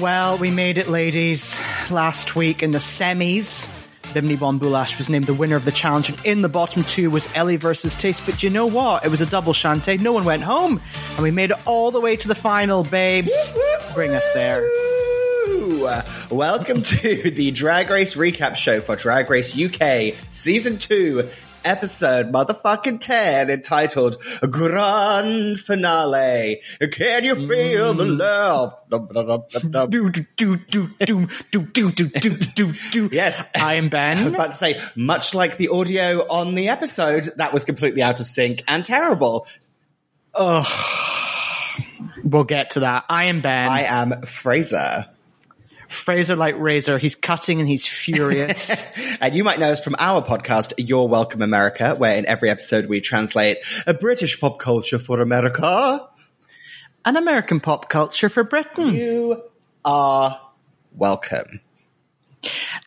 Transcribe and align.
Well, 0.00 0.38
we 0.38 0.52
made 0.52 0.78
it, 0.78 0.86
ladies. 0.86 1.58
Last 1.90 2.36
week 2.36 2.62
in 2.62 2.70
the 2.70 2.78
semis, 2.78 3.68
Bimini 4.14 4.36
Bon 4.36 4.60
Boulash 4.60 4.96
was 4.96 5.10
named 5.10 5.26
the 5.26 5.34
winner 5.34 5.56
of 5.56 5.64
the 5.64 5.72
challenge, 5.72 6.08
and 6.08 6.24
in 6.24 6.40
the 6.40 6.48
bottom 6.48 6.84
two 6.84 7.10
was 7.10 7.28
Ellie 7.34 7.56
versus 7.56 7.96
Tayce. 7.96 8.24
But 8.24 8.44
you 8.44 8.48
know 8.48 8.66
what? 8.66 9.04
It 9.04 9.08
was 9.08 9.20
a 9.20 9.26
double 9.26 9.52
shantay. 9.52 9.98
No 9.98 10.12
one 10.12 10.24
went 10.24 10.44
home, 10.44 10.80
and 11.14 11.18
we 11.24 11.32
made 11.32 11.50
it 11.50 11.56
all 11.66 11.90
the 11.90 12.00
way 12.00 12.14
to 12.14 12.28
the 12.28 12.36
final, 12.36 12.84
babes. 12.84 13.52
Bring 13.92 14.12
us 14.12 14.26
there. 14.34 14.70
Welcome 16.30 16.82
to 16.82 17.30
the 17.32 17.50
Drag 17.50 17.90
Race 17.90 18.14
recap 18.14 18.54
show 18.54 18.80
for 18.80 18.94
Drag 18.94 19.28
Race 19.28 19.58
UK 19.58 20.14
Season 20.30 20.78
2, 20.78 21.28
Episode 21.68 22.32
motherfucking 22.32 22.98
10, 22.98 23.50
entitled 23.50 24.16
Grand 24.40 25.60
Finale. 25.60 26.62
Can 26.90 27.24
you 27.24 27.34
feel 27.34 27.92
the 27.92 28.04
mm. 28.04 28.18
love? 28.18 28.74
Do 29.90 30.08
do 30.08 30.24
do 30.34 30.56
do 30.56 30.88
do 30.98 31.26
do 31.50 31.66
do 31.66 31.92
do 31.92 32.36
do 32.38 32.72
do. 32.90 33.10
Yes. 33.12 33.44
I 33.54 33.74
am 33.74 33.84
I 33.92 34.14
was 34.14 34.22
Ben. 34.22 34.34
about 34.34 34.52
to 34.52 34.56
say, 34.56 34.80
much 34.96 35.34
like 35.34 35.58
the 35.58 35.68
audio 35.68 36.26
on 36.26 36.54
the 36.54 36.70
episode, 36.70 37.28
that 37.36 37.52
was 37.52 37.66
completely 37.66 38.00
out 38.02 38.20
of 38.20 38.26
sync 38.26 38.62
and 38.66 38.82
terrible. 38.82 39.46
We'll 42.24 42.44
get 42.44 42.70
to 42.70 42.80
that. 42.80 43.04
I 43.10 43.24
am 43.24 43.42
Ben. 43.42 43.68
I 43.68 43.82
am 43.82 44.22
Frazer. 44.22 45.04
Frazer 45.88 46.36
like 46.36 46.56
razor. 46.58 46.98
He's 46.98 47.16
cutting 47.16 47.60
and 47.60 47.68
he's 47.68 47.86
furious. 47.86 48.86
And 49.20 49.34
you 49.34 49.42
might 49.42 49.58
know 49.58 49.70
us 49.70 49.82
from 49.82 49.96
our 49.98 50.22
podcast, 50.22 50.74
You're 50.78 51.08
Welcome 51.08 51.42
America, 51.42 51.94
where 51.96 52.16
in 52.16 52.26
every 52.26 52.50
episode 52.50 52.86
we 52.86 53.00
translate 53.00 53.58
a 53.84 53.92
British 53.92 54.38
pop 54.40 54.60
culture 54.60 55.00
for 55.00 55.20
America. 55.20 56.08
An 57.04 57.16
American 57.16 57.58
pop 57.58 57.88
culture 57.88 58.28
for 58.28 58.44
Britain. 58.44 58.94
You 58.94 59.42
are 59.84 60.40
welcome. 60.94 61.60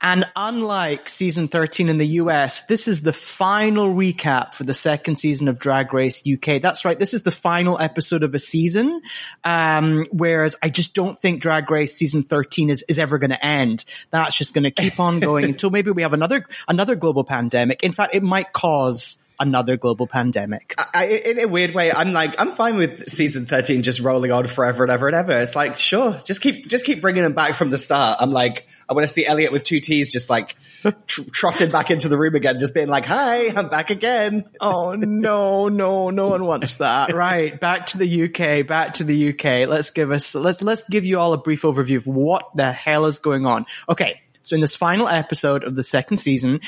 And 0.02 0.26
unlike 0.36 1.10
season 1.10 1.48
13 1.48 1.90
in 1.90 1.98
the 1.98 2.08
US, 2.08 2.62
this 2.62 2.88
is 2.88 3.02
the 3.02 3.14
final 3.14 3.94
recap 3.94 4.56
for 4.56 4.64
the 4.64 4.74
second 4.74 5.18
season 5.18 5.48
of 5.48 5.60
Drag 5.60 5.94
Race 5.94 6.24
UK. 6.28 6.62
That's 6.62 6.86
right. 6.86 6.98
This 6.98 7.14
is 7.14 7.22
the 7.22 7.32
final 7.32 7.80
episode 7.80 8.24
of 8.24 8.34
a 8.34 8.40
season. 8.40 9.02
Um, 9.44 10.08
whereas 10.12 10.56
I 10.62 10.70
just 10.70 10.94
don't 10.94 11.18
think 11.18 11.42
Drag 11.42 11.70
Race 11.70 11.94
season 11.94 12.24
13 12.24 12.72
is, 12.72 12.84
is 12.90 12.98
ever 12.98 13.20
going 13.20 13.30
to 13.30 13.46
end. 13.46 13.86
That's 14.10 14.36
just 14.36 14.54
going 14.56 14.64
to 14.64 14.72
keep 14.72 15.00
on 15.00 15.20
going 15.20 15.46
until 15.52 15.70
maybe 15.70 15.92
we 15.92 16.02
have 16.02 16.14
another, 16.14 16.46
another 16.68 16.96
global 16.96 17.24
pandemic. 17.24 17.84
In 17.84 17.92
fact, 17.92 18.16
it 18.16 18.24
might 18.24 18.52
cause 18.54 19.18
another 19.42 19.76
global 19.76 20.08
pandemic. 20.08 20.76
I, 20.94 21.08
in 21.08 21.40
a 21.40 21.48
weird 21.48 21.74
way, 21.74 21.92
I'm 21.92 22.14
like, 22.14 22.40
I'm 22.40 22.52
fine 22.52 22.78
with 22.78 23.10
season 23.10 23.48
13 23.48 23.82
just 23.82 24.00
rolling 24.00 24.32
on 24.32 24.48
forever 24.48 24.84
and 24.84 24.92
ever 24.92 25.08
and 25.08 25.16
ever. 25.16 25.38
It's 25.40 25.56
like, 25.56 25.76
sure, 25.76 26.14
just 26.24 26.42
keep, 26.42 26.68
just 26.68 26.86
keep 26.86 27.02
bringing 27.02 27.24
them 27.24 27.34
back 27.34 27.56
from 27.56 27.72
the 27.72 27.78
start. 27.78 28.18
I'm 28.22 28.32
like, 28.32 28.68
I 28.88 28.94
want 28.94 29.08
to 29.08 29.14
see 29.14 29.26
Elliott 29.26 29.52
with 29.52 29.64
two 29.64 29.80
T's 29.80 30.10
just 30.10 30.30
like 30.30 30.56
tr- 31.08 31.24
trotting 31.32 31.72
back 31.72 31.90
into 31.90 32.08
the 32.08 32.18
room 32.18 32.36
again, 32.36 32.60
just 32.60 32.74
being 32.74 32.88
like, 32.88 33.06
hi, 33.06 33.48
I'm 33.48 33.70
back 33.70 33.90
again. 33.90 34.46
Oh 34.64 34.94
no, 34.94 35.70
no, 35.70 36.12
no 36.12 36.28
one 36.28 36.46
wants 36.46 36.78
that. 36.78 37.14
Right. 37.14 37.60
Back 37.60 37.88
to 37.88 37.98
the 37.98 38.24
UK, 38.26 38.68
back 38.68 38.96
to 38.96 39.04
the 39.04 39.30
UK. 39.30 39.68
Let's 39.68 39.90
give 39.90 40.12
us, 40.12 40.36
let's, 40.36 40.62
let's 40.62 40.84
give 40.84 41.04
you 41.04 41.20
all 41.20 41.34
a 41.34 41.38
brief 41.38 41.64
overview 41.64 41.98
of 41.98 42.06
what 42.06 42.56
the 42.56 42.72
hell 42.72 43.06
is 43.08 43.18
going 43.20 43.46
on. 43.48 43.66
Okay. 43.90 44.22
So 44.42 44.56
in 44.56 44.62
this 44.62 44.76
final 44.76 45.08
episode 45.08 45.64
of 45.64 45.76
the 45.76 45.84
second 45.84 46.18
season, 46.18 46.62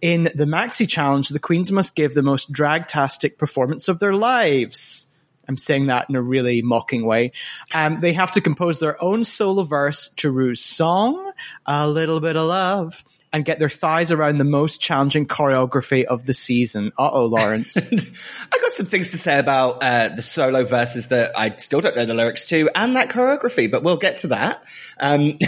in 0.00 0.24
the 0.34 0.44
Maxi 0.44 0.88
Challenge, 0.88 1.28
the 1.28 1.38
queens 1.38 1.70
must 1.70 1.94
give 1.94 2.14
the 2.14 2.22
most 2.22 2.52
dragtastic 2.52 3.38
performance 3.38 3.88
of 3.88 3.98
their 3.98 4.14
lives. 4.14 5.08
I'm 5.48 5.56
saying 5.56 5.86
that 5.86 6.08
in 6.08 6.14
a 6.14 6.22
really 6.22 6.62
mocking 6.62 7.04
way. 7.04 7.32
Um, 7.74 7.98
they 7.98 8.12
have 8.12 8.32
to 8.32 8.40
compose 8.40 8.78
their 8.78 9.02
own 9.02 9.24
solo 9.24 9.64
verse 9.64 10.08
to 10.16 10.30
Ru's 10.30 10.60
song, 10.60 11.32
A 11.66 11.88
Little 11.88 12.20
Bit 12.20 12.36
of 12.36 12.46
Love, 12.46 13.04
and 13.32 13.44
get 13.44 13.58
their 13.58 13.70
thighs 13.70 14.12
around 14.12 14.38
the 14.38 14.44
most 14.44 14.80
challenging 14.80 15.26
choreography 15.26 16.04
of 16.04 16.26
the 16.26 16.34
season. 16.34 16.92
Uh-oh, 16.98 17.26
Lawrence. 17.26 17.88
I 17.92 18.58
got 18.58 18.72
some 18.72 18.86
things 18.86 19.08
to 19.08 19.18
say 19.18 19.38
about 19.38 19.82
uh, 19.82 20.08
the 20.10 20.22
solo 20.22 20.64
verses 20.64 21.08
that 21.08 21.32
I 21.36 21.56
still 21.56 21.80
don't 21.80 21.96
know 21.96 22.04
the 22.04 22.14
lyrics 22.14 22.46
to 22.46 22.68
and 22.74 22.96
that 22.96 23.08
choreography, 23.08 23.70
but 23.70 23.82
we'll 23.82 23.96
get 23.96 24.18
to 24.18 24.28
that. 24.28 24.62
Um, 25.00 25.38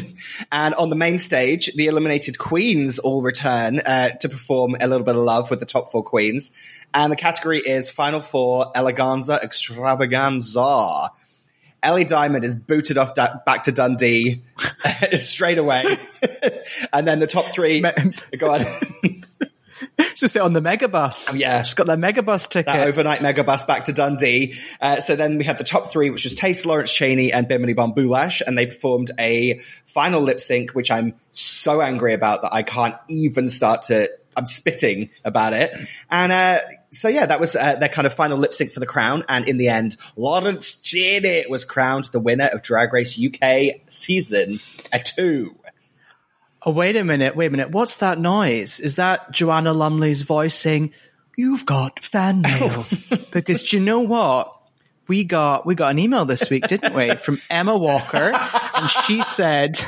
and 0.52 0.74
on 0.74 0.88
the 0.88 0.96
main 0.96 1.18
stage, 1.18 1.74
the 1.74 1.86
eliminated 1.86 2.38
queens 2.38 2.98
all 2.98 3.20
return 3.20 3.80
uh, 3.80 4.10
to 4.20 4.28
perform 4.28 4.76
a 4.80 4.86
little 4.86 5.04
bit 5.04 5.16
of 5.16 5.22
love 5.22 5.50
with 5.50 5.60
the 5.60 5.66
top 5.66 5.92
four 5.92 6.02
queens. 6.02 6.50
And 6.94 7.12
the 7.12 7.16
category 7.16 7.58
is 7.58 7.90
Final 7.90 8.22
Four 8.22 8.72
Eleganza 8.72 9.42
Extravaganza. 9.42 11.10
Ellie 11.84 12.04
Diamond 12.04 12.44
is 12.44 12.56
booted 12.56 12.98
off 12.98 13.14
da- 13.14 13.36
back 13.44 13.64
to 13.64 13.72
Dundee 13.72 14.42
straight 15.18 15.58
away. 15.58 15.84
and 16.92 17.06
then 17.06 17.18
the 17.18 17.26
top 17.26 17.46
three, 17.52 17.80
go 18.38 18.52
on. 18.52 18.66
She's 20.14 20.32
sit 20.32 20.42
on 20.42 20.52
the 20.52 20.60
megabus. 20.60 21.30
Oh, 21.32 21.36
yeah. 21.36 21.62
She's 21.62 21.74
got 21.74 21.86
that 21.86 21.98
megabus 21.98 22.48
ticket. 22.48 22.66
that 22.66 22.86
overnight 22.86 23.20
megabus 23.20 23.66
back 23.66 23.84
to 23.84 23.92
Dundee. 23.92 24.58
Uh, 24.80 25.00
so 25.00 25.14
then 25.14 25.38
we 25.38 25.44
had 25.44 25.58
the 25.58 25.64
top 25.64 25.90
three, 25.90 26.10
which 26.10 26.24
was 26.24 26.34
Tayce, 26.34 26.64
Lawrence 26.64 26.92
Chaney, 26.92 27.32
and 27.32 27.46
Bimini 27.46 27.74
Bon 27.74 27.92
and 28.40 28.58
they 28.58 28.66
performed 28.66 29.10
a 29.18 29.60
final 29.86 30.22
lip 30.22 30.40
sync, 30.40 30.70
which 30.70 30.90
I'm 30.90 31.14
so 31.32 31.80
angry 31.80 32.14
about 32.14 32.42
that 32.42 32.54
I 32.54 32.62
can't 32.62 32.96
even 33.08 33.48
start 33.48 33.82
to. 33.82 34.10
I'm 34.36 34.46
spitting 34.46 35.10
about 35.24 35.52
it. 35.52 35.72
And 36.10 36.32
uh, 36.32 36.60
so 36.90 37.08
yeah, 37.08 37.26
that 37.26 37.40
was 37.40 37.56
uh, 37.56 37.76
their 37.76 37.88
kind 37.88 38.06
of 38.06 38.14
final 38.14 38.38
lip 38.38 38.54
sync 38.54 38.72
for 38.72 38.80
the 38.80 38.86
crown. 38.86 39.24
And 39.28 39.48
in 39.48 39.58
the 39.58 39.68
end, 39.68 39.96
Lawrence 40.16 40.74
Chaney 40.74 41.46
was 41.48 41.64
crowned 41.64 42.06
the 42.06 42.20
winner 42.20 42.46
of 42.46 42.62
Drag 42.62 42.92
Race 42.92 43.18
UK 43.18 43.80
season 43.88 44.60
two. 45.04 45.56
Oh, 46.66 46.70
wait 46.70 46.96
a 46.96 47.04
minute, 47.04 47.36
wait 47.36 47.46
a 47.46 47.50
minute. 47.50 47.70
What's 47.70 47.96
that 47.98 48.18
noise? 48.18 48.80
Is 48.80 48.96
that 48.96 49.30
Joanna 49.30 49.74
Lumley's 49.74 50.22
voice 50.22 50.54
saying, 50.54 50.94
you've 51.36 51.66
got 51.66 52.02
fan 52.02 52.40
mail? 52.40 52.86
because 53.30 53.64
do 53.64 53.76
you 53.76 53.82
know 53.82 54.00
what? 54.00 54.50
We 55.06 55.24
got, 55.24 55.66
we 55.66 55.74
got 55.74 55.90
an 55.90 55.98
email 55.98 56.24
this 56.24 56.48
week, 56.48 56.66
didn't 56.66 56.94
we? 56.94 57.16
From 57.16 57.38
Emma 57.50 57.76
Walker. 57.76 58.32
And 58.74 58.88
she 58.88 59.22
said, 59.22 59.78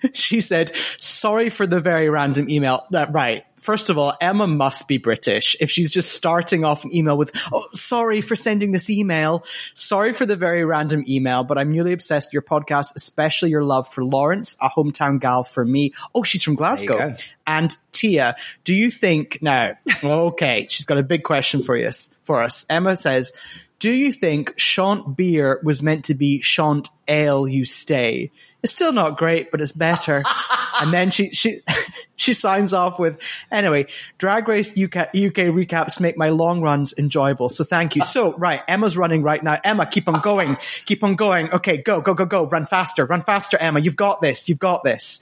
she 0.12 0.40
said, 0.40 0.74
sorry 0.98 1.50
for 1.50 1.66
the 1.66 1.80
very 1.80 2.08
random 2.10 2.48
email. 2.48 2.84
Uh, 2.92 3.06
right. 3.10 3.44
First 3.56 3.90
of 3.90 3.98
all, 3.98 4.14
Emma 4.20 4.46
must 4.46 4.86
be 4.86 4.98
British. 4.98 5.56
If 5.58 5.70
she's 5.70 5.90
just 5.90 6.12
starting 6.12 6.64
off 6.64 6.84
an 6.84 6.94
email 6.94 7.18
with, 7.18 7.32
oh, 7.52 7.66
sorry 7.74 8.20
for 8.20 8.36
sending 8.36 8.70
this 8.70 8.88
email. 8.88 9.44
Sorry 9.74 10.12
for 10.12 10.26
the 10.26 10.36
very 10.36 10.64
random 10.64 11.04
email, 11.08 11.42
but 11.42 11.58
I'm 11.58 11.72
newly 11.72 11.92
obsessed 11.92 12.28
with 12.28 12.34
your 12.34 12.42
podcast, 12.42 12.94
especially 12.94 13.50
your 13.50 13.64
love 13.64 13.88
for 13.88 14.04
Lawrence, 14.04 14.56
a 14.62 14.68
hometown 14.70 15.20
gal 15.20 15.42
for 15.42 15.64
me. 15.64 15.92
Oh, 16.14 16.22
she's 16.22 16.44
from 16.44 16.54
Glasgow. 16.54 17.16
And 17.46 17.76
Tia, 17.92 18.36
do 18.62 18.74
you 18.74 18.90
think 18.90 19.38
now? 19.42 19.72
Okay, 20.04 20.66
she's 20.68 20.86
got 20.86 20.98
a 20.98 21.02
big 21.02 21.24
question 21.24 21.64
for 21.64 21.76
us. 21.76 22.10
For 22.24 22.42
us, 22.42 22.64
Emma 22.70 22.96
says, 22.96 23.32
"Do 23.78 23.90
you 23.90 24.12
think 24.12 24.54
Shant 24.58 25.16
beer 25.16 25.60
was 25.64 25.82
meant 25.82 26.04
to 26.06 26.14
be 26.14 26.42
Shant 26.42 26.88
ale? 27.08 27.48
You 27.48 27.64
stay." 27.64 28.30
It's 28.62 28.72
still 28.72 28.92
not 28.92 29.18
great, 29.18 29.50
but 29.50 29.60
it's 29.60 29.72
better. 29.72 30.22
and 30.80 30.92
then 30.92 31.10
she 31.10 31.30
she 31.30 31.60
she 32.16 32.32
signs 32.32 32.72
off 32.72 32.98
with, 32.98 33.18
"Anyway, 33.50 33.86
Drag 34.18 34.48
Race 34.48 34.72
UK, 34.72 34.96
UK 34.96 35.50
recaps 35.54 36.00
make 36.00 36.16
my 36.16 36.30
long 36.30 36.60
runs 36.60 36.94
enjoyable, 36.96 37.48
so 37.48 37.64
thank 37.64 37.96
you." 37.96 38.02
So 38.02 38.36
right, 38.36 38.60
Emma's 38.66 38.96
running 38.96 39.22
right 39.22 39.42
now. 39.42 39.58
Emma, 39.62 39.86
keep 39.86 40.08
on 40.08 40.20
going, 40.20 40.56
keep 40.86 41.04
on 41.04 41.14
going. 41.14 41.52
Okay, 41.52 41.78
go 41.78 42.00
go 42.00 42.14
go 42.14 42.26
go, 42.26 42.46
run 42.46 42.66
faster, 42.66 43.04
run 43.04 43.22
faster, 43.22 43.56
Emma. 43.56 43.80
You've 43.80 43.96
got 43.96 44.20
this. 44.20 44.48
You've 44.48 44.58
got 44.58 44.82
this. 44.84 45.20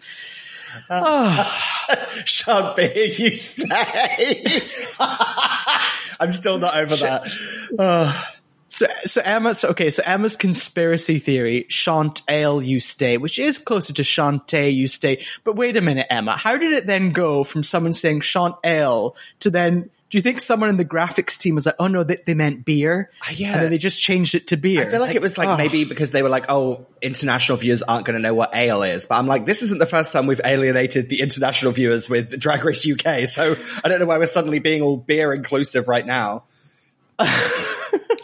Sean 2.24 2.76
B, 2.76 3.14
you 3.16 3.36
say. 3.36 4.44
I'm 6.18 6.30
still 6.30 6.58
not 6.58 6.76
over 6.76 6.96
that. 6.96 7.30
Uh, 7.78 8.22
So, 8.68 8.86
so 9.04 9.20
Emma, 9.24 9.54
okay, 9.62 9.90
so 9.90 10.02
Emma's 10.04 10.36
conspiracy 10.36 11.18
theory, 11.18 11.66
Shant 11.68 12.22
Ale 12.28 12.60
you 12.60 12.80
stay, 12.80 13.16
which 13.16 13.38
is 13.38 13.58
closer 13.58 13.92
to 13.92 14.02
Shantay 14.02 14.74
you 14.74 14.88
stay. 14.88 15.24
But 15.44 15.56
wait 15.56 15.76
a 15.76 15.80
minute, 15.80 16.06
Emma, 16.10 16.36
how 16.36 16.58
did 16.58 16.72
it 16.72 16.86
then 16.86 17.12
go 17.12 17.44
from 17.44 17.62
someone 17.62 17.92
saying 17.92 18.22
Shant 18.22 18.56
Ale 18.64 19.14
to 19.40 19.50
then, 19.50 19.90
do 20.10 20.18
you 20.18 20.22
think 20.22 20.40
someone 20.40 20.68
in 20.68 20.76
the 20.76 20.84
graphics 20.84 21.38
team 21.38 21.54
was 21.54 21.66
like, 21.66 21.76
oh 21.78 21.86
no, 21.86 22.02
they, 22.02 22.16
they 22.26 22.34
meant 22.34 22.64
beer? 22.64 23.10
Uh, 23.22 23.32
yeah. 23.34 23.54
And 23.54 23.62
then 23.62 23.70
they 23.70 23.78
just 23.78 24.00
changed 24.00 24.34
it 24.34 24.48
to 24.48 24.56
beer. 24.56 24.86
I 24.86 24.90
feel 24.90 25.00
like, 25.00 25.14
it 25.14 25.22
was 25.22 25.38
like 25.38 25.48
oh. 25.48 25.56
maybe 25.56 25.84
because 25.84 26.10
they 26.10 26.22
were 26.22 26.28
like, 26.28 26.46
oh, 26.48 26.86
international 27.00 27.58
viewers 27.58 27.82
aren't 27.82 28.04
going 28.04 28.16
to 28.16 28.22
know 28.22 28.34
what 28.34 28.54
ale 28.54 28.82
is. 28.82 29.06
But 29.06 29.16
I'm 29.16 29.28
like, 29.28 29.46
this 29.46 29.62
isn't 29.62 29.78
the 29.78 29.86
first 29.86 30.12
time 30.12 30.26
we've 30.26 30.40
alienated 30.44 31.08
the 31.08 31.20
international 31.20 31.70
viewers 31.70 32.10
with 32.10 32.38
Drag 32.38 32.64
Race 32.64 32.88
UK. 32.88 33.28
So 33.28 33.56
I 33.84 33.88
don't 33.88 34.00
know 34.00 34.06
why 34.06 34.18
we're 34.18 34.26
suddenly 34.26 34.58
being 34.58 34.82
all 34.82 34.96
beer 34.96 35.32
inclusive 35.32 35.86
right 35.86 36.06
now. 36.06 36.44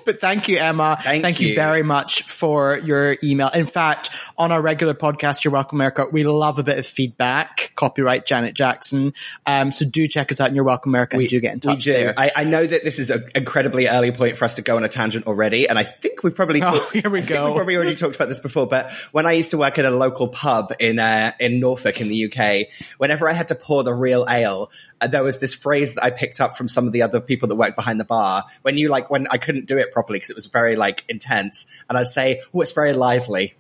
but 0.05 0.21
thank 0.21 0.49
you, 0.49 0.59
Emma. 0.59 0.99
Thank 1.03 1.41
you. 1.41 1.49
you. 1.49 1.55
very 1.55 1.83
much 1.83 2.23
for 2.23 2.79
your 2.79 3.17
email. 3.23 3.49
In 3.49 3.67
fact, 3.67 4.11
on 4.39 4.53
our 4.53 4.61
regular 4.61 4.95
podcast, 4.95 5.45
You're 5.45 5.53
Welcome 5.53 5.77
America, 5.79 6.07
we 6.11 6.25
love 6.25 6.59
a 6.59 6.63
bit 6.63 6.79
of 6.79 6.87
feedback. 6.87 7.73
Copyright 7.75 8.27
Janet 8.27 8.55
Jackson. 8.55 9.15
Um, 9.47 9.73
so 9.73 9.85
do 9.85 10.07
check 10.09 10.31
us 10.33 10.41
out 10.41 10.49
in 10.49 10.55
You're 10.55 10.65
Welcome 10.65 10.91
America. 10.91 11.17
and 11.17 11.29
do 11.29 11.41
get 11.41 11.53
in 11.55 11.61
touch. 11.61 11.87
We 11.87 11.93
do. 11.93 12.13
I, 12.17 12.31
I 12.37 12.45
know 12.45 12.65
that 12.65 12.85
this 12.85 12.99
is 12.99 13.11
an 13.11 13.29
incredibly 13.35 13.89
early 13.89 14.13
point 14.13 14.37
for 14.37 14.45
us 14.45 14.57
to 14.57 14.63
go 14.63 14.77
on 14.77 14.85
a 14.85 14.89
tangent 14.89 15.27
already, 15.27 15.69
and 15.69 15.79
I 15.79 15.85
think 15.85 16.23
we've 16.23 16.35
probably 16.35 16.63
Oh, 16.65 16.89
here 16.93 17.11
we 17.11 17.23
go. 17.23 17.49
we 17.49 17.57
probably 17.57 17.77
already 17.77 17.95
talked 17.95 18.15
about 18.15 18.29
this 18.29 18.41
before. 18.41 18.67
But 18.67 18.93
when 19.13 19.27
I 19.27 19.33
used 19.33 19.51
to 19.51 19.59
work 19.59 19.79
at 19.79 19.85
a 19.85 19.91
local 19.91 20.29
pub 20.29 20.73
in 20.79 20.99
uh, 20.99 21.33
in 21.41 21.61
Norfolk 21.61 22.01
in 22.01 22.09
the 22.09 22.33
UK, 22.33 22.69
whenever 22.99 23.29
I 23.29 23.33
had 23.33 23.49
to 23.49 23.55
pour 23.55 23.83
the 23.85 23.95
real 23.95 24.27
ale, 24.29 24.71
Uh, 25.03 25.09
there 25.09 25.25
was 25.25 25.41
this 25.41 25.53
phrase 25.53 25.95
that 25.95 26.05
I 26.05 26.11
picked 26.11 26.41
up 26.41 26.57
from 26.57 26.69
some 26.69 26.87
of 26.87 26.93
the 26.93 27.03
other 27.03 27.21
people 27.21 27.49
that 27.49 27.57
worked 27.57 27.75
behind 27.75 27.99
the 27.99 28.05
bar. 28.05 28.45
When 28.63 28.79
you 28.79 28.89
like, 28.89 29.11
when 29.11 29.27
I 29.29 29.37
couldn't 29.37 29.67
do 29.67 29.77
it 29.79 29.93
properly 29.93 30.21
because 30.21 30.31
it 30.31 30.37
was 30.37 30.47
very 30.47 30.77
like 30.77 31.05
intense, 31.09 31.67
and 31.89 31.99
I'd 31.99 32.11
say, 32.11 32.41
"Oh, 32.55 32.61
it's 32.61 32.73
very 32.73 32.93
lively." 32.93 33.55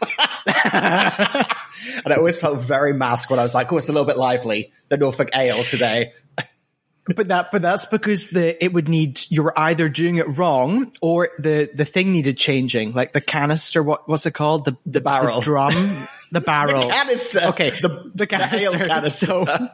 and 0.46 0.82
I 2.06 2.16
always 2.16 2.38
felt 2.38 2.60
very 2.60 2.94
masked 2.94 3.30
when 3.30 3.38
I 3.38 3.42
was 3.42 3.54
like, 3.54 3.70
"Oh, 3.70 3.76
it's 3.76 3.88
a 3.88 3.92
little 3.92 4.06
bit 4.06 4.16
lively." 4.16 4.72
The 4.88 4.96
Norfolk 4.96 5.28
ale 5.34 5.62
today. 5.62 6.12
But 7.04 7.28
that, 7.28 7.50
but 7.50 7.62
that's 7.62 7.86
because 7.86 8.28
the 8.28 8.62
it 8.62 8.72
would 8.72 8.88
need 8.88 9.20
you 9.28 9.42
were 9.42 9.58
either 9.58 9.88
doing 9.88 10.18
it 10.18 10.38
wrong 10.38 10.92
or 11.02 11.30
the 11.36 11.68
the 11.74 11.84
thing 11.84 12.12
needed 12.12 12.38
changing, 12.38 12.92
like 12.92 13.12
the 13.12 13.20
canister. 13.20 13.82
What 13.82 14.08
what's 14.08 14.24
it 14.24 14.34
called? 14.34 14.66
The 14.66 14.76
the, 14.86 15.00
barrel. 15.00 15.40
the 15.40 15.44
drum, 15.44 15.90
the 16.30 16.40
barrel, 16.46 16.88
canister. 16.88 17.46
Okay, 17.46 17.70
the 17.70 18.12
the 18.14 18.28
canister. 18.28 18.86
canister. 18.86 19.26
So, 19.26 19.68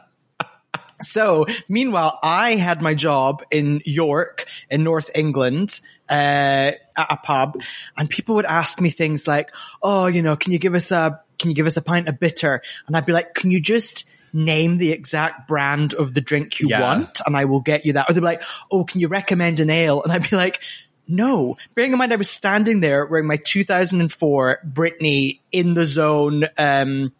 so 1.01 1.45
meanwhile, 1.67 2.17
I 2.21 2.55
had 2.55 2.81
my 2.81 2.93
job 2.93 3.43
in 3.51 3.81
York 3.85 4.45
in 4.69 4.83
North 4.83 5.09
England. 5.15 5.79
Uh, 6.11 6.71
at 6.97 7.07
a 7.11 7.17
pub 7.17 7.61
and 7.95 8.09
people 8.09 8.33
would 8.33 8.45
ask 8.47 8.81
me 8.81 8.89
things 8.89 9.27
like, 9.27 9.51
Oh, 9.83 10.07
you 10.07 10.23
know, 10.23 10.35
can 10.35 10.51
you 10.51 10.57
give 10.57 10.73
us 10.73 10.91
a, 10.91 11.21
can 11.37 11.51
you 11.51 11.55
give 11.55 11.67
us 11.67 11.77
a 11.77 11.83
pint 11.83 12.07
of 12.09 12.19
bitter? 12.19 12.63
And 12.87 12.97
I'd 12.97 13.05
be 13.05 13.13
like, 13.13 13.35
can 13.35 13.51
you 13.51 13.61
just 13.61 14.05
name 14.33 14.79
the 14.79 14.91
exact 14.91 15.47
brand 15.47 15.93
of 15.93 16.11
the 16.15 16.19
drink 16.21 16.59
you 16.59 16.69
Yeah. 16.69 16.81
want? 16.81 17.21
And 17.27 17.37
I 17.37 17.45
will 17.45 17.59
get 17.59 17.85
you 17.85 17.93
that. 17.93 18.09
Or 18.09 18.13
they'd 18.13 18.21
be 18.21 18.25
like, 18.25 18.41
Oh, 18.71 18.85
can 18.85 19.01
you 19.01 19.07
recommend 19.07 19.59
an 19.59 19.69
ale? 19.69 20.01
And 20.01 20.11
I'd 20.11 20.27
be 20.27 20.35
like, 20.35 20.61
no, 21.07 21.57
bearing 21.75 21.91
in 21.91 21.99
mind 21.99 22.11
I 22.11 22.15
was 22.15 22.27
standing 22.29 22.79
there 22.79 23.05
wearing 23.05 23.27
my 23.27 23.37
2004 23.37 24.61
Britney 24.67 25.41
in 25.51 25.75
the 25.75 25.85
zone, 25.85 26.45
um, 26.57 27.13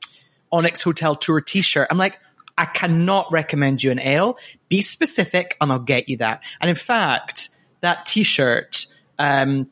Onyx 0.51 0.81
Hotel 0.81 1.15
Tour 1.15 1.41
t-shirt. 1.41 1.87
I'm 1.91 1.99
like, 1.99 2.19
I 2.59 2.65
cannot 2.65 3.31
recommend 3.31 3.81
you 3.81 3.91
an 3.91 3.99
ale. 3.99 4.37
Be 4.67 4.81
specific 4.81 5.55
and 5.61 5.71
I'll 5.71 5.79
get 5.79 6.09
you 6.09 6.17
that. 6.17 6.43
And 6.59 6.69
in 6.69 6.75
fact, 6.75 7.49
that 7.79 8.05
t-shirt, 8.05 8.85
um, 9.17 9.69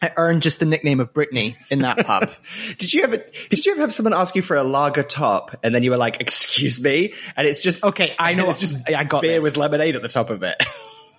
I 0.00 0.12
earned 0.16 0.40
just 0.40 0.58
the 0.58 0.64
nickname 0.64 1.00
of 1.00 1.12
Britney 1.12 1.54
in 1.70 1.80
that 1.80 1.98
pub. 2.06 2.30
Did 2.78 2.94
you 2.94 3.02
ever 3.02 3.18
did 3.18 3.66
you 3.66 3.72
ever 3.72 3.82
have 3.82 3.92
someone 3.92 4.14
ask 4.14 4.34
you 4.34 4.40
for 4.40 4.56
a 4.56 4.64
lager 4.64 5.02
top 5.02 5.54
and 5.62 5.74
then 5.74 5.82
you 5.82 5.90
were 5.90 5.98
like, 5.98 6.22
"Excuse 6.22 6.80
me," 6.80 7.12
and 7.36 7.46
it's 7.46 7.60
just 7.60 7.84
Okay, 7.84 8.14
I 8.18 8.32
know. 8.32 8.48
It's 8.48 8.60
just 8.60 8.74
I 8.88 9.04
got 9.04 9.20
beer 9.20 9.36
this. 9.36 9.44
with 9.44 9.56
lemonade 9.58 9.96
at 9.96 10.02
the 10.02 10.08
top 10.08 10.30
of 10.30 10.42
it. 10.42 10.56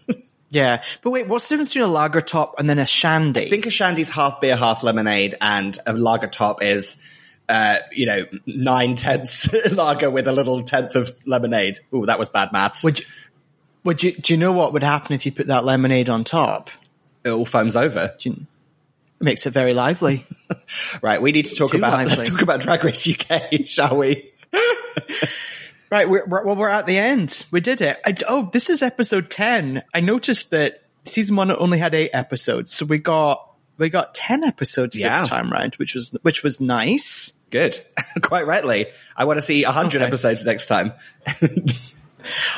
yeah. 0.50 0.81
But 1.03 1.12
wait, 1.12 1.27
what's 1.27 1.47
the 1.47 1.53
difference 1.53 1.69
between 1.69 1.88
a 1.88 1.94
lager 1.94 2.21
top 2.21 2.56
and 2.57 2.67
then 2.67 2.79
a 2.79 2.88
shandy? 2.88 3.45
I 3.45 3.50
think 3.50 3.67
a 3.67 3.69
shandy's 3.69 4.09
half 4.09 4.41
beer, 4.41 4.56
half 4.56 4.81
lemonade, 4.81 5.35
and 5.39 5.77
a 5.85 5.94
lager 5.94 6.27
top 6.27 6.63
is. 6.63 6.97
Uh, 7.51 7.80
you 7.92 8.06
know, 8.06 8.21
nine 8.45 8.95
tenths 8.95 9.51
lager 9.74 10.09
with 10.09 10.25
a 10.27 10.31
little 10.31 10.63
tenth 10.63 10.95
of 10.95 11.13
lemonade. 11.25 11.80
Ooh, 11.94 12.06
that 12.06 12.18
was 12.18 12.30
bad 12.30 12.53
maths. 12.53 12.81
would 12.83 13.00
you, 13.00 13.06
would 13.83 14.01
you, 14.01 14.13
do 14.13 14.33
you 14.33 14.38
know 14.38 14.53
what 14.53 14.71
would 14.71 14.83
happen 14.83 15.13
if 15.13 15.25
you 15.25 15.33
put 15.33 15.48
that 15.48 15.65
lemonade 15.65 16.09
on 16.09 16.24
top? 16.24 16.69
it 17.24 17.30
all 17.30 17.45
foams 17.45 17.75
over. 17.75 18.15
You, 18.21 18.31
it 18.33 19.24
makes 19.24 19.45
it 19.45 19.51
very 19.51 19.74
lively. 19.74 20.25
Right, 21.01 21.21
we 21.21 21.33
need 21.33 21.45
to 21.48 21.56
talk 21.56 21.71
Too 21.71 21.77
about 21.77 21.94
lively. 21.94 22.15
let's 22.15 22.30
talk 22.30 22.42
about 22.42 22.62
Drag 22.62 22.83
Race 22.83 23.09
UK, 23.09 23.65
shall 23.65 23.98
we? 23.98 24.31
Right, 25.92 26.09
we're, 26.09 26.25
we're, 26.25 26.45
well, 26.45 26.56
we're 26.56 26.69
at 26.69 26.86
the 26.86 26.98
end. 26.98 27.45
We 27.51 27.59
did 27.59 27.81
it. 27.81 28.00
I, 28.06 28.15
oh, 28.27 28.50
this 28.53 28.69
is 28.69 28.81
episode 28.81 29.30
10. 29.30 29.83
I 29.94 30.00
noticed 30.00 30.51
that 30.51 30.81
season 31.03 31.36
one 31.36 31.51
only 31.51 31.77
had 31.77 31.94
eight 31.94 32.12
episodes. 32.13 32.74
So 32.74 32.86
we 32.86 33.00
got, 33.00 33.50
we 33.77 33.89
got 33.89 34.13
10 34.13 34.44
episodes 34.44 34.97
Yeah. 35.00 35.19
this 35.21 35.27
time 35.29 35.50
round, 35.51 35.75
which 35.75 35.95
was, 35.95 36.12
which 36.21 36.44
was 36.44 36.62
nice. 36.62 37.33
Good, 37.50 37.79
quite 38.21 38.45
rightly. 38.47 38.88
I 39.18 39.25
want 39.25 39.38
to 39.38 39.41
see 39.41 39.63
hundred 39.63 40.01
Okay. 40.01 40.07
episodes 40.07 40.45
next 40.45 40.68
time. 40.68 40.94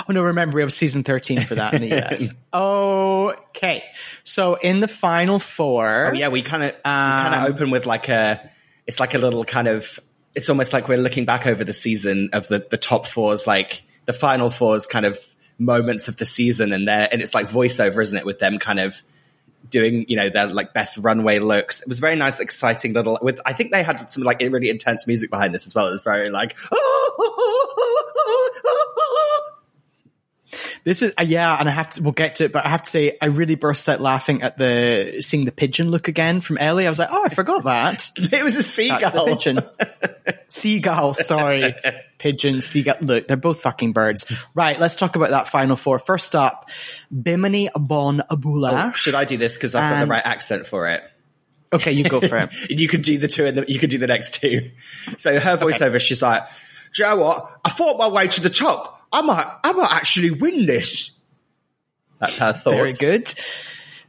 Oh 0.09 0.11
no, 0.11 0.21
remember 0.23 0.55
we 0.57 0.61
have 0.61 0.73
season 0.73 1.03
13 1.03 1.39
for 1.39 1.55
that 1.55 1.73
in 1.73 1.81
the 1.81 1.93
US. 1.97 2.33
okay. 2.53 3.83
So 4.25 4.55
in 4.55 4.81
the 4.81 4.89
final 4.89 5.39
four. 5.39 6.07
Oh 6.07 6.13
yeah, 6.13 6.27
we 6.27 6.41
kind 6.41 6.63
of 6.63 6.83
kind 6.83 7.33
Um, 7.35 7.43
of 7.45 7.53
open 7.55 7.71
with 7.71 7.85
like 7.85 8.09
a, 8.09 8.49
it's 8.85 8.99
like 8.99 9.13
a 9.13 9.17
little 9.19 9.45
kind 9.45 9.69
of, 9.69 9.99
it's 10.35 10.49
almost 10.49 10.73
like 10.73 10.89
we're 10.89 10.97
looking 10.97 11.23
back 11.25 11.47
over 11.47 11.63
the 11.63 11.71
season 11.73 12.31
of 12.33 12.47
the 12.49 12.67
the 12.69 12.77
top 12.77 13.05
fours, 13.05 13.47
like 13.47 13.83
the 14.05 14.11
final 14.13 14.49
fours, 14.49 14.85
kind 14.87 15.05
of 15.05 15.17
moments 15.57 16.07
of 16.09 16.17
the 16.17 16.25
season, 16.25 16.73
and 16.73 16.87
there, 16.87 17.07
and 17.11 17.21
it's 17.21 17.33
like 17.33 17.47
voiceover, 17.47 18.01
isn't 18.01 18.17
it, 18.17 18.25
with 18.25 18.39
them 18.39 18.59
kind 18.59 18.79
of 18.81 19.01
doing, 19.67 20.05
you 20.07 20.15
know, 20.15 20.29
their 20.29 20.47
like 20.47 20.73
best 20.73 20.97
runway 20.97 21.39
looks. 21.39 21.81
It 21.81 21.87
was 21.87 21.99
very 21.99 22.15
nice, 22.15 22.39
exciting 22.39 22.93
little. 22.93 23.17
With 23.21 23.39
I 23.45 23.53
think 23.53 23.71
they 23.71 23.83
had 23.83 24.11
some 24.11 24.23
like 24.23 24.41
really 24.41 24.69
intense 24.69 25.07
music 25.07 25.29
behind 25.29 25.53
this 25.53 25.67
as 25.67 25.75
well. 25.75 25.87
It 25.87 25.91
was 25.91 26.01
very 26.01 26.29
like. 26.29 26.57
This 30.83 31.01
is 31.01 31.13
uh, 31.17 31.23
yeah, 31.23 31.55
and 31.57 31.69
I 31.69 31.71
have 31.71 31.91
to. 31.91 32.03
We'll 32.03 32.11
get 32.11 32.35
to 32.35 32.45
it, 32.45 32.51
but 32.51 32.65
I 32.65 32.69
have 32.69 32.83
to 32.83 32.89
say, 32.89 33.17
I 33.21 33.27
really 33.27 33.55
burst 33.55 33.87
out 33.87 34.01
laughing 34.01 34.41
at 34.41 34.57
the 34.57 35.21
seeing 35.21 35.45
the 35.45 35.51
pigeon 35.51 35.89
look 35.89 36.09
again 36.09 36.41
from 36.41 36.57
Ellie. 36.57 36.85
I 36.85 36.89
was 36.89 36.99
like, 36.99 37.09
oh, 37.11 37.23
I 37.25 37.29
forgot 37.29 37.63
that. 37.63 38.11
It 38.33 38.43
was 38.43 38.55
a 38.55 38.63
seagull. 38.63 39.27
pigeon. 39.27 39.59
seagull. 40.47 41.13
Sorry, 41.13 41.73
pigeon. 42.23 42.61
Seagull. 42.61 42.95
Look, 43.01 43.27
they're 43.27 43.35
both 43.35 43.61
fucking 43.61 43.91
birds. 43.91 44.31
Right. 44.55 44.79
Let's 44.79 44.95
talk 44.95 45.17
about 45.17 45.31
that 45.31 45.49
final 45.49 45.75
four. 45.75 45.99
First 45.99 46.35
up, 46.35 46.69
Bimini 47.11 47.69
Bon 47.77 48.21
Boulash. 48.31 48.89
Oh, 48.89 48.93
Should 48.93 49.13
I 49.13 49.25
do 49.25 49.35
this 49.35 49.55
because 49.55 49.75
I've 49.75 49.91
got 49.91 50.01
Um, 50.01 50.07
the 50.07 50.11
right 50.13 50.25
accent 50.25 50.65
for 50.65 50.87
it? 50.87 51.03
Okay, 51.73 51.91
you 51.91 52.05
go 52.05 52.21
for 52.21 52.37
it. 52.37 52.53
you 52.69 52.87
could 52.87 53.01
do 53.01 53.17
the 53.17 53.27
two 53.27 53.45
and 53.45 53.57
the, 53.57 53.65
you 53.67 53.77
could 53.79 53.89
do 53.89 53.97
the 53.97 54.07
next 54.07 54.35
two. 54.35 54.71
So 55.17 55.37
her 55.37 55.57
voiceover, 55.57 55.99
she's 55.99 56.21
like, 56.21 56.43
"Do 56.95 57.03
you 57.03 57.09
know 57.09 57.17
what? 57.17 57.51
I 57.65 57.69
fought 57.69 57.97
my 57.97 58.07
way 58.09 58.27
to 58.27 58.41
the 58.41 58.49
top. 58.49 59.01
I 59.11 59.21
might, 59.21 59.45
I 59.63 59.73
might 59.73 59.91
actually 59.91 60.31
win 60.31 60.65
this." 60.65 61.11
That's 62.19 62.37
her 62.37 62.53
thoughts. 62.53 62.77
Very 62.77 62.91
good. 62.93 63.33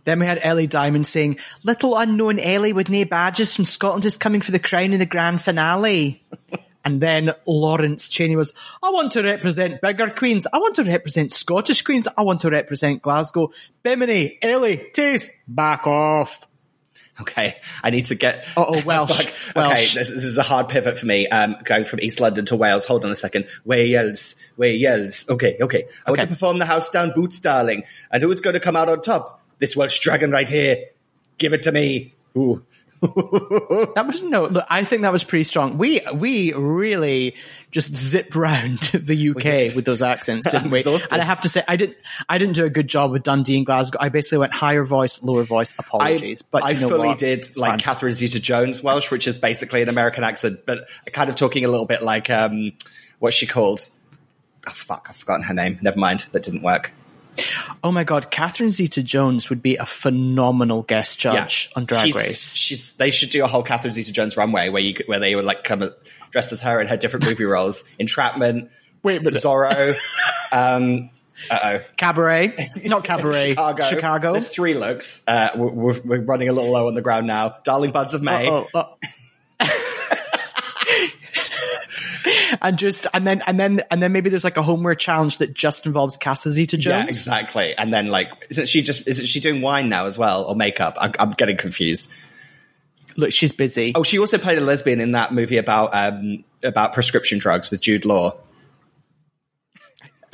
Then 0.05 0.21
we 0.21 0.27
had 0.27 0.39
Ellie 0.43 0.67
Diamond 0.67 1.07
saying, 1.07 1.39
"Little 1.65 1.97
unknown 1.97 2.39
Ellie 2.39 2.75
with 2.75 2.91
no 2.91 3.05
badges 3.07 3.57
from 3.57 3.65
Scotland 3.65 4.05
is 4.05 4.19
coming 4.19 4.43
for 4.43 4.53
the 4.53 4.59
crown 4.59 4.93
in 4.93 4.99
the 5.01 5.07
grand 5.07 5.41
finale." 5.41 6.23
and 6.85 7.01
then 7.01 7.33
Lawrence 7.47 8.09
Cheney 8.09 8.37
was, 8.37 8.53
"I 8.83 8.91
want 8.91 9.13
to 9.13 9.23
represent 9.23 9.81
bigger 9.81 10.11
queens. 10.11 10.47
I 10.53 10.59
want 10.59 10.77
to 10.77 10.85
represent 10.85 11.33
Scottish 11.33 11.83
queens. 11.83 12.09
I 12.17 12.23
want 12.23 12.43
to 12.43 12.51
represent 12.51 13.03
Glasgow." 13.03 13.53
Bimini, 13.83 14.39
Ellie, 14.43 14.91
Tayce, 14.93 15.31
back 15.49 15.87
off. 15.87 16.47
Okay, 17.21 17.55
I 17.83 17.91
need 17.91 18.07
to 18.07 18.17
get. 18.17 18.45
Uh-oh, 18.57 18.83
Welsh. 18.87 19.27
Fuck. 19.27 19.57
Okay, 19.57 19.87
this, 19.95 20.09
this 20.09 20.25
is 20.25 20.39
a 20.39 20.43
hard 20.43 20.69
pivot 20.69 20.99
for 20.99 21.07
me. 21.07 21.29
Um, 21.29 21.57
going 21.65 21.85
from 21.85 22.01
East 22.01 22.19
London 22.21 22.45
to 22.47 22.57
Wales. 22.57 22.87
Hold 22.87 23.05
on 23.05 23.11
a 23.11 23.15
second. 23.15 23.47
Wales, 23.65 24.35
Wales. 24.57 25.25
Okay, 25.29 25.57
okay. 25.61 25.87
I 26.05 26.11
want 26.11 26.23
to 26.23 26.27
perform 26.27 26.59
the 26.59 26.67
house 26.67 26.91
down 26.91 27.13
boots, 27.15 27.39
darling. 27.39 27.85
And 28.11 28.23
who's 28.23 28.41
going 28.41 28.55
to 28.55 28.61
come 28.61 28.75
out 28.75 28.89
on 28.89 29.01
top? 29.01 29.41
This 29.61 29.77
Welsh 29.77 30.01
dragon 30.01 30.33
right 30.33 30.49
here. 30.49 30.87
Give 31.39 31.53
it 31.53 31.63
to 31.65 31.73
me. 31.73 32.15
Ooh. 32.37 32.65
That 33.95 34.05
was 34.07 34.23
no. 34.23 34.45
Look, 34.45 34.65
I 34.69 34.85
think 34.85 35.03
that 35.03 35.13
was 35.13 35.25
pretty 35.25 35.45
strong. 35.45 35.79
We 35.79 36.01
we 36.15 36.53
really 36.53 37.37
just 37.71 37.95
zipped 37.95 38.35
round 38.35 38.81
the 38.95 39.31
UK 39.31 39.75
with 39.75 39.85
those 39.85 40.01
accents, 40.01 40.51
didn't 40.51 40.71
we? 40.71 40.79
exhausted. 40.81 41.13
And 41.13 41.21
I 41.21 41.25
have 41.25 41.43
to 41.43 41.49
say, 41.49 41.63
I 41.67 41.77
didn't 41.77 41.97
I 42.29 42.39
didn't 42.39 42.55
do 42.55 42.65
a 42.65 42.71
good 42.71 42.89
job 42.89 43.11
with 43.11 43.23
Dundee 43.23 43.59
and 43.59 43.67
Glasgow. 43.67 43.99
I 44.01 44.09
basically 44.09 44.39
went 44.39 44.55
higher 44.55 44.85
voice, 44.85 45.23
lower 45.23 45.43
voice. 45.43 45.75
Apologies, 45.79 46.43
I, 46.43 46.47
but 46.51 46.65
I 46.65 46.71
you 46.71 46.81
know 46.81 46.89
fully 46.89 47.09
what? 47.09 47.19
did 47.19 47.41
It's 47.41 47.59
like 47.59 47.73
fine. 47.73 47.79
Catherine 47.79 48.13
Zeta-Jones 48.13 48.83
Welsh, 48.83 49.11
which 49.11 49.27
is 49.27 49.39
basically 49.39 49.83
an 49.83 49.89
American 49.89 50.25
accent, 50.25 50.61
but 50.67 50.89
kind 51.13 51.29
of 51.29 51.37
talking 51.37 51.65
a 51.65 51.69
little 51.69 51.87
bit 51.87 52.03
like 52.03 52.31
um, 52.31 52.73
what's 53.19 53.37
she 53.37 53.47
called? 53.47 53.81
Oh 54.67 54.73
fuck, 54.73 55.09
I've 55.11 55.17
forgotten 55.17 55.43
her 55.43 55.55
name. 55.55 55.79
Never 55.83 55.99
mind, 55.99 56.27
that 56.33 56.43
didn't 56.43 56.63
work. 56.63 56.93
Oh 57.83 57.93
my 57.93 58.05
god, 58.05 58.31
Catherine 58.31 58.71
Zeta-Jones 58.71 59.51
would 59.51 59.63
be 59.63 59.77
a 59.77 59.87
phenomenal 59.87 60.83
guest 60.83 61.19
judge 61.19 61.71
on 61.77 61.85
Drag 61.85 62.07
she's, 62.07 62.17
Race. 62.17 62.55
She's 62.55 62.93
they 62.95 63.11
should 63.11 63.31
do 63.31 63.45
a 63.45 63.47
whole 63.47 63.63
Catherine 63.63 63.93
Zeta-Jones 63.93 64.37
runway 64.37 64.69
where 64.69 64.83
you 64.83 64.95
could, 64.95 65.07
where 65.07 65.21
they 65.21 65.35
would 65.35 65.45
like 65.45 65.65
come 65.65 65.91
dressed 66.31 66.53
as 66.53 66.63
her 66.63 66.81
in 66.81 66.87
her 66.87 66.97
different 66.97 67.27
movie 67.27 67.45
roles, 67.45 67.85
Entrapment, 67.99 68.71
Wait 69.03 69.19
a 69.19 69.21
minute. 69.21 69.35
Zorro, 69.35 69.97
um, 70.53 71.11
uh 71.51 71.59
oh. 71.63 71.81
Cabaret, 71.97 72.71
not 72.85 73.05
Cabaret, 73.05 73.51
Chicago. 73.51 73.85
Chicago. 73.85 74.33
There's 74.33 74.49
three 74.49 74.75
looks. 74.75 75.23
Uh, 75.27 75.51
we're, 75.57 76.01
we're, 76.01 76.21
running 76.21 76.49
a 76.49 76.53
little 76.53 76.73
low 76.73 76.89
on 76.89 76.95
the 76.95 77.03
ground 77.03 77.27
now. 77.27 77.57
Darling 77.65 77.91
Buds 77.91 78.15
of 78.15 78.23
May. 78.23 78.49
Oh, 78.49 78.67
oh. 78.73 78.97
And 82.61 82.79
just 82.79 83.07
and 83.13 83.27
then 83.27 83.43
and 83.47 83.59
then 83.59 83.81
and 83.91 84.03
then 84.03 84.13
maybe 84.13 84.31
there's 84.31 84.45
like 84.45 84.57
a 84.57 84.63
homeware 84.63 84.95
challenge 84.95 85.39
that 85.39 85.55
just 85.55 85.87
involves 85.87 86.17
Casa 86.17 86.51
Zeta 86.51 86.77
Jones. 86.77 87.05
Yeah, 87.05 87.09
exactly. 87.09 87.75
And 87.77 87.93
then 87.93 88.09
like, 88.09 88.31
isn't 88.51 88.69
she 88.69 88.83
just, 88.83 89.07
isn't 89.07 89.27
she 89.27 89.41
doing 89.41 89.63
wine 89.63 89.89
now 89.89 90.07
as 90.07 90.19
well 90.19 90.45
or 90.45 90.55
makeup? 90.55 90.97
I'm, 91.01 91.13
I'm 91.19 91.31
getting 91.31 91.57
confused. 91.57 92.11
Look, 93.17 93.33
she's 93.33 93.53
busy. 93.53 93.93
Oh, 93.95 94.03
she 94.03 94.19
also 94.19 94.39
played 94.39 94.59
a 94.59 94.61
lesbian 94.61 95.01
in 95.01 95.13
that 95.13 95.33
movie 95.33 95.59
about, 95.59 95.91
um, 95.93 96.43
about 96.63 96.93
prescription 96.93 97.39
drugs 97.39 97.71
with 97.71 97.81
Jude 97.81 98.05
Law. 98.05 98.37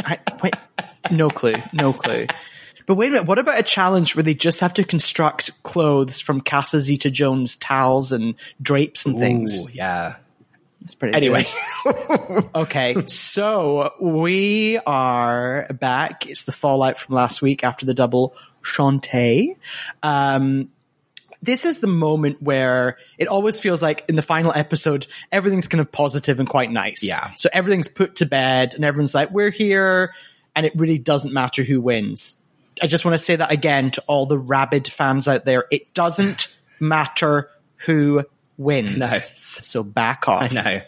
I, 0.02 0.18
wait, 0.42 0.54
no 1.10 1.28
clue, 1.28 1.56
no 1.72 1.92
clue. 1.92 2.26
But 2.86 2.94
wait 2.94 3.08
a 3.08 3.10
minute, 3.10 3.26
what 3.28 3.38
about 3.38 3.60
a 3.60 3.62
challenge 3.62 4.16
where 4.16 4.22
they 4.22 4.34
just 4.34 4.60
have 4.60 4.74
to 4.74 4.84
construct 4.84 5.62
clothes 5.62 6.20
from 6.20 6.40
Casa 6.40 6.80
Zeta 6.80 7.10
Jones 7.10 7.54
towels 7.56 8.12
and 8.12 8.34
drapes 8.62 9.04
and 9.04 9.18
things? 9.18 9.72
Yeah. 9.74 10.16
It's 10.82 10.94
pretty 10.94 11.16
Anyway. 11.16 11.44
good. 11.84 12.44
okay, 12.54 13.06
so 13.06 13.92
we 14.00 14.78
are 14.78 15.66
back. 15.78 16.26
It's 16.26 16.44
the 16.44 16.52
fallout 16.52 16.98
from 16.98 17.14
last 17.14 17.42
week 17.42 17.64
after 17.64 17.84
the 17.86 17.94
double 17.94 18.34
Shantay. 18.62 19.56
Um, 20.02 20.70
this 21.42 21.64
is 21.64 21.78
the 21.78 21.86
moment 21.86 22.42
where 22.42 22.98
it 23.18 23.28
always 23.28 23.60
feels 23.60 23.82
like 23.82 24.04
in 24.08 24.16
the 24.16 24.22
final 24.22 24.52
episode, 24.54 25.06
everything's 25.32 25.68
kind 25.68 25.80
of 25.80 25.90
positive 25.92 26.38
and 26.38 26.48
quite 26.48 26.70
nice. 26.70 27.02
Yeah. 27.02 27.30
So 27.36 27.48
everything's 27.52 27.88
put 27.88 28.16
to 28.16 28.26
bed 28.26 28.74
and 28.74 28.84
everyone's 28.84 29.14
like, 29.14 29.30
we're 29.30 29.50
here. 29.50 30.14
And 30.54 30.66
it 30.66 30.72
really 30.76 30.98
doesn't 30.98 31.32
matter 31.32 31.62
who 31.62 31.80
wins. 31.80 32.36
I 32.82 32.86
just 32.86 33.04
want 33.04 33.14
to 33.14 33.22
say 33.22 33.36
that 33.36 33.52
again 33.52 33.90
to 33.92 34.02
all 34.06 34.26
the 34.26 34.38
rabid 34.38 34.88
fans 34.88 35.28
out 35.28 35.44
there. 35.44 35.64
It 35.70 35.94
doesn't 35.94 36.54
matter 36.78 37.48
who 37.86 38.24
wins. 38.60 38.96
No. 38.98 39.06
So 39.06 39.82
back 39.82 40.28
off. 40.28 40.42
I 40.42 40.54
know. 40.54 40.80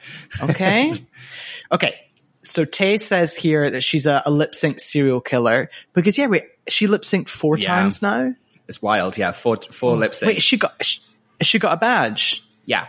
Okay. 0.50 0.92
okay. 1.72 1.98
So 2.42 2.64
Tay 2.64 2.98
says 2.98 3.34
here 3.36 3.70
that 3.70 3.82
she's 3.82 4.06
a, 4.06 4.22
a 4.26 4.30
lip 4.30 4.54
sync 4.54 4.78
serial 4.80 5.20
killer 5.20 5.70
because 5.92 6.18
yeah, 6.18 6.26
wait, 6.26 6.44
she 6.68 6.86
lip 6.86 7.02
synced 7.02 7.28
four 7.28 7.56
Yeah. 7.56 7.66
times 7.68 8.02
now. 8.02 8.34
It's 8.68 8.80
wild. 8.82 9.16
Yeah. 9.16 9.32
Four, 9.32 9.56
four 9.70 9.96
lip 9.96 10.14
sync. 10.14 10.28
Wait, 10.34 10.42
she 10.42 10.56
got 10.58 10.74
she, 10.84 11.00
she 11.40 11.58
got 11.58 11.72
a 11.74 11.76
badge. 11.76 12.44
yeah. 12.66 12.86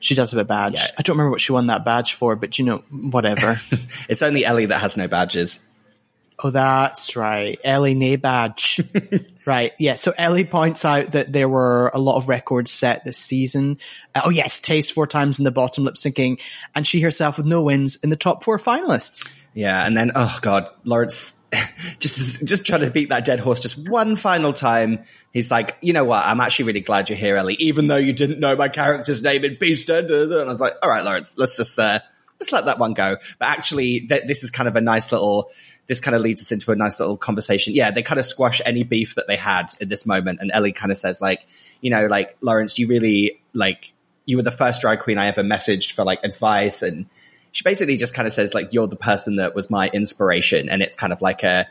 She 0.00 0.14
does 0.14 0.30
have 0.30 0.38
a 0.38 0.44
badge. 0.44 0.74
Yeah. 0.74 0.86
I 0.96 1.02
don't 1.02 1.16
remember 1.16 1.32
what 1.32 1.40
she 1.40 1.50
won 1.50 1.66
that 1.66 1.84
badge 1.84 2.14
for, 2.14 2.36
but 2.36 2.56
you 2.60 2.64
know, 2.64 2.84
whatever. 2.90 3.60
It's 4.08 4.22
only 4.22 4.44
Ellie 4.44 4.66
that 4.66 4.78
has 4.78 4.96
no 4.96 5.08
badges. 5.08 5.58
Oh, 6.40 6.50
that's 6.50 7.16
right. 7.16 7.58
Ellie 7.64 7.94
nay 7.94 8.14
badge. 8.14 8.80
right. 9.46 9.72
Yeah. 9.78 9.96
So 9.96 10.12
Ellie 10.16 10.44
points 10.44 10.84
out 10.84 11.12
that 11.12 11.32
there 11.32 11.48
were 11.48 11.90
a 11.92 11.98
lot 11.98 12.16
of 12.16 12.28
records 12.28 12.70
set 12.70 13.04
this 13.04 13.18
season. 13.18 13.78
Uh, 14.14 14.22
oh 14.26 14.30
yes, 14.30 14.60
Tayce 14.60 14.92
four 14.92 15.08
times 15.08 15.40
in 15.40 15.44
the 15.44 15.50
bottom 15.50 15.84
lip 15.84 15.94
syncing, 15.94 16.40
and 16.76 16.86
she 16.86 17.00
herself 17.00 17.38
with 17.38 17.46
no 17.46 17.62
wins 17.62 17.96
in 17.96 18.10
the 18.10 18.16
top 18.16 18.44
four 18.44 18.58
finalists. 18.58 19.36
Yeah. 19.52 19.84
And 19.84 19.96
then, 19.96 20.12
oh 20.14 20.38
God, 20.40 20.68
Lawrence 20.84 21.34
just, 21.98 22.44
just 22.44 22.64
trying 22.64 22.82
to 22.82 22.90
beat 22.90 23.08
that 23.08 23.24
dead 23.24 23.40
horse 23.40 23.58
just 23.58 23.88
one 23.88 24.14
final 24.14 24.52
time. 24.52 25.02
He's 25.32 25.50
like, 25.50 25.76
you 25.80 25.92
know 25.92 26.04
what? 26.04 26.24
I'm 26.24 26.40
actually 26.40 26.66
really 26.66 26.82
glad 26.82 27.08
you're 27.08 27.18
here, 27.18 27.36
Ellie, 27.36 27.56
even 27.58 27.88
though 27.88 27.96
you 27.96 28.12
didn't 28.12 28.38
know 28.38 28.54
my 28.54 28.68
character's 28.68 29.22
name 29.22 29.44
in 29.44 29.56
Beastenders. 29.56 30.30
And 30.30 30.42
I 30.42 30.44
was 30.44 30.60
like, 30.60 30.74
all 30.84 30.88
right, 30.88 31.04
Lawrence, 31.04 31.34
let's 31.36 31.56
just, 31.56 31.76
uh, 31.80 31.98
let's 32.38 32.52
let 32.52 32.66
that 32.66 32.78
one 32.78 32.94
go. 32.94 33.16
But 33.40 33.48
actually, 33.48 34.06
th- 34.06 34.24
this 34.28 34.44
is 34.44 34.52
kind 34.52 34.68
of 34.68 34.76
a 34.76 34.80
nice 34.80 35.10
little, 35.10 35.50
this 35.88 36.00
kind 36.00 36.14
of 36.14 36.20
leads 36.20 36.42
us 36.42 36.52
into 36.52 36.70
a 36.70 36.76
nice 36.76 37.00
little 37.00 37.16
conversation. 37.16 37.74
Yeah, 37.74 37.90
they 37.90 38.02
kind 38.02 38.20
of 38.20 38.26
squash 38.26 38.60
any 38.64 38.82
beef 38.82 39.14
that 39.14 39.26
they 39.26 39.36
had 39.36 39.68
in 39.80 39.88
this 39.88 40.04
moment. 40.04 40.38
And 40.40 40.50
Ellie 40.52 40.72
kind 40.72 40.92
of 40.92 40.98
says 40.98 41.20
like, 41.20 41.40
you 41.80 41.90
know, 41.90 42.06
like, 42.06 42.36
Lawrence, 42.42 42.78
you 42.78 42.86
really, 42.86 43.40
like, 43.54 43.94
you 44.26 44.36
were 44.36 44.42
the 44.42 44.52
first 44.52 44.82
drag 44.82 45.00
queen 45.00 45.16
I 45.16 45.28
ever 45.28 45.42
messaged 45.42 45.92
for 45.92 46.04
like 46.04 46.22
advice. 46.24 46.82
And 46.82 47.06
she 47.52 47.62
basically 47.62 47.96
just 47.96 48.12
kind 48.12 48.28
of 48.28 48.34
says 48.34 48.52
like, 48.52 48.74
you're 48.74 48.86
the 48.86 48.96
person 48.96 49.36
that 49.36 49.54
was 49.54 49.70
my 49.70 49.88
inspiration. 49.88 50.68
And 50.68 50.82
it's 50.82 50.94
kind 50.94 51.12
of 51.12 51.22
like 51.22 51.42
a, 51.42 51.66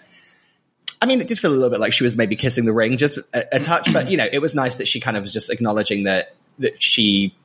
I 0.99 1.05
mean, 1.05 1.21
it 1.21 1.27
did 1.27 1.37
feel 1.37 1.51
a 1.51 1.53
little 1.53 1.69
bit 1.69 1.79
like 1.79 1.93
she 1.93 2.03
was 2.03 2.17
maybe 2.17 2.35
kissing 2.35 2.65
the 2.65 2.73
ring, 2.73 2.97
just 2.97 3.19
a, 3.19 3.57
a 3.57 3.59
touch, 3.59 3.93
but 3.93 4.09
you 4.09 4.17
know, 4.17 4.27
it 4.29 4.39
was 4.39 4.55
nice 4.55 4.75
that 4.75 4.87
she 4.87 4.99
kind 4.99 5.15
of 5.15 5.21
was 5.21 5.31
just 5.31 5.51
acknowledging 5.51 6.05
that, 6.05 6.35
that 6.57 6.81
she, 6.81 7.35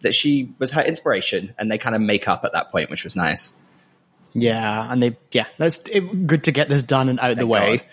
that 0.00 0.14
she 0.14 0.48
was 0.58 0.70
her 0.70 0.82
inspiration 0.82 1.54
and 1.58 1.70
they 1.70 1.76
kind 1.76 1.94
of 1.94 2.00
make 2.00 2.26
up 2.26 2.46
at 2.46 2.54
that 2.54 2.70
point, 2.70 2.88
which 2.88 3.04
was 3.04 3.14
nice. 3.14 3.52
Yeah, 4.34 4.90
and 4.90 5.02
they 5.02 5.16
yeah, 5.30 5.46
that's 5.58 5.78
it, 5.90 6.26
good 6.26 6.44
to 6.44 6.52
get 6.52 6.68
this 6.68 6.82
done 6.82 7.08
and 7.08 7.20
out 7.20 7.30
of 7.32 7.36
the 7.38 7.46
way. 7.46 7.78
God. 7.78 7.86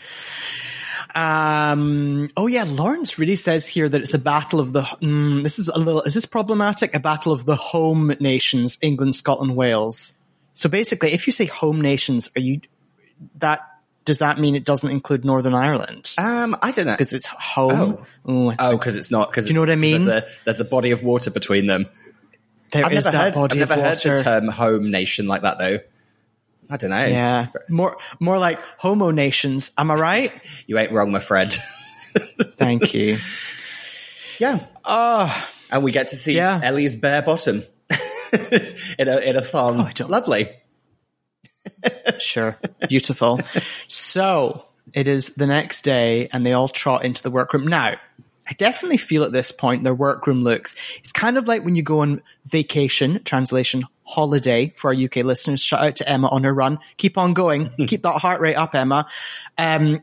Um. 1.16 2.30
Oh 2.38 2.48
yeah, 2.48 2.66
Lawrence 2.68 3.18
really 3.18 3.36
says 3.36 3.68
here 3.68 3.90
that 3.90 4.02
it's 4.02 4.14
a 4.14 4.20
battle 4.20 4.60
of 4.60 4.74
the. 4.74 4.84
Mm, 4.84 5.44
this 5.44 5.58
is 5.60 5.68
a 5.68 5.78
little. 5.78 6.02
Is 6.04 6.14
this 6.14 6.26
problematic? 6.26 6.94
A 6.94 7.00
battle 7.00 7.32
of 7.32 7.46
the 7.46 7.56
home 7.56 8.16
nations: 8.20 8.78
England, 8.82 9.16
Scotland, 9.16 9.56
Wales. 9.56 10.14
So 10.54 10.70
basically, 10.70 11.14
if 11.14 11.26
you 11.26 11.34
say 11.34 11.46
home 11.46 11.82
nations, 11.82 12.30
are 12.36 12.42
you 12.42 12.62
that? 13.40 13.62
Does 14.06 14.20
that 14.20 14.40
mean 14.40 14.56
it 14.56 14.66
doesn't 14.66 14.90
include 14.90 15.24
Northern 15.24 15.54
Ireland 15.54 16.16
Um, 16.18 16.58
I 16.64 16.72
don't 16.72 16.88
know. 16.88 16.94
because 16.94 17.14
it's 17.14 17.26
home? 17.28 18.04
Oh, 18.26 18.56
Oh, 18.58 18.72
because 18.78 18.96
it's 18.96 19.12
not. 19.12 19.30
Because 19.30 19.48
you 19.48 19.54
know 19.54 19.60
what 19.60 19.70
I 19.70 19.76
mean? 19.76 20.06
There's 20.06 20.24
a, 20.24 20.28
there's 20.46 20.62
a 20.62 20.66
body 20.66 20.92
of 20.92 21.04
water 21.04 21.30
between 21.30 21.68
them. 21.68 21.86
there 22.72 22.86
I've 22.86 22.94
is 22.94 23.06
never 23.06 23.18
heard. 23.18 23.36
I've 23.36 23.56
never 23.56 23.76
heard 23.76 24.00
the 24.00 24.18
term 24.24 24.48
"home 24.48 24.90
nation" 24.90 25.28
like 25.28 25.42
that 25.44 25.60
though. 25.60 25.80
I 26.70 26.78
don't 26.78 26.92
know. 26.92 27.04
Yeah, 27.06 27.48
more 27.68 27.98
more 28.20 28.38
like 28.38 28.60
homo 28.78 29.12
nations. 29.12 29.72
Am 29.78 29.90
I 29.90 29.96
right? 29.96 30.32
You 30.68 30.78
ain't 30.78 30.92
wrong, 30.92 31.12
my 31.12 31.20
friend. 31.20 31.52
Thank 32.58 32.94
you. 32.94 33.18
yeah, 34.40 34.66
Oh, 34.86 35.48
and 35.72 35.84
we 35.84 35.92
get 35.92 36.10
to 36.10 36.16
see 36.16 36.36
Yeah. 36.36 36.60
Ellie's 36.64 36.96
bare 36.98 37.22
bottom 37.22 37.64
in 39.00 39.08
a 39.08 39.18
in 39.18 39.36
a 39.36 39.42
thong. 39.42 39.80
Oh, 40.00 40.06
Lovely. 40.08 40.50
Sure. 42.20 42.58
Beautiful. 42.88 43.40
so 43.88 44.66
it 44.94 45.08
is 45.08 45.30
the 45.36 45.48
next 45.48 45.84
day 45.84 46.28
and 46.32 46.46
they 46.46 46.54
all 46.54 46.68
trot 46.68 47.06
into 47.06 47.22
the 47.24 47.32
workroom. 47.32 47.68
Now, 47.68 47.96
I 48.48 48.54
definitely 48.54 48.98
feel 48.98 49.24
at 49.24 49.32
this 49.32 49.52
point 49.52 49.84
their 49.84 49.94
workroom 49.94 50.44
looks, 50.44 50.76
it's 50.98 51.12
kind 51.12 51.38
of 51.38 51.48
like 51.48 51.64
when 51.64 51.76
you 51.76 51.84
go 51.84 52.00
on 52.00 52.22
vacation, 52.46 53.24
translation, 53.24 53.84
holiday 54.10 54.74
for 54.76 54.94
our 54.94 54.96
UK 54.96 55.18
listeners. 55.18 55.62
Shout 55.62 55.82
out 55.82 55.96
to 55.98 56.10
Emma 56.10 56.28
on 56.28 56.44
her 56.44 56.54
run. 56.54 56.80
Keep 56.98 57.18
on 57.18 57.34
going. 57.34 57.70
Keep 57.88 58.02
that 58.04 58.20
heart 58.20 58.42
rate 58.42 58.56
up, 58.56 58.74
Emma. 58.74 59.08
Um, 59.58 60.02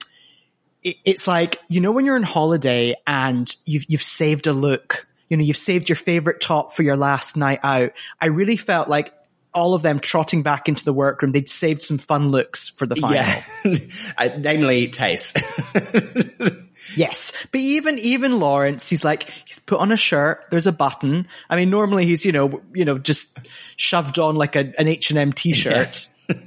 it, 0.82 0.96
it's 1.04 1.26
like, 1.26 1.60
you 1.68 1.80
know, 1.80 1.92
when 1.92 2.04
you're 2.04 2.16
on 2.16 2.22
holiday 2.22 2.94
and 3.06 3.54
you've, 3.64 3.84
you've 3.88 4.02
saved 4.02 4.46
a 4.46 4.52
look, 4.52 5.06
you 5.28 5.36
know, 5.36 5.42
you've 5.42 5.56
saved 5.56 5.88
your 5.88 5.96
favorite 5.96 6.40
top 6.40 6.72
for 6.72 6.84
your 6.84 6.96
last 6.96 7.36
night 7.36 7.60
out. 7.64 7.90
I 8.20 8.26
really 8.26 8.56
felt 8.56 8.88
like 8.88 9.12
all 9.56 9.74
of 9.74 9.82
them 9.82 9.98
trotting 9.98 10.42
back 10.42 10.68
into 10.68 10.84
the 10.84 10.92
workroom, 10.92 11.32
they'd 11.32 11.48
saved 11.48 11.82
some 11.82 11.98
fun 11.98 12.28
looks 12.28 12.68
for 12.68 12.86
the 12.86 12.94
final. 12.94 13.16
Yeah, 13.16 14.36
namely 14.38 14.88
Tayce. 14.88 15.32
Yes. 16.94 17.32
But 17.52 17.60
even, 17.60 17.98
even 17.98 18.38
Lawrence, 18.38 18.88
he's 18.88 19.04
like, 19.04 19.28
he's 19.44 19.58
put 19.58 19.80
on 19.80 19.92
a 19.92 19.96
shirt. 19.96 20.44
There's 20.50 20.66
a 20.66 20.72
button. 20.72 21.28
I 21.50 21.56
mean, 21.56 21.68
normally 21.68 22.06
he's, 22.06 22.24
you 22.24 22.32
know, 22.32 22.62
you 22.72 22.84
know, 22.84 22.96
just 22.96 23.36
shoved 23.76 24.18
on 24.18 24.36
like 24.36 24.56
a, 24.56 24.72
an 24.78 24.88
H&M 24.88 25.32
t-shirt. 25.32 26.08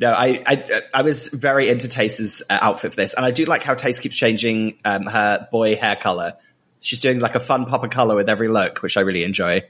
no, 0.00 0.12
I, 0.12 0.40
I 0.46 0.82
I 0.94 1.02
was 1.02 1.28
very 1.28 1.68
into 1.68 1.88
Tayce's 1.88 2.42
uh, 2.48 2.58
outfit 2.60 2.92
for 2.92 2.96
this, 2.96 3.14
and 3.14 3.26
I 3.26 3.32
do 3.32 3.44
like 3.44 3.64
how 3.64 3.74
Tayce 3.74 4.00
keeps 4.00 4.16
changing 4.16 4.78
um, 4.84 5.02
her 5.02 5.48
boy 5.50 5.74
hair 5.74 5.96
color. 5.96 6.34
She's 6.80 7.00
doing 7.00 7.20
like 7.20 7.34
a 7.34 7.40
fun 7.40 7.66
pop 7.66 7.84
of 7.84 7.90
color 7.90 8.16
with 8.16 8.28
every 8.28 8.48
look, 8.48 8.82
which 8.82 8.96
I 8.96 9.00
really 9.00 9.22
enjoy. 9.22 9.62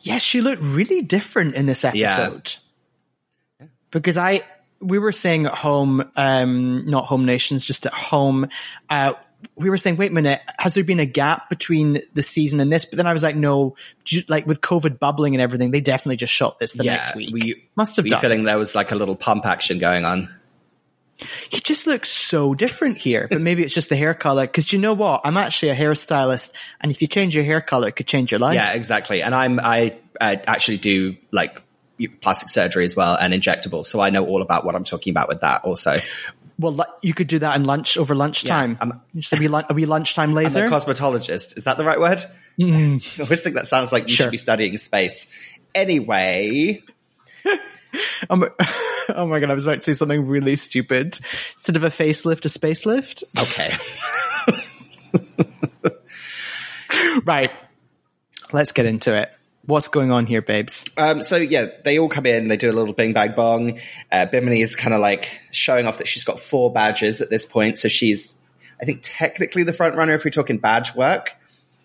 Yes, 0.00 0.22
she 0.22 0.40
looked 0.40 0.62
really 0.62 1.02
different 1.02 1.54
in 1.54 1.66
this 1.66 1.84
episode. 1.84 2.54
Because 3.90 4.16
I, 4.16 4.42
we 4.80 4.98
were 4.98 5.12
saying 5.12 5.46
at 5.46 5.54
home, 5.54 6.10
um, 6.16 6.90
not 6.90 7.04
home 7.06 7.26
nations, 7.26 7.64
just 7.64 7.86
at 7.86 7.92
home, 7.92 8.48
uh, 8.88 9.12
we 9.56 9.70
were 9.70 9.76
saying, 9.76 9.96
wait 9.96 10.10
a 10.10 10.14
minute, 10.14 10.40
has 10.58 10.74
there 10.74 10.84
been 10.84 11.00
a 11.00 11.06
gap 11.06 11.48
between 11.48 12.00
the 12.12 12.22
season 12.22 12.60
and 12.60 12.72
this? 12.72 12.84
But 12.84 12.96
then 12.96 13.06
I 13.06 13.12
was 13.12 13.22
like, 13.22 13.36
no, 13.36 13.76
like 14.28 14.46
with 14.46 14.60
COVID 14.60 14.98
bubbling 14.98 15.34
and 15.34 15.42
everything, 15.42 15.70
they 15.70 15.80
definitely 15.80 16.16
just 16.16 16.32
shot 16.32 16.58
this 16.58 16.72
the 16.72 16.84
yeah, 16.84 16.96
next 16.96 17.14
week. 17.14 17.32
we 17.32 17.68
Must 17.76 17.96
have 17.96 18.04
we 18.04 18.10
done. 18.10 18.20
feeling 18.20 18.44
there 18.44 18.58
was 18.58 18.74
like 18.74 18.90
a 18.90 18.96
little 18.96 19.16
pump 19.16 19.46
action 19.46 19.78
going 19.78 20.04
on. 20.04 20.34
He 21.50 21.60
just 21.60 21.86
looks 21.86 22.08
so 22.08 22.54
different 22.54 22.98
here, 22.98 23.26
but 23.30 23.40
maybe 23.40 23.64
it's 23.64 23.74
just 23.74 23.88
the 23.88 23.96
hair 23.96 24.14
color. 24.14 24.46
Cause 24.46 24.72
you 24.72 24.78
know 24.78 24.94
what? 24.94 25.22
I'm 25.24 25.36
actually 25.36 25.70
a 25.70 25.74
hairstylist 25.76 26.50
and 26.80 26.92
if 26.92 27.02
you 27.02 27.08
change 27.08 27.34
your 27.34 27.44
hair 27.44 27.60
color, 27.60 27.88
it 27.88 27.92
could 27.92 28.06
change 28.06 28.30
your 28.30 28.38
life. 28.38 28.54
Yeah, 28.54 28.72
exactly. 28.74 29.22
And 29.22 29.34
I'm 29.34 29.58
I 29.58 29.98
uh, 30.20 30.36
actually 30.46 30.76
do 30.78 31.16
like 31.32 31.60
plastic 32.20 32.48
surgery 32.48 32.84
as 32.84 32.94
well 32.94 33.16
and 33.16 33.34
injectables, 33.34 33.86
so 33.86 33.98
I 34.00 34.10
know 34.10 34.24
all 34.26 34.42
about 34.42 34.64
what 34.64 34.76
I'm 34.76 34.84
talking 34.84 35.10
about 35.10 35.26
with 35.28 35.40
that. 35.40 35.64
Also, 35.64 35.98
Well, 36.60 36.84
you 37.02 37.14
could 37.14 37.26
do 37.26 37.40
that 37.40 37.56
in 37.56 37.64
lunch 37.64 37.96
over 37.98 38.14
lunchtime. 38.14 38.78
I'm- 38.80 39.00
just 39.16 39.32
a 39.32 39.36
wee, 39.36 39.48
lun- 39.48 39.64
a 39.68 39.74
wee 39.74 39.86
lunchtime 39.86 40.30
I'm 40.30 40.34
laser. 40.36 40.66
a 40.66 40.70
cosmetologist. 40.70 41.56
Is 41.58 41.64
that 41.64 41.76
the 41.76 41.84
right 41.84 41.98
word? 41.98 42.24
I 42.60 43.00
always 43.20 43.42
think 43.42 43.56
that 43.56 43.66
sounds 43.66 43.90
like 43.92 44.08
you 44.08 44.14
Sure. 44.14 44.26
should 44.26 44.30
be 44.32 44.36
studying 44.38 44.76
space. 44.78 45.26
Anyway, 45.74 46.82
Um, 48.30 48.44
oh 49.08 49.26
my 49.26 49.38
god, 49.38 49.50
I 49.50 49.54
was 49.54 49.64
about 49.64 49.76
to 49.76 49.82
say 49.82 49.92
something 49.92 50.26
really 50.26 50.56
stupid. 50.56 51.18
Instead 51.54 51.76
of 51.76 51.84
a 51.84 51.88
facelift, 51.88 52.44
a 52.44 52.48
spacelift. 52.48 53.22
okay. 53.40 53.72
Right. 57.24 57.50
Let's 58.52 58.72
get 58.72 58.86
into 58.86 59.16
it. 59.16 59.30
What's 59.66 59.88
going 59.88 60.10
on 60.10 60.24
here, 60.26 60.40
babes? 60.40 60.86
Um, 60.96 61.22
so 61.22 61.36
yeah, 61.36 61.66
they 61.84 61.98
all 61.98 62.08
come 62.08 62.24
in, 62.24 62.48
they 62.48 62.56
do 62.56 62.70
a 62.70 62.72
little 62.72 62.94
bing 62.94 63.12
bang 63.12 63.34
bong. 63.34 63.80
Uh, 64.10 64.24
Bimini 64.24 64.62
is 64.62 64.76
kind 64.76 64.94
of 64.94 65.00
like 65.00 65.40
showing 65.52 65.86
off 65.86 65.98
that 65.98 66.06
she's 66.06 66.24
got 66.24 66.40
four 66.40 66.72
badges 66.72 67.20
at 67.20 67.28
this 67.28 67.44
point. 67.44 67.76
So 67.76 67.88
she's, 67.88 68.36
I 68.80 68.86
think 68.86 69.00
technically 69.02 69.64
the 69.64 69.74
front 69.74 69.96
runner 69.96 70.14
if 70.14 70.24
we're 70.24 70.30
talking 70.30 70.58
badge 70.58 70.94
work. 70.94 71.36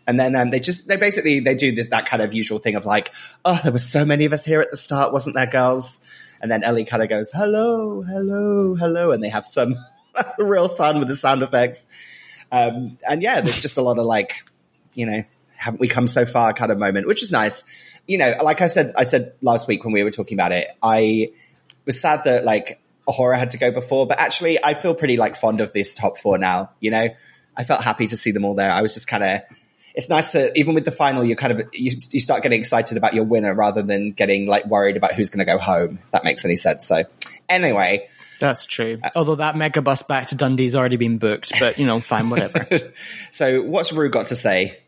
And 0.05 0.19
then 0.19 0.35
um, 0.35 0.49
they 0.49 0.59
just, 0.59 0.87
they 0.87 0.97
basically, 0.97 1.39
they 1.39 1.55
do 1.55 1.73
this, 1.73 1.87
that 1.87 2.05
kind 2.05 2.21
of 2.21 2.33
usual 2.33 2.59
thing 2.59 2.75
of 2.75 2.85
like, 2.85 3.13
oh, 3.45 3.59
there 3.63 3.71
were 3.71 3.79
so 3.79 4.03
many 4.05 4.25
of 4.25 4.33
us 4.33 4.43
here 4.43 4.59
at 4.61 4.69
the 4.69 4.77
start, 4.77 5.13
wasn't 5.13 5.35
there, 5.35 5.47
girls? 5.47 6.01
And 6.41 6.51
then 6.51 6.63
Ellie 6.63 6.83
kind 6.83 7.01
of 7.01 7.09
goes, 7.09 7.31
hello, 7.31 8.01
hello, 8.01 8.75
hello. 8.75 9.11
And 9.11 9.23
they 9.23 9.29
have 9.29 9.45
some 9.45 9.75
real 10.37 10.67
fun 10.67 10.99
with 10.99 11.07
the 11.07 11.15
sound 11.15 11.41
effects. 11.41 11.85
Um, 12.51 12.97
and 13.07 13.21
yeah, 13.21 13.41
there's 13.41 13.61
just 13.61 13.77
a 13.77 13.81
lot 13.81 13.97
of 13.97 14.05
like, 14.05 14.43
you 14.93 15.05
know, 15.05 15.23
haven't 15.55 15.79
we 15.79 15.87
come 15.87 16.07
so 16.07 16.25
far 16.25 16.53
kind 16.53 16.71
of 16.71 16.77
moment, 16.77 17.07
which 17.07 17.23
is 17.23 17.31
nice. 17.31 17.63
You 18.05 18.17
know, 18.17 18.35
like 18.43 18.59
I 18.59 18.67
said, 18.67 18.93
I 18.97 19.05
said 19.05 19.33
last 19.41 19.67
week 19.67 19.85
when 19.85 19.93
we 19.93 20.03
were 20.03 20.11
talking 20.11 20.37
about 20.37 20.51
it, 20.51 20.67
I 20.81 21.31
was 21.85 21.99
sad 22.01 22.25
that 22.25 22.43
like 22.43 22.81
A'Whora 23.07 23.39
had 23.39 23.51
to 23.51 23.57
go 23.57 23.71
before, 23.71 24.05
but 24.05 24.19
actually 24.19 24.63
I 24.63 24.73
feel 24.73 24.93
pretty 24.93 25.15
like 25.15 25.37
fond 25.37 25.61
of 25.61 25.71
this 25.71 25.93
top 25.93 26.17
four 26.17 26.37
now, 26.37 26.71
you 26.81 26.91
know, 26.91 27.07
I 27.55 27.63
felt 27.63 27.83
happy 27.83 28.07
to 28.07 28.17
see 28.17 28.31
them 28.31 28.45
all 28.45 28.55
there. 28.55 28.71
I 28.71 28.81
was 28.81 28.93
just 28.93 29.07
kind 29.07 29.23
of, 29.23 29.41
it's 29.93 30.09
nice 30.09 30.31
to, 30.31 30.57
even 30.57 30.73
with 30.73 30.85
the 30.85 30.91
final, 30.91 31.23
you 31.23 31.35
kind 31.35 31.59
of, 31.59 31.69
you, 31.73 31.91
you 32.11 32.19
start 32.19 32.43
getting 32.43 32.59
excited 32.59 32.97
about 32.97 33.13
your 33.13 33.23
winner 33.25 33.53
rather 33.53 33.81
than 33.81 34.11
getting 34.11 34.47
like 34.47 34.65
worried 34.65 34.97
about 34.97 35.13
who's 35.13 35.29
going 35.29 35.45
to 35.45 35.51
go 35.51 35.57
home, 35.57 35.99
if 36.03 36.11
that 36.11 36.23
makes 36.23 36.43
any 36.45 36.57
sense. 36.57 36.87
So 36.87 37.03
anyway, 37.47 38.07
that's 38.39 38.65
true. 38.65 38.99
Uh, 39.03 39.09
Although 39.15 39.35
that 39.35 39.55
megabus 39.55 40.07
back 40.07 40.27
to 40.27 40.35
Dundee's 40.35 40.75
already 40.75 40.97
been 40.97 41.17
booked, 41.17 41.53
but 41.59 41.77
you 41.77 41.85
know, 41.85 41.99
fine, 41.99 42.29
whatever. 42.29 42.67
so 43.31 43.61
what's 43.61 43.93
Ru 43.93 44.09
got 44.09 44.27
to 44.27 44.35
say? 44.35 44.79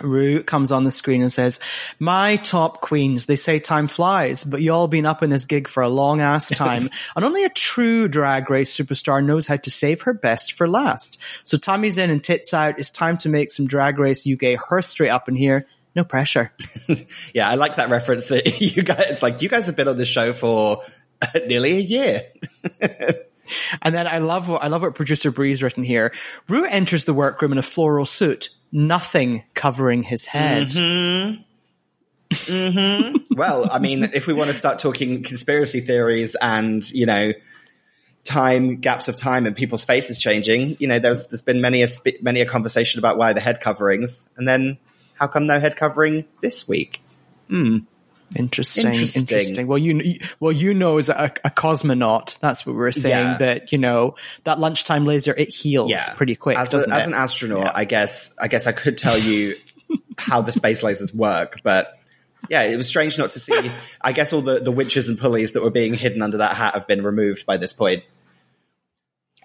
Ru 0.00 0.42
comes 0.42 0.72
on 0.72 0.84
the 0.84 0.90
screen 0.90 1.22
and 1.22 1.32
says, 1.32 1.60
my 1.98 2.36
top 2.36 2.80
queens, 2.80 3.26
they 3.26 3.36
say 3.36 3.58
time 3.58 3.88
flies, 3.88 4.44
but 4.44 4.62
y'all 4.62 4.88
been 4.88 5.06
up 5.06 5.22
in 5.22 5.30
this 5.30 5.46
gig 5.46 5.68
for 5.68 5.82
a 5.82 5.88
long 5.88 6.20
ass 6.20 6.50
time. 6.50 6.88
and 7.16 7.24
only 7.24 7.44
a 7.44 7.48
true 7.48 8.08
drag 8.08 8.50
race 8.50 8.76
superstar 8.76 9.24
knows 9.24 9.46
how 9.46 9.56
to 9.56 9.70
save 9.70 10.02
her 10.02 10.12
best 10.12 10.52
for 10.52 10.68
last. 10.68 11.18
So 11.42 11.58
Tommy's 11.58 11.98
in 11.98 12.10
and 12.10 12.22
tits 12.22 12.52
out. 12.54 12.78
It's 12.78 12.90
time 12.90 13.16
to 13.18 13.28
make 13.28 13.50
some 13.50 13.66
drag 13.66 13.98
race 13.98 14.26
UK 14.26 14.58
her 14.68 14.82
straight 14.82 15.10
up 15.10 15.28
in 15.28 15.36
here. 15.36 15.66
No 15.94 16.04
pressure. 16.04 16.52
yeah, 17.34 17.48
I 17.48 17.54
like 17.54 17.76
that 17.76 17.88
reference 17.88 18.26
that 18.26 18.60
you 18.60 18.82
guys, 18.82 19.06
it's 19.08 19.22
like, 19.22 19.40
you 19.40 19.48
guys 19.48 19.66
have 19.66 19.76
been 19.76 19.88
on 19.88 19.96
the 19.96 20.04
show 20.04 20.32
for 20.34 20.82
nearly 21.46 21.72
a 21.72 21.80
year. 21.80 22.22
And 23.82 23.94
then 23.94 24.06
I 24.06 24.18
love 24.18 24.48
what 24.48 24.62
I 24.62 24.68
love 24.68 24.82
what 24.82 24.94
producer 24.94 25.30
Bree's 25.30 25.62
written 25.62 25.84
here. 25.84 26.12
Ru 26.48 26.64
enters 26.64 27.04
the 27.04 27.14
workroom 27.14 27.52
in 27.52 27.58
a 27.58 27.62
floral 27.62 28.06
suit, 28.06 28.50
nothing 28.72 29.44
covering 29.54 30.02
his 30.02 30.26
head. 30.26 30.68
Mm-hmm. 30.68 31.42
Mm-hmm. 32.32 33.16
well, 33.36 33.68
I 33.70 33.78
mean, 33.78 34.04
if 34.14 34.26
we 34.26 34.32
want 34.32 34.48
to 34.48 34.54
start 34.54 34.78
talking 34.78 35.22
conspiracy 35.22 35.80
theories 35.80 36.36
and 36.40 36.88
you 36.90 37.06
know 37.06 37.32
time 38.24 38.76
gaps 38.76 39.08
of 39.08 39.16
time 39.16 39.46
and 39.46 39.54
people's 39.54 39.84
faces 39.84 40.18
changing, 40.18 40.76
you 40.80 40.88
know, 40.88 40.98
there's 40.98 41.26
there's 41.28 41.42
been 41.42 41.60
many 41.60 41.82
a 41.82 41.88
many 42.20 42.40
a 42.40 42.46
conversation 42.46 42.98
about 42.98 43.16
why 43.16 43.32
the 43.32 43.40
head 43.40 43.60
coverings, 43.60 44.28
and 44.36 44.46
then 44.48 44.78
how 45.14 45.26
come 45.26 45.46
no 45.46 45.60
head 45.60 45.76
covering 45.76 46.24
this 46.40 46.66
week? 46.68 47.02
Hmm. 47.48 47.78
Interesting, 48.34 48.86
interesting, 48.86 49.22
interesting. 49.22 49.66
Well, 49.66 49.78
you 49.78 50.18
well 50.40 50.52
you 50.52 50.74
know 50.74 50.98
as 50.98 51.08
a, 51.08 51.32
a 51.44 51.50
cosmonaut, 51.50 52.38
that's 52.40 52.66
what 52.66 52.74
we 52.74 52.82
are 52.82 52.92
saying. 52.92 53.26
Yeah. 53.26 53.38
That 53.38 53.72
you 53.72 53.78
know 53.78 54.16
that 54.44 54.58
lunchtime 54.58 55.06
laser 55.06 55.32
it 55.34 55.48
heals 55.48 55.90
yeah. 55.90 56.12
pretty 56.14 56.34
quick. 56.34 56.58
As, 56.58 56.68
doesn't 56.68 56.90
a, 56.90 56.96
it? 56.96 57.00
as 57.00 57.06
an 57.06 57.14
astronaut, 57.14 57.64
yeah. 57.64 57.72
I 57.74 57.84
guess 57.84 58.34
I 58.38 58.48
guess 58.48 58.66
I 58.66 58.72
could 58.72 58.98
tell 58.98 59.16
you 59.16 59.54
how 60.18 60.42
the 60.42 60.52
space 60.52 60.82
lasers 60.82 61.14
work, 61.14 61.60
but 61.62 61.98
yeah, 62.50 62.62
it 62.62 62.76
was 62.76 62.88
strange 62.88 63.16
not 63.16 63.30
to 63.30 63.38
see. 63.38 63.70
I 64.00 64.12
guess 64.12 64.32
all 64.32 64.42
the 64.42 64.60
the 64.60 64.72
winches 64.72 65.08
and 65.08 65.18
pulleys 65.18 65.52
that 65.52 65.62
were 65.62 65.70
being 65.70 65.94
hidden 65.94 66.20
under 66.20 66.38
that 66.38 66.56
hat 66.56 66.74
have 66.74 66.86
been 66.86 67.04
removed 67.04 67.46
by 67.46 67.56
this 67.56 67.72
point. 67.72 68.02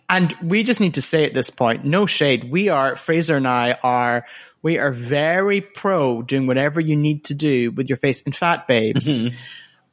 And 0.10 0.36
we 0.44 0.64
just 0.64 0.82
need 0.82 0.96
to 0.96 1.02
say 1.02 1.24
at 1.24 1.34
this 1.34 1.50
point, 1.50 1.86
no 1.86 2.06
shade. 2.06 2.52
We 2.52 2.68
are 2.68 2.98
Frazer 2.98 3.38
and 3.38 3.48
I 3.48 3.78
are 3.82 4.26
we 4.62 4.78
are 4.78 4.92
very 4.92 5.62
pro 5.62 6.22
doing 6.22 6.48
whatever 6.48 6.80
you 6.80 6.96
need 6.96 7.26
to 7.26 7.34
do 7.34 7.72
with 7.72 7.90
your 7.90 7.98
face. 7.98 8.22
In 8.22 8.32
fact, 8.32 8.68
babes, 8.68 9.24
mm-hmm. 9.24 9.36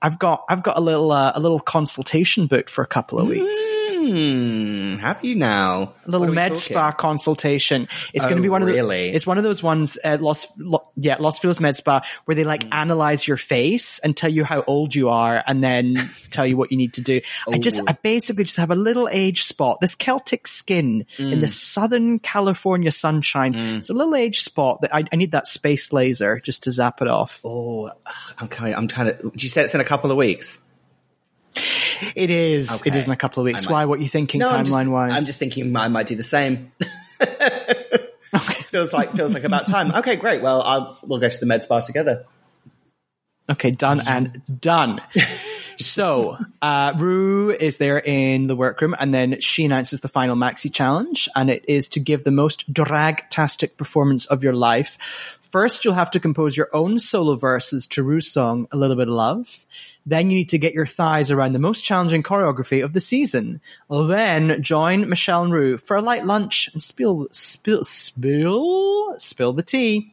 I've 0.00 0.18
got 0.18 0.44
I've 0.48 0.62
got 0.62 0.76
a 0.76 0.80
little 0.80 1.10
uh, 1.10 1.32
a 1.34 1.40
little 1.40 1.58
consultation 1.58 2.46
booked 2.46 2.70
for 2.70 2.82
a 2.82 2.86
couple 2.86 3.18
of 3.18 3.28
weeks. 3.28 3.88
Mm, 3.96 4.98
have 5.00 5.24
you 5.24 5.34
now? 5.34 5.94
A 6.06 6.10
little 6.10 6.28
med 6.28 6.56
spa 6.56 6.92
consultation. 6.92 7.88
It's 8.14 8.24
oh, 8.24 8.28
going 8.28 8.36
to 8.36 8.42
be 8.42 8.48
one 8.48 8.62
of 8.62 8.68
the. 8.68 8.78
It's 8.78 9.26
one 9.26 9.38
of 9.38 9.44
those 9.44 9.60
ones 9.60 9.98
at 10.02 10.22
Los 10.22 10.46
Lo, 10.56 10.88
yeah 10.96 11.16
Los 11.18 11.40
Feliz 11.40 11.60
Med 11.60 11.74
Spa 11.74 12.02
where 12.24 12.36
they 12.36 12.44
like 12.44 12.64
mm. 12.64 12.68
analyze 12.72 13.26
your 13.26 13.36
face 13.36 13.98
and 13.98 14.16
tell 14.16 14.30
you 14.30 14.44
how 14.44 14.62
old 14.66 14.94
you 14.94 15.08
are 15.08 15.42
and 15.44 15.64
then 15.64 15.96
tell 16.30 16.46
you 16.46 16.56
what 16.56 16.70
you 16.70 16.76
need 16.76 16.94
to 16.94 17.02
do. 17.02 17.20
Oh. 17.48 17.54
I 17.54 17.58
just 17.58 17.82
I 17.86 17.92
basically 17.92 18.44
just 18.44 18.58
have 18.58 18.70
a 18.70 18.76
little 18.76 19.08
age 19.10 19.42
spot. 19.42 19.80
This 19.80 19.96
Celtic 19.96 20.46
skin 20.46 21.06
mm. 21.16 21.32
in 21.32 21.40
the 21.40 21.48
Southern 21.48 22.20
California 22.20 22.92
sunshine. 22.92 23.54
Mm. 23.54 23.78
It's 23.78 23.90
a 23.90 23.94
little 23.94 24.14
age 24.14 24.40
spot 24.40 24.82
that 24.82 24.94
I, 24.94 25.04
I, 25.12 25.16
need 25.16 25.32
that 25.32 25.46
space 25.46 25.92
laser 25.92 26.38
just 26.38 26.64
to 26.64 26.70
zap 26.70 27.02
it 27.02 27.08
off. 27.08 27.40
Oh, 27.44 27.90
I'm 28.38 28.46
kind. 28.46 28.76
I'm 28.76 28.86
kind 28.86 29.08
of. 29.08 29.32
You 29.34 29.48
said 29.48 29.64
it's 29.64 29.74
in 29.74 29.80
a 29.80 29.87
couple 29.88 30.10
of 30.10 30.16
weeks. 30.16 30.60
It 32.14 32.30
is. 32.30 32.80
Okay. 32.80 32.90
It 32.90 32.96
is 32.96 33.06
in 33.06 33.12
a 33.12 33.16
couple 33.16 33.40
of 33.40 33.44
weeks. 33.46 33.64
Might, 33.64 33.72
Why? 33.72 33.84
What 33.86 33.98
are 33.98 34.02
you 34.02 34.08
thinking 34.08 34.40
no, 34.40 34.48
timeline 34.48 34.92
wise? 34.92 35.12
I'm 35.12 35.24
just 35.24 35.38
thinking 35.38 35.74
I 35.74 35.88
might 35.88 36.06
do 36.06 36.14
the 36.14 36.22
same. 36.22 36.70
feels 38.68 38.92
like 38.92 39.14
feels 39.14 39.34
like 39.34 39.44
about 39.44 39.66
time. 39.66 39.92
Okay, 39.94 40.16
great. 40.16 40.42
Well, 40.42 40.62
I'll, 40.62 40.98
we'll 41.02 41.18
go 41.18 41.28
to 41.28 41.40
the 41.40 41.46
med 41.46 41.62
spa 41.62 41.80
together. 41.80 42.26
Okay, 43.50 43.70
done 43.70 43.98
and 44.08 44.42
done. 44.60 45.00
So, 45.80 46.36
uh, 46.60 46.92
Ru 46.96 47.50
is 47.50 47.76
there 47.76 47.98
in 47.98 48.48
the 48.48 48.56
workroom 48.56 48.96
and 48.98 49.14
then 49.14 49.40
she 49.40 49.64
announces 49.64 50.00
the 50.00 50.08
final 50.08 50.34
maxi 50.34 50.72
challenge 50.72 51.28
and 51.36 51.48
it 51.48 51.64
is 51.68 51.90
to 51.90 52.00
give 52.00 52.24
the 52.24 52.32
most 52.32 52.72
drag-tastic 52.72 53.76
performance 53.76 54.26
of 54.26 54.42
your 54.42 54.54
life. 54.54 54.98
First, 55.50 55.84
you'll 55.84 55.94
have 55.94 56.10
to 56.10 56.20
compose 56.20 56.56
your 56.56 56.68
own 56.72 56.98
solo 56.98 57.36
verses 57.36 57.86
to 57.88 58.02
Ru's 58.02 58.30
song, 58.30 58.66
A 58.72 58.76
Little 58.76 58.96
Bit 58.96 59.08
of 59.08 59.14
Love. 59.14 59.64
Then 60.04 60.30
you 60.30 60.38
need 60.38 60.50
to 60.50 60.58
get 60.58 60.74
your 60.74 60.86
thighs 60.86 61.30
around 61.30 61.52
the 61.52 61.58
most 61.58 61.84
challenging 61.84 62.22
choreography 62.22 62.84
of 62.84 62.92
the 62.92 63.00
season. 63.00 63.60
Then 63.88 64.62
join 64.62 65.08
Michelle 65.08 65.44
and 65.44 65.52
Ru 65.52 65.78
for 65.78 65.96
a 65.96 66.02
light 66.02 66.26
lunch 66.26 66.70
and 66.72 66.82
spill, 66.82 67.28
spill, 67.30 67.84
spill, 67.84 69.18
spill 69.18 69.52
the 69.52 69.62
tea. 69.62 70.12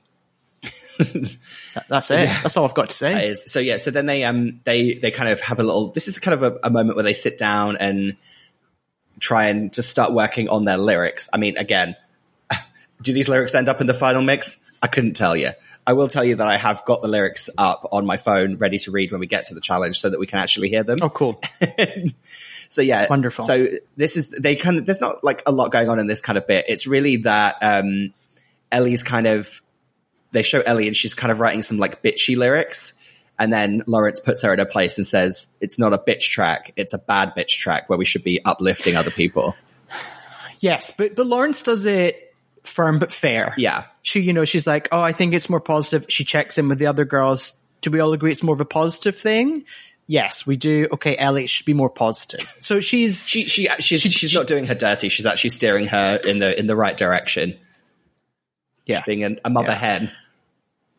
That's 0.98 2.12
it. 2.12 2.26
Yeah. 2.26 2.42
That's 2.42 2.58
all 2.58 2.66
I've 2.66 2.74
got 2.74 2.90
to 2.90 2.96
say. 2.96 3.34
So 3.34 3.60
yeah, 3.60 3.78
so 3.78 3.92
then 3.92 4.06
they 4.06 4.24
um 4.24 4.62
they 4.64 4.94
they 4.94 5.12
kind 5.12 5.30
of 5.30 5.42
have 5.42 5.60
a 5.60 5.64
little. 5.64 5.92
This 5.92 6.08
is 6.08 6.20
kind 6.20 6.34
of 6.34 6.44
a, 6.44 6.60
a 6.64 6.70
moment 6.70 6.96
where 6.96 7.04
they 7.04 7.14
sit 7.14 7.38
down 7.38 7.78
and 7.78 8.18
try 9.20 9.48
and 9.48 9.74
just 9.74 9.90
start 9.90 10.14
working 10.14 10.50
on 10.50 10.66
their 10.66 10.78
lyrics. 10.78 11.30
I 11.32 11.38
mean, 11.38 11.58
again, 11.58 11.96
do 13.02 13.14
these 13.14 13.30
lyrics 13.30 13.56
end 13.56 13.70
up 13.70 13.82
in 13.82 13.88
the 13.88 13.94
final 13.94 14.22
mix? 14.22 14.58
I 14.82 14.88
couldn't 14.88 15.14
tell 15.14 15.36
you. 15.36 15.52
I 15.88 15.94
will 15.94 16.08
tell 16.08 16.24
you 16.24 16.36
that 16.38 16.48
I 16.48 16.58
have 16.58 16.84
got 16.86 17.02
the 17.02 17.08
lyrics 17.08 17.50
up 17.58 17.88
on 17.92 18.06
my 18.06 18.18
phone 18.18 18.58
ready 18.58 18.80
to 18.80 18.92
read 18.92 19.12
when 19.12 19.20
we 19.20 19.28
get 19.28 19.46
to 19.46 19.56
the 19.56 19.62
challenge 19.62 20.00
so 20.00 20.10
that 20.10 20.20
we 20.20 20.26
can 20.26 20.40
actually 20.40 20.70
hear 20.70 20.84
them. 20.84 20.98
Oh, 21.02 21.10
cool. 21.10 21.40
so 22.68 22.82
yeah, 22.82 23.06
wonderful. 23.08 23.46
So 23.46 23.68
this 23.96 24.18
is, 24.18 24.30
they 24.30 24.56
kind 24.56 24.80
of, 24.80 24.86
there's 24.88 25.02
not 25.02 25.24
like 25.24 25.44
a 25.46 25.52
lot 25.52 25.72
going 25.72 25.90
on 25.90 26.00
in 26.00 26.08
this 26.08 26.22
kind 26.22 26.38
of 26.40 26.48
bit. 26.48 26.66
It's 26.68 26.88
really 26.88 27.18
that, 27.18 27.58
um, 27.62 28.14
Ellie's 28.72 29.04
kind 29.04 29.28
of, 29.28 29.62
they 30.36 30.44
show 30.44 30.62
Ellie 30.62 30.88
and 30.88 30.96
she's 30.96 31.14
kind 31.14 31.32
of 31.32 31.40
writing 31.40 31.62
some 31.62 31.78
like 31.78 32.04
bitchy 32.04 32.38
lyrics. 32.38 32.94
And 33.38 33.52
then 33.52 33.84
Lawrence 33.88 34.20
puts 34.20 34.44
her 34.44 34.54
in 34.54 34.60
a 34.60 34.66
place 34.66 34.98
and 34.98 35.06
says, 35.06 35.50
it's 35.60 35.78
not 35.78 35.94
a 35.94 35.98
bitch 35.98 36.30
track. 36.30 36.72
It's 36.78 36.94
a 36.94 36.98
bad 36.98 37.34
bitch 37.36 37.58
track 37.58 37.90
where 37.90 37.98
we 37.98 38.06
should 38.06 38.24
be 38.24 38.44
uplifting 38.44 38.96
other 38.96 39.12
people. 39.12 39.56
Yes, 40.62 40.90
but, 40.98 41.16
but 41.16 41.28
Lawrence 41.28 41.64
does 41.64 41.86
it 41.86 42.34
firm 42.64 42.98
but 42.98 43.12
fair. 43.12 43.54
Yeah. 43.58 43.84
She, 44.04 44.22
you 44.22 44.32
know, 44.32 44.46
she's 44.46 44.66
like, 44.66 44.88
oh, 44.90 45.02
I 45.02 45.12
think 45.12 45.34
it's 45.34 45.50
more 45.50 45.60
positive. 45.60 46.06
She 46.10 46.24
checks 46.24 46.58
in 46.58 46.70
with 46.70 46.80
the 46.80 46.88
other 46.88 47.04
girls. 47.04 47.58
Do 47.82 47.92
we 47.92 48.00
all 48.00 48.14
agree 48.14 48.32
it's 48.32 48.42
more 48.42 48.56
of 48.56 48.62
a 48.62 48.66
positive 48.66 49.20
thing? 49.20 49.66
Yes, 50.08 50.46
we 50.46 50.56
do. 50.56 50.88
Okay, 50.94 51.18
Ellie 51.18 51.48
should 51.48 51.66
be 51.66 51.74
more 51.74 51.90
positive. 51.90 52.56
So 52.60 52.80
she's 52.80 53.28
she 53.28 53.48
she 53.48 53.68
she's 53.80 54.02
she, 54.02 54.10
she's 54.10 54.32
she, 54.32 54.38
not 54.38 54.48
doing 54.48 54.66
her 54.66 54.76
dirty. 54.76 55.10
She's 55.10 55.26
actually 55.26 55.50
steering 55.50 55.88
her 55.88 56.16
in 56.16 56.40
the 56.40 56.58
in 56.58 56.68
the 56.68 56.76
right 56.76 56.96
direction. 56.96 57.58
Yeah, 58.86 59.02
being 59.06 59.24
a, 59.24 59.36
a 59.44 59.50
mother 59.50 59.70
yeah. 59.70 59.76
hen. 59.76 60.12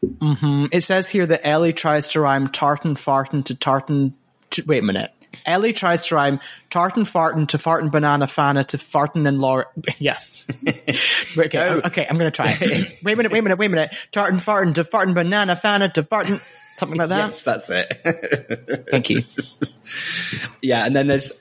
Mm-hmm. 0.04 0.66
It 0.72 0.82
says 0.82 1.08
here 1.08 1.26
that 1.26 1.46
Ellie 1.46 1.72
tries 1.72 2.08
to 2.08 2.20
rhyme 2.20 2.48
tartan 2.48 2.96
fartin 2.96 3.44
to 3.46 3.54
tartan. 3.54 4.14
To, 4.50 4.62
wait 4.66 4.82
a 4.82 4.86
minute. 4.86 5.10
Ellie 5.44 5.72
tries 5.72 6.06
to 6.06 6.14
rhyme 6.14 6.40
tartan 6.70 7.04
fartin 7.04 7.48
to 7.48 7.58
fartin 7.58 7.90
banana 7.90 8.26
fana 8.26 8.66
to 8.68 8.78
fartin 8.78 9.26
and 9.28 9.40
Laura. 9.40 9.66
Yeah. 9.98 10.18
okay, 11.38 11.58
no. 11.58 11.80
okay, 11.84 12.06
I'm 12.08 12.18
going 12.18 12.30
to 12.30 12.36
try 12.36 12.56
it. 12.60 12.98
wait 13.04 13.12
a 13.12 13.16
minute, 13.16 13.32
wait 13.32 13.38
a 13.38 13.42
minute, 13.42 13.58
wait 13.58 13.66
a 13.66 13.70
minute. 13.70 13.96
Tartan 14.12 14.38
fartin 14.38 14.74
to 14.74 14.84
fartin 14.84 15.14
banana 15.14 15.56
fana 15.56 15.92
to 15.94 16.02
fartin. 16.02 16.40
Something 16.76 16.98
like 16.98 17.08
that? 17.08 17.30
Yes, 17.30 17.42
that's 17.42 17.70
it. 17.70 18.86
Thank 18.90 19.08
you. 19.10 19.20
yeah, 20.60 20.84
and 20.84 20.94
then 20.94 21.06
there's 21.06 21.32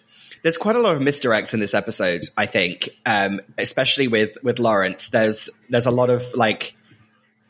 there's 0.44 0.58
quite 0.58 0.76
a 0.76 0.80
lot 0.80 0.96
of 0.96 1.02
misdirects 1.02 1.54
in 1.54 1.60
this 1.60 1.74
episode, 1.74 2.22
I 2.38 2.46
think. 2.46 2.90
Um, 3.06 3.42
especially 3.58 4.08
with 4.08 4.38
with 4.44 4.60
Lawrence. 4.60 5.10
There's 5.10 5.50
there's 5.70 5.88
a 5.88 5.92
lot 5.92 6.10
of 6.10 6.24
like 6.36 6.76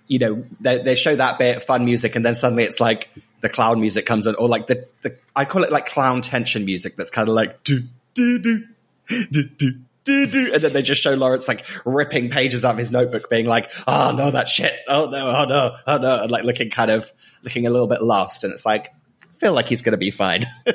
you 0.07 0.19
know, 0.19 0.45
they, 0.61 0.79
they 0.79 0.95
show 0.95 1.15
that 1.15 1.39
bit, 1.39 1.57
of 1.57 1.63
fun 1.63 1.85
music, 1.85 2.15
and 2.15 2.23
then 2.25 2.35
suddenly 2.35 2.63
it's 2.63 2.79
like 2.79 3.09
the 3.41 3.49
clown 3.49 3.79
music 3.79 4.05
comes 4.05 4.27
in 4.27 4.35
or 4.35 4.47
like 4.47 4.67
the, 4.67 4.87
the 5.01 5.17
I 5.35 5.45
call 5.45 5.63
it 5.63 5.71
like 5.71 5.87
clown 5.87 6.21
tension 6.21 6.65
music 6.65 6.95
that's 6.95 7.11
kind 7.11 7.27
of 7.29 7.35
like 7.35 7.63
do, 7.63 7.81
do, 8.13 8.39
do, 8.39 8.63
do, 9.07 9.43
do. 9.43 9.71
Do, 10.03 10.27
do, 10.27 10.53
and 10.53 10.61
then 10.61 10.71
they 10.71 10.83
just 10.83 11.01
show 11.01 11.15
Lawrence 11.15 11.47
like 11.47 11.65
ripping 11.83 12.29
pages 12.29 12.63
out 12.63 12.73
of 12.73 12.77
his 12.77 12.91
notebook, 12.91 13.27
being 13.27 13.47
like, 13.47 13.71
ah, 13.87 14.11
"Oh 14.11 14.15
no, 14.15 14.29
that 14.29 14.47
shit! 14.47 14.71
Oh 14.87 15.09
no, 15.09 15.27
oh 15.27 15.45
no, 15.45 15.75
oh 15.87 15.97
no!" 15.97 16.21
and 16.21 16.29
like 16.29 16.43
looking 16.43 16.69
kind 16.69 16.91
of 16.91 17.11
looking 17.41 17.65
a 17.65 17.71
little 17.71 17.87
bit 17.87 18.03
lost. 18.03 18.43
And 18.43 18.53
it's 18.53 18.67
like, 18.67 18.93
I 19.23 19.37
feel 19.39 19.53
like 19.53 19.67
he's 19.67 19.81
gonna 19.81 19.97
be 19.97 20.11
fine. 20.11 20.45
I 20.67 20.73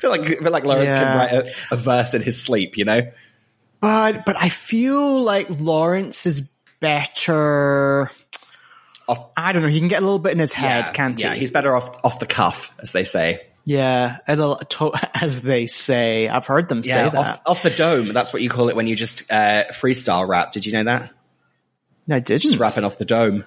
feel 0.00 0.10
like 0.10 0.22
I 0.22 0.34
feel 0.34 0.50
like 0.50 0.64
Lawrence 0.64 0.90
Yeah. 0.90 1.00
can 1.00 1.16
write 1.16 1.32
a, 1.32 1.54
a 1.70 1.76
verse 1.76 2.12
in 2.14 2.22
his 2.22 2.42
sleep, 2.42 2.76
you 2.76 2.84
know? 2.84 3.12
But 3.78 4.26
but 4.26 4.34
I 4.36 4.48
feel 4.48 5.22
like 5.22 5.46
Lawrence 5.48 6.26
is 6.26 6.42
better. 6.80 8.10
Off, 9.10 9.30
I 9.36 9.52
don't 9.52 9.62
know. 9.62 9.68
He 9.68 9.78
can 9.80 9.88
get 9.88 9.98
a 10.02 10.04
little 10.04 10.18
bit 10.18 10.32
in 10.32 10.38
his 10.38 10.52
head, 10.52 10.84
yeah, 10.86 10.92
can't 10.92 11.18
he? 11.18 11.24
yeah, 11.24 11.34
he's 11.34 11.50
better 11.50 11.74
off 11.76 11.98
off 12.04 12.20
the 12.20 12.26
cuff, 12.26 12.70
as 12.80 12.92
they 12.92 13.04
say. 13.04 13.42
yeah, 13.64 14.18
a 14.28 14.36
little, 14.36 14.56
to, 14.56 14.92
as 15.20 15.42
they 15.42 15.66
say. 15.66 16.28
I've 16.28 16.46
heard 16.46 16.68
them 16.68 16.82
say 16.84 16.90
Yeah, 16.94 17.08
that. 17.10 17.18
off, 17.18 17.40
off 17.46 17.62
the 17.62 17.70
dome. 17.70 18.12
That's 18.12 18.32
what 18.32 18.40
you 18.42 18.48
call 18.48 18.68
it 18.68 18.76
when 18.76 18.86
you 18.86 18.94
just 18.96 19.30
uh, 19.30 19.64
freestyle 19.72 20.26
rap. 20.28 20.52
Did 20.52 20.64
you 20.66 20.72
know 20.72 20.84
that? 20.84 21.10
no, 22.06 22.16
I 22.16 22.20
didn't. 22.20 22.42
Just 22.42 22.58
rapping 22.58 22.84
off 22.84 22.98
the 22.98 23.04
dome. 23.04 23.44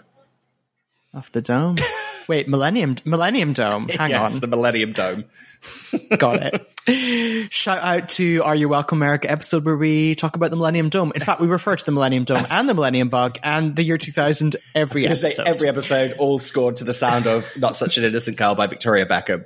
off 1.13 1.31
the 1.31 1.41
dome. 1.41 1.75
Wait, 2.27 2.47
Millennium 2.47 2.95
Millennium 3.05 3.53
Dome. 3.53 3.87
Hang 3.89 4.11
yes, 4.11 4.33
on, 4.33 4.39
the 4.39 4.47
Millennium 4.47 4.93
Dome. 4.93 5.25
got 6.17 6.39
it. 6.41 7.53
Shout 7.53 7.79
out 7.79 8.09
to 8.09 8.43
Are 8.43 8.55
You 8.55 8.67
Welcome 8.67 8.97
America 8.97 9.31
episode 9.31 9.63
where 9.63 9.77
we 9.77 10.15
talk 10.15 10.35
about 10.35 10.49
the 10.49 10.57
Millennium 10.57 10.89
Dome. 10.89 11.13
In 11.15 11.21
fact, 11.21 11.39
we 11.39 11.47
refer 11.47 11.75
to 11.75 11.85
the 11.85 11.93
Millennium 11.93 12.25
Dome 12.25 12.45
and 12.51 12.67
the 12.67 12.73
Millennium 12.73 13.07
Bug 13.07 13.39
and 13.41 13.75
the 13.75 13.83
year 13.83 13.97
2000 13.97 14.57
every 14.75 15.05
episode. 15.05 15.29
say 15.29 15.43
every 15.45 15.69
episode, 15.69 16.15
all 16.17 16.39
scored 16.39 16.77
to 16.77 16.83
the 16.83 16.93
sound 16.93 17.27
of 17.27 17.49
"Not 17.57 17.75
Such 17.75 17.97
an 17.97 18.03
Innocent 18.03 18.37
Girl" 18.37 18.55
by 18.55 18.67
Victoria 18.67 19.05
Beckham. 19.05 19.45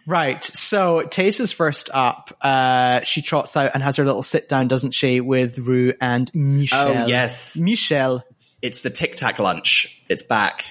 Right. 0.06 0.42
So 0.44 1.02
Tayce 1.02 1.40
is 1.40 1.52
first 1.52 1.90
up. 1.92 2.36
Uh, 2.40 3.02
she 3.02 3.22
trots 3.22 3.56
out 3.56 3.72
and 3.74 3.82
has 3.82 3.96
her 3.96 4.04
little 4.04 4.22
sit 4.22 4.48
down, 4.48 4.68
doesn't 4.68 4.92
she, 4.92 5.20
with 5.20 5.58
Ru 5.58 5.94
and 6.00 6.32
Michelle. 6.34 6.88
Oh, 6.88 7.06
yes. 7.06 7.56
Michelle. 7.56 8.24
It's 8.62 8.80
the 8.80 8.90
Tic 8.90 9.16
Tac 9.16 9.38
lunch. 9.38 10.00
It's 10.08 10.22
back. 10.22 10.64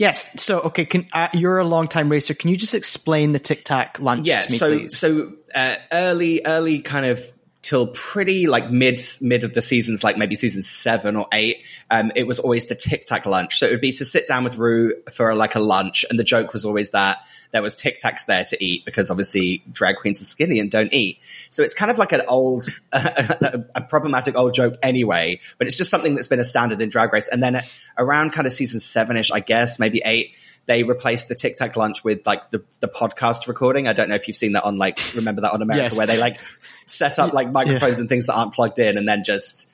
Yes. 0.00 0.26
So, 0.42 0.60
okay, 0.60 0.86
can, 0.86 1.06
uh, 1.12 1.28
you're 1.34 1.58
a 1.58 1.64
long 1.64 1.86
time 1.86 2.08
racer. 2.08 2.32
Can 2.32 2.48
you 2.48 2.56
just 2.56 2.74
explain 2.74 3.32
the 3.32 3.38
Tic 3.38 3.64
Tac 3.66 4.00
lunch 4.00 4.26
Yeah. 4.26 4.40
to 4.40 4.50
me, 4.50 4.56
so 4.56 4.78
please? 4.78 4.98
so 4.98 5.32
uh, 5.54 5.76
early 5.92 6.40
early 6.46 6.80
kind 6.80 7.04
of 7.04 7.22
till 7.62 7.88
pretty 7.88 8.46
like 8.46 8.70
mid 8.70 9.00
mid 9.20 9.44
of 9.44 9.52
the 9.54 9.62
seasons, 9.62 10.02
like 10.02 10.16
maybe 10.16 10.34
season 10.34 10.62
seven 10.62 11.16
or 11.16 11.26
eight. 11.32 11.64
Um, 11.90 12.12
it 12.14 12.26
was 12.26 12.38
always 12.38 12.66
the 12.66 12.74
Tic 12.74 13.04
Tac 13.04 13.26
lunch. 13.26 13.58
So 13.58 13.66
it 13.66 13.72
would 13.72 13.80
be 13.80 13.92
to 13.92 14.04
sit 14.04 14.26
down 14.26 14.44
with 14.44 14.56
Ru 14.56 14.94
for 15.12 15.34
like 15.34 15.54
a 15.54 15.60
lunch, 15.60 16.04
and 16.08 16.18
the 16.18 16.24
joke 16.24 16.52
was 16.52 16.64
always 16.64 16.90
that 16.90 17.18
there 17.52 17.62
was 17.62 17.76
Tic 17.76 17.98
Tacs 17.98 18.26
there 18.26 18.44
to 18.44 18.64
eat 18.64 18.84
because 18.84 19.10
obviously 19.10 19.62
drag 19.70 19.96
queens 19.96 20.22
are 20.22 20.24
skinny 20.24 20.60
and 20.60 20.70
don't 20.70 20.92
eat. 20.92 21.18
So 21.50 21.62
it's 21.62 21.74
kind 21.74 21.90
of 21.90 21.98
like 21.98 22.12
an 22.12 22.22
old, 22.28 22.66
a, 22.92 23.82
problematic 23.88 24.36
old 24.36 24.54
joke 24.54 24.76
anyway, 24.82 25.40
but 25.58 25.66
it's 25.66 25.76
just 25.76 25.90
something 25.90 26.14
that's 26.14 26.28
been 26.28 26.40
a 26.40 26.44
standard 26.44 26.80
in 26.80 26.88
Drag 26.88 27.12
Race. 27.12 27.28
And 27.28 27.42
then 27.42 27.60
around 27.98 28.32
kind 28.32 28.46
of 28.46 28.52
season 28.52 28.80
seven 28.80 29.16
ish, 29.16 29.30
I 29.30 29.40
guess, 29.40 29.78
maybe 29.78 30.00
eight, 30.04 30.36
they 30.70 30.84
replaced 30.84 31.26
the 31.26 31.34
Tic 31.34 31.56
Tac 31.56 31.76
lunch 31.76 32.04
with 32.04 32.24
like 32.24 32.52
the, 32.52 32.62
the 32.78 32.86
podcast 32.86 33.48
recording. 33.48 33.88
I 33.88 33.92
don't 33.92 34.08
know 34.08 34.14
if 34.14 34.28
you've 34.28 34.36
seen 34.36 34.52
that 34.52 34.62
on 34.62 34.78
like, 34.78 35.00
remember 35.16 35.40
that 35.40 35.52
on 35.52 35.62
America 35.62 35.86
Yes. 35.86 35.96
where 35.96 36.06
they 36.06 36.16
like 36.16 36.38
set 36.86 37.18
up 37.18 37.32
like 37.32 37.50
microphones 37.50 37.98
and 37.98 38.08
things 38.08 38.26
that 38.26 38.34
aren't 38.34 38.54
plugged 38.54 38.78
in 38.78 38.96
and 38.96 39.08
then 39.08 39.24
just 39.24 39.68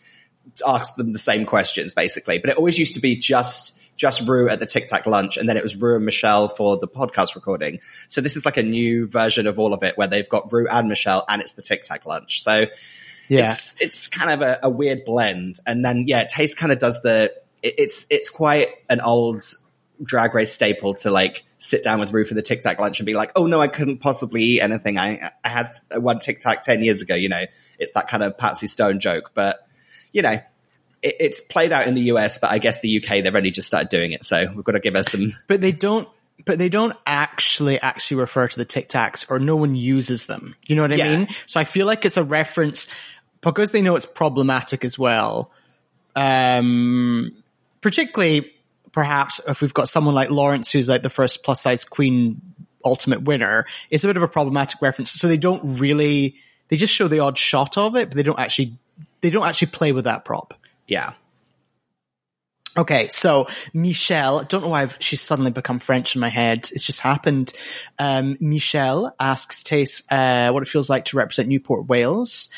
ask 0.66 0.96
them 0.96 1.12
the 1.12 1.18
same 1.18 1.44
questions 1.44 1.92
basically. 1.92 2.38
But 2.38 2.48
it 2.48 2.56
always 2.56 2.78
used 2.78 2.94
to 2.94 3.00
be 3.00 3.16
just, 3.16 3.78
just 3.96 4.26
Ru 4.26 4.48
at 4.48 4.58
the 4.58 4.64
Tic 4.64 4.86
Tac 4.86 5.04
lunch 5.04 5.36
and 5.36 5.46
then 5.46 5.58
it 5.58 5.62
was 5.62 5.76
Ru 5.76 5.96
and 5.96 6.06
Michelle 6.06 6.48
for 6.48 6.78
the 6.78 6.88
podcast 6.88 7.34
recording. 7.34 7.80
So 8.08 8.22
this 8.22 8.34
is 8.34 8.46
like 8.46 8.56
a 8.56 8.62
new 8.62 9.06
version 9.06 9.46
of 9.46 9.58
all 9.58 9.74
of 9.74 9.82
it 9.82 9.98
where 9.98 10.08
they've 10.08 10.26
got 10.26 10.50
Ru 10.50 10.66
and 10.66 10.88
Michelle 10.88 11.26
and 11.28 11.42
it's 11.42 11.52
the 11.52 11.62
Tic 11.62 11.82
Tac 11.82 12.06
lunch. 12.06 12.42
So 12.42 12.64
yeah. 13.28 13.44
it's 13.44 13.76
it's 13.82 14.08
kind 14.08 14.30
of 14.30 14.48
a, 14.48 14.60
a 14.62 14.70
weird 14.70 15.04
blend. 15.04 15.60
And 15.66 15.84
then 15.84 16.04
yeah, 16.06 16.24
Tayce 16.24 16.56
kind 16.56 16.72
of 16.72 16.78
does 16.78 17.02
the 17.02 17.34
it, 17.62 17.74
it's 17.76 18.06
it's 18.08 18.30
quite 18.30 18.68
an 18.88 19.02
old 19.02 19.42
drag 20.02 20.34
race 20.34 20.52
staple 20.52 20.94
to 20.94 21.10
like 21.10 21.44
sit 21.58 21.82
down 21.82 22.00
with 22.00 22.12
Ru 22.12 22.24
for 22.24 22.34
the 22.34 22.42
Tic 22.42 22.60
Tac 22.62 22.78
lunch 22.78 23.00
and 23.00 23.06
be 23.06 23.14
like, 23.14 23.32
oh 23.36 23.46
no, 23.46 23.60
I 23.60 23.68
couldn't 23.68 23.98
possibly 23.98 24.42
eat 24.42 24.60
anything. 24.60 24.98
I 24.98 25.30
I 25.44 25.48
had 25.48 25.72
one 25.94 26.18
Tic 26.18 26.40
Tac 26.40 26.62
ten 26.62 26.82
years 26.82 27.02
ago. 27.02 27.14
You 27.14 27.28
know, 27.28 27.44
it's 27.78 27.92
that 27.92 28.08
kind 28.08 28.22
of 28.22 28.36
Patsy 28.38 28.66
Stone 28.66 29.00
joke, 29.00 29.32
but 29.34 29.58
you 30.12 30.22
know. 30.22 30.40
It, 31.02 31.16
it's 31.20 31.40
played 31.42 31.72
out 31.72 31.86
in 31.86 31.94
the 31.94 32.00
US, 32.12 32.38
but 32.38 32.50
I 32.50 32.56
guess 32.58 32.80
the 32.80 32.96
UK 32.96 33.22
they've 33.22 33.36
only 33.36 33.50
just 33.50 33.66
started 33.66 33.90
doing 33.90 34.12
it, 34.12 34.24
so 34.24 34.50
we've 34.54 34.64
got 34.64 34.72
to 34.72 34.80
give 34.80 34.94
her 34.94 35.02
some. 35.02 35.34
but 35.46 35.60
they 35.60 35.70
don't, 35.70 36.08
but 36.46 36.58
they 36.58 36.70
don't 36.70 36.96
actually, 37.06 37.78
actually 37.78 38.16
refer 38.16 38.48
to 38.48 38.56
the 38.56 38.64
Tic 38.64 38.88
Tacs 38.88 39.26
or 39.28 39.38
no 39.38 39.56
one 39.56 39.74
uses 39.74 40.24
them. 40.24 40.56
You 40.66 40.74
know 40.74 40.82
what 40.82 40.92
I 40.94 40.96
Yeah. 40.96 41.16
mean? 41.18 41.28
So 41.44 41.60
I 41.60 41.64
feel 41.64 41.84
like 41.86 42.06
it's 42.06 42.16
a 42.16 42.24
reference 42.24 42.88
because 43.42 43.72
they 43.72 43.82
know 43.82 43.94
it's 43.94 44.06
problematic 44.06 44.86
as 44.86 44.98
well. 44.98 45.50
Um, 46.16 47.36
particularly 47.82 48.50
perhaps 48.96 49.42
if 49.46 49.60
we've 49.60 49.74
got 49.74 49.90
someone 49.90 50.14
like 50.14 50.30
Lawrence, 50.30 50.72
who's 50.72 50.88
like 50.88 51.02
the 51.02 51.10
first 51.10 51.44
plus 51.44 51.60
size 51.60 51.84
queen 51.84 52.40
ultimate 52.82 53.20
winner, 53.22 53.66
it's 53.90 54.04
a 54.04 54.06
bit 54.06 54.16
of 54.16 54.22
a 54.22 54.28
problematic 54.28 54.80
reference. 54.80 55.12
So 55.12 55.28
they 55.28 55.36
don't 55.36 55.78
really, 55.78 56.36
they 56.68 56.78
just 56.78 56.94
show 56.94 57.06
the 57.06 57.20
odd 57.20 57.36
shot 57.36 57.76
of 57.76 57.94
it, 57.94 58.08
but 58.08 58.16
they 58.16 58.22
don't 58.22 58.38
actually, 58.38 58.78
they 59.20 59.28
don't 59.28 59.46
actually 59.46 59.68
play 59.68 59.92
with 59.92 60.04
that 60.04 60.24
prop. 60.24 60.54
Yeah, 60.88 61.12
Okay, 62.78 63.08
so 63.08 63.48
Michelle, 63.72 64.44
don't 64.44 64.62
know 64.62 64.68
why 64.68 64.82
I've, 64.82 64.98
she's 65.00 65.22
suddenly 65.22 65.50
become 65.50 65.78
French 65.78 66.14
in 66.14 66.20
my 66.20 66.28
head. 66.28 66.68
It's 66.72 66.84
just 66.84 67.00
happened. 67.00 67.54
Um, 67.98 68.36
Michelle 68.38 69.14
asks 69.18 69.62
Tayce 69.62 70.02
uh, 70.10 70.52
what 70.52 70.62
it 70.62 70.68
feels 70.68 70.90
like 70.90 71.06
to 71.06 71.16
represent 71.16 71.48
Newport, 71.48 71.86
Wales. 71.86 72.50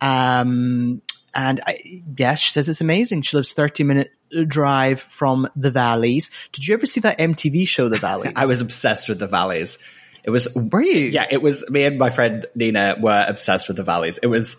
Um, 0.00 1.02
and 1.36 1.60
I, 1.66 2.02
yeah, 2.16 2.34
she 2.34 2.50
says 2.50 2.66
it's 2.66 2.80
amazing. 2.80 3.20
She 3.22 3.36
lives 3.36 3.52
30 3.52 3.84
minute 3.84 4.10
drive 4.48 5.02
from 5.02 5.46
the 5.54 5.70
valleys. 5.70 6.30
Did 6.52 6.66
you 6.66 6.74
ever 6.74 6.86
see 6.86 7.00
that 7.00 7.18
MTV 7.18 7.68
show, 7.68 7.90
The 7.90 7.96
Valleys? 8.00 8.32
I 8.34 8.46
was 8.46 8.62
obsessed 8.62 9.10
with 9.10 9.18
the 9.18 9.26
valleys. 9.28 9.78
It 10.24 10.30
was 10.30 10.52
Were 10.56 10.80
you? 10.80 11.08
Yeah, 11.08 11.26
it 11.30 11.42
was 11.42 11.68
me 11.68 11.84
and 11.84 11.98
my 11.98 12.08
friend 12.08 12.46
Nina 12.54 12.96
were 12.98 13.24
obsessed 13.28 13.68
with 13.68 13.76
the 13.76 13.84
valleys. 13.84 14.18
It 14.22 14.28
was 14.28 14.56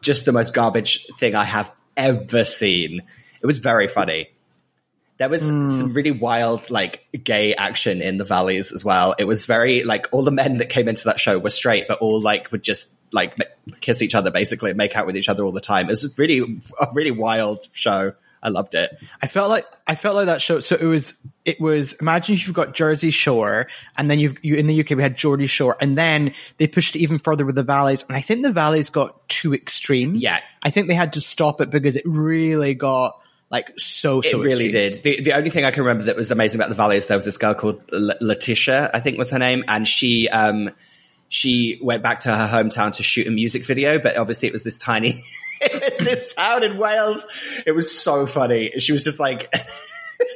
just 0.00 0.24
the 0.24 0.32
most 0.32 0.54
garbage 0.54 1.06
thing 1.18 1.34
I 1.34 1.44
have 1.44 1.72
ever 1.96 2.44
seen. 2.44 3.00
It 3.42 3.46
was 3.46 3.58
very 3.58 3.88
funny. 3.88 4.30
There 5.18 5.28
was 5.28 5.50
hmm. 5.50 5.70
some 5.70 5.92
really 5.92 6.12
wild, 6.12 6.70
like, 6.70 7.04
gay 7.12 7.54
action 7.54 8.00
in 8.00 8.16
the 8.16 8.24
valleys 8.24 8.72
as 8.72 8.84
well. 8.84 9.14
It 9.18 9.24
was 9.24 9.44
very, 9.44 9.82
like, 9.82 10.06
all 10.12 10.22
the 10.22 10.30
men 10.30 10.58
that 10.58 10.68
came 10.68 10.88
into 10.88 11.04
that 11.04 11.20
show 11.20 11.38
were 11.38 11.50
straight, 11.50 11.86
but 11.88 11.98
all, 11.98 12.20
like, 12.20 12.50
would 12.52 12.62
just, 12.62 12.88
like, 13.12 13.36
kiss 13.80 14.02
each 14.02 14.14
other, 14.14 14.30
basically, 14.30 14.70
and 14.70 14.76
make 14.78 14.96
out 14.96 15.06
with 15.06 15.16
each 15.16 15.28
other 15.28 15.44
all 15.44 15.52
the 15.52 15.60
time. 15.60 15.86
It 15.86 15.90
was 15.90 16.18
really, 16.18 16.60
a 16.80 16.86
really 16.92 17.10
wild 17.10 17.66
show. 17.72 18.12
I 18.44 18.48
loved 18.48 18.74
it. 18.74 18.90
I 19.22 19.28
felt 19.28 19.50
like 19.50 19.66
I 19.86 19.94
felt 19.94 20.16
like 20.16 20.26
that 20.26 20.42
show. 20.42 20.58
So 20.58 20.74
it 20.74 20.84
was 20.84 21.14
it 21.44 21.60
was 21.60 21.92
imagine 21.94 22.34
if 22.34 22.44
you've 22.48 22.56
got 22.56 22.74
Jersey 22.74 23.12
Shore 23.12 23.68
and 23.96 24.10
then 24.10 24.18
you've 24.18 24.44
you 24.44 24.56
in 24.56 24.66
the 24.66 24.80
UK 24.80 24.90
we 24.96 25.02
had 25.04 25.16
Geordie 25.16 25.46
Shore 25.46 25.76
and 25.80 25.96
then 25.96 26.34
they 26.58 26.66
pushed 26.66 26.96
it 26.96 26.98
even 27.02 27.20
further 27.20 27.46
with 27.46 27.54
the 27.54 27.62
valleys 27.62 28.04
and 28.08 28.16
I 28.16 28.20
think 28.20 28.42
the 28.42 28.50
valleys 28.50 28.90
got 28.90 29.28
too 29.28 29.54
extreme. 29.54 30.16
Yeah. 30.16 30.40
I 30.60 30.70
think 30.70 30.88
they 30.88 30.94
had 30.96 31.12
to 31.12 31.20
stop 31.20 31.60
it 31.60 31.70
because 31.70 31.94
it 31.94 32.02
really 32.04 32.74
got 32.74 33.20
like 33.48 33.78
so 33.78 34.22
so 34.22 34.40
It 34.40 34.44
really 34.44 34.64
extreme. 34.66 34.90
did. 34.90 35.02
The, 35.04 35.22
the 35.22 35.32
only 35.34 35.50
thing 35.50 35.64
I 35.64 35.70
can 35.70 35.84
remember 35.84 36.06
that 36.06 36.16
was 36.16 36.32
amazing 36.32 36.60
about 36.60 36.68
the 36.68 36.74
Valley 36.74 36.96
is 36.96 37.06
there 37.06 37.16
was 37.16 37.24
this 37.24 37.38
girl 37.38 37.54
called 37.54 37.80
L- 37.92 38.16
Letitia, 38.20 38.90
I 38.92 38.98
think 38.98 39.18
was 39.18 39.30
her 39.30 39.38
name, 39.38 39.62
and 39.68 39.86
she 39.86 40.28
um 40.28 40.70
she 41.32 41.78
went 41.80 42.02
back 42.02 42.18
to 42.20 42.28
her 42.36 42.46
hometown 42.46 42.92
to 42.92 43.02
shoot 43.02 43.26
a 43.26 43.30
music 43.30 43.64
video, 43.64 43.98
but 43.98 44.18
obviously 44.18 44.48
it 44.48 44.52
was 44.52 44.64
this 44.64 44.76
tiny, 44.76 45.24
it 45.62 45.98
was 45.98 46.06
this 46.06 46.34
town 46.34 46.62
in 46.62 46.76
Wales. 46.76 47.26
It 47.66 47.72
was 47.72 47.90
so 47.90 48.26
funny. 48.26 48.72
She 48.78 48.92
was 48.92 49.02
just 49.02 49.18
like. 49.18 49.52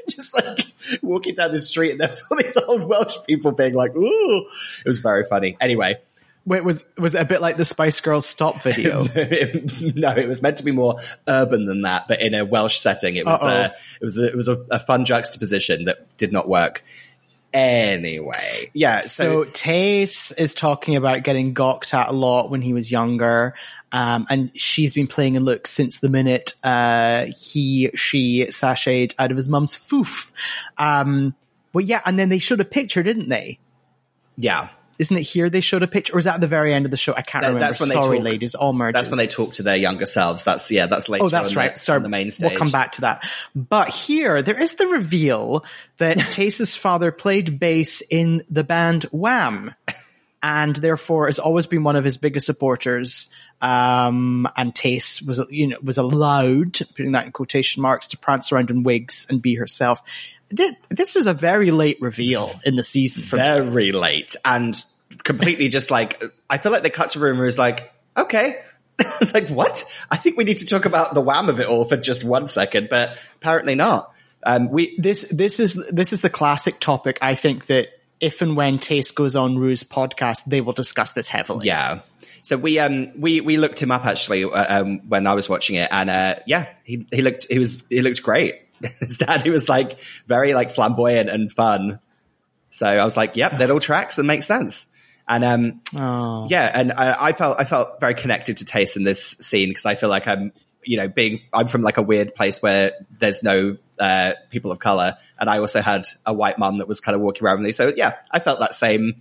Just 0.09 0.35
like 0.35 0.61
walking 1.02 1.35
down 1.35 1.52
the 1.52 1.61
street, 1.61 1.92
and 1.92 2.00
there 2.00 2.09
was 2.09 2.22
all 2.30 2.37
these 2.37 2.56
old 2.56 2.88
Welsh 2.88 3.18
people 3.26 3.52
being 3.52 3.74
like, 3.74 3.94
"Ooh!" 3.94 4.46
It 4.85 4.88
was 4.88 4.98
very 4.98 5.24
funny. 5.24 5.56
Anyway, 5.61 5.98
Wait, 6.46 6.62
was 6.62 6.85
was 6.96 7.16
it 7.16 7.20
a 7.20 7.24
bit 7.24 7.40
like 7.40 7.56
the 7.56 7.64
Spice 7.64 8.00
Girls 8.00 8.24
stop 8.24 8.62
video? 8.62 9.02
no, 9.94 10.12
it 10.16 10.28
was 10.28 10.42
meant 10.42 10.59
to 10.59 10.64
be 10.64 10.70
more 10.70 10.96
urban 11.26 11.66
than 11.66 11.82
that, 11.82 12.06
but 12.06 12.20
in 12.20 12.35
a 12.35 12.44
Welsh 12.44 12.78
setting, 12.78 13.16
it 13.16 13.26
was 13.26 13.42
Uh-oh. 13.42 13.48
uh, 13.48 13.68
it 14.00 14.04
was 14.04 14.16
a, 14.16 14.26
it 14.28 14.37
was 14.37 14.48
a, 14.48 14.64
a 14.70 14.78
fun 14.78 15.04
juxtaposition 15.04 15.85
that 15.85 16.16
did 16.16 16.32
not 16.32 16.48
work. 16.48 16.85
Anyway, 17.52 18.70
yeah. 18.74 19.00
So 19.00 19.44
So, 19.44 19.50
Tayce 19.50 20.32
is 20.37 20.52
talking 20.52 20.96
about 20.96 21.22
getting 21.22 21.54
gawked 21.54 21.94
at 21.94 22.09
a 22.09 22.12
lot 22.12 22.50
when 22.50 22.61
he 22.61 22.72
was 22.72 22.90
younger. 22.90 23.54
Um, 23.92 24.26
and 24.28 24.50
she's 24.59 24.92
been 24.92 25.06
playing 25.06 25.37
a 25.37 25.40
look 25.40 25.66
since 25.66 26.00
the 26.00 26.11
minute, 26.11 26.54
uh, 26.62 27.26
he, 27.38 27.90
she 27.94 28.44
sashayed 28.46 29.14
out 29.18 29.30
of 29.30 29.37
his 29.37 29.48
mum's 29.48 29.74
foof. 29.74 30.32
Um, 30.76 31.35
well, 31.72 31.85
yeah, 31.85 32.02
and 32.04 32.18
then 32.18 32.28
they 32.28 32.38
showed 32.38 32.61
a 32.61 32.64
picture, 32.64 33.02
didn't 33.02 33.28
they? 33.28 33.59
yeah, 34.37 34.68
isn't 34.98 35.16
it 35.16 35.22
here 35.22 35.48
they 35.50 35.61
showed 35.61 35.82
a 35.82 35.87
picture, 35.87 36.14
or 36.14 36.18
is 36.18 36.24
that 36.24 36.37
at 36.37 36.40
the 36.40 36.46
very 36.46 36.72
end 36.74 36.85
of 36.85 36.90
the 36.90 36.96
show? 36.96 37.12
I 37.16 37.22
can't 37.22 37.42
That- 37.42 37.48
remember. 37.48 37.61
that's 37.66 37.80
when 37.80 37.88
they 37.88 37.94
Sorry, 37.94 38.18
talk- 38.18 38.24
ladies, 38.24 38.54
all 38.54 38.72
merges. 38.72 38.94
That's 38.98 39.09
when 39.09 39.18
they 39.18 39.26
talk 39.26 39.54
to 39.54 39.62
their 39.62 39.76
younger 39.76 40.06
selves. 40.06 40.44
That's 40.44 40.70
yeah, 40.70 40.87
that's 40.87 41.09
later. 41.09 41.24
Oh, 41.24 41.28
that's 41.28 41.50
on 41.50 41.54
right. 41.56 41.74
The, 41.74 41.80
Sorry, 41.80 42.00
the 42.02 42.09
main 42.09 42.30
stage. 42.30 42.50
We'll 42.50 42.59
come 42.59 42.70
back 42.70 42.92
to 42.92 43.00
that. 43.02 43.28
But 43.54 43.88
here, 43.88 44.42
there 44.42 44.61
is 44.61 44.74
the 44.74 44.87
reveal 44.87 45.64
that 45.98 46.18
Tayce's 46.30 46.76
father 46.76 47.12
played 47.12 47.59
bass 47.59 48.02
in 48.09 48.44
the 48.50 48.64
band 48.64 49.04
Wham, 49.04 49.74
and 50.42 50.77
therefore 50.77 51.27
has 51.27 51.38
always 51.38 51.66
been 51.66 51.83
one 51.83 51.96
of 51.96 52.05
his 52.05 52.18
biggest 52.18 52.46
supporters. 52.46 53.29
Um, 53.61 54.49
and 54.57 54.75
Tayce 54.75 55.27
was, 55.27 55.40
you 55.51 55.68
know, 55.68 55.79
was 55.83 55.99
allowed, 55.99 56.79
putting 56.94 57.12
that 57.12 57.27
in 57.27 57.33
quotation 57.33 57.83
marks, 57.83 58.09
to 58.09 58.18
prance 58.18 58.53
around 58.53 58.70
in 58.70 58.83
wigs 58.83 59.27
and 59.31 59.40
be 59.40 59.55
herself. 59.55 60.03
This 60.49 61.14
was 61.14 61.27
a 61.27 61.35
very 61.35 61.70
late 61.70 61.99
reveal 62.01 62.51
in 62.64 62.77
the 62.77 62.85
season 62.85 63.22
for 63.22 63.37
me. 63.37 63.42
very 63.42 63.92
late 63.92 64.37
and 64.44 64.81
completely 65.25 65.68
just 65.68 65.90
like 65.90 66.22
I 66.49 66.59
feel 66.59 66.72
like 66.72 66.83
they 66.83 66.90
cut 66.90 67.11
to 67.11 67.44
is 67.44 67.59
like 67.59 67.92
okay. 68.16 68.61
it's 68.99 69.35
like 69.35 69.49
what? 69.49 69.85
I 70.11 70.16
think 70.16 70.37
we 70.37 70.44
need 70.44 70.59
to 70.59 70.66
talk 70.66 70.85
about 70.85 71.14
the 71.14 71.20
wham 71.20 71.49
of 71.49 71.61
it 71.61 71.66
all 71.66 71.85
for 71.85 71.96
just 71.96 72.25
one 72.25 72.46
second, 72.46 72.88
but 72.88 73.18
apparently 73.37 73.75
not. 73.75 74.12
Um, 74.42 74.70
we 74.70 74.96
this 74.99 75.22
this 75.22 75.61
is 75.61 75.75
this 75.90 76.12
is 76.12 76.20
the 76.20 76.31
classic 76.31 76.79
topic. 76.79 77.18
I 77.20 77.35
think 77.35 77.66
that 77.66 77.88
if 78.20 78.42
and 78.42 78.57
when 78.57 78.79
Tayce 78.79 79.14
goes 79.14 79.37
on 79.37 79.59
Ru's 79.59 79.85
podcast, 79.85 80.44
they 80.46 80.61
will 80.61 80.72
discuss 80.72 81.12
this 81.12 81.29
heavily. 81.29 81.66
Yeah. 81.66 82.00
So 82.42 82.57
we 82.57 82.79
um 82.79 83.09
we 83.20 83.40
we 83.40 83.57
looked 83.57 83.83
him 83.83 83.90
up 83.90 84.07
actually 84.07 84.44
uh, 84.44 84.81
um 84.81 85.00
when 85.09 85.26
I 85.26 85.35
was 85.35 85.48
watching 85.48 85.76
it 85.76 85.88
and 85.90 86.09
uh 86.09 86.37
yeah 86.46 86.68
he 86.85 87.07
he 87.11 87.20
looked 87.22 87.46
he 87.50 87.59
was 87.59 87.83
he 87.90 88.02
looked 88.02 88.22
great. 88.22 88.61
His 89.00 89.18
dad 89.18 89.42
he 89.42 89.50
was 89.50 89.68
like 89.68 89.98
very 90.26 90.55
like 90.55 90.70
flamboyant 90.70 91.29
and 91.29 91.52
fun. 91.52 91.98
So 92.70 92.87
I 92.87 93.02
was 93.05 93.16
like, 93.16 93.37
yep, 93.37 93.59
that 93.59 93.70
all 93.70 93.81
tracks 93.81 94.18
and 94.18 94.26
makes 94.26 94.46
sense. 94.46 94.87
And 95.29 95.44
um 95.44 95.81
Oh. 95.96 96.46
yeah, 96.48 96.70
and 96.72 96.92
I, 96.92 97.26
I 97.29 97.33
felt 97.33 97.61
I 97.61 97.64
felt 97.64 97.98
very 98.00 98.14
connected 98.14 98.59
to 98.59 98.64
Tayce 98.64 98.96
in 98.96 99.02
this 99.02 99.37
scene 99.40 99.68
because 99.70 99.87
I 99.87 99.96
feel 99.96 100.09
like 100.09 100.29
I'm 100.29 100.52
you 100.87 100.96
know 100.96 101.09
being 101.09 101.40
I'm 101.53 101.66
from 101.68 101.83
like 101.83 101.99
a 101.99 102.03
weird 102.03 102.35
place 102.35 102.62
where 102.62 102.92
there's 103.18 103.42
no 103.42 103.77
uh, 103.99 104.33
people 104.51 104.70
of 104.72 104.79
color, 104.79 105.16
and 105.38 105.51
I 105.51 105.59
also 105.59 105.83
had 105.83 106.07
a 106.25 106.33
white 106.33 106.59
mum 106.59 106.79
that 106.79 106.88
was 106.88 107.01
kind 107.01 107.14
of 107.16 107.20
walking 107.20 107.44
around 107.46 107.59
with 107.59 107.66
me. 107.66 107.72
So 107.72 107.92
yeah, 107.94 108.14
I 108.31 108.38
felt 108.38 108.61
that 108.61 108.72
same 108.75 109.16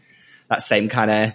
that 0.49 0.61
same 0.61 0.89
kind 0.89 1.11
of 1.11 1.33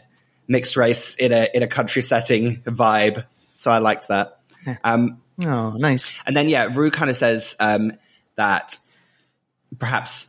mixed 0.48 0.76
race 0.76 1.14
in 1.16 1.32
a 1.32 1.48
in 1.52 1.62
a 1.62 1.66
country 1.68 2.02
setting 2.02 2.62
vibe. 2.62 3.24
So 3.56 3.70
I 3.70 3.78
liked 3.78 4.08
that. 4.08 4.38
Um, 4.84 5.20
Oh, 5.44 5.70
nice. 5.70 6.18
and 6.26 6.36
then 6.36 6.48
yeah, 6.50 6.68
Ru 6.70 6.90
kind 6.90 7.08
of 7.08 7.16
says 7.16 7.56
um, 7.60 7.92
that 8.36 8.78
perhaps 9.78 10.28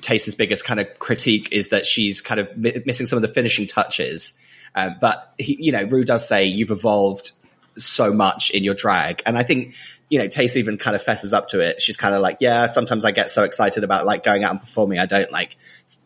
Tayce's 0.00 0.34
biggest 0.34 0.64
kind 0.64 0.80
of 0.80 0.98
critique 0.98 1.48
is 1.52 1.68
that 1.70 1.86
she's 1.86 2.20
kind 2.20 2.40
of 2.40 2.56
mi- 2.56 2.82
missing 2.86 3.06
some 3.06 3.16
of 3.16 3.22
the 3.22 3.28
finishing 3.28 3.66
touches. 3.66 4.32
Um, 4.74 4.96
but 5.00 5.34
he, 5.38 5.56
you 5.60 5.72
know, 5.72 5.84
Ru 5.84 6.04
does 6.04 6.26
say 6.26 6.44
you've 6.46 6.70
evolved 6.70 7.32
so 7.76 8.12
much 8.12 8.50
in 8.50 8.64
your 8.64 8.74
drag, 8.74 9.22
and 9.26 9.36
I 9.36 9.42
think 9.42 9.74
you 10.08 10.18
know 10.18 10.26
Tayce 10.28 10.56
even 10.56 10.78
kind 10.78 10.94
of 10.94 11.02
fesses 11.02 11.32
up 11.32 11.48
to 11.48 11.60
it. 11.60 11.80
She's 11.80 11.96
kind 11.96 12.14
of 12.14 12.22
like, 12.22 12.38
yeah, 12.40 12.66
sometimes 12.66 13.04
I 13.04 13.10
get 13.10 13.30
so 13.30 13.44
excited 13.44 13.84
about 13.84 14.06
like 14.06 14.22
going 14.22 14.44
out 14.44 14.52
and 14.52 14.60
performing, 14.60 14.98
I 14.98 15.06
don't 15.06 15.30
like 15.30 15.56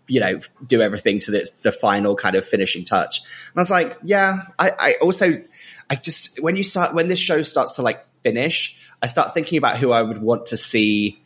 you 0.08 0.20
know 0.20 0.40
do 0.66 0.80
everything 0.80 1.20
to 1.20 1.30
the, 1.30 1.48
the 1.62 1.72
final 1.72 2.16
kind 2.16 2.34
of 2.34 2.46
finishing 2.46 2.84
touch. 2.84 3.20
And 3.20 3.56
I 3.56 3.60
was 3.60 3.70
like, 3.70 3.98
yeah, 4.02 4.42
I, 4.58 4.72
I 4.78 4.94
also 5.00 5.42
I 5.88 5.94
just 5.94 6.40
when 6.42 6.56
you 6.56 6.62
start 6.62 6.94
when 6.94 7.08
this 7.08 7.18
show 7.18 7.42
starts 7.42 7.72
to 7.76 7.82
like 7.82 8.04
finish, 8.22 8.76
I 9.02 9.06
start 9.06 9.34
thinking 9.34 9.58
about 9.58 9.78
who 9.78 9.92
I 9.92 10.02
would 10.02 10.20
want 10.20 10.46
to 10.46 10.56
see 10.56 11.22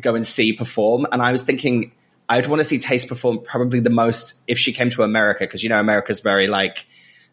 go 0.00 0.14
and 0.14 0.26
see 0.26 0.52
perform. 0.52 1.06
And 1.10 1.22
I 1.22 1.32
was 1.32 1.42
thinking 1.42 1.92
I'd 2.28 2.46
want 2.46 2.60
to 2.60 2.64
see 2.64 2.78
Tayce 2.78 3.08
perform 3.08 3.40
probably 3.42 3.80
the 3.80 3.90
most 3.90 4.34
if 4.46 4.58
she 4.58 4.72
came 4.72 4.90
to 4.90 5.02
America 5.02 5.44
because 5.44 5.62
you 5.62 5.68
know 5.68 5.80
America's 5.80 6.20
very 6.20 6.46
like 6.46 6.86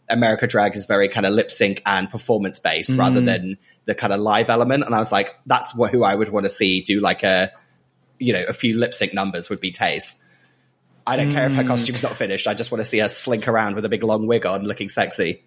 America 0.09 0.47
drag 0.47 0.75
is 0.75 0.85
very 0.85 1.09
kind 1.09 1.25
of 1.25 1.33
lip 1.33 1.51
sync 1.51 1.81
and 1.85 2.09
performance 2.09 2.59
based 2.59 2.91
rather 2.91 3.21
mm. 3.21 3.25
than 3.25 3.57
the 3.85 3.95
kind 3.95 4.13
of 4.13 4.19
live 4.19 4.49
element. 4.49 4.83
And 4.83 4.95
I 4.95 4.99
was 4.99 5.11
like, 5.11 5.35
that's 5.45 5.75
what, 5.75 5.91
who 5.91 6.03
I 6.03 6.15
would 6.15 6.29
want 6.29 6.45
to 6.45 6.49
see 6.49 6.81
do 6.81 6.99
like 6.99 7.23
a 7.23 7.51
you 8.19 8.33
know 8.33 8.43
a 8.47 8.53
few 8.53 8.77
lip 8.77 8.93
sync 8.93 9.13
numbers 9.13 9.49
would 9.49 9.59
be 9.59 9.71
Tayce. 9.71 10.15
I 11.05 11.15
don't 11.15 11.31
care 11.31 11.45
if 11.45 11.55
her 11.55 11.63
mm. 11.63 11.67
costume's 11.67 12.03
not 12.03 12.17
finished. 12.17 12.47
I 12.47 12.53
just 12.53 12.69
want 12.69 12.81
to 12.81 12.85
see 12.85 12.99
her 12.99 13.07
slink 13.07 13.47
around 13.47 13.75
with 13.75 13.85
a 13.85 13.89
big 13.89 14.03
long 14.03 14.27
wig 14.27 14.45
on, 14.45 14.63
looking 14.63 14.89
sexy. 14.89 15.41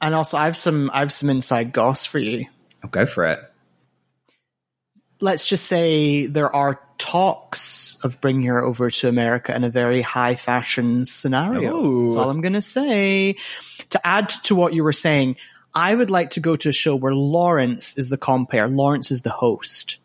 And 0.00 0.14
also, 0.14 0.38
I 0.38 0.44
have 0.44 0.56
some 0.56 0.90
I 0.92 1.00
have 1.00 1.12
some 1.12 1.28
inside 1.28 1.72
goss 1.72 2.06
for 2.06 2.18
you. 2.18 2.46
I'll 2.82 2.90
go 2.90 3.04
for 3.04 3.24
it. 3.24 3.40
Let's 5.20 5.44
just 5.44 5.66
say 5.66 6.26
there 6.26 6.54
are 6.54 6.80
talks 7.00 7.96
of 8.04 8.20
bringing 8.20 8.44
her 8.44 8.62
over 8.62 8.90
to 8.90 9.08
America 9.08 9.56
in 9.56 9.64
a 9.64 9.70
very 9.70 10.02
high 10.02 10.36
fashion 10.36 11.04
scenario. 11.06 11.74
Ooh. 11.74 12.04
That's 12.04 12.16
all 12.16 12.30
I'm 12.30 12.42
going 12.42 12.52
to 12.52 12.62
say. 12.62 13.36
To 13.90 14.06
add 14.06 14.28
to 14.44 14.54
what 14.54 14.74
you 14.74 14.84
were 14.84 14.92
saying, 14.92 15.36
I 15.74 15.92
would 15.92 16.10
like 16.10 16.30
to 16.30 16.40
go 16.40 16.56
to 16.56 16.68
a 16.68 16.72
show 16.72 16.94
where 16.94 17.14
Lawrence 17.14 17.96
is 17.96 18.10
the 18.10 18.18
compere, 18.18 18.68
Lawrence 18.68 19.10
is 19.10 19.22
the 19.22 19.30
host. 19.30 19.96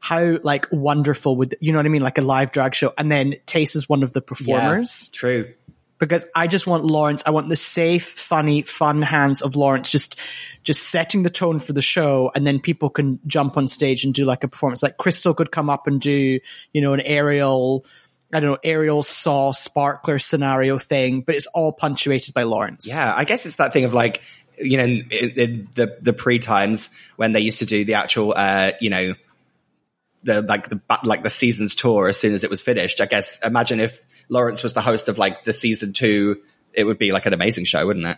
How 0.00 0.38
like 0.42 0.66
wonderful 0.72 1.36
would 1.36 1.54
you 1.60 1.70
know 1.70 1.78
what 1.78 1.86
I 1.86 1.90
mean? 1.90 2.02
Like 2.02 2.18
a 2.18 2.22
live 2.22 2.50
drag 2.50 2.74
show, 2.74 2.92
and 2.98 3.10
then 3.10 3.36
Tayce 3.46 3.76
is 3.76 3.88
one 3.88 4.02
of 4.02 4.12
the 4.12 4.20
performers. 4.20 5.10
Yeah, 5.12 5.16
true. 5.16 5.54
Because 6.02 6.26
I 6.34 6.48
just 6.48 6.66
want 6.66 6.84
Lawrence. 6.84 7.22
I 7.24 7.30
want 7.30 7.48
the 7.48 7.54
safe, 7.54 8.08
funny, 8.14 8.62
fun 8.62 9.02
hands 9.02 9.40
of 9.40 9.54
Lawrence 9.54 9.88
just, 9.88 10.18
just 10.64 10.88
setting 10.88 11.22
the 11.22 11.30
tone 11.30 11.60
for 11.60 11.72
the 11.72 11.80
show. 11.80 12.32
And 12.34 12.44
then 12.44 12.58
people 12.58 12.90
can 12.90 13.20
jump 13.24 13.56
on 13.56 13.68
stage 13.68 14.02
and 14.02 14.12
do 14.12 14.24
like 14.24 14.42
a 14.42 14.48
performance. 14.48 14.82
Like 14.82 14.96
Crystal 14.96 15.32
could 15.32 15.52
come 15.52 15.70
up 15.70 15.86
and 15.86 16.00
do, 16.00 16.40
you 16.72 16.80
know, 16.80 16.92
an 16.92 16.98
aerial, 17.02 17.86
I 18.32 18.40
don't 18.40 18.50
know, 18.50 18.58
aerial 18.64 19.04
saw 19.04 19.52
sparkler 19.52 20.18
scenario 20.18 20.76
thing, 20.76 21.20
but 21.20 21.36
it's 21.36 21.46
all 21.46 21.70
punctuated 21.72 22.34
by 22.34 22.42
Lawrence. 22.42 22.88
Yeah, 22.88 23.14
I 23.16 23.22
guess 23.22 23.46
it's 23.46 23.56
that 23.56 23.72
thing 23.72 23.84
of 23.84 23.94
like, 23.94 24.24
you 24.58 24.78
know, 24.78 24.84
in, 24.84 25.08
in 25.10 25.68
the 25.76 25.98
the 26.00 26.12
pre 26.12 26.40
times 26.40 26.90
when 27.14 27.30
they 27.30 27.40
used 27.40 27.60
to 27.60 27.66
do 27.66 27.84
the 27.84 27.94
actual, 27.94 28.34
uh, 28.36 28.72
you 28.80 28.90
know, 28.90 29.14
the 30.24 30.42
like 30.42 30.68
the 30.68 30.80
like 31.04 31.22
the 31.22 31.30
season's 31.30 31.76
tour 31.76 32.08
as 32.08 32.16
soon 32.16 32.32
as 32.32 32.42
it 32.42 32.50
was 32.50 32.60
finished. 32.60 33.00
I 33.00 33.06
guess 33.06 33.38
imagine 33.44 33.78
if 33.78 34.00
Lawrence 34.32 34.62
was 34.62 34.72
the 34.72 34.80
host 34.80 35.08
of 35.10 35.18
like 35.18 35.44
the 35.44 35.52
season 35.52 35.92
two, 35.92 36.40
it 36.72 36.84
would 36.84 36.98
be 36.98 37.12
like 37.12 37.26
an 37.26 37.34
amazing 37.34 37.66
show, 37.66 37.86
wouldn't 37.86 38.06
it? 38.06 38.16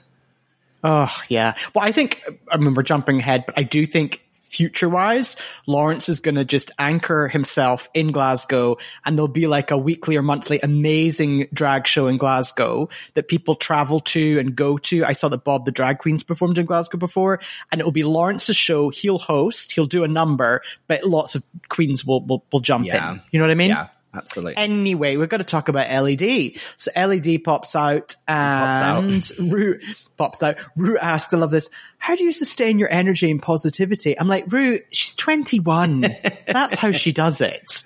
Oh, 0.84 1.10
yeah. 1.28 1.54
Well, 1.74 1.84
I 1.84 1.90
think, 1.92 2.22
I 2.48 2.56
mean, 2.56 2.74
we're 2.74 2.82
jumping 2.84 3.18
ahead, 3.18 3.44
but 3.46 3.58
I 3.58 3.62
do 3.64 3.84
think 3.84 4.20
future 4.34 4.88
wise, 4.88 5.36
Lawrence 5.66 6.08
is 6.08 6.20
going 6.20 6.36
to 6.36 6.44
just 6.44 6.70
anchor 6.78 7.26
himself 7.26 7.88
in 7.92 8.12
Glasgow 8.12 8.76
and 9.04 9.18
there'll 9.18 9.26
be 9.26 9.48
like 9.48 9.72
a 9.72 9.76
weekly 9.76 10.16
or 10.16 10.22
monthly 10.22 10.60
amazing 10.60 11.48
drag 11.52 11.88
show 11.88 12.06
in 12.06 12.18
Glasgow 12.18 12.88
that 13.14 13.26
people 13.26 13.56
travel 13.56 13.98
to 14.00 14.38
and 14.38 14.54
go 14.54 14.78
to. 14.78 15.04
I 15.04 15.12
saw 15.14 15.28
that 15.30 15.42
Bob 15.42 15.64
the 15.64 15.72
Drag 15.72 15.98
Queens 15.98 16.22
performed 16.22 16.58
in 16.58 16.66
Glasgow 16.66 16.98
before 16.98 17.40
and 17.72 17.80
it 17.80 17.84
will 17.84 17.90
be 17.90 18.04
Lawrence's 18.04 18.54
show. 18.56 18.90
He'll 18.90 19.18
host, 19.18 19.72
he'll 19.72 19.86
do 19.86 20.04
a 20.04 20.08
number, 20.08 20.62
but 20.86 21.02
lots 21.02 21.34
of 21.34 21.42
queens 21.68 22.04
will, 22.04 22.24
will, 22.24 22.44
will 22.52 22.60
jump 22.60 22.86
Yeah. 22.86 23.14
in. 23.14 23.22
You 23.32 23.40
know 23.40 23.46
what 23.46 23.50
I 23.52 23.56
mean? 23.56 23.70
Yeah, 23.70 23.88
absolutely. 24.14 24.56
Anyway, 24.56 25.16
we've 25.16 25.28
got 25.28 25.38
to 25.38 25.44
talk 25.44 25.68
about 25.68 25.90
LED. 25.90 26.52
So 26.76 26.90
LED 26.96 27.44
pops 27.44 27.74
out 27.76 28.14
and 28.28 29.28
Ru 29.38 29.80
pops 30.16 30.42
out. 30.42 30.56
Ru 30.76 30.96
asked, 30.98 31.34
I 31.34 31.38
love 31.38 31.50
this. 31.50 31.70
How 31.98 32.16
do 32.16 32.24
you 32.24 32.32
sustain 32.32 32.78
your 32.78 32.92
energy 32.92 33.30
and 33.30 33.42
positivity? 33.42 34.18
I'm 34.18 34.28
like, 34.28 34.50
Ru, 34.50 34.80
she's 34.90 35.14
21. 35.14 36.00
That's 36.46 36.78
how 36.78 36.92
she 36.92 37.12
does 37.12 37.40
it. 37.40 37.82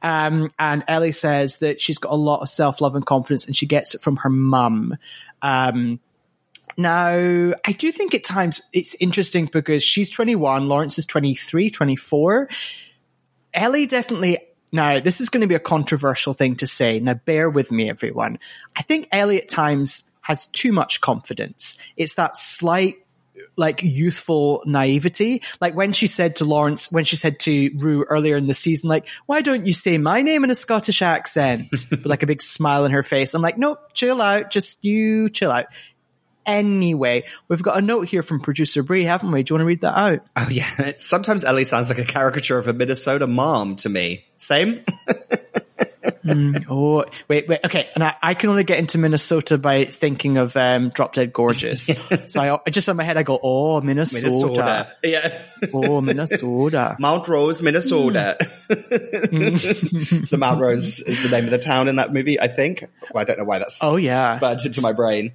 Um, 0.00 0.52
and 0.58 0.84
Ellie 0.88 1.12
says 1.12 1.58
that 1.58 1.80
she's 1.80 1.98
got 1.98 2.12
a 2.12 2.16
lot 2.16 2.40
of 2.40 2.48
self-love 2.48 2.94
and 2.94 3.04
confidence 3.04 3.46
and 3.46 3.56
she 3.56 3.66
gets 3.66 3.94
it 3.94 4.02
from 4.02 4.16
her 4.16 4.30
mum. 4.30 4.96
Um, 5.40 6.00
now, 6.76 7.52
I 7.64 7.72
do 7.72 7.92
think 7.92 8.14
at 8.14 8.24
times 8.24 8.62
it's 8.72 8.94
interesting 8.94 9.46
because 9.46 9.82
she's 9.82 10.10
21, 10.10 10.68
Lawrence 10.68 10.98
is 10.98 11.06
23, 11.06 11.70
24. 11.70 12.48
Ellie 13.54 13.86
definitely 13.86 14.38
now 14.72 15.00
this 15.00 15.20
is 15.20 15.28
going 15.28 15.42
to 15.42 15.46
be 15.46 15.54
a 15.54 15.60
controversial 15.60 16.32
thing 16.32 16.56
to 16.56 16.66
say. 16.66 16.98
Now 16.98 17.14
bear 17.14 17.48
with 17.48 17.70
me 17.70 17.88
everyone. 17.90 18.38
I 18.76 18.82
think 18.82 19.08
Ellie 19.12 19.40
at 19.40 19.48
times 19.48 20.02
has 20.22 20.46
too 20.46 20.72
much 20.72 21.00
confidence. 21.00 21.78
It's 21.96 22.14
that 22.14 22.36
slight 22.36 22.96
like 23.56 23.82
youthful 23.82 24.62
naivety. 24.66 25.42
Like 25.60 25.74
when 25.74 25.92
she 25.92 26.06
said 26.06 26.36
to 26.36 26.44
Lawrence, 26.44 26.90
when 26.90 27.04
she 27.04 27.16
said 27.16 27.40
to 27.40 27.70
Ru 27.76 28.04
earlier 28.04 28.36
in 28.36 28.46
the 28.46 28.54
season, 28.54 28.88
like, 28.88 29.06
why 29.26 29.42
don't 29.42 29.66
you 29.66 29.74
say 29.74 29.98
my 29.98 30.22
name 30.22 30.44
in 30.44 30.50
a 30.50 30.54
Scottish 30.54 31.02
accent? 31.02 31.68
With 31.90 32.06
like 32.06 32.22
a 32.22 32.26
big 32.26 32.42
smile 32.42 32.84
on 32.84 32.92
her 32.92 33.02
face. 33.02 33.34
I'm 33.34 33.42
like, 33.42 33.58
nope, 33.58 33.92
chill 33.94 34.20
out. 34.20 34.50
Just 34.50 34.84
you 34.84 35.28
chill 35.28 35.50
out. 35.50 35.66
Anyway, 36.44 37.24
we've 37.48 37.62
got 37.62 37.78
a 37.78 37.82
note 37.82 38.08
here 38.08 38.22
from 38.22 38.40
producer 38.40 38.82
Brie, 38.82 39.04
haven't 39.04 39.30
we? 39.30 39.42
Do 39.42 39.52
you 39.52 39.54
want 39.56 39.62
to 39.62 39.66
read 39.66 39.80
that 39.82 39.96
out? 39.96 40.26
oh 40.36 40.48
yeah, 40.50 40.92
sometimes 40.96 41.44
Ellie 41.44 41.64
sounds 41.64 41.88
like 41.88 41.98
a 41.98 42.04
caricature 42.04 42.58
of 42.58 42.68
a 42.68 42.72
Minnesota 42.72 43.26
mom 43.26 43.76
to 43.76 43.88
me. 43.88 44.24
Same. 44.36 44.84
Oh, 46.68 47.04
wait, 47.28 47.48
wait. 47.48 47.60
Okay. 47.64 47.88
And 47.94 48.04
I, 48.04 48.14
I 48.22 48.34
can 48.34 48.50
only 48.50 48.64
get 48.64 48.78
into 48.78 48.98
Minnesota 48.98 49.58
by 49.58 49.84
thinking 49.86 50.36
of 50.36 50.56
um, 50.56 50.90
Drop 50.90 51.14
Dead 51.14 51.32
Gorgeous. 51.32 51.90
so 52.28 52.40
I, 52.40 52.58
I 52.66 52.70
just 52.70 52.88
in 52.88 52.96
my 52.96 53.04
head, 53.04 53.16
I 53.16 53.22
go, 53.22 53.38
oh, 53.42 53.80
Minnesota. 53.80 54.26
Minnesota. 54.26 54.96
Yeah. 55.02 55.42
Oh, 55.72 56.00
Minnesota. 56.00 56.96
Mount 56.98 57.28
Rose, 57.28 57.62
Minnesota. 57.62 58.36
Mm. 58.40 60.28
the 60.30 60.38
Mount 60.38 60.60
Rose 60.60 61.00
is 61.00 61.22
the 61.22 61.28
name 61.28 61.44
of 61.44 61.50
the 61.50 61.58
town 61.58 61.88
in 61.88 61.96
that 61.96 62.12
movie, 62.12 62.40
I 62.40 62.48
think. 62.48 62.84
Well, 63.12 63.22
I 63.22 63.24
don't 63.24 63.38
know 63.38 63.44
why 63.44 63.58
that's 63.58 63.78
oh, 63.82 63.96
yeah. 63.96 64.38
burned 64.38 64.64
into 64.64 64.80
my 64.80 64.92
brain. 64.92 65.32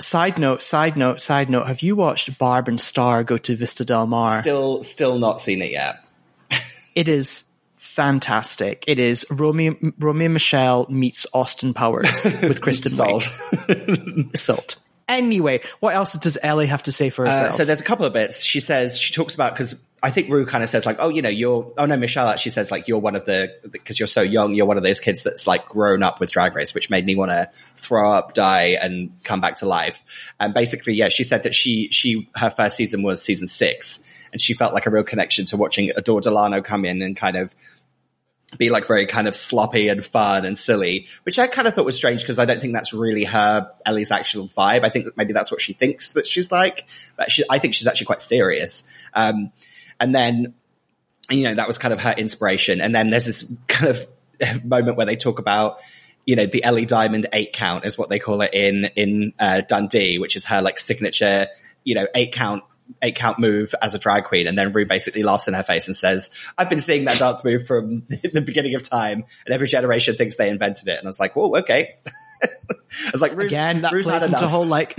Side 0.00 0.38
note, 0.38 0.62
side 0.62 0.96
note, 0.96 1.20
side 1.20 1.50
note. 1.50 1.66
Have 1.66 1.82
you 1.82 1.94
watched 1.96 2.38
Barb 2.38 2.68
and 2.68 2.80
Star 2.80 3.22
go 3.24 3.36
to 3.38 3.54
Vista 3.56 3.84
Del 3.84 4.06
Mar? 4.06 4.40
Still, 4.40 4.82
still 4.82 5.18
not 5.18 5.38
seen 5.40 5.60
it 5.62 5.70
yet. 5.70 6.04
It 6.94 7.06
is 7.08 7.44
fantastic. 7.76 8.84
It 8.86 8.98
is 8.98 9.26
Romeo, 9.30 9.74
Romeo 9.98 10.28
Michelle 10.28 10.86
meets 10.88 11.26
Austin 11.32 11.74
Powers 11.74 12.24
with 12.42 12.60
Kristen 12.60 12.92
Sold. 12.92 13.24
Salt. 14.34 14.76
Anyway, 15.08 15.60
what 15.80 15.94
else 15.94 16.12
does 16.14 16.38
Ellie 16.42 16.66
have 16.66 16.84
to 16.84 16.92
say 16.92 17.10
for 17.10 17.26
Uh, 17.26 17.30
herself? 17.32 17.54
so 17.54 17.64
there's 17.64 17.80
a 17.80 17.84
couple 17.84 18.06
of 18.06 18.12
bits. 18.12 18.42
She 18.42 18.60
says 18.60 18.98
she 18.98 19.12
talks 19.12 19.34
about 19.34 19.54
because 19.54 19.74
I 20.02 20.10
think 20.10 20.30
Ru 20.30 20.46
kind 20.46 20.64
of 20.64 20.70
says 20.70 20.86
like, 20.86 20.96
oh, 20.98 21.10
you 21.10 21.20
know, 21.20 21.28
you're. 21.28 21.72
Oh 21.76 21.84
no, 21.84 21.96
Michelle 21.96 22.28
actually 22.28 22.52
says 22.52 22.70
like 22.70 22.88
you're 22.88 22.98
one 22.98 23.16
of 23.16 23.26
the 23.26 23.52
because 23.70 23.98
you're 23.98 24.06
so 24.06 24.22
young. 24.22 24.54
You're 24.54 24.66
one 24.66 24.78
of 24.78 24.82
those 24.82 24.98
kids 24.98 25.22
that's 25.22 25.46
like 25.46 25.68
grown 25.68 26.02
up 26.02 26.20
with 26.20 26.32
Drag 26.32 26.54
Race, 26.54 26.74
which 26.74 26.88
made 26.88 27.04
me 27.04 27.16
want 27.16 27.30
to 27.30 27.50
throw 27.76 28.12
up, 28.12 28.32
die, 28.32 28.78
and 28.80 29.12
come 29.24 29.40
back 29.40 29.56
to 29.56 29.66
life. 29.66 30.00
And 30.38 30.54
basically, 30.54 30.94
yeah, 30.94 31.10
she 31.10 31.22
said 31.22 31.42
that 31.42 31.54
she 31.54 31.88
she 31.90 32.30
her 32.34 32.50
first 32.50 32.76
season 32.76 33.02
was 33.02 33.22
season 33.22 33.46
six, 33.46 34.00
and 34.32 34.40
she 34.40 34.54
felt 34.54 34.72
like 34.72 34.86
a 34.86 34.90
real 34.90 35.04
connection 35.04 35.44
to 35.46 35.58
watching 35.58 35.90
Adore 35.94 36.22
Delano 36.22 36.62
come 36.62 36.86
in 36.86 37.02
and 37.02 37.14
kind 37.14 37.36
of 37.36 37.54
be 38.58 38.68
like 38.68 38.86
very 38.86 39.06
kind 39.06 39.28
of 39.28 39.34
sloppy 39.34 39.88
and 39.88 40.04
fun 40.04 40.44
and 40.44 40.56
silly, 40.56 41.06
which 41.22 41.38
I 41.38 41.46
kind 41.46 41.68
of 41.68 41.74
thought 41.74 41.84
was 41.84 41.96
strange 41.96 42.22
because 42.22 42.38
I 42.38 42.44
don't 42.46 42.60
think 42.60 42.72
that's 42.72 42.92
really 42.92 43.24
her 43.24 43.70
Ellie's 43.86 44.10
actual 44.10 44.48
vibe. 44.48 44.84
I 44.84 44.88
think 44.88 45.04
that 45.04 45.16
maybe 45.16 45.32
that's 45.32 45.50
what 45.50 45.60
she 45.60 45.72
thinks 45.72 46.12
that 46.12 46.26
she's 46.26 46.50
like, 46.50 46.88
but 47.16 47.30
she, 47.30 47.44
I 47.48 47.58
think 47.58 47.74
she's 47.74 47.86
actually 47.86 48.06
quite 48.06 48.20
serious. 48.20 48.82
Um, 49.14 49.52
and 50.00 50.14
then, 50.14 50.54
you 51.28 51.44
know, 51.44 51.54
that 51.54 51.66
was 51.66 51.78
kind 51.78 51.94
of 51.94 52.00
her 52.00 52.12
inspiration. 52.12 52.80
And 52.80 52.94
then 52.94 53.10
there's 53.10 53.26
this 53.26 53.52
kind 53.68 53.90
of 53.90 54.64
moment 54.64 54.96
where 54.96 55.06
they 55.06 55.16
talk 55.16 55.38
about, 55.38 55.80
you 56.26 56.36
know, 56.36 56.46
the 56.46 56.64
Ellie 56.64 56.86
Diamond 56.86 57.28
eight 57.32 57.52
count 57.52 57.84
is 57.84 57.98
what 57.98 58.08
they 58.08 58.18
call 58.18 58.40
it 58.40 58.54
in, 58.54 58.86
in, 58.96 59.32
uh, 59.38 59.62
Dundee, 59.68 60.18
which 60.18 60.36
is 60.36 60.46
her 60.46 60.62
like 60.62 60.78
signature, 60.78 61.48
you 61.84 61.94
know, 61.94 62.06
eight 62.14 62.32
count 62.32 62.64
eight 63.02 63.14
count 63.14 63.38
move 63.38 63.74
as 63.80 63.94
a 63.94 63.98
drag 63.98 64.24
queen. 64.24 64.46
And 64.46 64.58
then 64.58 64.72
Ru 64.72 64.86
basically 64.86 65.22
laughs 65.22 65.48
in 65.48 65.54
her 65.54 65.62
face 65.62 65.86
and 65.86 65.96
says, 65.96 66.30
I've 66.58 66.68
been 66.68 66.80
seeing 66.80 67.04
that 67.04 67.18
dance 67.18 67.44
move 67.44 67.66
from 67.66 68.00
the 68.08 68.42
beginning 68.44 68.74
of 68.74 68.82
time 68.82 69.24
and 69.46 69.54
every 69.54 69.68
generation 69.68 70.16
thinks 70.16 70.36
they 70.36 70.48
invented 70.48 70.88
it. 70.88 70.98
And 70.98 71.06
I 71.06 71.08
was 71.08 71.20
like, 71.20 71.36
whoa, 71.36 71.58
okay. 71.58 71.94
I 72.42 73.10
was 73.12 73.20
like, 73.20 73.36
Ru's, 73.36 73.52
Again, 73.52 73.82
that 73.82 73.92
Ru's 73.92 74.06
plays 74.06 74.22
into 74.22 74.48
whole 74.48 74.66
like 74.66 74.98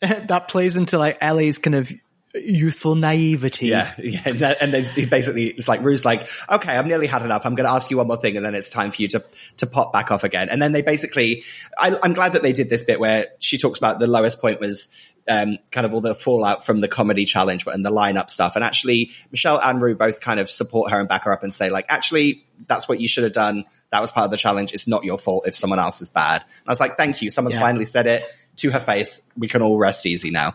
that 0.00 0.48
plays 0.48 0.76
into 0.76 0.98
like 0.98 1.18
Ellie's 1.20 1.58
kind 1.58 1.76
of 1.76 1.90
youthful 2.34 2.94
naivety. 2.94 3.66
Yeah, 3.68 3.92
yeah, 3.98 4.54
and, 4.60 4.72
then 4.72 4.84
he 4.84 5.06
basically 5.06 5.46
it's 5.46 5.68
like 5.68 5.82
Ru's 5.82 6.04
like, 6.04 6.28
okay, 6.48 6.76
I've 6.76 6.86
nearly 6.86 7.06
had 7.06 7.22
enough. 7.22 7.46
I'm 7.46 7.54
going 7.54 7.66
to 7.66 7.72
ask 7.72 7.90
you 7.90 7.96
one 7.96 8.06
more 8.06 8.16
thing, 8.16 8.36
and 8.36 8.44
then 8.44 8.54
it's 8.54 8.70
time 8.70 8.90
for 8.90 9.02
you 9.02 9.08
to 9.08 9.24
to 9.58 9.66
pop 9.66 9.92
back 9.92 10.10
off 10.10 10.24
again. 10.24 10.48
And 10.48 10.60
then 10.60 10.72
they 10.72 10.82
basically, 10.82 11.42
I, 11.76 11.98
I'm 12.02 12.12
glad 12.14 12.34
that 12.34 12.42
they 12.42 12.52
did 12.52 12.68
this 12.68 12.84
bit 12.84 13.00
where 13.00 13.28
she 13.38 13.58
talks 13.58 13.78
about 13.78 13.98
the 13.98 14.06
lowest 14.06 14.40
point 14.40 14.60
was 14.60 14.88
um, 15.28 15.58
kind 15.70 15.86
of 15.86 15.92
all 15.92 16.00
the 16.00 16.14
fallout 16.14 16.64
from 16.64 16.80
the 16.80 16.88
comedy 16.88 17.24
challenge 17.24 17.66
and 17.66 17.84
the 17.84 17.92
lineup 17.92 18.30
stuff. 18.30 18.56
And 18.56 18.64
actually, 18.64 19.10
Michelle 19.30 19.60
and 19.60 19.80
Ru 19.80 19.94
both 19.94 20.20
kind 20.20 20.40
of 20.40 20.50
support 20.50 20.90
her 20.90 20.98
and 20.98 21.08
back 21.08 21.24
her 21.24 21.32
up 21.32 21.42
and 21.42 21.52
say 21.52 21.70
like, 21.70 21.86
actually, 21.88 22.46
that's 22.66 22.88
what 22.88 23.00
you 23.00 23.08
should 23.08 23.24
have 23.24 23.32
done. 23.32 23.64
That 23.90 24.00
was 24.00 24.10
part 24.10 24.24
of 24.24 24.30
the 24.30 24.36
challenge. 24.36 24.72
It's 24.72 24.88
not 24.88 25.04
your 25.04 25.18
fault 25.18 25.46
if 25.46 25.54
someone 25.54 25.78
else 25.78 26.00
is 26.00 26.10
bad. 26.10 26.42
And 26.42 26.68
I 26.68 26.70
was 26.70 26.80
like, 26.80 26.96
thank 26.96 27.20
you. 27.22 27.30
Someone's 27.30 27.56
Yeah. 27.56 27.62
finally 27.62 27.86
said 27.86 28.06
it 28.06 28.24
to 28.56 28.70
her 28.70 28.80
face. 28.80 29.22
We 29.36 29.48
can 29.48 29.62
all 29.62 29.76
rest 29.78 30.06
easy 30.06 30.30
now. 30.30 30.54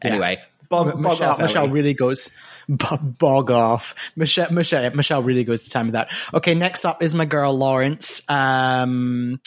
Anyway, 0.00 0.38
bog, 0.68 0.92
bog 0.92 1.00
Michelle, 1.00 1.30
off, 1.30 1.38
Michelle 1.40 1.68
really 1.68 1.94
goes 1.94 2.30
bog 2.68 3.50
off. 3.50 3.94
Michelle, 4.16 4.50
Michelle, 4.50 4.90
Michelle 4.94 5.22
really 5.22 5.44
goes 5.44 5.64
to 5.64 5.70
time 5.70 5.86
with 5.86 5.94
that. 5.94 6.10
Okay, 6.32 6.54
next 6.54 6.84
up 6.84 7.02
is 7.02 7.14
my 7.14 7.24
girl 7.24 7.56
Lawrence. 7.56 8.22
Um, 8.28 9.40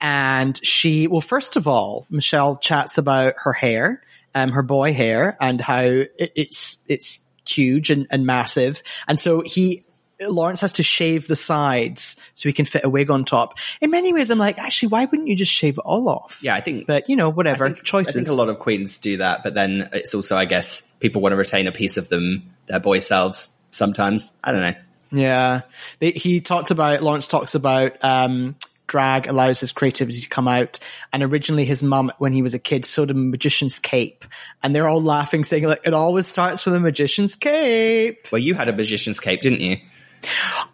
and 0.00 0.58
she, 0.64 1.06
well, 1.06 1.20
first 1.20 1.56
of 1.56 1.68
all, 1.68 2.06
Michelle 2.10 2.56
chats 2.56 2.98
about 2.98 3.34
her 3.38 3.52
hair, 3.52 4.02
um, 4.34 4.52
her 4.52 4.62
boy 4.62 4.92
hair 4.92 5.36
and 5.40 5.60
how 5.60 5.82
it, 5.82 6.32
it's, 6.36 6.82
it's 6.88 7.20
huge 7.46 7.90
and, 7.90 8.06
and 8.10 8.24
massive. 8.24 8.82
And 9.06 9.18
so 9.18 9.42
he, 9.44 9.84
Lawrence 10.20 10.60
has 10.60 10.74
to 10.74 10.82
shave 10.82 11.26
the 11.26 11.36
sides 11.36 12.16
so 12.34 12.48
he 12.48 12.52
can 12.52 12.64
fit 12.64 12.84
a 12.84 12.88
wig 12.88 13.10
on 13.10 13.24
top. 13.24 13.58
In 13.80 13.90
many 13.90 14.12
ways, 14.12 14.30
I'm 14.30 14.38
like, 14.38 14.58
actually, 14.58 14.88
why 14.88 15.04
wouldn't 15.04 15.28
you 15.28 15.36
just 15.36 15.52
shave 15.52 15.78
it 15.78 15.82
all 15.84 16.08
off? 16.08 16.40
Yeah, 16.42 16.54
I 16.54 16.60
think 16.60 16.86
But 16.86 17.08
you 17.08 17.16
know, 17.16 17.30
whatever 17.30 17.66
I 17.66 17.72
think, 17.72 17.84
choices. 17.84 18.16
I 18.16 18.20
think 18.20 18.28
a 18.28 18.34
lot 18.34 18.48
of 18.48 18.58
queens 18.58 18.98
do 18.98 19.18
that, 19.18 19.42
but 19.42 19.54
then 19.54 19.88
it's 19.92 20.14
also, 20.14 20.36
I 20.36 20.44
guess, 20.44 20.82
people 21.00 21.22
want 21.22 21.32
to 21.32 21.36
retain 21.36 21.66
a 21.66 21.72
piece 21.72 21.96
of 21.96 22.08
them, 22.08 22.54
their 22.66 22.80
boy 22.80 22.98
selves. 22.98 23.48
Sometimes 23.70 24.32
I 24.42 24.52
don't 24.52 24.62
know. 24.62 24.74
Yeah. 25.12 25.62
They, 25.98 26.12
he 26.12 26.40
talks 26.40 26.70
about, 26.70 27.02
Lawrence 27.02 27.26
talks 27.26 27.54
about, 27.54 28.04
um, 28.04 28.56
drag 28.86 29.28
allows 29.28 29.60
his 29.60 29.72
creativity 29.72 30.20
to 30.20 30.28
come 30.28 30.48
out. 30.48 30.78
And 31.12 31.22
originally 31.22 31.64
his 31.64 31.82
mum, 31.82 32.12
when 32.18 32.32
he 32.32 32.42
was 32.42 32.54
a 32.54 32.58
kid, 32.58 32.84
sewed 32.84 33.10
a 33.10 33.14
magician's 33.14 33.78
cape. 33.78 34.24
And 34.62 34.74
they're 34.74 34.88
all 34.88 35.02
laughing, 35.02 35.44
saying 35.44 35.64
like, 35.64 35.82
it 35.84 35.94
always 35.94 36.26
starts 36.26 36.64
with 36.66 36.74
a 36.74 36.80
magician's 36.80 37.36
cape. 37.36 38.26
Well, 38.32 38.40
you 38.40 38.54
had 38.54 38.68
a 38.68 38.72
magician's 38.72 39.20
cape, 39.20 39.40
didn't 39.40 39.60
you? 39.60 39.76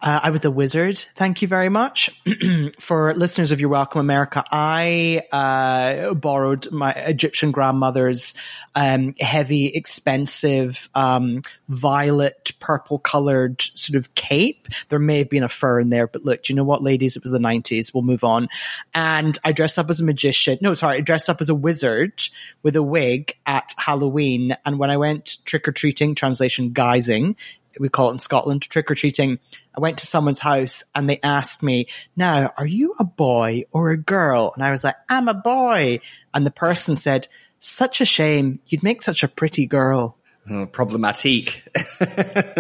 Uh, 0.02 0.20
I 0.22 0.30
was 0.30 0.44
a 0.44 0.50
wizard. 0.50 0.98
Thank 1.14 1.42
you 1.42 1.48
very 1.48 1.68
much. 1.68 2.11
For 2.80 3.14
listeners 3.14 3.50
of 3.50 3.61
Your 3.61 3.70
Welcome 3.70 4.00
America, 4.00 4.44
I 4.50 5.22
uh, 5.32 6.14
borrowed 6.14 6.70
my 6.70 6.92
Egyptian 6.92 7.50
grandmother's 7.50 8.35
um, 8.74 9.14
heavy, 9.18 9.66
expensive, 9.66 10.88
um, 10.94 11.42
violet, 11.68 12.52
purple 12.61 12.98
colored 12.98 13.61
sort 13.61 13.96
of 13.96 14.14
cape. 14.14 14.68
There 14.88 14.98
may 14.98 15.18
have 15.18 15.30
been 15.30 15.42
a 15.42 15.48
fur 15.48 15.80
in 15.80 15.90
there, 15.90 16.06
but 16.06 16.24
look, 16.24 16.44
do 16.44 16.52
you 16.52 16.56
know 16.56 16.64
what, 16.64 16.82
ladies? 16.82 17.16
It 17.16 17.22
was 17.22 17.32
the 17.32 17.38
90s. 17.38 17.92
We'll 17.94 18.02
move 18.02 18.24
on. 18.24 18.48
And 18.94 19.37
I 19.44 19.52
dressed 19.52 19.78
up 19.78 19.90
as 19.90 20.00
a 20.00 20.04
magician. 20.04 20.59
No, 20.61 20.74
sorry, 20.74 20.98
I 20.98 21.00
dressed 21.00 21.30
up 21.30 21.40
as 21.40 21.48
a 21.48 21.54
wizard 21.54 22.22
with 22.62 22.76
a 22.76 22.82
wig 22.82 23.35
at 23.46 23.74
Halloween. 23.78 24.56
And 24.64 24.78
when 24.78 24.90
I 24.90 24.96
went 24.96 25.38
trick 25.44 25.68
or 25.68 25.72
treating, 25.72 26.14
translation 26.14 26.70
guising, 26.70 27.37
we 27.80 27.88
call 27.88 28.10
it 28.10 28.14
in 28.14 28.18
Scotland, 28.18 28.62
trick 28.62 28.90
or 28.90 28.94
treating. 28.94 29.38
I 29.76 29.80
went 29.80 29.98
to 29.98 30.06
someone's 30.06 30.38
house 30.38 30.84
and 30.94 31.08
they 31.08 31.20
asked 31.22 31.62
me, 31.62 31.86
now, 32.16 32.52
are 32.56 32.66
you 32.66 32.94
a 32.98 33.04
boy 33.04 33.64
or 33.72 33.90
a 33.90 33.96
girl? 33.96 34.52
And 34.54 34.64
I 34.64 34.70
was 34.70 34.84
like, 34.84 34.96
I'm 35.08 35.28
a 35.28 35.34
boy. 35.34 36.00
And 36.32 36.46
the 36.46 36.50
person 36.50 36.96
said, 36.96 37.28
such 37.58 38.00
a 38.00 38.04
shame. 38.04 38.60
You'd 38.66 38.82
make 38.82 39.02
such 39.02 39.22
a 39.22 39.28
pretty 39.28 39.66
girl. 39.66 40.16
Oh, 40.48 40.66
problematique. 40.66 41.62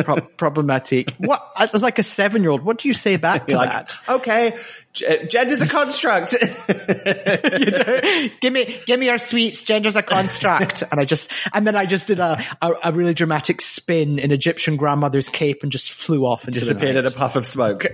Pro- 0.04 0.20
problematic. 0.36 1.12
What? 1.18 1.52
As, 1.56 1.72
as 1.72 1.84
like 1.84 2.00
a 2.00 2.02
seven 2.02 2.42
year 2.42 2.50
old, 2.50 2.62
what 2.62 2.78
do 2.78 2.88
you 2.88 2.94
say 2.94 3.16
back 3.16 3.46
to 3.46 3.56
like, 3.56 3.70
that? 3.70 3.98
okay, 4.08 4.58
g- 4.92 5.06
uh, 5.06 5.24
gender's 5.26 5.62
a 5.62 5.68
construct. 5.68 6.32
give 8.40 8.52
me, 8.52 8.80
give 8.86 8.98
me 8.98 9.06
your 9.06 9.18
sweets. 9.18 9.62
Gender's 9.62 9.94
a 9.94 10.02
construct. 10.02 10.82
and 10.90 10.98
I 10.98 11.04
just, 11.04 11.30
and 11.54 11.64
then 11.64 11.76
I 11.76 11.84
just 11.84 12.08
did 12.08 12.18
a, 12.18 12.42
a, 12.60 12.72
a 12.84 12.92
really 12.92 13.14
dramatic 13.14 13.60
spin 13.60 14.18
in 14.18 14.32
Egyptian 14.32 14.76
grandmother's 14.76 15.28
cape 15.28 15.62
and 15.62 15.70
just 15.70 15.92
flew 15.92 16.26
off 16.26 16.44
and 16.44 16.54
Disappeared 16.54 16.96
in 16.96 17.06
a 17.06 17.12
puff 17.12 17.36
of 17.36 17.46
smoke. 17.46 17.86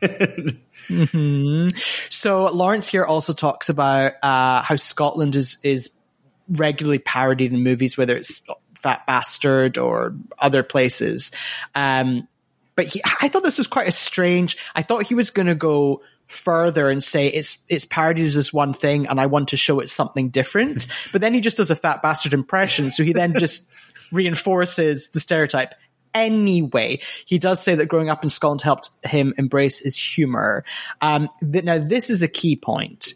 Mm-hmm. 0.88 1.68
So 2.10 2.52
Lawrence 2.52 2.88
here 2.88 3.04
also 3.04 3.32
talks 3.32 3.70
about 3.70 4.12
uh, 4.22 4.60
how 4.60 4.76
Scotland 4.76 5.34
is 5.34 5.56
is 5.62 5.90
regularly 6.48 6.98
parodied 6.98 7.52
in 7.52 7.62
movies, 7.62 7.96
whether 7.96 8.16
it's 8.16 8.42
Fat 8.84 9.06
Bastard 9.06 9.78
or 9.78 10.14
other 10.38 10.62
places. 10.62 11.32
Um, 11.74 12.28
but 12.76 12.86
he, 12.86 13.00
I 13.20 13.28
thought 13.28 13.42
this 13.42 13.56
was 13.56 13.66
quite 13.66 13.88
a 13.88 13.92
strange. 13.92 14.58
I 14.74 14.82
thought 14.82 15.06
he 15.06 15.14
was 15.14 15.30
going 15.30 15.46
to 15.46 15.54
go 15.54 16.02
further 16.26 16.90
and 16.90 17.02
say 17.02 17.28
it's 17.28 17.58
it's 17.68 17.86
parodied 17.86 18.26
as 18.26 18.34
this 18.34 18.52
one 18.52 18.74
thing, 18.74 19.06
and 19.06 19.18
I 19.18 19.26
want 19.26 19.48
to 19.48 19.56
show 19.56 19.80
it 19.80 19.88
something 19.88 20.28
different. 20.28 20.86
but 21.12 21.22
then 21.22 21.32
he 21.32 21.40
just 21.40 21.56
does 21.56 21.70
a 21.70 21.76
Fat 21.76 22.02
Bastard 22.02 22.34
impression, 22.34 22.90
so 22.90 23.02
he 23.02 23.14
then 23.14 23.34
just 23.38 23.70
reinforces 24.12 25.08
the 25.10 25.20
stereotype. 25.20 25.74
Anyway, 26.12 27.00
he 27.24 27.38
does 27.38 27.60
say 27.60 27.74
that 27.74 27.88
growing 27.88 28.10
up 28.10 28.22
in 28.22 28.28
Scotland 28.28 28.60
helped 28.60 28.90
him 29.02 29.34
embrace 29.38 29.78
his 29.78 29.96
humor. 29.96 30.64
Um, 31.00 31.28
th- 31.40 31.64
now 31.64 31.78
this 31.78 32.10
is 32.10 32.22
a 32.22 32.28
key 32.28 32.54
point. 32.54 33.14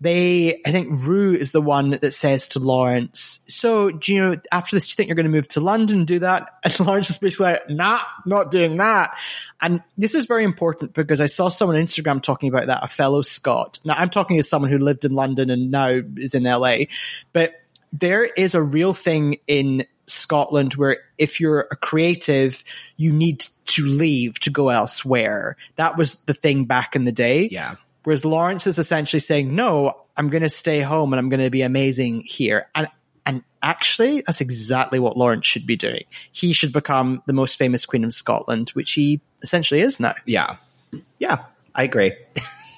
They, 0.00 0.60
I 0.66 0.72
think 0.72 1.06
Ru 1.06 1.34
is 1.34 1.52
the 1.52 1.62
one 1.62 1.90
that 1.90 2.12
says 2.12 2.48
to 2.48 2.58
Lawrence, 2.58 3.40
so 3.48 3.90
do 3.90 4.14
you 4.14 4.20
know, 4.20 4.36
after 4.52 4.76
this, 4.76 4.88
do 4.88 4.90
you 4.90 4.94
think 4.96 5.08
you're 5.08 5.16
going 5.16 5.24
to 5.24 5.32
move 5.32 5.48
to 5.48 5.60
London 5.60 5.98
and 5.98 6.06
do 6.06 6.18
that? 6.18 6.50
And 6.64 6.80
Lawrence 6.80 7.10
is 7.10 7.18
basically 7.18 7.52
like, 7.52 7.70
nah, 7.70 8.00
not 8.26 8.50
doing 8.50 8.76
that. 8.76 9.16
And 9.60 9.82
this 9.96 10.14
is 10.14 10.26
very 10.26 10.44
important 10.44 10.92
because 10.92 11.20
I 11.20 11.26
saw 11.26 11.48
someone 11.48 11.76
on 11.76 11.82
Instagram 11.82 12.22
talking 12.22 12.48
about 12.48 12.66
that, 12.66 12.84
a 12.84 12.88
fellow 12.88 13.22
Scot. 13.22 13.78
Now 13.84 13.94
I'm 13.94 14.10
talking 14.10 14.38
as 14.38 14.48
someone 14.48 14.70
who 14.70 14.78
lived 14.78 15.04
in 15.04 15.12
London 15.12 15.48
and 15.50 15.70
now 15.70 16.00
is 16.16 16.34
in 16.34 16.42
LA, 16.42 16.86
but 17.32 17.54
there 17.92 18.24
is 18.24 18.54
a 18.54 18.62
real 18.62 18.92
thing 18.92 19.36
in 19.46 19.86
Scotland 20.06 20.74
where 20.74 20.98
if 21.18 21.40
you're 21.40 21.66
a 21.70 21.76
creative, 21.76 22.62
you 22.96 23.12
need 23.12 23.46
to 23.66 23.84
leave 23.84 24.38
to 24.40 24.50
go 24.50 24.68
elsewhere. 24.68 25.56
That 25.76 25.96
was 25.96 26.16
the 26.26 26.34
thing 26.34 26.64
back 26.64 26.96
in 26.96 27.04
the 27.04 27.12
day. 27.12 27.48
Yeah. 27.50 27.76
Whereas 28.06 28.24
Lawrence 28.24 28.68
is 28.68 28.78
essentially 28.78 29.18
saying, 29.18 29.52
no, 29.52 30.02
I'm 30.16 30.28
going 30.28 30.44
to 30.44 30.48
stay 30.48 30.80
home 30.80 31.12
and 31.12 31.18
I'm 31.18 31.28
going 31.28 31.42
to 31.42 31.50
be 31.50 31.62
amazing 31.62 32.20
here. 32.20 32.68
And, 32.72 32.86
and 33.26 33.42
actually, 33.60 34.22
that's 34.24 34.40
exactly 34.40 35.00
what 35.00 35.16
Lawrence 35.16 35.44
should 35.44 35.66
be 35.66 35.74
doing. 35.74 36.04
He 36.30 36.52
should 36.52 36.72
become 36.72 37.24
the 37.26 37.32
most 37.32 37.58
famous 37.58 37.84
queen 37.84 38.04
of 38.04 38.12
Scotland, 38.12 38.68
which 38.74 38.92
he 38.92 39.22
essentially 39.42 39.80
is 39.80 39.98
now. 39.98 40.14
Yeah. 40.24 40.58
Yeah. 41.18 41.46
I 41.74 41.82
agree. 41.82 42.12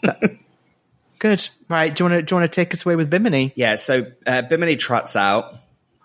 Good. 1.19 1.47
Right. 1.69 1.95
Do 1.95 2.05
you 2.05 2.11
want 2.11 2.21
to, 2.21 2.23
do 2.23 2.35
you 2.35 2.41
want 2.41 2.51
to 2.51 2.57
take 2.57 2.73
us 2.73 2.87
away 2.87 2.97
with 2.97 3.11
Bimini? 3.11 3.53
Yeah, 3.55 3.75
so 3.75 4.07
uh, 4.27 4.41
Bimini 4.41 4.77
trots 4.77 5.15
out, 5.15 5.57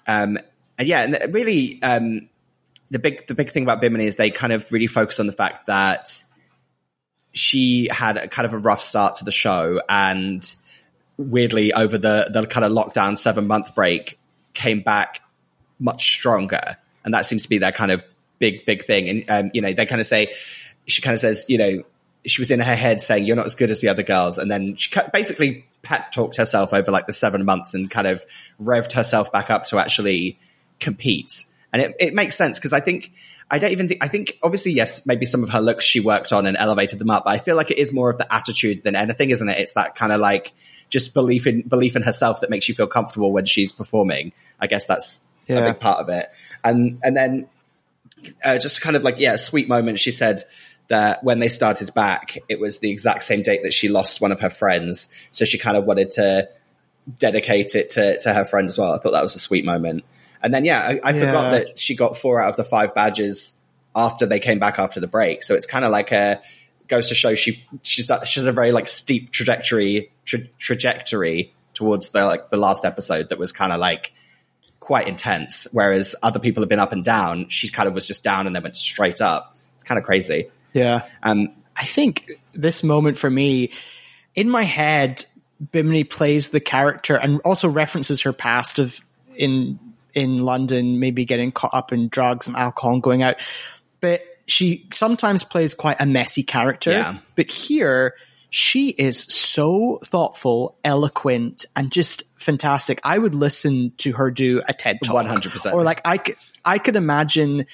um, 0.05 0.37
and 0.77 0.85
yeah, 0.85 1.03
and 1.03 1.33
really, 1.33 1.81
um, 1.81 2.27
the 2.91 2.99
big 2.99 3.25
the 3.27 3.35
big 3.35 3.51
thing 3.51 3.63
about 3.63 3.79
Bimini 3.79 4.05
is 4.05 4.17
they 4.17 4.31
kind 4.31 4.51
of 4.51 4.69
really 4.69 4.87
focus 4.87 5.21
on 5.21 5.27
the 5.27 5.33
fact 5.33 5.67
that 5.67 6.23
she 7.33 7.87
had 7.91 8.17
a 8.17 8.27
kind 8.27 8.45
of 8.45 8.53
a 8.53 8.57
rough 8.57 8.81
start 8.81 9.15
to 9.15 9.25
the 9.25 9.31
show, 9.31 9.81
and 9.89 10.55
weirdly, 11.17 11.73
over 11.73 11.97
the 11.97 12.29
the 12.31 12.45
kind 12.47 12.65
of 12.65 12.71
lockdown 12.71 13.17
seven 13.17 13.47
month 13.47 13.75
break, 13.75 14.19
came 14.53 14.81
back 14.81 15.21
much 15.79 16.13
stronger, 16.13 16.77
and 17.03 17.13
that 17.13 17.25
seems 17.25 17.43
to 17.43 17.49
be 17.49 17.57
their 17.57 17.71
kind 17.71 17.91
of 17.91 18.03
big 18.39 18.65
big 18.65 18.85
thing. 18.85 19.09
And 19.09 19.23
um, 19.29 19.51
you 19.53 19.61
know, 19.61 19.73
they 19.73 19.85
kind 19.85 20.01
of 20.01 20.07
say 20.07 20.33
she 20.85 21.01
kind 21.01 21.13
of 21.13 21.19
says, 21.19 21.45
you 21.47 21.57
know, 21.57 21.83
she 22.25 22.41
was 22.41 22.51
in 22.51 22.59
her 22.59 22.75
head 22.75 23.01
saying 23.01 23.25
you're 23.25 23.35
not 23.35 23.45
as 23.45 23.55
good 23.55 23.71
as 23.71 23.81
the 23.81 23.89
other 23.89 24.03
girls. 24.03 24.37
And 24.37 24.49
then 24.49 24.75
she 24.75 24.91
basically 25.11 25.65
pet 25.81 26.11
talked 26.11 26.37
herself 26.37 26.73
over 26.73 26.91
like 26.91 27.07
the 27.07 27.13
seven 27.13 27.45
months 27.45 27.73
and 27.73 27.89
kind 27.89 28.07
of 28.07 28.25
revved 28.61 28.93
herself 28.93 29.31
back 29.31 29.49
up 29.49 29.65
to 29.65 29.77
actually 29.79 30.39
compete. 30.79 31.45
And 31.71 31.81
it, 31.81 31.95
it 31.99 32.13
makes 32.13 32.35
sense 32.35 32.59
because 32.59 32.71
i 32.71 32.79
think 32.79 33.11
i 33.49 33.59
don't 33.59 33.71
even 33.71 33.87
think 33.87 34.03
i 34.03 34.07
think 34.07 34.37
obviously 34.41 34.71
yes 34.71 35.05
maybe 35.05 35.25
some 35.25 35.43
of 35.43 35.49
her 35.49 35.61
looks 35.61 35.85
she 35.85 35.99
worked 35.99 36.31
on 36.33 36.45
and 36.45 36.57
elevated 36.57 36.99
them 36.99 37.09
up 37.09 37.25
but 37.25 37.31
i 37.31 37.37
feel 37.37 37.55
like 37.55 37.71
it 37.71 37.77
is 37.77 37.91
more 37.93 38.09
of 38.09 38.17
the 38.17 38.33
attitude 38.33 38.83
than 38.83 38.95
anything 38.95 39.29
isn't 39.29 39.49
it 39.49 39.57
it's 39.59 39.73
that 39.73 39.95
kind 39.95 40.11
of 40.11 40.19
like 40.19 40.53
just 40.89 41.13
belief 41.13 41.47
in 41.47 41.61
belief 41.61 41.95
in 41.95 42.01
herself 42.01 42.41
that 42.41 42.49
makes 42.49 42.69
you 42.69 42.75
feel 42.75 42.87
comfortable 42.87 43.31
when 43.31 43.45
she's 43.45 43.71
performing 43.71 44.31
i 44.59 44.67
guess 44.67 44.85
that's 44.85 45.21
a 45.49 45.71
big 45.71 45.79
part 45.79 45.99
of 45.99 46.09
it 46.09 46.29
and 46.63 46.99
and 47.03 47.17
then 47.17 47.49
uh, 48.43 48.57
just 48.57 48.81
kind 48.81 48.95
of 48.95 49.03
like 49.03 49.19
yeah, 49.19 49.33
a 49.33 49.37
sweet 49.37 49.67
moment. 49.67 49.99
She 49.99 50.11
said 50.11 50.43
that 50.87 51.23
when 51.23 51.39
they 51.39 51.49
started 51.49 51.93
back, 51.93 52.37
it 52.49 52.59
was 52.59 52.79
the 52.79 52.91
exact 52.91 53.23
same 53.23 53.41
date 53.41 53.63
that 53.63 53.73
she 53.73 53.89
lost 53.89 54.21
one 54.21 54.31
of 54.31 54.39
her 54.41 54.49
friends, 54.49 55.09
so 55.31 55.45
she 55.45 55.57
kind 55.57 55.77
of 55.77 55.85
wanted 55.85 56.11
to 56.11 56.49
dedicate 57.19 57.75
it 57.75 57.91
to 57.91 58.19
to 58.19 58.33
her 58.33 58.45
friend 58.45 58.67
as 58.67 58.77
well. 58.77 58.93
I 58.93 58.97
thought 58.97 59.11
that 59.11 59.23
was 59.23 59.35
a 59.35 59.39
sweet 59.39 59.65
moment. 59.65 60.03
And 60.43 60.53
then 60.53 60.65
yeah, 60.65 60.81
I, 60.81 60.99
I 61.11 61.13
forgot 61.13 61.51
that 61.51 61.79
she 61.79 61.95
got 61.95 62.17
four 62.17 62.41
out 62.41 62.49
of 62.49 62.57
the 62.57 62.65
five 62.65 62.93
badges 62.93 63.53
after 63.95 64.25
they 64.25 64.39
came 64.39 64.59
back 64.59 64.77
after 64.77 64.99
the 64.99 65.07
break. 65.07 65.43
So 65.43 65.55
it's 65.55 65.65
kind 65.65 65.85
of 65.85 65.91
like 65.91 66.11
a 66.11 66.41
goes 66.87 67.07
to 67.07 67.15
show 67.15 67.33
she 67.33 67.63
she's 67.81 68.11
she's 68.25 68.43
a 68.43 68.51
very 68.51 68.71
like 68.71 68.87
steep 68.87 69.31
trajectory 69.31 70.11
tra- 70.25 70.47
trajectory 70.59 71.53
towards 71.73 72.09
the 72.09 72.25
like 72.25 72.49
the 72.49 72.57
last 72.57 72.85
episode 72.85 73.29
that 73.29 73.39
was 73.39 73.51
kind 73.51 73.71
of 73.71 73.79
like 73.79 74.11
quite 74.79 75.07
intense. 75.07 75.65
Whereas 75.71 76.15
other 76.21 76.39
people 76.39 76.61
have 76.61 76.69
been 76.69 76.79
up 76.79 76.91
and 76.91 77.05
down. 77.05 77.49
She 77.49 77.69
kind 77.69 77.87
of 77.87 77.93
was 77.93 78.05
just 78.05 78.23
down 78.23 78.47
and 78.47 78.55
then 78.55 78.63
went 78.63 78.75
straight 78.75 79.21
up. 79.21 79.55
It's 79.75 79.85
kind 79.85 79.97
of 79.97 80.03
crazy. 80.03 80.49
Yeah. 80.73 81.07
Um, 81.21 81.49
I 81.75 81.85
think 81.85 82.31
this 82.51 82.83
moment 82.83 83.17
for 83.17 83.29
me, 83.29 83.71
in 84.35 84.49
my 84.49 84.63
head, 84.63 85.25
Bimini 85.71 86.03
plays 86.03 86.49
the 86.49 86.59
character 86.59 87.15
and 87.15 87.39
also 87.41 87.69
references 87.69 88.23
her 88.23 88.33
past 88.33 88.79
of 88.79 88.99
in 89.35 89.79
in 90.13 90.39
London, 90.39 90.99
maybe 90.99 91.25
getting 91.25 91.51
caught 91.51 91.73
up 91.73 91.91
in 91.91 92.07
drugs 92.07 92.47
and 92.47 92.55
alcohol 92.55 92.93
and 92.93 93.03
going 93.03 93.23
out. 93.23 93.35
But 93.99 94.21
she 94.45 94.87
sometimes 94.91 95.43
plays 95.43 95.73
quite 95.73 95.97
a 95.99 96.05
messy 96.05 96.43
character. 96.43 96.91
Yeah. 96.91 97.17
But 97.35 97.49
here, 97.49 98.15
she 98.49 98.89
is 98.89 99.19
so 99.19 99.99
thoughtful, 100.03 100.77
eloquent, 100.83 101.65
and 101.75 101.91
just 101.91 102.23
fantastic. 102.37 102.99
I 103.03 103.17
would 103.17 103.35
listen 103.35 103.93
to 103.99 104.11
her 104.13 104.29
do 104.29 104.61
a 104.67 104.73
TED 104.73 104.99
talk. 105.03 105.25
100%. 105.25 105.73
Or 105.73 105.83
like 105.83 106.01
I 106.05 106.17
could, 106.17 106.35
I 106.63 106.77
could 106.77 106.95
imagine 106.95 107.65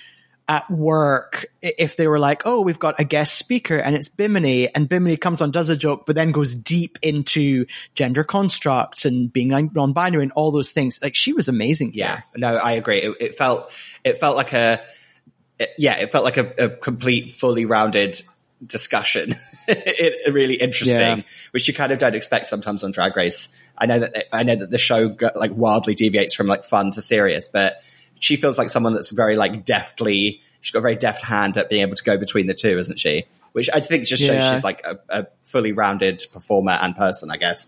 at 0.50 0.70
work 0.72 1.46
if 1.62 1.96
they 1.96 2.08
were 2.08 2.18
like, 2.18 2.42
oh, 2.46 2.62
we've 2.62 2.80
got 2.80 3.00
a 3.00 3.04
guest 3.04 3.38
speaker 3.38 3.78
and 3.78 3.96
it's 3.96 4.10
Bimini 4.10 4.68
and 4.74 4.90
Bimini 4.90 5.16
comes 5.16 5.42
on, 5.42 5.52
does 5.52 5.70
a 5.70 5.78
joke, 5.78 6.08
but 6.08 6.16
then 6.16 6.32
goes 6.32 6.56
deep 6.56 6.98
into 7.04 7.68
gender 7.94 8.24
constructs 8.24 9.06
and 9.06 9.32
being 9.32 9.50
non- 9.50 9.70
non-binary 9.76 10.24
and 10.24 10.32
all 10.32 10.50
those 10.50 10.72
things. 10.72 11.00
Like 11.04 11.14
she 11.14 11.34
was 11.34 11.50
amazing. 11.50 11.92
yeah, 11.94 12.22
no, 12.36 12.56
I 12.58 12.72
agree. 12.74 12.98
It, 13.04 13.16
it 13.20 13.38
felt, 13.38 13.72
it 14.04 14.20
felt 14.20 14.36
like 14.36 14.52
a, 14.54 14.82
it- 15.60 15.70
yeah, 15.78 15.98
it 15.98 16.12
felt 16.12 16.26
like 16.26 16.38
a, 16.38 16.66
a 16.66 16.70
complete, 16.70 17.30
fully 17.32 17.66
rounded 17.66 18.20
discussion. 18.66 19.36
it, 19.68 20.34
really 20.34 20.56
interesting, 20.56 20.98
Yeah. 21.20 21.24
which 21.52 21.68
you 21.68 21.76
kind 21.76 21.92
of 21.92 22.00
don't 22.00 22.16
expect 22.16 22.48
sometimes 22.48 22.84
on 22.84 22.90
Drag 22.90 23.16
Race. 23.16 23.50
I 23.78 23.86
know 23.86 24.00
that 24.00 24.26
I 24.36 24.42
know 24.44 24.56
that 24.56 24.72
the 24.72 24.80
show 24.80 25.10
go- 25.10 25.30
like 25.36 25.52
wildly 25.54 25.94
deviates 25.94 26.34
from 26.34 26.48
like 26.48 26.64
fun 26.64 26.90
to 26.92 27.02
serious, 27.04 27.48
but 27.48 27.82
she 28.20 28.36
feels 28.36 28.58
like 28.58 28.70
someone 28.70 28.94
that's 28.94 29.12
very 29.12 29.36
like 29.36 29.66
deftly. 29.66 30.42
She's 30.62 30.72
got 30.72 30.80
a 30.80 30.82
very 30.84 30.96
deft 30.96 31.24
hand 31.24 31.58
at 31.58 31.70
being 31.70 31.82
able 31.82 31.96
to 31.96 32.04
go 32.04 32.18
between 32.18 32.48
the 32.48 32.54
two, 32.54 32.78
isn't 32.78 33.00
she? 33.00 33.26
Which 33.54 33.70
I 33.74 33.80
think 33.80 34.06
just 34.06 34.22
shows 34.22 34.36
Yeah. 34.36 34.52
she's 34.54 34.64
like 34.64 34.86
a, 34.86 35.00
a 35.10 35.28
fully 35.46 35.72
rounded 35.72 36.22
performer 36.32 36.74
and 36.74 36.96
person, 36.96 37.32
I 37.32 37.38
guess. 37.38 37.68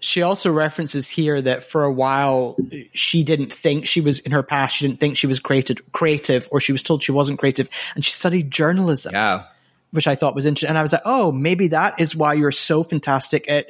She 0.00 0.22
also 0.22 0.50
references 0.50 1.08
here 1.08 1.40
that 1.42 1.62
for 1.62 1.84
a 1.84 1.92
while 1.92 2.56
she 2.92 3.22
didn't 3.22 3.52
think 3.52 3.86
she 3.86 4.00
was 4.00 4.18
in 4.20 4.32
her 4.32 4.42
past. 4.42 4.76
She 4.76 4.86
didn't 4.88 4.98
think 4.98 5.16
she 5.16 5.26
was 5.28 5.38
created 5.38 5.92
creative, 5.92 6.48
or 6.50 6.60
she 6.60 6.72
was 6.72 6.82
told 6.82 7.02
she 7.02 7.12
wasn't 7.12 7.38
creative, 7.38 7.68
and 7.94 8.04
she 8.04 8.10
studied 8.12 8.50
journalism. 8.50 9.12
Yeah. 9.12 9.44
which 9.92 10.06
I 10.08 10.14
thought 10.14 10.34
was 10.34 10.46
interesting. 10.46 10.70
And 10.70 10.78
I 10.78 10.82
was 10.82 10.92
like, 10.92 11.02
oh, 11.04 11.30
maybe 11.30 11.68
that 11.68 12.00
is 12.00 12.16
why 12.16 12.34
you're 12.34 12.50
so 12.50 12.82
fantastic 12.82 13.48
at 13.48 13.66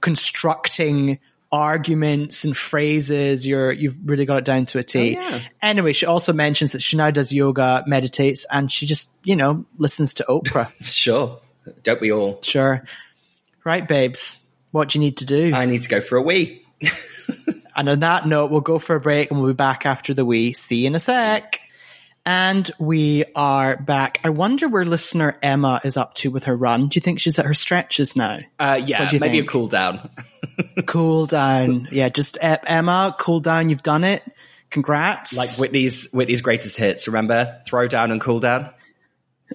constructing 0.00 1.18
arguments 1.52 2.44
and 2.44 2.56
phrases. 2.56 3.46
You're, 3.46 3.72
you've 3.72 3.98
really 4.04 4.24
got 4.24 4.38
it 4.38 4.44
down 4.44 4.66
to 4.66 4.78
a 4.78 4.82
T. 4.82 5.16
Oh, 5.16 5.20
yeah. 5.20 5.40
Anyway, 5.60 5.92
she 5.92 6.06
also 6.06 6.32
mentions 6.32 6.72
that 6.72 6.82
she 6.82 6.96
now 6.96 7.10
does 7.10 7.32
yoga, 7.32 7.84
meditates, 7.86 8.46
and 8.50 8.70
she 8.70 8.86
just, 8.86 9.10
you 9.24 9.36
know, 9.36 9.64
listens 9.78 10.14
to 10.14 10.24
Oprah. 10.24 10.72
Sure. 10.82 11.40
Don't 11.82 12.00
we 12.00 12.12
all? 12.12 12.40
sure. 12.42 12.84
Right, 13.64 13.86
babes. 13.86 14.40
What 14.70 14.88
do 14.88 14.98
you 14.98 15.04
need 15.04 15.18
to 15.18 15.26
do? 15.26 15.52
I 15.54 15.66
need 15.66 15.82
to 15.82 15.88
go 15.88 16.00
for 16.00 16.16
a 16.16 16.22
wee. 16.22 16.64
And 17.80 17.88
on 17.88 18.00
that 18.00 18.26
note, 18.26 18.50
we'll 18.50 18.60
go 18.60 18.78
for 18.78 18.96
a 18.96 19.00
break 19.00 19.30
and 19.30 19.40
we'll 19.40 19.52
be 19.52 19.56
back 19.56 19.86
after 19.86 20.12
the 20.12 20.24
wee. 20.24 20.52
See 20.52 20.80
you 20.80 20.88
in 20.88 20.94
a 20.94 21.00
sec. 21.00 21.60
And 22.32 22.70
we 22.78 23.24
are 23.34 23.76
back. 23.76 24.20
I 24.22 24.28
wonder 24.30 24.68
where 24.68 24.84
listener 24.84 25.36
Emma 25.42 25.80
is 25.82 25.96
up 25.96 26.14
to 26.14 26.30
with 26.30 26.44
her 26.44 26.54
run. 26.54 26.86
Do 26.86 26.96
you 26.96 27.00
think 27.00 27.18
she's 27.18 27.40
at 27.40 27.44
her 27.44 27.54
stretches 27.54 28.14
now? 28.14 28.38
Uh, 28.56 28.80
yeah, 28.86 29.08
maybe 29.10 29.18
think? 29.18 29.44
a 29.46 29.48
cool 29.48 29.66
down. 29.66 30.08
cool 30.86 31.26
down. 31.26 31.88
Yeah, 31.90 32.08
just 32.08 32.38
Emma, 32.40 33.16
cool 33.18 33.40
down. 33.40 33.68
You've 33.68 33.82
done 33.82 34.04
it. 34.04 34.22
Congrats. 34.70 35.36
like 35.36 35.58
Whitney's 35.58 36.06
Whitney's 36.12 36.40
greatest 36.40 36.76
hits. 36.76 37.08
Remember, 37.08 37.58
throw 37.66 37.88
down 37.88 38.12
and 38.12 38.20
cool 38.20 38.38
down. 38.38 38.70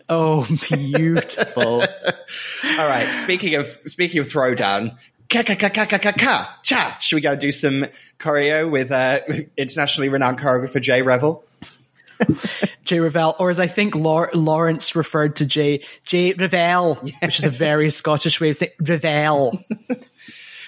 oh, 0.10 0.46
beautiful. 0.70 1.82
All 2.78 2.88
right. 2.90 3.14
Speaking 3.14 3.56
of 3.56 3.68
speaking 3.86 4.20
of 4.20 4.28
throwdown, 4.28 4.98
ka 5.30 5.44
ka 5.44 5.56
ka 5.56 5.70
ka 5.70 5.86
ka 5.86 6.12
ka 6.12 6.60
cha. 6.62 6.98
Should 7.00 7.16
we 7.16 7.22
go 7.22 7.38
do 7.38 7.54
some 7.54 7.86
choreo 8.20 8.70
with 8.70 8.92
uh, 8.92 9.22
internationally 9.56 10.10
renowned 10.10 10.40
choreographer 10.40 10.82
Jay 10.82 11.02
Revell? 11.02 11.42
Jay 12.84 13.00
Ravel, 13.00 13.36
or 13.40 13.50
as 13.50 13.60
I 13.60 13.68
think 13.68 13.96
Lawrence 13.96 14.96
referred 14.96 15.38
to 15.38 15.46
Jay, 15.46 15.84
Jay 16.06 16.34
Ravel, 16.34 16.96
which 16.96 17.40
is 17.40 17.46
a 17.46 17.50
very 17.50 17.90
Scottish 17.90 18.40
way 18.40 18.50
of 18.50 18.56
saying 18.56 18.72
Ravel. 18.80 19.64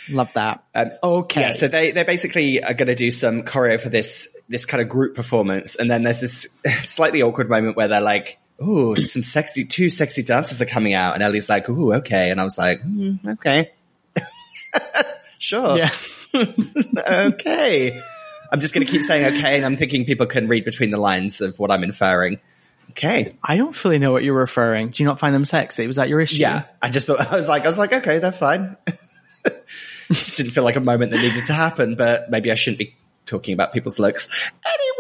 Love 0.10 0.32
that. 0.34 0.64
Um, 0.74 0.92
okay. 1.04 1.42
Yeah, 1.42 1.54
so 1.54 1.68
they 1.68 1.92
they 1.92 2.04
basically 2.04 2.64
are 2.64 2.74
going 2.74 2.88
to 2.88 2.96
do 2.96 3.12
some 3.12 3.44
choreo 3.44 3.80
for 3.80 3.90
this 3.90 4.30
this 4.50 4.66
kind 4.66 4.82
of 4.82 4.90
group 4.90 5.16
performance, 5.16 5.76
and 5.76 5.90
then 5.90 6.04
there's 6.04 6.22
this 6.22 6.48
slightly 6.84 7.22
awkward 7.22 7.50
moment 7.50 7.76
where 7.76 7.88
they're 7.88 8.02
like, 8.02 8.40
"Ooh, 8.62 8.96
some 8.96 9.24
sexy 9.24 9.66
two 9.66 9.90
sexy 9.90 10.24
dancers 10.24 10.62
are 10.62 10.66
coming 10.66 10.94
out," 10.94 11.14
and 11.16 11.24
Ellie's 11.24 11.50
like, 11.50 11.68
"Ooh, 11.70 11.94
okay," 11.96 12.32
and 12.32 12.40
I 12.40 12.44
was 12.44 12.58
like, 12.58 12.82
mm, 12.82 13.20
"Okay, 13.34 13.72
sure, 15.40 15.78
yeah. 15.78 15.90
okay." 17.10 18.02
I'm 18.52 18.60
just 18.60 18.74
going 18.74 18.86
to 18.86 18.92
keep 18.92 19.02
saying 19.02 19.38
okay, 19.38 19.58
and 19.58 19.66
I'm 19.66 19.78
thinking 19.78 20.06
people 20.06 20.26
can 20.26 20.48
read 20.48 20.66
between 20.66 20.92
the 20.92 21.00
lines 21.00 21.42
of 21.42 21.60
what 21.60 21.72
I'm 21.72 21.84
inferring. 21.84 22.40
Okay, 22.92 23.32
I 23.44 23.58
don't 23.58 23.76
fully 23.76 24.00
know 24.00 24.12
what 24.12 24.24
you're 24.24 24.38
referring. 24.38 24.90
Do 24.90 25.04
you 25.04 25.08
not 25.08 25.20
find 25.20 25.36
them 25.36 25.46
sexy? 25.46 25.86
Was 25.88 25.98
that 25.98 26.10
your 26.10 26.22
issue? 26.22 26.38
yeah, 26.38 26.64
I 26.82 26.90
just 26.90 27.08
thought 27.08 27.20
I 27.32 27.36
was 27.36 27.48
like, 27.48 27.64
I 27.64 27.68
was 27.68 27.78
like, 27.78 27.94
okay, 27.94 28.20
they're 28.20 28.32
fine. 28.32 28.78
just 30.12 30.38
didn't 30.38 30.52
feel 30.52 30.64
like 30.64 30.76
a 30.76 30.82
moment 30.82 31.12
that 31.12 31.18
needed 31.18 31.46
to 31.46 31.54
happen, 31.54 31.96
but 31.96 32.30
maybe 32.30 32.52
I 32.52 32.56
shouldn't 32.56 32.80
be 32.80 32.96
talking 33.26 33.54
about 33.54 33.74
people's 33.74 34.00
looks 34.00 34.30
anyway. 34.66 34.94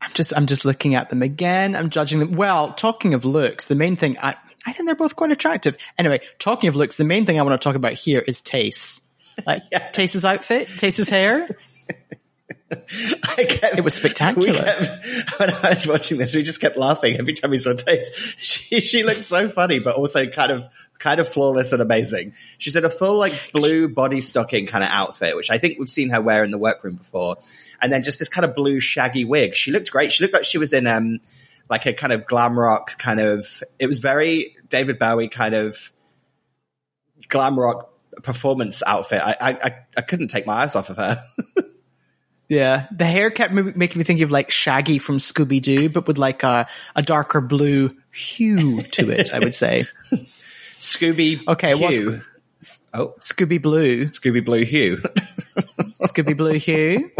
I'm 0.00 0.12
just, 0.14 0.32
I'm 0.34 0.46
just 0.46 0.64
looking 0.64 0.94
at 0.94 1.10
them 1.10 1.22
again. 1.22 1.76
I'm 1.76 1.90
judging 1.90 2.18
them. 2.18 2.32
Well, 2.32 2.72
talking 2.72 3.14
of 3.14 3.24
looks, 3.24 3.66
the 3.66 3.74
main 3.74 3.96
thing, 3.96 4.18
I, 4.18 4.36
I 4.66 4.72
think 4.72 4.86
they're 4.86 4.96
both 4.96 5.16
quite 5.16 5.30
attractive. 5.30 5.76
Anyway, 5.98 6.20
talking 6.38 6.68
of 6.68 6.76
looks, 6.76 6.96
the 6.96 7.04
main 7.04 7.26
thing 7.26 7.38
I 7.38 7.42
want 7.42 7.60
to 7.60 7.64
talk 7.64 7.76
about 7.76 7.92
here 7.92 8.20
is 8.20 8.40
Tayce. 8.40 9.02
Like, 9.46 9.62
Yeah. 9.70 9.78
Outfit, 10.24 10.68
Tayce's 10.76 11.08
hair. 11.08 11.48
I 12.72 13.46
kept, 13.48 13.78
It 13.78 13.82
was 13.84 13.94
spectacular. 13.94 14.52
kept- 14.62 15.40
when 15.40 15.50
I 15.50 15.70
was 15.70 15.86
watching 15.88 16.18
this, 16.18 16.34
we 16.34 16.42
just 16.44 16.60
kept 16.60 16.76
laughing 16.76 17.16
every 17.18 17.32
time 17.32 17.50
we 17.50 17.56
saw 17.56 17.72
Tayce. 17.72 18.36
She 18.38 18.80
she 18.80 19.02
looked 19.02 19.24
so 19.24 19.48
funny, 19.48 19.80
but 19.80 19.96
also 19.96 20.26
kind 20.28 20.52
of 20.52 20.68
kind 20.98 21.18
of 21.20 21.28
flawless 21.28 21.72
and 21.72 21.82
amazing. 21.82 22.34
She's 22.58 22.76
in 22.76 22.84
a 22.84 22.90
full 22.90 23.16
like 23.18 23.50
blue 23.52 23.88
body 23.88 24.20
stocking 24.20 24.66
kind 24.66 24.84
of 24.84 24.90
outfit, 24.92 25.34
which 25.34 25.50
I 25.50 25.58
think 25.58 25.78
we've 25.80 25.90
seen 25.90 26.10
her 26.10 26.20
wear 26.22 26.44
in 26.44 26.50
the 26.50 26.58
workroom 26.58 26.94
before, 26.96 27.36
and 27.82 27.92
then 27.92 28.02
just 28.04 28.18
this 28.20 28.28
kind 28.28 28.44
of 28.44 28.54
blue 28.54 28.78
shaggy 28.78 29.24
wig. 29.24 29.54
She 29.56 29.72
looked 29.72 29.90
great. 29.90 30.12
She 30.12 30.22
looked 30.22 30.34
like 30.34 30.44
she 30.44 30.58
was 30.58 30.72
in 30.72 30.86
um 30.86 31.18
like 31.68 31.86
a 31.86 31.92
kind 31.92 32.12
of 32.12 32.24
glam 32.26 32.56
rock 32.58 32.96
kind 32.98 33.18
of. 33.20 33.62
It 33.80 33.88
was 33.88 33.98
very 33.98 34.56
David 34.68 34.98
Bowie 35.00 35.28
kind 35.28 35.54
of 35.54 35.90
glam 37.28 37.58
rock 37.58 37.92
performance 38.22 38.82
outfit. 38.86 39.20
I 39.22 39.36
I 39.40 39.50
I, 39.50 39.74
I 39.96 40.00
couldn't 40.02 40.28
take 40.28 40.46
my 40.46 40.54
eyes 40.62 40.76
off 40.76 40.90
of 40.90 40.96
her. 40.96 41.22
Yeah, 42.48 42.88
the 42.90 43.04
hair 43.04 43.30
kept 43.30 43.54
making 43.54 43.96
me 44.00 44.02
think 44.02 44.20
of 44.22 44.32
like 44.32 44.50
Shaggy 44.50 44.98
from 44.98 45.18
Scooby 45.18 45.62
Doo, 45.62 45.88
but 45.88 46.08
with 46.08 46.18
like 46.18 46.42
a, 46.42 46.66
a 46.96 47.00
darker 47.02 47.40
blue 47.40 47.90
hue 48.12 48.82
to 48.82 49.08
it. 49.10 49.32
I 49.32 49.38
would 49.38 49.54
say 49.54 49.84
Scooby. 50.80 51.38
Okay, 51.48 51.76
what's- 51.76 51.96
Hue. 51.96 52.22
Oh, 52.92 53.14
Scooby 53.20 53.62
Blue, 53.62 54.02
Scooby 54.06 54.44
Blue 54.44 54.64
Hue. 54.64 55.00
Scooby 56.02 56.36
Blue 56.36 56.54
hue. 56.54 57.10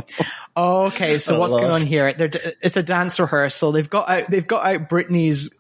Okay, 0.56 1.18
so 1.18 1.38
what's 1.38 1.52
going 1.52 1.70
on 1.70 1.82
here? 1.82 2.12
They're, 2.12 2.30
it's 2.60 2.76
a 2.76 2.82
dance 2.82 3.20
rehearsal. 3.20 3.72
They've 3.72 3.88
got 3.88 4.08
out, 4.08 4.30
they've 4.30 4.46
got 4.46 4.66
out 4.66 4.88
Britney's 4.88 5.50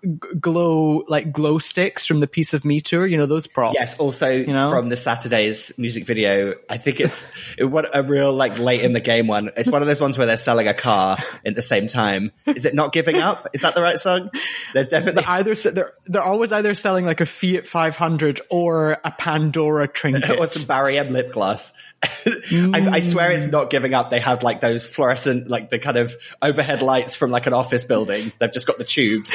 glow 0.40 1.04
like 1.06 1.32
glow 1.32 1.58
sticks 1.58 2.06
from 2.06 2.18
the 2.18 2.26
Piece 2.26 2.54
of 2.54 2.64
Me 2.64 2.80
tour. 2.80 3.06
You 3.06 3.16
know 3.16 3.26
those 3.26 3.46
props. 3.46 3.76
Yes, 3.78 4.00
also 4.00 4.28
you 4.30 4.48
know? 4.48 4.70
from 4.70 4.88
the 4.88 4.96
Saturday's 4.96 5.72
music 5.78 6.04
video. 6.06 6.54
I 6.68 6.78
think 6.78 7.00
it's 7.00 7.26
it, 7.58 7.64
what 7.64 7.96
a 7.96 8.02
real 8.02 8.32
like 8.32 8.58
late 8.58 8.82
in 8.82 8.92
the 8.92 9.00
game 9.00 9.28
one. 9.28 9.50
It's 9.56 9.70
one 9.70 9.80
of 9.80 9.86
those 9.86 10.00
ones 10.00 10.18
where 10.18 10.26
they're 10.26 10.36
selling 10.36 10.66
a 10.66 10.74
car 10.74 11.18
at 11.46 11.54
the 11.54 11.62
same 11.62 11.86
time. 11.86 12.32
Is 12.46 12.64
it 12.64 12.74
not 12.74 12.92
giving 12.92 13.16
up? 13.16 13.48
Is 13.52 13.60
that 13.62 13.76
the 13.76 13.82
right 13.82 13.98
song? 13.98 14.30
There's 14.74 14.88
definitely 14.88 15.22
They're 15.22 15.30
either 15.30 15.54
they're 15.54 15.92
they're 16.06 16.22
always 16.22 16.52
either 16.52 16.74
selling 16.74 17.06
like 17.06 17.20
a 17.20 17.26
Fiat 17.26 17.66
500 17.66 18.40
or 18.50 18.98
a 19.04 19.12
Pandora 19.12 19.86
trinket. 19.92 20.38
or 20.38 20.46
some 20.46 20.66
Barry 20.66 20.98
M 20.98 21.10
lip 21.10 21.32
gloss. 21.32 21.72
I, 22.26 22.88
I 22.92 23.00
swear 23.00 23.30
it's 23.32 23.46
not 23.46 23.70
giving 23.70 23.92
up. 23.92 24.10
They 24.10 24.20
have 24.20 24.42
like 24.42 24.60
those 24.60 24.86
fluorescent, 24.86 25.48
like 25.48 25.70
the 25.70 25.78
kind 25.78 25.98
of 25.98 26.16
overhead 26.40 26.82
lights 26.82 27.14
from 27.14 27.30
like 27.30 27.46
an 27.46 27.52
office 27.52 27.84
building. 27.84 28.32
They've 28.38 28.52
just 28.52 28.66
got 28.66 28.78
the 28.78 28.84
tubes. 28.84 29.34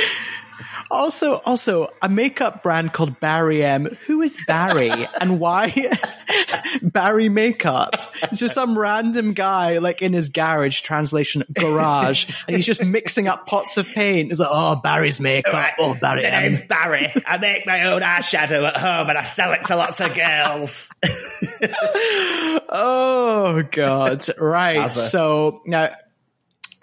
Also, 0.91 1.33
also 1.45 1.87
a 2.01 2.07
makeup 2.09 2.61
brand 2.63 2.93
called 2.93 3.19
Barry 3.19 3.63
M. 3.63 3.85
Who 4.05 4.21
is 4.21 4.37
Barry 4.47 4.91
and 5.21 5.39
why 5.39 5.73
Barry 6.81 7.27
makeup? 7.29 7.93
It's 8.23 8.39
just 8.39 8.53
some 8.55 8.77
random 8.77 9.33
guy 9.33 9.79
like 9.79 10.01
in 10.01 10.13
his 10.13 10.29
garage, 10.29 10.81
translation 10.81 11.43
garage, 11.51 12.31
and 12.47 12.55
he's 12.55 12.65
just 12.65 12.83
mixing 12.83 13.27
up 13.27 13.47
pots 13.47 13.77
of 13.77 13.87
paint. 13.87 14.29
He's 14.29 14.39
like, 14.39 14.49
oh, 14.51 14.75
Barry's 14.75 15.19
makeup. 15.19 15.73
Oh, 15.79 15.95
Barry 15.99 16.21
The 16.21 16.33
M. 16.33 16.41
name's 16.53 16.61
Barry. 16.61 17.11
I 17.25 17.37
make 17.37 17.65
my 17.65 17.85
own 17.91 18.01
eyeshadow 18.01 18.67
at 18.67 18.77
home 18.77 19.09
and 19.09 19.17
I 19.17 19.23
sell 19.23 19.53
it 19.53 19.63
to 19.65 19.75
lots 19.75 19.99
of 19.99 20.13
girls. 20.13 20.93
Oh 22.67 23.63
God! 23.71 24.25
Right. 24.37 24.77
Wowza. 24.79 24.89
So 25.09 25.61
now, 25.65 25.95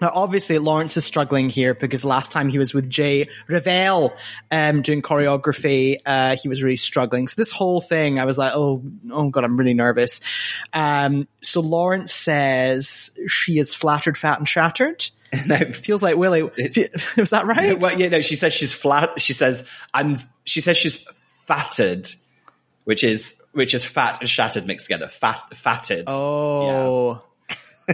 now 0.03 0.11
obviously 0.13 0.57
Lawrence 0.57 0.97
is 0.97 1.05
struggling 1.05 1.47
here 1.47 1.73
because 1.73 2.03
last 2.03 2.31
time 2.31 2.49
he 2.49 2.59
was 2.59 2.73
with 2.73 2.89
Jay 2.89 3.29
Revell, 3.47 4.13
um, 4.51 4.81
doing 4.81 5.01
choreography, 5.01 5.97
uh, 6.05 6.35
he 6.35 6.49
was 6.49 6.61
really 6.61 6.77
struggling. 6.77 7.29
So 7.29 7.35
this 7.39 7.51
whole 7.51 7.79
thing, 7.79 8.19
I 8.19 8.25
was 8.25 8.37
like, 8.37 8.51
oh, 8.53 8.83
oh 9.09 9.29
God, 9.29 9.45
I'm 9.45 9.55
really 9.55 9.73
nervous. 9.73 10.19
Um, 10.73 11.27
so 11.41 11.61
Lawrence 11.61 12.13
says 12.13 13.11
she 13.27 13.59
is 13.59 13.73
flattered, 13.73 14.17
fat, 14.17 14.39
and 14.39 14.47
shattered. 14.47 15.09
no, 15.45 15.55
it 15.55 15.73
Feels 15.75 16.01
like 16.01 16.17
Willie. 16.17 16.43
Was 16.43 16.51
that 17.31 17.45
right? 17.45 17.79
well, 17.79 17.97
you 17.97 18.09
know, 18.09 18.21
she 18.21 18.35
says 18.35 18.53
she's 18.53 18.73
flat. 18.73 19.19
She 19.21 19.33
says 19.33 19.63
I'm. 19.93 20.19
She 20.43 20.59
says 20.59 20.75
she's 20.75 20.97
fatted, 21.45 22.07
which 22.83 23.03
is 23.03 23.35
which 23.53 23.73
is 23.73 23.85
fat 23.85 24.19
and 24.19 24.29
shattered 24.29 24.67
mixed 24.67 24.87
together. 24.87 25.07
Fat, 25.07 25.55
fatted. 25.55 26.05
Oh. 26.07 27.23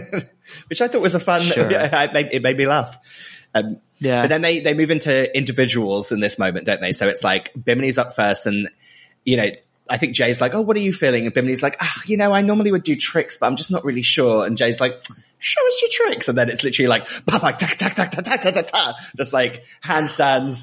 which 0.68 0.80
I 0.80 0.88
thought 0.88 1.02
was 1.02 1.14
a 1.14 1.20
fun. 1.20 1.42
Sure. 1.42 1.70
it, 1.70 2.12
made, 2.12 2.28
it 2.32 2.42
made 2.42 2.56
me 2.56 2.66
laugh. 2.66 2.96
Um, 3.54 3.78
Yeah. 3.98 4.22
But 4.22 4.28
then 4.28 4.42
they 4.42 4.60
they 4.60 4.74
move 4.74 4.90
into 4.90 5.36
individuals 5.36 6.12
in 6.12 6.20
this 6.20 6.38
moment, 6.38 6.66
don't 6.66 6.80
they? 6.80 6.92
So 6.92 7.08
it's 7.08 7.22
like 7.22 7.52
Bimini's 7.54 7.98
up 7.98 8.14
first, 8.16 8.46
and 8.46 8.68
you 9.24 9.36
know. 9.36 9.50
I 9.92 9.96
think 9.96 10.14
Jay's 10.14 10.40
like, 10.40 10.54
"Oh, 10.54 10.60
what 10.60 10.76
are 10.76 10.80
you 10.80 10.92
feeling?" 10.92 11.26
And 11.26 11.34
Bimini's 11.34 11.64
like, 11.64 11.76
"Ah, 11.80 12.02
you 12.06 12.16
know, 12.16 12.32
I 12.32 12.42
normally 12.42 12.70
would 12.70 12.84
do 12.84 12.94
tricks, 12.94 13.38
but 13.38 13.46
I'm 13.46 13.56
just 13.56 13.72
not 13.72 13.84
really 13.84 14.02
sure." 14.02 14.46
And 14.46 14.56
Jay's 14.56 14.80
like, 14.80 15.04
"Show 15.40 15.66
us 15.66 15.82
your 15.82 15.90
tricks." 15.90 16.28
And 16.28 16.38
then 16.38 16.48
it's 16.48 16.62
literally 16.62 16.86
like, 16.86 17.08
"Bah, 17.26 17.40
bah, 17.42 17.50
tack, 17.50 17.76
tack, 17.76 17.96
tack, 17.96 18.12
tack, 18.12 18.40
tack, 18.40 18.54
tack," 18.54 18.94
just 19.16 19.32
like 19.32 19.64
handstands, 19.82 20.62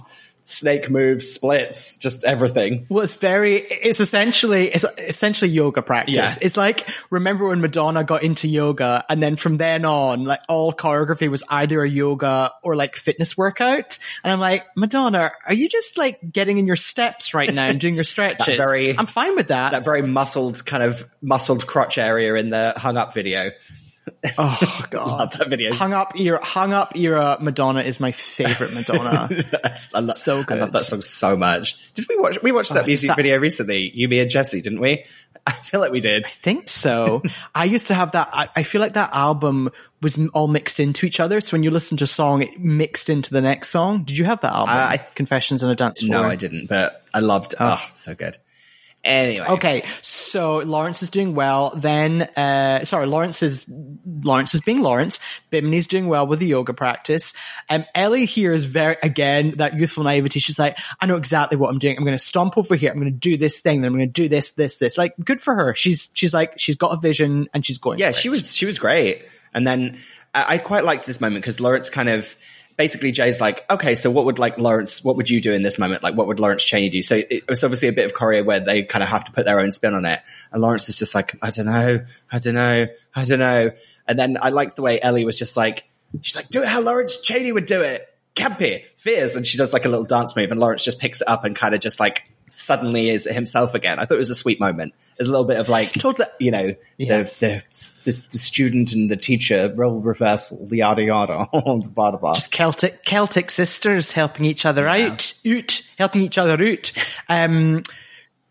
snake 0.50 0.90
moves, 0.90 1.32
splits, 1.32 1.98
just 1.98 2.24
everything. 2.24 2.86
Well, 2.90 3.04
it's 3.04 3.16
very, 3.16 3.58
it's 3.58 4.00
essentially, 4.00 4.68
it's 4.68 4.86
essentially 4.98 5.52
yoga 5.52 5.82
practice. 5.82 6.16
Yeah. 6.16 6.34
It's 6.42 6.58
like, 6.58 6.88
remember 7.10 7.48
when 7.48 7.62
Madonna 7.62 8.04
got 8.04 8.24
into 8.24 8.48
yoga 8.48 9.04
and 9.10 9.22
then 9.22 9.36
from 9.36 9.58
then 9.58 9.86
on, 9.86 10.24
like 10.24 10.42
all 10.48 10.74
choreography 10.74 11.30
was 11.30 11.44
either 11.50 11.82
a 11.84 11.90
yoga 11.90 12.54
or 12.64 12.76
like 12.76 12.96
fitness 12.96 13.38
workout. 13.38 14.00
And 14.24 14.32
I'm 14.32 14.40
like, 14.40 14.66
Madonna, 14.76 15.32
are 15.46 15.54
you 15.54 15.70
just 15.70 15.98
like 15.98 16.20
getting 16.32 16.58
in 16.58 16.68
your 16.68 16.76
steps 16.76 17.34
right 17.34 17.54
now 17.54 17.66
and 17.68 17.80
doing 17.80 17.96
your 17.96 18.04
stretches? 18.06 18.58
very- 18.58 18.98
I'm 18.98 19.06
fine 19.06 19.36
with 19.36 19.50
that. 19.50 19.72
That 19.72 19.84
very 19.86 20.02
muscled 20.02 20.66
kind 20.66 20.84
of 20.84 21.08
muscled 21.22 21.68
crotch 21.68 21.98
area 21.98 22.36
in 22.36 22.50
the 22.50 22.74
hung 22.78 22.98
up 22.98 23.14
video. 23.14 23.52
oh 24.38 24.86
God. 24.90 25.20
Love 25.20 25.32
that 25.38 25.48
video. 25.50 25.74
Hung 25.74 25.94
up 25.94 26.18
era, 26.20 26.44
hung 26.44 26.74
up 26.74 26.96
era 26.96 27.38
Madonna 27.40 27.82
is 27.82 28.00
my 28.00 28.12
favorite 28.12 28.74
Madonna. 28.74 29.30
I 29.94 30.00
love, 30.00 30.16
So 30.18 30.34
I 30.34 30.38
love 30.38 30.46
good. 30.48 30.72
that 30.72 30.80
song 30.80 31.02
so 31.02 31.36
much. 31.38 31.78
Did 31.94 32.06
we 32.10 32.18
watch? 32.18 32.42
We 32.42 32.52
watched 32.52 32.72
oh, 32.72 32.76
that 32.76 32.88
music 32.88 33.10
that- 33.10 33.18
video 33.18 33.38
recently. 33.38 33.92
You, 33.94 34.08
me, 34.08 34.20
and 34.20 34.30
Jesse, 34.30 34.62
didn't 34.62 34.80
we? 34.80 35.06
I 35.48 35.52
feel 35.52 35.80
like 35.80 35.92
we 35.92 36.02
did. 36.02 36.26
I 36.26 36.30
think 36.30 36.68
so. 36.68 37.22
I 37.56 37.66
used 37.66 37.88
to 37.88 37.94
have 37.96 38.12
that. 38.12 38.30
I, 38.34 38.50
I 38.56 38.64
feel 38.64 38.82
like 38.82 38.94
that 38.94 39.12
album 39.14 39.70
was 40.02 40.20
all 40.34 40.48
mixed 40.48 40.80
into 40.80 41.06
each 41.06 41.20
other. 41.20 41.40
So 41.40 41.54
when 41.54 41.64
you 41.64 41.72
listen 41.72 41.98
to 41.98 42.04
a 42.04 42.08
song, 42.08 42.42
it 42.42 42.60
mixed 42.60 43.10
into 43.10 43.32
the 43.34 43.42
next 43.42 43.70
song. 43.70 44.04
Did 44.04 44.18
you 44.18 44.26
have 44.26 44.42
that 44.42 44.52
album? 44.52 44.76
Uh, 44.76 44.78
I- 44.78 44.98
Confessions 45.16 45.64
on 45.64 45.72
a 45.72 45.76
Dance 45.76 46.02
Floor. 46.02 46.24
No, 46.24 46.28
I 46.28 46.36
didn't, 46.36 46.68
but 46.68 47.04
I 47.14 47.20
loved. 47.20 47.56
Oh, 47.60 47.80
oh 47.80 47.90
so 47.94 48.14
good. 48.14 48.38
Anyway, 49.08 49.48
Okay, 49.48 49.84
so 50.02 50.58
Lawrence 50.58 51.02
is 51.02 51.10
doing 51.10 51.34
well. 51.34 51.72
Then, 51.76 52.24
uh, 52.24 52.84
sorry, 52.84 53.08
Lawrence 53.08 53.42
is 53.42 53.66
Lawrence 54.06 54.54
is 54.54 54.62
being 54.62 54.82
Lawrence. 54.82 55.20
Bimini's 55.52 55.88
doing 55.88 56.08
well 56.08 56.28
with 56.28 56.40
the 56.40 56.48
yoga 56.48 56.74
practice. 56.74 57.34
Um, 57.70 57.86
Ellie 57.96 58.26
here 58.26 58.52
is 58.52 58.66
very 58.66 58.98
again 59.02 59.52
that 59.58 59.80
youthful 59.80 60.04
naivety. 60.04 60.40
She's 60.40 60.60
like, 60.60 60.78
I 61.00 61.06
know 61.06 61.16
exactly 61.16 61.58
what 61.58 61.70
I'm 61.70 61.80
doing. 61.80 61.98
I'm 61.98 62.04
going 62.04 62.18
to 62.18 62.24
stomp 62.24 62.58
over 62.58 62.76
here. 62.76 62.92
I'm 62.92 63.00
going 63.00 63.12
to 63.12 63.18
do 63.18 63.38
this 63.38 63.62
thing. 63.62 63.82
Then 63.82 63.92
I'm 63.92 63.98
going 63.98 64.10
to 64.10 64.12
do 64.12 64.28
this, 64.28 64.52
this, 64.52 64.78
this. 64.78 64.98
Like, 64.98 65.14
good 65.24 65.40
for 65.40 65.56
her. 65.56 65.74
She's 65.74 66.10
she's 66.14 66.34
like 66.34 66.60
she's 66.60 66.76
got 66.76 66.92
a 66.92 66.98
vision 66.98 67.48
and 67.54 67.66
she's 67.66 67.78
going. 67.78 68.00
Yeah, 68.00 68.12
she 68.12 68.28
it. 68.28 68.32
was 68.32 68.54
she 68.54 68.66
was 68.66 68.78
great. 68.78 69.26
And 69.54 69.66
then 69.66 70.00
I, 70.34 70.56
I 70.56 70.58
quite 70.58 70.84
liked 70.84 71.06
this 71.06 71.22
moment 71.22 71.42
because 71.42 71.60
Lawrence 71.60 71.90
kind 71.90 72.10
of 72.10 72.36
basically 72.78 73.12
Jay's 73.12 73.42
like, 73.42 73.66
okay, 73.70 73.96
so 73.96 74.10
what 74.10 74.26
would 74.26 74.40
like 74.40 74.58
Lawrence? 74.58 75.04
What 75.04 75.18
would 75.18 75.30
you 75.30 75.42
do 75.42 75.52
in 75.52 75.64
this 75.64 75.78
moment? 75.78 76.04
Like, 76.04 76.16
what 76.16 76.28
would 76.28 76.40
Lawrence 76.40 76.64
Chaney 76.64 76.90
do? 76.90 77.02
So 77.02 77.16
it 77.16 77.48
was 77.50 77.64
obviously 77.64 77.90
a 77.90 77.94
bit 77.94 78.06
of 78.06 78.14
choreo 78.14 78.46
where 78.46 78.60
they 78.60 78.84
kind 78.84 79.04
of 79.04 79.10
have 79.10 79.26
to 79.26 79.32
put 79.32 79.46
their 79.46 79.60
own 79.60 79.72
spin 79.72 79.94
on 79.94 80.06
it. 80.06 80.22
And 80.52 80.62
Lawrence 80.62 80.88
is 80.88 80.98
just 80.98 81.16
like, 81.16 81.36
I 81.42 81.50
don't 81.50 81.66
know, 81.66 82.06
I 82.32 82.40
don't 82.40 82.54
know, 82.54 82.88
I 83.16 83.26
don't 83.26 83.40
know. 83.40 83.72
And 84.08 84.18
then 84.18 84.38
I 84.42 84.50
liked 84.50 84.76
the 84.76 84.84
way 84.84 85.02
Ellie 85.02 85.26
was 85.26 85.38
just 85.38 85.58
like, 85.58 85.84
she's 86.22 86.36
like, 86.36 86.50
do 86.50 86.62
it 86.62 86.68
how 86.68 86.82
Lawrence 86.82 87.18
Chaney 87.18 87.52
would 87.52 87.66
do 87.66 87.82
it. 87.82 88.08
Campy, 88.36 88.84
fears, 88.98 89.36
and 89.36 89.48
she 89.48 89.58
does 89.58 89.74
like 89.74 89.86
a 89.86 89.90
little 89.90 90.06
dance 90.06 90.36
move, 90.36 90.52
and 90.52 90.60
Lawrence 90.60 90.84
just 90.84 91.00
picks 91.00 91.22
it 91.22 91.28
up 91.28 91.44
and 91.44 91.56
kind 91.56 91.74
of 91.74 91.82
just 91.82 92.00
like 92.00 92.24
suddenly 92.48 93.10
is 93.10 93.26
himself 93.26 93.74
again. 93.76 94.00
I 94.00 94.06
thought 94.06 94.16
it 94.16 94.20
was 94.20 94.30
a 94.30 94.36
sweet 94.36 94.60
moment. 94.60 94.94
It's 95.20 95.28
a 95.28 95.32
little 95.32 95.46
bit 95.46 95.60
of 95.60 95.68
like, 95.70 95.94
Totally. 95.94 96.28
you 96.40 96.52
know, 96.52 96.76
Yeah. 96.98 97.24
the, 97.24 97.30
the, 97.40 97.64
the 98.06 98.24
the 98.32 98.38
student 98.38 98.94
and 98.94 99.10
the 99.12 99.18
teacher 99.18 99.74
role 99.76 100.00
reversal, 100.00 100.66
the 100.66 100.78
yada 100.78 101.04
yada, 101.04 101.48
the 101.54 101.90
bada 101.94 102.20
bada. 102.22 102.36
Just 102.36 102.52
Celtic 102.52 103.04
Celtic 103.04 103.50
sisters 103.52 104.12
helping 104.12 104.46
each 104.46 104.66
other 104.66 104.88
out, 104.88 105.34
out, 105.46 105.82
helping 105.98 106.22
each 106.22 106.38
other 106.38 106.62
out. 106.64 106.92
Um, 107.28 107.82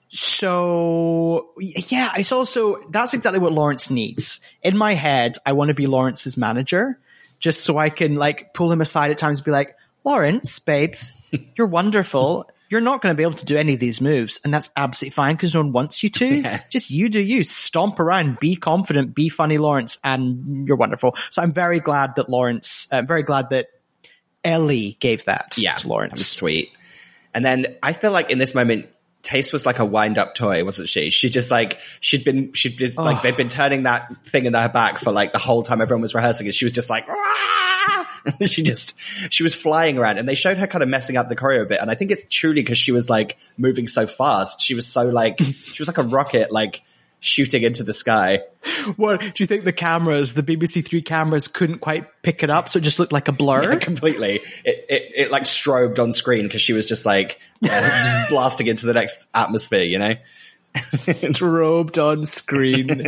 so 0.08 1.50
yeah, 1.58 2.12
it's 2.16 2.32
also 2.32 2.82
that's 2.90 3.14
exactly 3.14 3.38
what 3.40 3.52
Lawrence 3.52 3.90
needs. 3.90 4.40
In 4.62 4.76
my 4.76 4.94
head, 4.94 5.36
I 5.44 5.52
want 5.52 5.68
to 5.68 5.74
be 5.74 5.86
Lawrence's 5.86 6.36
manager, 6.36 6.98
just 7.38 7.62
so 7.64 7.76
I 7.78 7.90
can 7.90 8.16
like 8.16 8.54
pull 8.54 8.72
him 8.72 8.80
aside 8.80 9.10
at 9.10 9.18
times 9.18 9.38
and 9.38 9.44
be 9.44 9.50
like, 9.50 9.76
Lawrence, 10.04 10.58
babes, 10.58 11.12
you're 11.56 11.66
wonderful. 11.66 12.48
You're 12.68 12.80
not 12.80 13.00
going 13.00 13.12
to 13.14 13.16
be 13.16 13.22
able 13.22 13.34
to 13.34 13.44
do 13.44 13.56
any 13.56 13.74
of 13.74 13.80
these 13.80 14.00
moves, 14.00 14.40
and 14.44 14.52
that's 14.52 14.70
absolutely 14.76 15.12
fine 15.14 15.34
because 15.36 15.54
no 15.54 15.60
one 15.62 15.72
wants 15.72 16.02
you 16.02 16.08
to. 16.10 16.26
Yeah. 16.42 16.60
Just 16.70 16.90
you 16.90 17.08
do 17.08 17.20
you. 17.20 17.44
Stomp 17.44 18.00
around, 18.00 18.38
be 18.40 18.56
confident, 18.56 19.14
be 19.14 19.28
funny, 19.28 19.58
Lawrence, 19.58 19.98
and 20.02 20.66
you're 20.66 20.76
wonderful. 20.76 21.16
So 21.30 21.42
I'm 21.42 21.52
very 21.52 21.80
glad 21.80 22.16
that 22.16 22.28
Lawrence, 22.28 22.88
uh, 22.90 23.02
very 23.02 23.22
glad 23.22 23.50
that 23.50 23.68
Ellie 24.44 24.96
gave 25.00 25.24
that 25.26 25.54
yeah, 25.58 25.72
to 25.72 25.76
that 25.76 25.84
was 25.84 25.90
Lawrence. 25.90 26.26
sweet. 26.26 26.70
And 27.34 27.44
then 27.44 27.76
I 27.82 27.92
feel 27.92 28.12
like 28.12 28.30
in 28.30 28.38
this 28.38 28.54
moment, 28.54 28.88
Tayce 29.22 29.52
was 29.52 29.66
like 29.66 29.78
a 29.80 29.84
wind 29.84 30.18
up 30.18 30.34
toy, 30.34 30.64
wasn't 30.64 30.88
she? 30.88 31.10
She 31.10 31.28
just 31.30 31.50
like 31.50 31.78
she'd 32.00 32.24
been 32.24 32.52
she'd 32.52 32.78
just 32.78 32.96
like 32.98 33.18
Oh. 33.18 33.22
they'd 33.22 33.36
been 33.36 33.48
turning 33.48 33.82
that 33.84 34.24
thing 34.24 34.46
in 34.46 34.54
her 34.54 34.68
back 34.68 34.98
for 34.98 35.10
like 35.12 35.32
the 35.32 35.38
whole 35.38 35.62
time 35.62 35.80
everyone 35.80 36.02
was 36.02 36.14
rehearsing, 36.14 36.46
and 36.46 36.54
she 36.54 36.64
was 36.64 36.72
just 36.72 36.88
like. 36.90 37.06
"Rah!" 37.08 37.16
she 38.46 38.62
just 38.62 38.98
she 39.32 39.42
was 39.42 39.54
flying 39.54 39.98
around 39.98 40.18
and 40.18 40.28
they 40.28 40.34
showed 40.34 40.58
her 40.58 40.66
kind 40.66 40.82
of 40.82 40.88
messing 40.88 41.16
up 41.16 41.28
the 41.28 41.36
choreo 41.36 41.62
a 41.62 41.66
bit 41.66 41.80
and 41.80 41.90
i 41.90 41.94
think 41.94 42.10
it's 42.10 42.24
truly 42.30 42.62
because 42.62 42.78
she 42.78 42.92
was 42.92 43.08
like 43.10 43.36
moving 43.56 43.86
so 43.86 44.06
fast. 44.06 44.60
She 44.60 44.74
was 44.74 44.86
so 44.86 45.04
like 45.04 45.38
she 45.42 45.80
was 45.80 45.88
like 45.88 45.98
a 45.98 46.02
rocket 46.02 46.52
like 46.52 46.82
shooting 47.20 47.62
into 47.62 47.82
the 47.82 47.92
sky. 47.92 48.40
What 48.96 49.20
do 49.20 49.32
you 49.38 49.46
think 49.46 49.64
the 49.64 49.72
cameras, 49.72 50.34
the 50.34 50.42
BBC 50.42 50.86
Three 50.86 51.02
cameras, 51.02 51.48
couldn't 51.48 51.78
quite 51.78 52.22
pick 52.22 52.42
it 52.42 52.50
up, 52.50 52.68
so 52.68 52.78
it 52.78 52.82
just 52.82 52.98
looked 52.98 53.12
like 53.12 53.28
a 53.28 53.32
blur? 53.32 53.78
completely. 53.78 54.40
It, 54.64 54.86
it 54.88 55.12
it 55.16 55.30
like 55.30 55.44
strobed 55.44 55.98
on 55.98 56.12
screen 56.12 56.44
because 56.44 56.60
she 56.60 56.72
was 56.72 56.86
just 56.86 57.06
like 57.06 57.40
yeah, 57.60 58.02
just 58.02 58.28
blasting 58.28 58.66
into 58.66 58.86
the 58.86 58.94
next 58.94 59.28
atmosphere 59.34 59.82
you 59.82 59.98
know? 59.98 60.14
Strobed 60.74 62.02
on 62.02 62.24
screen. 62.24 63.06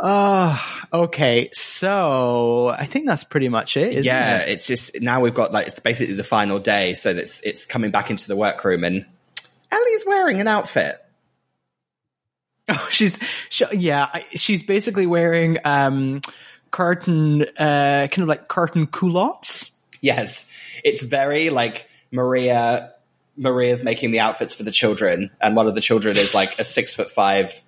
Ah, 0.00 0.86
okay. 0.92 1.50
So 1.52 2.68
I 2.68 2.86
think 2.86 3.06
that's 3.06 3.24
pretty 3.24 3.48
much 3.48 3.76
it. 3.76 3.92
Isn't 3.92 4.04
yeah 4.04 4.42
it? 4.42 4.50
it's 4.50 4.66
just 4.66 5.00
now 5.00 5.20
we've 5.20 5.34
got 5.34 5.52
like 5.52 5.66
it's 5.66 5.78
basically 5.80 6.14
the 6.14 6.24
final 6.24 6.58
day 6.60 6.94
so 6.94 7.14
that's 7.14 7.42
it's 7.42 7.66
coming 7.66 7.90
back 7.90 8.10
into 8.10 8.28
the 8.28 8.36
workroom 8.36 8.84
and 8.84 9.04
ellie's 9.72 10.04
wearing 10.06 10.40
an 10.40 10.46
outfit 10.46 11.04
Oh, 12.70 12.88
she's 12.90 13.18
she, 13.48 13.64
yeah. 13.72 14.08
She's 14.32 14.62
basically 14.62 15.06
wearing 15.06 15.56
um 15.64 16.20
curtain, 16.70 17.42
uh, 17.56 18.08
kind 18.10 18.18
of 18.18 18.28
like 18.28 18.46
curtain 18.46 18.86
culottes. 18.86 19.70
Yes, 20.02 20.44
it's 20.84 21.02
very 21.02 21.48
like 21.48 21.88
Maria. 22.12 22.92
Maria's 23.38 23.82
making 23.84 24.10
the 24.10 24.20
outfits 24.20 24.52
for 24.52 24.64
the 24.64 24.70
children, 24.70 25.30
and 25.40 25.56
one 25.56 25.66
of 25.66 25.74
the 25.76 25.80
children 25.80 26.18
is 26.18 26.34
like 26.34 26.58
a 26.58 26.64
six 26.64 26.92
foot 26.92 27.10
five 27.10 27.58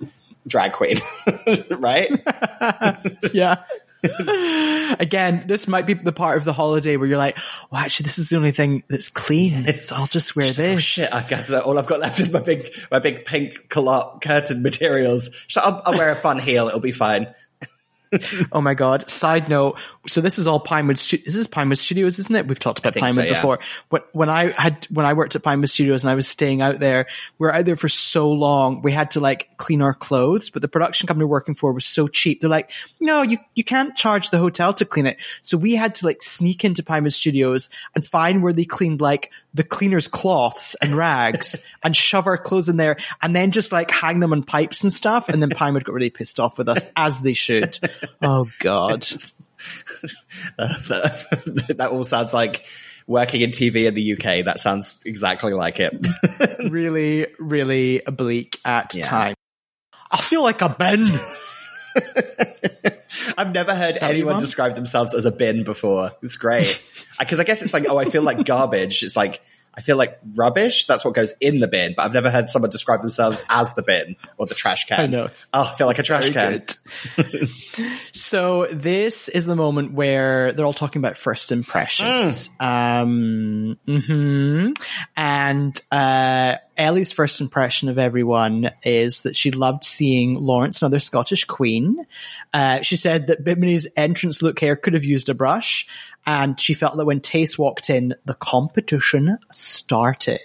drag 0.47 0.73
queen, 0.73 0.97
right? 1.71 2.11
yeah. 3.33 3.63
Again, 4.99 5.45
this 5.47 5.69
might 5.69 5.87
be 5.87 5.95
the 5.95 6.13
part 6.13 6.39
of 6.39 6.45
the 6.45 6.55
holiday 6.55 6.97
where 6.97 7.07
you're 7.07 7.19
like, 7.19 7.37
well, 7.71 7.83
actually, 7.83 8.05
this 8.05 8.19
is 8.19 8.31
the 8.31 8.37
only 8.37 8.51
thing 8.51 8.83
that's 8.89 9.11
clean. 9.11 9.71
So 9.73 9.97
I'll 9.97 10.07
just 10.07 10.35
wear 10.35 10.47
oh, 10.47 10.53
this. 10.53 10.75
Oh 10.75 10.79
shit! 10.79 11.13
I 11.13 11.23
guess 11.23 11.51
uh, 11.51 11.61
all 11.61 11.79
I've 11.79 11.87
got 11.87 12.01
left 12.01 12.19
is 12.19 12.31
my 12.31 12.41
big, 12.41 12.71
my 12.91 12.99
big 12.99 13.27
pink 13.27 13.69
curtain 13.69 14.63
materials. 14.63 15.31
So 15.49 15.61
I'll, 15.61 15.83
I'll 15.85 15.99
wear 15.99 16.11
a 16.11 16.17
fun 16.17 16.39
heel; 16.39 16.69
it'll 16.69 16.81
be 16.81 16.93
fine. 16.93 17.27
Oh 18.53 18.61
my 18.61 18.75
god. 18.75 19.09
Side 19.09 19.49
note. 19.49 19.79
So 20.09 20.21
this 20.21 20.39
is 20.39 20.47
all 20.47 20.61
Pinewood. 20.61 20.99
Stu- 20.99 21.19
this 21.19 21.37
is 21.37 21.47
Pinewood 21.47 21.79
Studios, 21.79 22.19
isn't 22.19 22.35
it? 22.35 22.47
We've 22.47 22.59
talked 22.59 22.79
about 22.79 22.95
Pinewood 22.95 23.25
so, 23.27 23.31
yeah. 23.31 23.35
before. 23.35 23.59
When, 23.89 24.03
when 24.13 24.29
I 24.29 24.51
had, 24.51 24.87
when 24.91 25.07
I 25.07 25.13
worked 25.15 25.37
at 25.37 25.43
Pinewood 25.43 25.71
Studios 25.71 26.03
and 26.03 26.11
I 26.11 26.15
was 26.15 26.27
staying 26.27 26.63
out 26.63 26.81
there, 26.81 27.07
we 27.39 27.47
were 27.47 27.55
out 27.55 27.65
there 27.65 27.77
for 27.77 27.89
so 27.89 28.31
long, 28.31 28.83
we 28.83 28.93
had 28.93 29.13
to 29.13 29.21
like 29.21 29.57
clean 29.57 29.83
our 29.83 29.95
clothes, 29.95 30.51
but 30.51 30.63
the 30.63 30.69
production 30.69 31.07
company 31.07 31.25
we're 31.25 31.31
working 31.31 31.55
for 31.55 31.73
was 31.73 31.87
so 31.87 32.09
cheap. 32.09 32.41
They're 32.41 32.51
like, 32.51 32.73
no, 32.99 33.23
you, 33.23 33.39
you 33.55 33.65
can't 33.65 33.97
charge 33.97 34.31
the 34.31 34.39
hotel 34.39 34.75
to 34.75 34.85
clean 34.85 35.07
it. 35.07 35.21
So 35.43 35.57
we 35.57 35.75
had 35.75 35.95
to 35.97 36.07
like 36.07 36.23
sneak 36.23 36.65
into 36.65 36.83
Pinewood 36.83 37.13
Studios 37.13 37.71
and 37.95 38.05
find 38.05 38.43
where 38.43 38.53
they 38.53 38.65
cleaned 38.65 39.01
like 39.01 39.31
the 39.55 39.65
cleaner's 39.65 40.07
cloths 40.09 40.77
and 40.81 40.95
rags 40.97 41.61
and 41.83 41.97
shove 41.97 42.27
our 42.27 42.39
clothes 42.39 42.69
in 42.69 42.77
there 42.77 42.97
and 43.21 43.35
then 43.35 43.51
just 43.51 43.73
like 43.73 43.91
hang 43.91 44.21
them 44.21 44.33
on 44.33 44.43
pipes 44.43 44.83
and 44.85 44.93
stuff. 44.93 45.29
And 45.29 45.43
then 45.43 45.51
Pinewood 45.51 45.85
got 45.85 45.93
really 45.95 46.11
pissed 46.11 46.39
off 46.39 46.57
with 46.59 46.69
us 46.69 46.85
as 46.97 47.21
they 47.21 47.33
should. 47.35 47.79
Oh 48.23 48.47
God. 48.61 49.07
that, 50.57 51.75
that 51.79 51.91
all 51.91 52.05
sounds 52.05 52.33
like 52.33 52.65
working 53.07 53.41
in 53.41 53.51
TV 53.51 53.87
in 53.87 53.95
the 53.95 54.13
UK. 54.13 54.45
That 54.45 54.61
sounds 54.61 54.95
exactly 55.05 55.53
like 55.53 55.81
it. 55.81 56.07
really, 56.71 57.27
really 57.39 58.01
bleak 58.07 58.59
at 58.65 58.95
Yeah. 58.95 59.05
time. 59.05 59.35
I 60.11 60.21
feel 60.21 60.43
like 60.43 60.63
a 60.63 60.69
bin. 60.69 61.07
I've 63.37 63.53
never 63.53 63.75
heard 63.75 63.99
anyone 64.01 64.39
describe 64.39 64.75
themselves 64.75 65.15
as 65.15 65.25
a 65.25 65.33
bin 65.33 65.65
before. 65.65 66.13
It's 66.23 66.37
great. 66.37 66.83
Because 67.19 67.39
I 67.39 67.45
guess 67.45 67.61
it's 67.61 67.75
like, 67.75 67.85
oh, 67.87 67.99
I 67.99 68.07
feel 68.07 68.23
like 68.23 68.47
garbage. 68.47 69.03
It's 69.03 69.15
like, 69.15 69.43
I 69.75 69.83
feel 69.83 69.97
like 69.97 70.19
rubbish. 70.35 70.87
That's 70.87 71.05
what 71.05 71.15
goes 71.15 71.35
in 71.41 71.61
the 71.61 71.69
bin. 71.69 71.93
But 71.97 72.05
I've 72.05 72.15
never 72.15 72.31
heard 72.31 72.51
someone 72.51 72.71
describe 72.71 73.01
themselves 73.01 73.43
as 73.49 73.73
the 73.75 73.83
bin 73.83 74.17
or 74.39 74.47
the 74.47 74.55
trash 74.55 74.87
can. 74.87 75.01
I 75.01 75.07
know. 75.07 75.29
Oh, 75.53 75.71
I 75.73 75.75
feel 75.77 75.87
like 75.87 75.99
a 75.99 76.03
trash 76.03 76.31
Very 76.31 76.63
can. 77.17 77.47
so 78.13 78.67
this 78.73 79.29
is 79.29 79.47
the 79.47 79.55
moment 79.55 79.93
where 79.93 80.53
they're 80.53 80.67
all 80.67 80.73
talking 80.73 81.01
about 81.01 81.19
first 81.19 81.53
impressions. 81.53 82.51
Um, 82.59 83.79
mhm. 83.87 84.75
and 85.17 85.83
uh, 85.93 86.57
Ellie's 86.81 87.13
first 87.13 87.43
impression 87.43 87.91
of 87.91 87.99
everyone 87.99 88.71
is 88.83 89.25
that 89.25 89.37
she 89.37 89.51
loved 89.51 89.85
seeing 89.85 90.35
Lawrence, 90.35 90.81
another 90.81 90.99
Scottish 90.99 91.45
queen. 91.45 92.07
Uh, 92.55 92.81
she 92.81 92.97
said 92.97 93.27
that 93.27 93.45
Bimini's 93.45 93.87
entrance 93.99 94.41
look 94.41 94.59
hair 94.59 94.77
could 94.77 94.95
have 94.95 95.05
used 95.05 95.29
a 95.29 95.35
brush, 95.35 95.87
and 96.25 96.59
she 96.59 96.73
felt 96.73 96.97
that 96.97 97.05
when 97.05 97.21
Tayce 97.21 97.59
walked 97.59 97.91
in, 97.91 98.15
the 98.25 98.33
competition 98.33 99.37
started. 99.53 100.41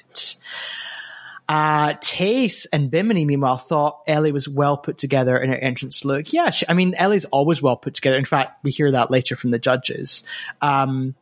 Uh, 1.48 1.94
Tayce 1.94 2.68
and 2.74 2.92
Bimini, 2.92 3.24
meanwhile, 3.24 3.58
thought 3.58 4.02
Ellie 4.06 4.34
was 4.34 4.50
well 4.50 4.76
put 4.76 4.98
together 4.98 5.38
in 5.38 5.50
her 5.50 5.56
entrance 5.56 6.04
look. 6.04 6.34
Yeah, 6.34 6.50
she, 6.50 6.66
I 6.68 6.74
mean, 6.74 6.96
Ellie's 6.96 7.26
always 7.26 7.62
well 7.62 7.78
put 7.78 7.94
together. 7.94 8.18
In 8.18 8.26
fact, 8.26 8.62
we 8.62 8.72
hear 8.72 8.92
that 8.92 9.10
later 9.10 9.38
from 9.38 9.52
the 9.52 9.60
judges. 9.60 10.26
Um, 10.62 11.16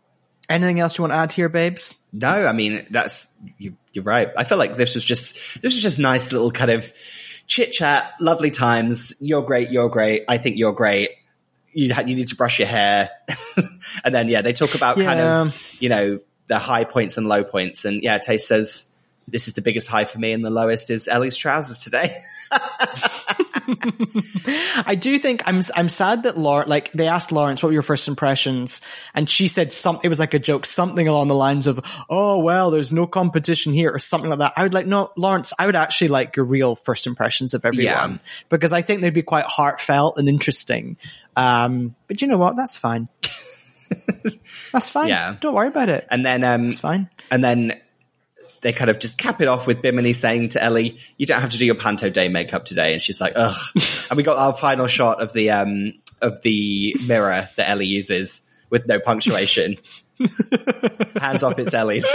anything 0.53 0.79
else 0.79 0.97
you 0.97 1.03
want 1.03 1.11
to 1.11 1.17
add 1.17 1.31
here, 1.31 1.49
babes? 1.49 1.95
No, 2.11 2.47
I 2.47 2.53
mean 2.53 2.85
that's 2.89 3.27
you, 3.57 3.75
you're 3.91 4.03
right. 4.03 4.29
I 4.37 4.43
feel 4.43 4.57
like 4.57 4.75
this 4.75 4.95
was 4.95 5.05
just 5.05 5.35
this 5.61 5.73
was 5.73 5.81
just 5.81 5.99
nice 5.99 6.31
little 6.31 6.51
kind 6.51 6.71
of 6.71 6.91
chit 7.47 7.71
chat, 7.71 8.13
lovely 8.19 8.51
times. 8.51 9.13
You're 9.19 9.43
great. 9.43 9.71
You're 9.71 9.89
great. 9.89 10.25
I 10.27 10.37
think 10.37 10.57
you're 10.57 10.73
great. 10.73 11.11
You 11.73 11.93
ha- 11.93 12.03
you 12.05 12.15
need 12.15 12.27
to 12.27 12.35
brush 12.35 12.59
your 12.59 12.67
hair, 12.67 13.09
and 14.03 14.13
then 14.13 14.27
yeah, 14.29 14.41
they 14.41 14.53
talk 14.53 14.75
about 14.75 14.97
kind 14.97 15.19
of 15.19 15.75
you 15.79 15.89
know 15.89 16.19
the 16.47 16.59
high 16.59 16.83
points 16.83 17.17
and 17.17 17.27
low 17.27 17.43
points, 17.43 17.85
and 17.85 18.03
yeah, 18.03 18.19
Tayce 18.19 18.41
says 18.41 18.87
this 19.27 19.47
is 19.47 19.53
the 19.53 19.61
biggest 19.61 19.87
high 19.87 20.05
for 20.05 20.19
me, 20.19 20.33
and 20.33 20.45
the 20.45 20.51
lowest 20.51 20.89
is 20.89 21.07
Ellie's 21.07 21.37
trousers 21.37 21.79
today. 21.79 22.15
I 24.85 24.95
do 24.99 25.17
think 25.19 25.43
I'm 25.45 25.61
I'm 25.75 25.89
sad 25.89 26.23
that 26.23 26.37
Laura 26.37 26.65
like 26.67 26.91
they 26.91 27.07
asked 27.07 27.31
Lawrence 27.31 27.61
what 27.63 27.69
were 27.69 27.73
your 27.73 27.81
first 27.81 28.07
impressions 28.07 28.81
and 29.13 29.29
she 29.29 29.47
said 29.47 29.71
some 29.71 29.99
it 30.03 30.09
was 30.09 30.19
like 30.19 30.33
a 30.33 30.39
joke 30.39 30.65
something 30.65 31.07
along 31.07 31.27
the 31.27 31.35
lines 31.35 31.67
of 31.67 31.79
oh 32.09 32.39
well 32.39 32.71
there's 32.71 32.91
no 32.91 33.07
competition 33.07 33.73
here 33.73 33.91
or 33.91 33.99
something 33.99 34.29
like 34.29 34.39
that. 34.39 34.53
I 34.57 34.63
would 34.63 34.73
like 34.73 34.85
no 34.87 35.11
Lawrence 35.15 35.53
I 35.57 35.65
would 35.65 35.75
actually 35.75 36.09
like 36.09 36.35
your 36.35 36.45
real 36.45 36.75
first 36.75 37.07
impressions 37.07 37.53
of 37.53 37.65
everyone 37.65 38.11
Yeah. 38.13 38.17
because 38.49 38.73
I 38.73 38.81
think 38.81 39.01
they'd 39.01 39.13
be 39.13 39.23
quite 39.23 39.45
heartfelt 39.45 40.17
and 40.17 40.27
interesting. 40.27 40.97
Um, 41.35 41.95
but 42.07 42.21
you 42.21 42.27
know 42.27 42.37
what? 42.37 42.55
That's 42.55 42.77
fine. 42.77 43.07
That's 44.71 44.89
fine. 44.89 45.07
Yeah. 45.09 45.35
Don't 45.39 45.53
worry 45.53 45.67
about 45.67 45.89
it. 45.89 46.07
and 46.09 46.25
then 46.25 46.43
um, 46.43 46.65
It's 46.65 46.79
fine. 46.79 47.09
And 47.31 47.43
then 47.43 47.79
they 48.63 48.73
kind 48.73 48.89
of 48.89 48.99
just 48.99 49.17
cap 49.17 49.41
it 49.41 49.47
off 49.47 49.67
with 49.67 49.81
Bimini 49.81 50.13
saying 50.13 50.49
to 50.49 50.63
Ellie, 50.63 50.97
"You 51.17 51.25
don't 51.25 51.41
have 51.41 51.51
to 51.51 51.57
do 51.57 51.65
your 51.65 51.75
Panto 51.75 52.09
Day 52.09 52.29
makeup 52.29 52.65
today." 52.65 52.93
And 52.93 53.01
she's 53.01 53.21
like, 53.21 53.33
"Ugh." 53.35 53.55
and 54.09 54.17
we 54.17 54.23
got 54.23 54.37
our 54.37 54.53
final 54.53 54.87
shot 54.87 55.21
of 55.21 55.33
the 55.33 55.51
um 55.51 55.93
of 56.21 56.41
the 56.41 56.95
mirror 57.05 57.47
that 57.57 57.69
Ellie 57.69 57.85
uses 57.85 58.41
with 58.69 58.87
no 58.87 58.99
punctuation. 58.99 59.77
Hands 61.19 61.43
off, 61.43 61.59
it's 61.59 61.73
Ellie's. 61.73 62.05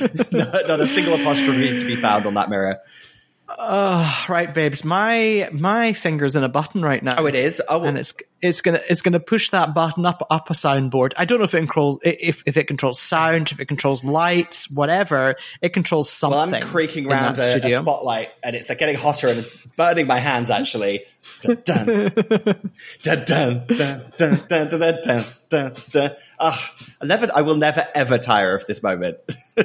not, 0.32 0.66
not 0.66 0.80
a 0.80 0.86
single 0.86 1.14
apostrophe 1.14 1.78
to 1.78 1.84
be 1.84 1.96
found 1.96 2.26
on 2.26 2.34
that 2.34 2.48
mirror. 2.50 2.80
Uh, 3.58 4.24
right, 4.28 4.52
babes. 4.52 4.84
My 4.84 5.48
my 5.52 5.92
finger's 5.92 6.36
in 6.36 6.44
a 6.44 6.48
button 6.48 6.82
right 6.82 7.02
now. 7.02 7.16
Oh, 7.18 7.26
it 7.26 7.34
is. 7.34 7.60
Oh, 7.68 7.84
and 7.84 7.98
it's 7.98 8.14
it's 8.40 8.60
gonna 8.60 8.80
it's 8.88 9.02
gonna 9.02 9.20
push 9.20 9.50
that 9.50 9.74
button 9.74 10.06
up 10.06 10.26
up 10.30 10.50
a 10.50 10.54
soundboard. 10.54 11.12
I 11.16 11.24
don't 11.24 11.38
know 11.38 11.44
if 11.44 11.54
it 11.54 11.58
controls 11.58 11.98
if 12.02 12.42
if 12.46 12.56
it 12.56 12.66
controls 12.66 13.00
sound, 13.00 13.52
if 13.52 13.60
it 13.60 13.66
controls 13.66 14.04
lights, 14.04 14.70
whatever. 14.70 15.36
It 15.60 15.70
controls 15.74 16.10
something. 16.10 16.50
well, 16.50 16.54
I'm 16.54 16.68
creaking 16.68 17.04
in 17.04 17.12
around 17.12 17.38
a, 17.38 17.56
a 17.56 17.78
spotlight, 17.78 18.30
and 18.42 18.56
it's 18.56 18.68
like 18.68 18.78
getting 18.78 18.96
hotter 18.96 19.28
and 19.28 19.46
burning 19.76 20.06
my 20.06 20.18
hands. 20.18 20.50
Actually, 20.50 21.04
dun 21.42 21.62
dun 21.64 21.86
dun 23.02 23.24
dun 23.24 23.64
dun 23.66 24.12
dun 24.16 24.40
dun 24.48 24.48
dun 24.48 24.68
dun 24.68 25.00
dun 25.02 25.24
dun. 25.48 25.74
dun. 25.90 26.10
Ah, 26.40 26.74
I 27.00 27.06
never, 27.06 27.28
I 27.34 27.42
will 27.42 27.56
never 27.56 27.86
ever 27.94 28.18
tire 28.18 28.54
of 28.54 28.66
this 28.66 28.82
moment. 28.82 29.18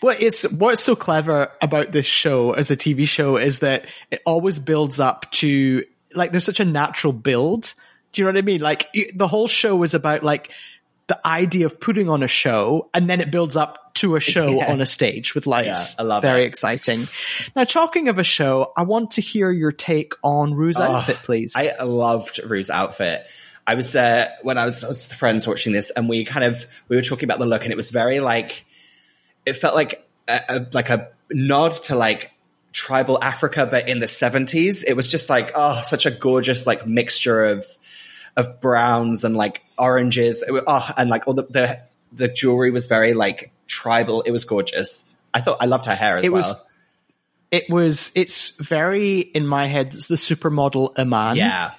Well, 0.00 0.16
it's 0.18 0.50
what's 0.50 0.82
so 0.82 0.96
clever 0.96 1.50
about 1.60 1.92
this 1.92 2.06
show 2.06 2.52
as 2.52 2.70
a 2.70 2.76
TV 2.76 3.06
show 3.06 3.36
is 3.36 3.58
that 3.60 3.86
it 4.10 4.22
always 4.24 4.58
builds 4.58 4.98
up 4.98 5.30
to 5.32 5.84
like 6.14 6.32
there's 6.32 6.44
such 6.44 6.60
a 6.60 6.64
natural 6.64 7.12
build. 7.12 7.74
Do 8.12 8.22
you 8.22 8.26
know 8.26 8.32
what 8.32 8.38
I 8.38 8.42
mean? 8.42 8.60
Like 8.60 8.88
the 9.14 9.28
whole 9.28 9.48
show 9.48 9.82
is 9.82 9.94
about 9.94 10.22
like 10.22 10.50
the 11.08 11.26
idea 11.26 11.66
of 11.66 11.80
putting 11.80 12.08
on 12.08 12.22
a 12.22 12.28
show 12.28 12.88
and 12.94 13.08
then 13.10 13.20
it 13.20 13.30
builds 13.30 13.56
up 13.56 13.94
to 13.94 14.16
a 14.16 14.20
show 14.20 14.50
Yeah. 14.56 14.72
on 14.72 14.80
a 14.80 14.86
stage 14.86 15.34
with 15.34 15.46
lights. 15.46 15.94
Yeah, 15.96 16.02
I 16.02 16.06
love 16.06 16.22
Very 16.22 16.32
it. 16.32 16.36
Very 16.38 16.46
exciting. 16.46 17.08
Now, 17.54 17.64
talking 17.64 18.08
of 18.08 18.18
a 18.18 18.24
show, 18.24 18.72
I 18.76 18.84
want 18.84 19.12
to 19.12 19.20
hear 19.20 19.50
your 19.50 19.72
take 19.72 20.14
on 20.22 20.54
Ru's 20.54 20.76
outfit, 20.78 21.16
please. 21.24 21.54
I 21.56 21.82
loved 21.82 22.40
Ru's 22.44 22.70
outfit. 22.70 23.26
I 23.66 23.74
was 23.74 23.94
uh, 23.94 24.28
when 24.42 24.58
I 24.58 24.64
was, 24.64 24.82
I 24.82 24.88
was 24.88 25.06
with 25.08 25.16
friends 25.18 25.46
watching 25.46 25.72
this, 25.72 25.90
and 25.90 26.08
we 26.08 26.24
kind 26.24 26.44
of 26.44 26.66
we 26.88 26.96
were 26.96 27.02
talking 27.02 27.26
about 27.28 27.38
the 27.38 27.46
look, 27.46 27.62
and 27.62 27.72
it 27.72 27.76
was 27.76 27.90
very 27.90 28.18
like 28.18 28.64
it 29.46 29.54
felt 29.54 29.74
like 29.74 30.06
a, 30.28 30.40
a, 30.48 30.66
like 30.72 30.90
a 30.90 31.08
nod 31.30 31.72
to 31.84 31.96
like 31.96 32.30
tribal 32.72 33.22
Africa, 33.22 33.66
but 33.70 33.88
in 33.88 33.98
the 34.00 34.08
seventies. 34.08 34.82
It 34.84 34.94
was 34.94 35.08
just 35.08 35.28
like 35.30 35.52
oh, 35.54 35.82
such 35.82 36.06
a 36.06 36.10
gorgeous 36.10 36.66
like 36.66 36.86
mixture 36.86 37.44
of 37.44 37.64
of 38.36 38.60
browns 38.60 39.24
and 39.24 39.36
like 39.36 39.62
oranges. 39.78 40.42
Was, 40.48 40.62
oh, 40.66 40.88
and 40.96 41.10
like 41.10 41.26
all 41.28 41.34
the, 41.34 41.44
the 41.44 41.80
the 42.12 42.28
jewelry 42.28 42.70
was 42.70 42.86
very 42.86 43.14
like 43.14 43.52
tribal. 43.66 44.22
It 44.22 44.30
was 44.30 44.44
gorgeous. 44.44 45.04
I 45.34 45.40
thought 45.40 45.58
I 45.60 45.66
loved 45.66 45.86
her 45.86 45.94
hair 45.94 46.16
as 46.18 46.24
It 46.24 46.32
well. 46.32 46.42
was- 46.42 46.64
It 47.50 47.64
was, 47.68 48.12
it's 48.14 48.50
very, 48.56 49.18
in 49.20 49.46
my 49.46 49.66
head, 49.66 49.92
the 49.92 50.16
supermodel 50.16 50.98
Iman. 50.98 51.36
yeah, 51.36 51.72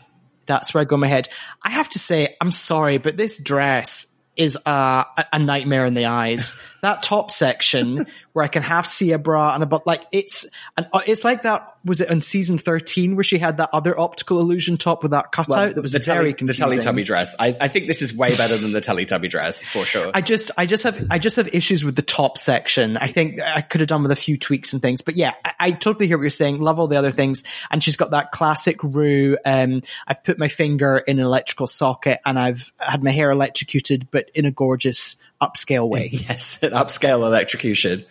That's 0.46 0.72
where 0.74 0.82
I 0.82 0.86
go 0.86 0.96
in 0.96 1.00
my 1.02 1.08
head. 1.08 1.30
I 1.64 1.72
have 1.72 1.90
to 1.90 2.00
say, 2.00 2.36
I'm 2.40 2.52
sorry, 2.52 3.00
but 3.00 3.18
this 3.18 3.40
dress 3.40 4.06
is 4.36 4.58
uh, 4.58 5.04
a, 5.18 5.26
a 5.34 5.40
nightmare 5.40 5.86
in 5.86 5.94
the 5.94 6.06
eyes. 6.06 6.54
that 6.82 7.04
top 7.04 7.32
section 7.32 8.08
where 8.34 8.44
I 8.44 8.48
can 8.48 8.64
half 8.64 8.86
see 8.86 9.12
a 9.12 9.20
bra 9.20 9.54
and 9.54 9.64
a 9.64 9.66
butt, 9.66 9.88
like 9.88 10.04
it's, 10.12 10.48
an, 10.76 10.88
uh, 10.92 11.02
it's 11.06 11.24
like 11.24 11.44
that, 11.44 11.78
was 11.86 12.02
it 12.02 12.10
on 12.10 12.22
season 12.22 12.58
13 12.58 13.16
where 13.16 13.24
she 13.24 13.38
had 13.38 13.58
that 13.58 13.70
other 13.74 13.98
optical 13.98 14.40
illusion 14.40 14.78
top 14.78 15.04
with 15.04 15.12
that 15.12 15.32
cutout 15.32 15.56
Well, 15.56 15.74
that 15.74 15.82
was 15.82 15.92
the 15.92 16.00
very 16.00 16.34
telly, 16.34 16.48
the. 16.48 16.54
Teletubby 16.54 17.06
dress. 17.06 17.36
I, 17.38 17.56
I 17.60 17.68
think 17.68 17.88
this 17.88 18.02
is 18.02 18.16
way 18.16 18.36
better 18.36 18.58
than 18.58 18.72
the 18.72 18.82
Teletubby 18.82 19.30
dress 19.30 19.64
for 19.64 19.86
sure. 19.86 20.12
I 20.14 20.22
just, 20.22 20.52
I 20.58 20.66
just 20.66 20.84
have, 20.84 21.08
I 21.12 21.20
just 21.20 21.36
have 21.36 21.48
issues 21.48 21.86
with 21.86 21.96
the 21.96 22.02
top 22.02 22.38
section. 22.38 22.98
I 22.98 23.08
think 23.08 23.40
I 23.40 23.62
could 23.62 23.82
have 23.82 23.88
done 23.88 24.02
with 24.02 24.12
a 24.12 24.16
few 24.16 24.38
tweaks 24.38 24.74
and 24.74 24.82
things, 24.82 25.02
but 25.02 25.16
yeah, 25.16 25.34
I, 25.46 25.54
I 25.60 25.72
totally 25.72 26.08
hear 26.08 26.18
what 26.18 26.24
you're 26.24 26.30
saying. 26.32 26.60
Love 26.60 26.80
all 26.80 26.88
the 26.88 26.98
other 26.98 27.12
things. 27.12 27.44
And 27.70 27.84
she's 27.84 27.98
got 27.98 28.12
that 28.12 28.32
classic 28.32 28.84
Ru. 28.84 29.38
Um, 29.46 29.82
I've 30.08 30.24
put 30.24 30.40
my 30.40 30.48
finger 30.48 30.98
in 30.98 31.20
an 31.20 31.26
electrical 31.26 31.68
socket 31.68 32.20
and 32.26 32.40
I've 32.40 32.72
had 32.80 33.04
my 33.04 33.12
hair 33.12 33.32
electrocuted, 33.32 34.10
but 34.10 34.30
in 34.34 34.46
a 34.46 34.52
gorgeous 34.52 35.18
upscale 35.50 35.90
way. 35.90 36.10
yes, 36.12 36.60
an 36.62 36.72
upscale 36.72 37.26
electrocution. 37.26 38.06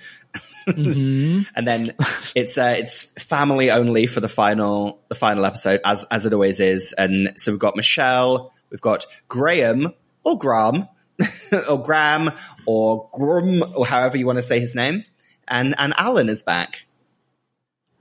Mm-hmm. 0.66 1.42
and 1.56 1.66
then 1.66 1.94
it's 2.34 2.56
uh, 2.56 2.74
it's 2.78 3.02
family 3.22 3.70
only 3.70 4.06
for 4.06 4.20
the 4.20 4.28
final 4.28 5.00
the 5.08 5.14
final 5.14 5.44
episode 5.44 5.80
as 5.84 6.04
as 6.04 6.26
it 6.26 6.32
always 6.32 6.60
is. 6.60 6.92
And 6.92 7.34
so 7.36 7.52
we've 7.52 7.58
got 7.58 7.76
Michelle, 7.76 8.52
we've 8.70 8.80
got 8.80 9.06
Graham 9.28 9.92
or 10.24 10.38
Graham 10.38 10.88
or 11.68 11.82
Graham 11.82 12.30
or 12.66 13.08
Grum 13.12 13.64
or 13.74 13.86
however 13.86 14.16
you 14.16 14.26
want 14.26 14.38
to 14.38 14.42
say 14.42 14.60
his 14.60 14.74
name, 14.74 15.04
and 15.48 15.74
and 15.78 15.94
Alan 15.96 16.28
is 16.28 16.42
back. 16.42 16.82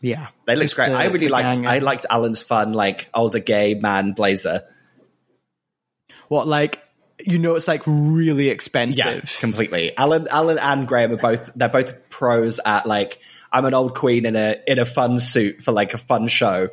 Yeah. 0.01 0.27
They 0.45 0.55
look 0.55 0.73
great. 0.73 0.89
the- 0.89 0.97
I 0.97 1.05
really 1.05 1.29
liked 1.29 1.57
gang. 1.57 1.67
I 1.67 1.79
liked 1.79 2.05
Alan's 2.09 2.41
fun 2.41 2.73
like 2.73 3.07
older 3.13 3.39
gay 3.39 3.75
man 3.75 4.13
blazer. 4.13 4.63
What, 6.27 6.47
like, 6.47 6.81
you 7.25 7.37
know, 7.37 7.55
it's 7.55 7.67
like 7.67 7.83
really 7.85 8.49
expensive. 8.49 9.05
Yeah, 9.05 9.39
completely. 9.39 9.95
Alan, 9.97 10.27
Alan 10.29 10.57
and 10.57 10.87
Graham 10.87 11.11
are 11.11 11.17
both, 11.17 11.51
they're 11.55 11.69
both 11.69 12.09
pros 12.09 12.59
at 12.63 12.85
like, 12.85 13.19
I'm 13.51 13.65
an 13.65 13.73
old 13.73 13.95
queen 13.95 14.25
in 14.25 14.35
a, 14.35 14.57
in 14.67 14.79
a 14.79 14.85
fun 14.85 15.19
suit 15.19 15.61
for 15.61 15.71
like 15.71 15.93
a 15.93 15.97
fun 15.97 16.27
show. 16.27 16.69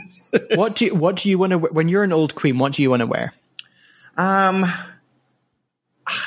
what 0.54 0.76
do 0.76 0.86
you, 0.86 0.94
what 0.94 1.16
do 1.16 1.28
you 1.28 1.38
want 1.38 1.52
to, 1.52 1.58
when 1.58 1.88
you're 1.88 2.04
an 2.04 2.12
old 2.12 2.34
queen, 2.34 2.58
what 2.58 2.72
do 2.72 2.82
you 2.82 2.90
want 2.90 3.00
to 3.00 3.06
wear? 3.06 3.32
Um, 4.16 4.64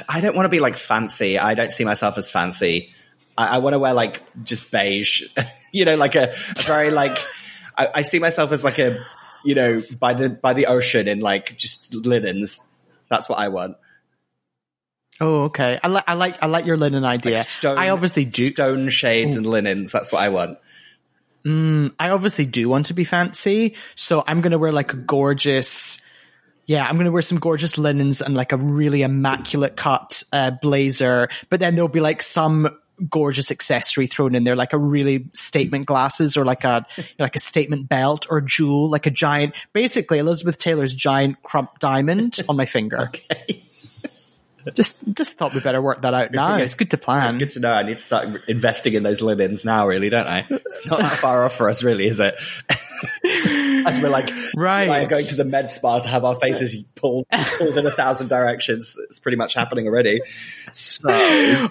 I 0.10 0.22
don't 0.22 0.36
want 0.36 0.46
to 0.46 0.50
be 0.50 0.60
like 0.60 0.78
fancy. 0.78 1.38
I 1.38 1.54
don't 1.54 1.72
see 1.72 1.86
myself 1.86 2.18
as 2.18 2.30
fancy. 2.30 2.92
I, 3.38 3.56
I 3.56 3.58
want 3.60 3.74
to 3.74 3.80
wear 3.80 3.94
like 3.94 4.24
just 4.44 4.72
beige, 4.72 5.24
you 5.72 5.86
know, 5.86 5.96
like 5.96 6.16
a, 6.16 6.34
a 6.34 6.62
very 6.64 6.92
like, 6.92 7.18
I, 7.78 7.88
I 7.96 8.02
see 8.02 8.20
myself 8.20 8.52
as 8.52 8.64
like 8.64 8.80
a, 8.80 8.98
you 9.44 9.56
know, 9.56 9.82
by 10.00 10.14
the, 10.14 10.30
by 10.30 10.54
the 10.54 10.66
ocean 10.68 11.08
in 11.08 11.20
like 11.20 11.58
just 11.58 11.94
linens. 11.94 12.60
That's 13.10 13.30
what 13.30 13.40
I 13.40 13.50
want. 13.50 13.78
Oh, 15.20 15.46
okay. 15.46 15.80
I 15.84 15.88
like, 15.88 16.04
I 16.08 16.14
like, 16.14 16.44
I 16.44 16.46
like 16.46 16.66
your 16.66 16.78
linen 16.78 17.04
idea. 17.04 17.36
Like 17.36 17.46
stone, 17.46 17.78
I 17.78 17.90
obviously 17.90 18.26
do. 18.26 18.44
stone 18.44 18.90
shades 18.90 19.36
and 19.36 19.46
linens. 19.46 19.92
That's 19.92 20.12
what 20.12 20.22
I 20.22 20.30
want. 20.30 20.60
I 21.46 22.10
obviously 22.10 22.46
do 22.46 22.68
want 22.68 22.88
to 22.88 22.94
be 22.94 23.06
fancy, 23.06 23.76
so 23.96 24.22
I'm 24.28 24.42
going 24.42 24.52
to 24.52 24.58
wear 24.58 24.74
like 24.74 24.92
a 24.92 24.98
gorgeous, 24.98 26.02
yeah, 26.66 26.86
I'm 26.86 26.96
going 26.96 27.06
to 27.06 27.12
wear 27.12 27.22
some 27.22 27.40
gorgeous 27.40 27.78
linens 27.78 28.22
and 28.22 28.36
like 28.36 28.52
a 28.52 28.58
really 28.58 29.02
immaculate 29.02 29.78
cut 29.78 30.24
uh, 30.34 30.52
blazer. 30.52 31.30
But 31.50 31.62
then 31.62 31.76
there'll 31.76 31.88
be 31.88 32.02
like 32.02 32.22
some 32.22 32.78
gorgeous 33.10 33.52
accessory 33.52 34.08
thrown 34.08 34.36
in 34.36 34.44
there, 34.44 34.56
like 34.56 34.74
a 34.74 34.78
really 34.78 35.30
statement 35.34 35.86
glasses 35.86 36.38
or 36.38 36.46
like 36.46 36.64
a 36.64 36.86
like 37.20 37.36
a 37.36 37.40
statement 37.40 37.90
belt 37.90 38.28
or 38.30 38.42
jewel, 38.42 38.90
like 38.90 39.06
a 39.06 39.12
giant, 39.12 39.56
basically 39.74 40.20
Elizabeth 40.20 40.58
Taylor's 40.58 40.94
giant 40.94 41.42
Krupp 41.44 41.80
diamond 41.80 42.40
on 42.48 42.56
my 42.56 42.66
finger. 42.66 43.12
Just 44.74 44.98
just 45.14 45.38
thought 45.38 45.54
we 45.54 45.60
better 45.60 45.82
work 45.82 46.02
that 46.02 46.14
out 46.14 46.32
now. 46.32 46.58
It's 46.58 46.76
good 46.76 46.92
to 46.92 46.98
plan. 46.98 47.28
It's 47.30 47.38
good 47.38 47.50
to 47.52 47.60
know. 47.60 47.74
I 47.74 47.84
need 47.84 47.98
to 47.98 48.04
start 48.04 48.28
investing 48.48 48.94
in 48.94 49.04
those 49.04 49.22
linens 49.22 49.66
now, 49.66 49.88
really, 49.88 50.10
don't 50.10 50.28
I? 50.28 50.46
It's 50.50 50.86
not 50.88 51.00
that 51.00 51.18
far 51.20 51.44
off 51.46 51.56
for 51.56 51.70
us, 51.70 51.84
really, 51.84 52.08
is 52.08 52.20
it? 52.20 52.36
As 53.88 54.00
we're 54.00 54.10
like, 54.10 54.30
Right. 54.56 54.88
like 54.88 55.10
going 55.10 55.26
to 55.26 55.36
the 55.36 55.44
med 55.46 55.70
spa 55.70 56.00
to 56.00 56.08
have 56.10 56.26
our 56.26 56.36
faces 56.36 56.76
pulled, 56.96 57.28
pulled 57.30 57.78
in 57.78 57.86
a 57.86 57.92
thousand 57.92 58.28
directions. 58.28 58.98
It's 59.04 59.20
pretty 59.20 59.38
much 59.38 59.54
happening 59.54 59.88
already. 59.88 60.22
So, 60.74 61.70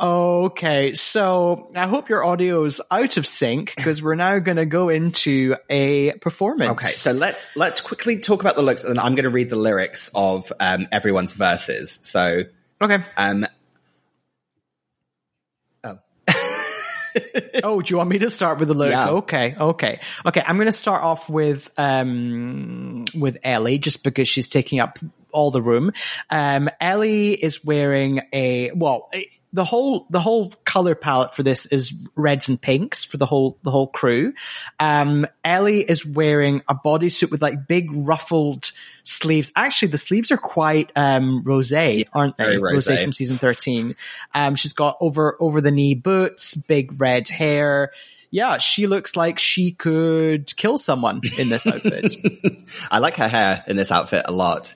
Okay, 0.00 0.94
so 0.94 1.68
I 1.74 1.86
hope 1.86 2.08
your 2.08 2.24
audio's 2.24 2.80
out 2.90 3.16
of 3.16 3.26
sync 3.26 3.74
because 3.74 4.02
we're 4.02 4.14
now 4.14 4.38
going 4.38 4.58
to 4.58 4.66
go 4.66 4.88
into 4.90 5.56
a 5.70 6.12
performance. 6.12 6.72
okay, 6.72 6.88
so 6.88 7.12
let's 7.12 7.46
let's 7.56 7.80
quickly 7.80 8.18
talk 8.18 8.40
about 8.40 8.56
the 8.56 8.62
looks, 8.62 8.84
and 8.84 8.98
I'm 8.98 9.14
going 9.14 9.24
to 9.24 9.30
read 9.30 9.48
the 9.50 9.56
lyrics 9.56 10.10
of 10.14 10.52
um, 10.60 10.86
everyone's 10.92 11.32
verses. 11.32 11.98
So, 12.02 12.35
okay. 12.80 12.98
um, 13.16 13.46
oh, 15.84 15.98
Oh, 17.64 17.80
do 17.80 17.90
you 17.92 17.96
want 17.96 18.10
me 18.10 18.18
to 18.18 18.30
start 18.30 18.58
with 18.58 18.68
the 18.68 18.74
lyrics? 18.74 19.04
Yeah. 19.04 19.10
Okay, 19.10 19.54
okay, 19.58 20.00
okay. 20.26 20.42
I'm 20.46 20.56
going 20.56 20.66
to 20.66 20.72
start 20.72 21.02
off 21.02 21.28
with 21.28 21.70
um 21.78 23.04
with 23.14 23.38
Ellie 23.42 23.78
just 23.78 24.04
because 24.04 24.28
she's 24.28 24.48
taking 24.48 24.80
up 24.80 24.98
all 25.36 25.50
the 25.50 25.62
room. 25.62 25.92
Um, 26.30 26.68
Ellie 26.80 27.32
is 27.32 27.64
wearing 27.64 28.22
a 28.32 28.72
well. 28.72 29.10
The 29.52 29.64
whole 29.64 30.06
the 30.10 30.20
whole 30.20 30.52
color 30.64 30.94
palette 30.94 31.34
for 31.34 31.42
this 31.42 31.64
is 31.66 31.94
reds 32.14 32.48
and 32.48 32.60
pinks 32.60 33.04
for 33.04 33.16
the 33.16 33.24
whole 33.24 33.58
the 33.62 33.70
whole 33.70 33.86
crew. 33.86 34.34
Um, 34.78 35.26
Ellie 35.44 35.80
is 35.80 36.04
wearing 36.04 36.62
a 36.68 36.74
bodysuit 36.74 37.30
with 37.30 37.40
like 37.40 37.66
big 37.66 37.88
ruffled 37.92 38.72
sleeves. 39.04 39.52
Actually, 39.56 39.92
the 39.92 39.98
sleeves 39.98 40.30
are 40.30 40.36
quite 40.36 40.90
um 40.96 41.44
rosé, 41.44 42.06
aren't 42.12 42.36
they? 42.36 42.56
rosé. 42.56 43.02
from 43.02 43.12
season 43.12 43.38
13. 43.38 43.94
Um, 44.34 44.56
she's 44.56 44.72
got 44.72 44.96
over, 45.00 45.36
over 45.40 45.60
the 45.60 45.70
knee 45.70 45.94
boots, 45.94 46.54
big 46.54 47.00
red 47.00 47.28
hair. 47.28 47.92
Yeah, 48.30 48.58
she 48.58 48.86
looks 48.86 49.16
like 49.16 49.38
she 49.38 49.72
could 49.72 50.54
kill 50.56 50.78
someone 50.78 51.20
in 51.38 51.48
this 51.48 51.66
outfit. 51.66 52.12
I 52.90 52.98
like 52.98 53.16
her 53.16 53.28
hair 53.28 53.64
in 53.66 53.76
this 53.76 53.92
outfit 53.92 54.26
a 54.26 54.32
lot. 54.32 54.74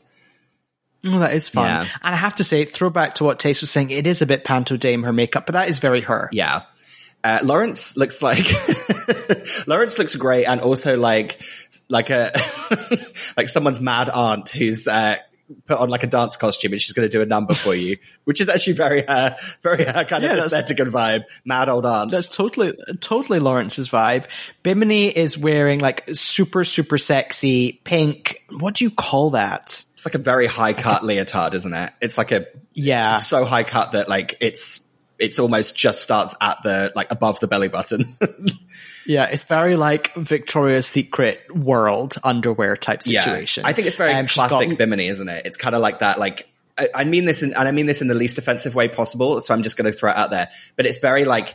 Oh, 1.05 1.19
that 1.21 1.35
is 1.35 1.49
fun. 1.49 1.67
Yeah. 1.67 1.81
And 1.81 2.15
I 2.15 2.17
have 2.17 2.37
to 2.37 2.45
say, 2.45 2.65
throwback 2.65 3.17
to 3.17 3.25
what 3.25 3.39
Tayce 3.39 3.61
was 3.63 3.71
saying, 3.71 3.91
it 3.91 4.07
is 4.07 4.23
a 4.23 4.27
bit 4.27 4.45
panto 4.45 4.77
dame, 4.77 5.03
her 5.05 5.13
makeup, 5.13 5.47
but 5.47 5.53
that 5.53 5.71
is 5.71 5.79
very 5.79 6.03
her. 6.03 6.29
Yeah. 6.33 6.63
Uh, 7.23 7.41
Lawrence 7.43 7.97
looks 7.97 8.23
like 8.23 8.47
Lawrence 9.67 9.99
looks 9.99 10.17
great, 10.17 10.47
and 10.47 10.61
also 10.63 10.97
like 10.97 11.43
like 11.91 12.09
a 12.09 12.33
like 13.37 13.49
someone's 13.49 13.79
mad 13.79 14.09
aunt 14.09 14.49
who's 14.49 14.89
uh, 14.89 15.17
put 15.67 15.79
on 15.79 15.89
like 15.89 16.03
a 16.03 16.07
dance 16.07 16.37
costume 16.37 16.73
and 16.73 16.81
she's 16.81 16.93
going 16.93 17.09
to 17.09 17.15
do 17.17 17.23
a 17.23 17.27
number 17.27 17.55
for 17.55 17.75
you, 17.75 17.97
which 18.25 18.41
is 18.41 18.49
actually 18.49 18.75
very 18.75 19.07
uh, 19.07 19.31
very 19.63 19.87
uh, 19.87 20.05
kind 20.05 20.23
Yeah, 20.25 20.33
of 20.35 20.39
aesthetic 20.45 20.79
and 20.81 20.93
vibe. 20.93 21.25
Mad 21.45 21.69
old 21.69 21.87
aunt. 21.87 22.11
That's 22.11 22.29
totally, 22.29 22.77
totally 23.01 23.39
Lawrence's 23.41 23.89
vibe. 23.89 24.27
Bimini 24.63 25.09
is 25.09 25.37
wearing 25.39 25.81
like 25.81 26.09
super, 26.13 26.65
super 26.65 26.99
sexy 26.99 27.81
pink. 27.85 28.45
What 28.51 28.75
do 28.75 28.85
you 28.85 28.91
call 28.91 29.31
that? 29.31 29.85
it's 29.95 30.07
like 30.07 30.15
a 30.15 30.19
very 30.19 30.47
high 30.47 30.73
cut 30.73 31.03
leotard, 31.05 31.55
isn't 31.55 31.75
it? 31.75 31.93
It's 32.01 32.17
like 32.17 32.33
a 32.33 32.47
Yeah. 32.73 33.17
so 33.17 33.45
high 33.45 33.65
cut 33.65 33.93
that 33.93 34.09
like 34.09 34.37
it's 34.41 34.81
it's 35.19 35.39
almost 35.39 35.77
just 35.77 36.03
starts 36.03 36.35
at 36.41 36.57
the 36.63 36.91
like 36.97 37.13
above 37.13 37.39
the 37.41 37.47
belly 37.47 37.69
button. 37.69 38.07
Yeah, 39.07 39.25
it's 39.27 39.45
very 39.45 39.77
like 39.77 40.15
Victoria's 40.15 40.87
Secret 40.87 41.41
world 41.55 42.17
underwear 42.23 42.77
type 42.77 43.03
situation. 43.03 43.63
Yeah, 43.65 43.69
I 43.69 43.73
think 43.73 43.89
it's 43.89 43.97
very 43.97 44.13
Um, 44.13 44.27
she's 44.27 44.37
got- 44.37 44.51
classic 44.51 44.77
Bimini, 44.79 45.09
isn't 45.09 45.29
it? 45.29 45.47
It's 45.47 45.57
kind 45.57 45.75
of 45.75 45.81
like 45.81 46.01
that. 46.01 46.19
Like 46.19 46.49
I, 46.79 46.89
I 46.95 47.05
mean 47.05 47.25
this, 47.25 47.43
in, 47.43 47.55
and 47.55 47.67
I 47.69 47.73
mean 47.73 47.87
this 47.87 48.01
in 48.03 48.09
the 48.09 48.15
least 48.15 48.39
offensive 48.39 48.75
way 48.75 48.89
possible. 48.89 49.41
So 49.41 49.53
I'm 49.55 49.63
just 49.63 49.77
going 49.77 49.91
to 49.91 49.97
throw 49.97 50.11
it 50.11 50.17
out 50.17 50.31
there. 50.31 50.51
But 50.77 50.87
it's 50.87 50.99
very 50.99 51.25
like 51.25 51.55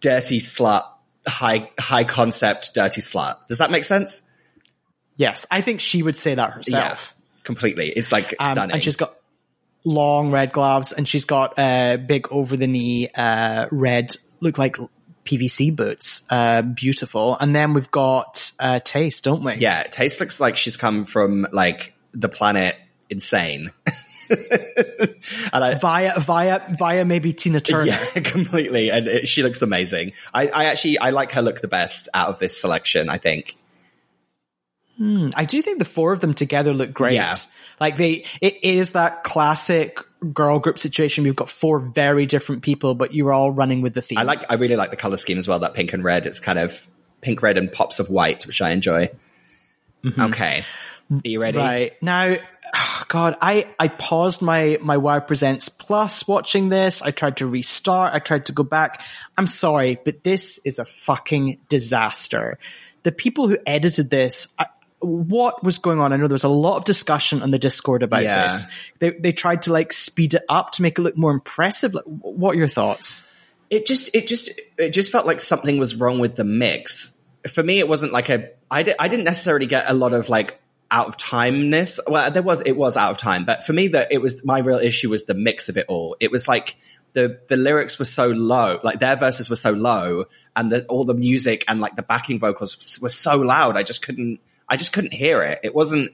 dirty 0.00 0.40
slut, 0.40 0.84
high 1.26 1.70
high 1.78 2.04
concept, 2.04 2.74
dirty 2.74 3.00
slut. 3.00 3.36
Does 3.48 3.58
that 3.58 3.70
make 3.70 3.84
sense? 3.84 4.22
Yes, 5.16 5.46
I 5.50 5.60
think 5.60 5.80
she 5.80 6.02
would 6.02 6.16
say 6.16 6.34
that 6.34 6.52
herself. 6.52 7.14
completely. 7.44 7.88
It's 7.90 8.10
like 8.12 8.34
Um, 8.38 8.52
stunning. 8.54 8.74
and 8.74 8.82
she's 8.84 8.96
got 8.96 9.14
long 9.84 10.30
red 10.30 10.52
gloves 10.52 10.92
and 10.92 11.06
she's 11.08 11.24
got 11.24 11.58
uh, 11.58 11.96
big 11.96 12.28
over 12.30 12.56
the 12.56 12.66
knee 12.66 13.08
uh, 13.14 13.66
red, 13.70 14.16
look 14.40 14.56
like 14.58 14.76
PVC 15.24 15.74
boots. 15.74 16.22
Uh, 16.30 16.62
beautiful. 16.62 17.36
And 17.38 17.54
then 17.54 17.74
we've 17.74 17.90
got 17.90 18.52
uh, 18.58 18.80
Tayce, 18.80 19.22
don't 19.22 19.44
we? 19.44 19.56
yeah, 19.56 19.84
Tayce 19.84 20.20
looks 20.20 20.40
like 20.40 20.56
she's 20.56 20.76
come 20.76 21.04
from 21.04 21.46
like 21.52 21.94
the 22.12 22.28
planet 22.28 22.76
insane. 23.08 23.70
and 24.30 25.64
I, 25.64 25.74
via 25.74 26.18
via 26.20 26.60
via 26.78 27.04
maybe 27.04 27.32
Tina 27.32 27.60
Turner. 27.60 27.86
yeah, 27.86 28.04
completely. 28.24 28.90
And 28.90 29.08
it, 29.08 29.28
she 29.28 29.42
looks 29.42 29.62
amazing. 29.62 30.12
I, 30.32 30.48
I 30.48 30.64
actually, 30.66 30.98
I 30.98 31.10
like 31.10 31.32
her 31.32 31.42
look 31.42 31.60
the 31.60 31.68
best 31.68 32.08
out 32.14 32.28
of 32.28 32.38
this 32.38 32.60
selection, 32.60 33.08
I 33.08 33.18
think. 33.18 33.56
Hmm, 35.00 35.30
I 35.34 35.46
do 35.46 35.62
think 35.62 35.78
the 35.78 35.86
four 35.86 36.12
of 36.12 36.20
them 36.20 36.34
together 36.34 36.74
look 36.74 36.92
great. 36.92 37.14
Yeah. 37.14 37.32
Like 37.80 37.96
they, 37.96 38.26
it 38.42 38.62
is 38.64 38.90
that 38.90 39.24
classic 39.24 39.98
girl 40.34 40.58
group 40.58 40.76
situation. 40.76 41.24
We've 41.24 41.34
got 41.34 41.48
four 41.48 41.78
very 41.78 42.26
different 42.26 42.62
people, 42.62 42.94
but 42.94 43.14
you're 43.14 43.32
all 43.32 43.50
running 43.50 43.80
with 43.80 43.94
the 43.94 44.02
theme. 44.02 44.18
I 44.18 44.24
like, 44.24 44.44
I 44.50 44.56
really 44.56 44.76
like 44.76 44.90
the 44.90 44.98
color 44.98 45.16
scheme 45.16 45.38
as 45.38 45.48
well, 45.48 45.60
that 45.60 45.72
pink 45.72 45.94
and 45.94 46.04
red. 46.04 46.26
It's 46.26 46.38
kind 46.38 46.58
of 46.58 46.86
pink, 47.22 47.42
red 47.42 47.56
and 47.56 47.72
pops 47.72 47.98
of 47.98 48.10
white, 48.10 48.46
which 48.46 48.60
I 48.60 48.72
enjoy. 48.72 49.08
Mm-hmm. 50.04 50.20
Okay. 50.20 50.66
Are 51.10 51.20
you 51.24 51.40
ready? 51.40 51.56
Right 51.56 52.02
now, 52.02 52.36
oh 52.74 53.04
God, 53.08 53.38
I 53.40 53.68
I 53.78 53.88
paused 53.88 54.42
my 54.42 54.76
my 54.82 54.98
Wow 54.98 55.20
Presents 55.20 55.70
Plus 55.70 56.28
watching 56.28 56.68
this. 56.68 57.00
I 57.00 57.10
tried 57.10 57.38
to 57.38 57.46
restart. 57.46 58.12
I 58.12 58.18
tried 58.18 58.46
to 58.46 58.52
go 58.52 58.64
back. 58.64 59.02
I'm 59.38 59.46
sorry, 59.46 59.98
but 60.04 60.22
this 60.22 60.58
is 60.58 60.78
a 60.78 60.84
fucking 60.84 61.58
disaster. 61.70 62.58
The 63.02 63.12
people 63.12 63.48
who 63.48 63.56
edited 63.66 64.10
this. 64.10 64.48
I, 64.58 64.66
what 65.00 65.62
was 65.64 65.78
going 65.78 65.98
on? 65.98 66.12
I 66.12 66.16
know 66.16 66.26
there 66.28 66.34
was 66.34 66.44
a 66.44 66.48
lot 66.48 66.76
of 66.76 66.84
discussion 66.84 67.42
on 67.42 67.50
the 67.50 67.58
Discord 67.58 68.02
about 68.02 68.22
Yeah. 68.22 68.48
this. 68.48 68.66
They 68.98 69.10
they 69.10 69.32
tried 69.32 69.62
to 69.62 69.72
like 69.72 69.92
speed 69.92 70.34
it 70.34 70.42
up 70.48 70.72
to 70.72 70.82
make 70.82 70.98
it 70.98 71.02
look 71.02 71.16
more 71.16 71.32
impressive. 71.32 71.94
Like, 71.94 72.04
what 72.04 72.54
are 72.54 72.58
your 72.58 72.68
thoughts? 72.68 73.26
it 73.70 73.86
just 73.86 74.10
it 74.14 74.26
just 74.26 74.50
it 74.78 74.90
just 74.90 75.12
felt 75.12 75.26
like 75.26 75.40
something 75.40 75.78
was 75.78 75.94
wrong 75.94 76.18
with 76.18 76.34
the 76.34 76.42
mix 76.42 77.12
for 77.46 77.62
me 77.62 77.78
it 77.78 77.86
wasn't 77.86 78.12
like 78.12 78.28
a 78.28 78.50
i, 78.68 78.82
di- 78.82 78.96
I 78.98 79.06
didn't 79.06 79.24
necessarily 79.26 79.66
get 79.66 79.84
a 79.88 79.94
lot 79.94 80.12
of 80.12 80.28
like 80.28 80.60
out 80.90 81.06
of 81.06 81.16
timeness 81.16 82.00
well 82.08 82.32
there 82.32 82.42
was 82.42 82.62
it 82.66 82.72
was 82.72 82.96
out 82.96 83.12
of 83.12 83.18
time 83.18 83.44
but 83.44 83.62
for 83.62 83.72
me 83.72 83.86
that 83.86 84.08
it 84.10 84.18
was 84.20 84.44
my 84.44 84.58
real 84.58 84.80
issue 84.80 85.08
was 85.08 85.22
the 85.24 85.34
mix 85.34 85.68
of 85.68 85.76
it 85.76 85.86
all 85.88 86.16
it 86.18 86.32
was 86.32 86.48
like 86.48 86.78
the 87.12 87.38
the 87.48 87.56
lyrics 87.56 87.96
were 87.96 88.04
so 88.04 88.26
low 88.26 88.80
like 88.82 88.98
their 88.98 89.14
verses 89.14 89.48
were 89.48 89.54
so 89.54 89.70
low 89.70 90.24
and 90.56 90.72
the, 90.72 90.84
all 90.86 91.04
the 91.04 91.14
music 91.14 91.64
and 91.68 91.80
like 91.80 91.94
the 91.94 92.02
backing 92.02 92.40
vocals 92.40 92.98
were 93.00 93.08
so 93.08 93.36
loud 93.36 93.76
i 93.76 93.84
just 93.84 94.02
couldn't 94.02 94.40
i 94.70 94.76
just 94.76 94.92
couldn't 94.92 95.12
hear 95.12 95.42
it 95.42 95.60
it 95.64 95.74
wasn't 95.74 96.10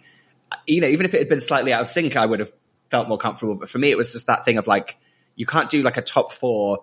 you 0.67 0.81
know 0.81 0.89
even 0.89 1.07
if 1.07 1.15
it 1.15 1.19
had 1.19 1.29
been 1.29 1.41
slightly 1.41 1.73
out 1.73 1.83
of 1.83 1.89
sync 1.89 2.17
i 2.17 2.27
would 2.27 2.41
have 2.41 2.53
felt 2.89 3.09
more 3.09 3.19
comfortable 3.19 3.55
but 3.55 3.69
for 3.69 3.79
me 3.79 3.91
it 3.91 3.97
was 3.97 4.13
just 4.13 4.27
that 4.27 4.45
thing 4.45 4.59
of 4.59 4.67
like 4.67 4.97
you 5.37 5.47
can't 5.47 5.69
do 5.69 5.83
like 5.83 5.97
a 5.97 6.03
top 6.03 6.33
four 6.33 6.81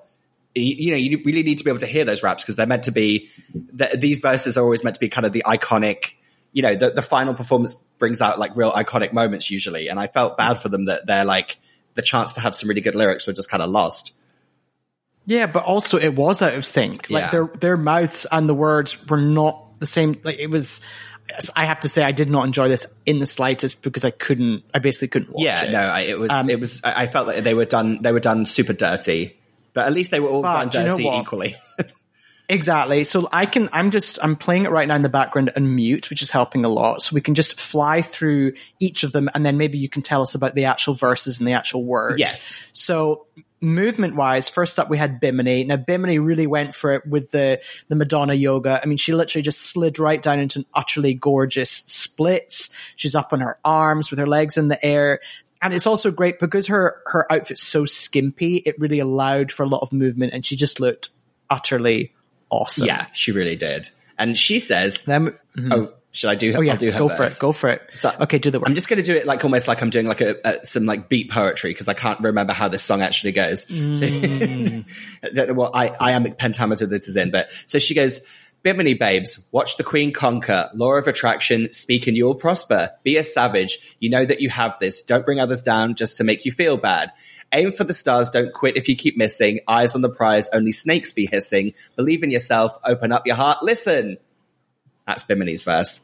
you, 0.55 0.75
you 0.77 0.91
know, 0.91 0.97
you 0.97 1.19
really 1.25 1.43
need 1.43 1.57
to 1.57 1.63
be 1.63 1.71
able 1.71 1.79
to 1.79 1.87
hear 1.87 2.05
those 2.05 2.21
raps 2.21 2.43
because 2.43 2.55
they're 2.55 2.67
meant 2.67 2.83
to 2.83 2.91
be, 2.91 3.29
th- 3.75 3.99
these 3.99 4.19
verses 4.19 4.55
are 4.57 4.63
always 4.63 4.83
meant 4.83 4.93
to 4.95 4.99
be 4.99 5.09
kind 5.09 5.25
of 5.25 5.33
the 5.33 5.43
iconic, 5.47 6.13
you 6.51 6.61
know, 6.61 6.75
the, 6.75 6.91
the 6.91 7.01
final 7.01 7.33
performance 7.33 7.75
brings 7.97 8.21
out 8.21 8.37
like 8.37 8.55
real 8.55 8.71
iconic 8.71 9.13
moments 9.13 9.49
usually. 9.49 9.87
And 9.87 9.99
I 9.99 10.05
felt 10.05 10.37
bad 10.37 10.61
for 10.61 10.69
them 10.69 10.85
that 10.85 11.07
they're 11.07 11.25
like, 11.25 11.57
the 11.95 12.03
chance 12.03 12.33
to 12.33 12.41
have 12.41 12.55
some 12.55 12.69
really 12.69 12.81
good 12.81 12.93
lyrics 12.93 13.25
were 13.25 13.33
just 13.33 13.49
kind 13.49 13.63
of 13.63 13.69
lost. 13.71 14.13
Yeah, 15.25 15.47
but 15.47 15.63
also 15.63 15.97
it 15.97 16.15
was 16.15 16.41
out 16.41 16.53
of 16.53 16.65
sync. 16.65 17.09
Like 17.09 17.23
Yeah. 17.23 17.29
their 17.31 17.47
their 17.47 17.77
mouths 17.77 18.27
and 18.31 18.47
the 18.47 18.53
words 18.53 19.07
were 19.07 19.21
not 19.21 19.79
the 19.79 19.85
same. 19.85 20.19
Like 20.23 20.37
it 20.37 20.51
was. 20.51 20.81
I 21.55 21.65
have 21.65 21.81
to 21.81 21.89
say, 21.89 22.03
I 22.03 22.11
did 22.11 22.29
not 22.29 22.45
enjoy 22.45 22.67
this 22.67 22.85
in 23.05 23.19
the 23.19 23.27
slightest 23.27 23.81
because 23.81 24.03
I 24.03 24.11
couldn't. 24.11 24.63
I 24.73 24.79
basically 24.79 25.07
couldn't 25.07 25.33
watch 25.33 25.43
Yeah, 25.43 25.63
it. 25.63 25.71
no, 25.71 25.79
I, 25.79 26.01
it 26.01 26.19
was, 26.19 26.29
Um, 26.31 26.49
it 26.49 26.59
was, 26.59 26.81
I 26.83 27.03
I 27.03 27.07
felt 27.07 27.27
like 27.27 27.43
they 27.43 27.53
were 27.53 27.65
done, 27.65 28.01
they 28.01 28.11
were 28.11 28.19
done 28.19 28.45
super 28.45 28.73
dirty, 28.73 29.39
but 29.73 29.85
at 29.87 29.93
least 29.93 30.11
they 30.11 30.19
were 30.19 30.29
all 30.29 30.41
done 30.41 30.69
do 30.69 30.77
you 30.79 30.83
know 30.85 30.91
dirty 30.91 31.09
equally. 31.19 31.55
Exactly. 32.49 33.05
So 33.05 33.27
I 33.31 33.45
can, 33.45 33.69
I'm 33.71 33.89
just, 33.89 34.19
I'm 34.21 34.35
playing 34.35 34.65
it 34.65 34.69
right 34.71 34.87
now 34.87 34.95
in 34.95 35.01
the 35.01 35.09
background 35.09 35.51
and 35.55 35.75
mute, 35.75 36.09
which 36.09 36.21
is 36.21 36.29
helping 36.29 36.65
a 36.65 36.69
lot. 36.69 37.01
So 37.01 37.13
we 37.13 37.21
can 37.21 37.35
just 37.35 37.59
fly 37.59 38.01
through 38.01 38.53
each 38.79 39.03
of 39.03 39.13
them 39.13 39.29
and 39.33 39.45
then 39.45 39.57
maybe 39.57 39.77
you 39.77 39.87
can 39.87 40.01
tell 40.01 40.21
us 40.21 40.35
about 40.35 40.53
the 40.53 40.65
actual 40.65 40.93
verses 40.93 41.39
and 41.39 41.47
the 41.47 41.53
actual 41.53 41.85
words. 41.85 42.19
Yes. 42.19 42.55
So 42.73 43.27
movement 43.63 44.15
wise, 44.15 44.49
first 44.49 44.77
up 44.77 44.89
we 44.89 44.97
had 44.97 45.19
Bimini. 45.19 45.63
Now 45.63 45.77
Bimini 45.77 46.19
really 46.19 46.45
went 46.45 46.75
for 46.75 46.93
it 46.93 47.07
with 47.07 47.31
the, 47.31 47.61
the 47.87 47.95
Madonna 47.95 48.33
yoga. 48.33 48.79
I 48.81 48.85
mean, 48.85 48.97
she 48.97 49.13
literally 49.13 49.41
just 49.41 49.61
slid 49.61 49.97
right 49.97 50.21
down 50.21 50.39
into 50.39 50.59
an 50.59 50.65
utterly 50.73 51.13
gorgeous 51.13 51.71
splits. 51.71 52.69
She's 52.95 53.15
up 53.15 53.33
on 53.33 53.39
her 53.39 53.57
arms 53.63 54.11
with 54.11 54.19
her 54.19 54.27
legs 54.27 54.57
in 54.57 54.67
the 54.67 54.85
air. 54.85 55.21
And 55.61 55.73
it's 55.73 55.87
also 55.87 56.11
great 56.11 56.39
because 56.39 56.67
her, 56.67 57.01
her 57.07 57.31
outfit's 57.31 57.65
so 57.65 57.85
skimpy, 57.85 58.57
it 58.57 58.77
really 58.77 58.99
allowed 58.99 59.51
for 59.51 59.63
a 59.63 59.67
lot 59.67 59.79
of 59.79 59.93
movement 59.93 60.33
and 60.33 60.45
she 60.45 60.57
just 60.57 60.81
looked 60.81 61.09
utterly 61.49 62.13
awesome. 62.49 62.87
yeah, 62.87 63.07
she 63.13 63.31
really 63.31 63.55
did. 63.55 63.89
And 64.19 64.37
she 64.37 64.59
says, 64.59 65.01
Then, 65.01 65.29
oh, 65.29 65.61
mm-hmm. 65.61 65.93
Should 66.13 66.29
I 66.29 66.35
do, 66.35 66.53
oh 66.55 66.61
yeah, 66.61 66.73
I'll 66.73 66.77
do 66.77 66.91
her 66.91 66.99
go 66.99 67.09
for 67.09 67.23
it. 67.23 67.37
Go 67.39 67.51
for 67.51 67.69
it. 67.69 67.81
So- 67.95 68.15
okay, 68.21 68.37
do 68.37 68.51
the 68.51 68.59
words. 68.59 68.69
I'm 68.69 68.75
just 68.75 68.87
going 68.87 69.01
to 69.01 69.03
do 69.05 69.15
it 69.17 69.25
like 69.25 69.43
almost 69.43 69.67
like 69.67 69.81
I'm 69.81 69.89
doing 69.89 70.07
like 70.07 70.21
a, 70.21 70.35
a 70.45 70.65
some 70.65 70.85
like 70.85 71.09
beat 71.09 71.29
poetry 71.31 71.71
because 71.71 71.89
I 71.89 71.95
can't 71.95 72.19
remember 72.21 72.53
how 72.53 72.67
this 72.69 72.83
song 72.83 73.01
actually 73.01 73.33
goes. 73.33 73.63
So- 73.63 73.67
Mm. 73.73 74.87
I 75.23 75.29
don't 75.29 75.47
know 75.49 75.53
what 75.55 75.71
I, 75.75 75.89
iambic 75.99 76.37
pentameter 76.37 76.85
this 76.85 77.07
is 77.07 77.15
in, 77.17 77.31
but 77.31 77.49
so 77.65 77.79
she 77.79 77.93
goes, 77.93 78.21
Bimini 78.63 78.93
babes, 78.93 79.39
watch 79.51 79.75
the 79.75 79.83
queen 79.83 80.13
conquer, 80.13 80.69
law 80.73 80.93
of 80.93 81.07
attraction, 81.07 81.73
speak 81.73 82.07
and 82.07 82.15
you'll 82.15 82.35
prosper. 82.35 82.91
Be 83.03 83.17
a 83.17 83.23
savage. 83.23 83.79
You 83.99 84.09
know 84.09 84.23
that 84.25 84.39
you 84.39 84.49
have 84.49 84.75
this. 84.79 85.01
Don't 85.01 85.25
bring 85.25 85.39
others 85.41 85.61
down 85.61 85.95
just 85.95 86.17
to 86.17 86.23
make 86.23 86.45
you 86.45 86.51
feel 86.53 86.77
bad. 86.77 87.11
Aim 87.51 87.73
for 87.73 87.83
the 87.83 87.93
stars. 87.93 88.29
Don't 88.29 88.53
quit 88.53 88.77
if 88.77 88.87
you 88.87 88.95
keep 88.95 89.17
missing. 89.17 89.59
Eyes 89.67 89.95
on 89.95 90.01
the 90.01 90.09
prize. 90.09 90.47
Only 90.53 90.71
snakes 90.71 91.11
be 91.11 91.25
hissing. 91.29 91.73
Believe 91.97 92.23
in 92.23 92.31
yourself. 92.31 92.71
Open 92.85 93.11
up 93.11 93.27
your 93.27 93.35
heart. 93.35 93.63
Listen. 93.63 94.17
That's 95.05 95.23
Bimini's 95.23 95.63
verse. 95.63 96.01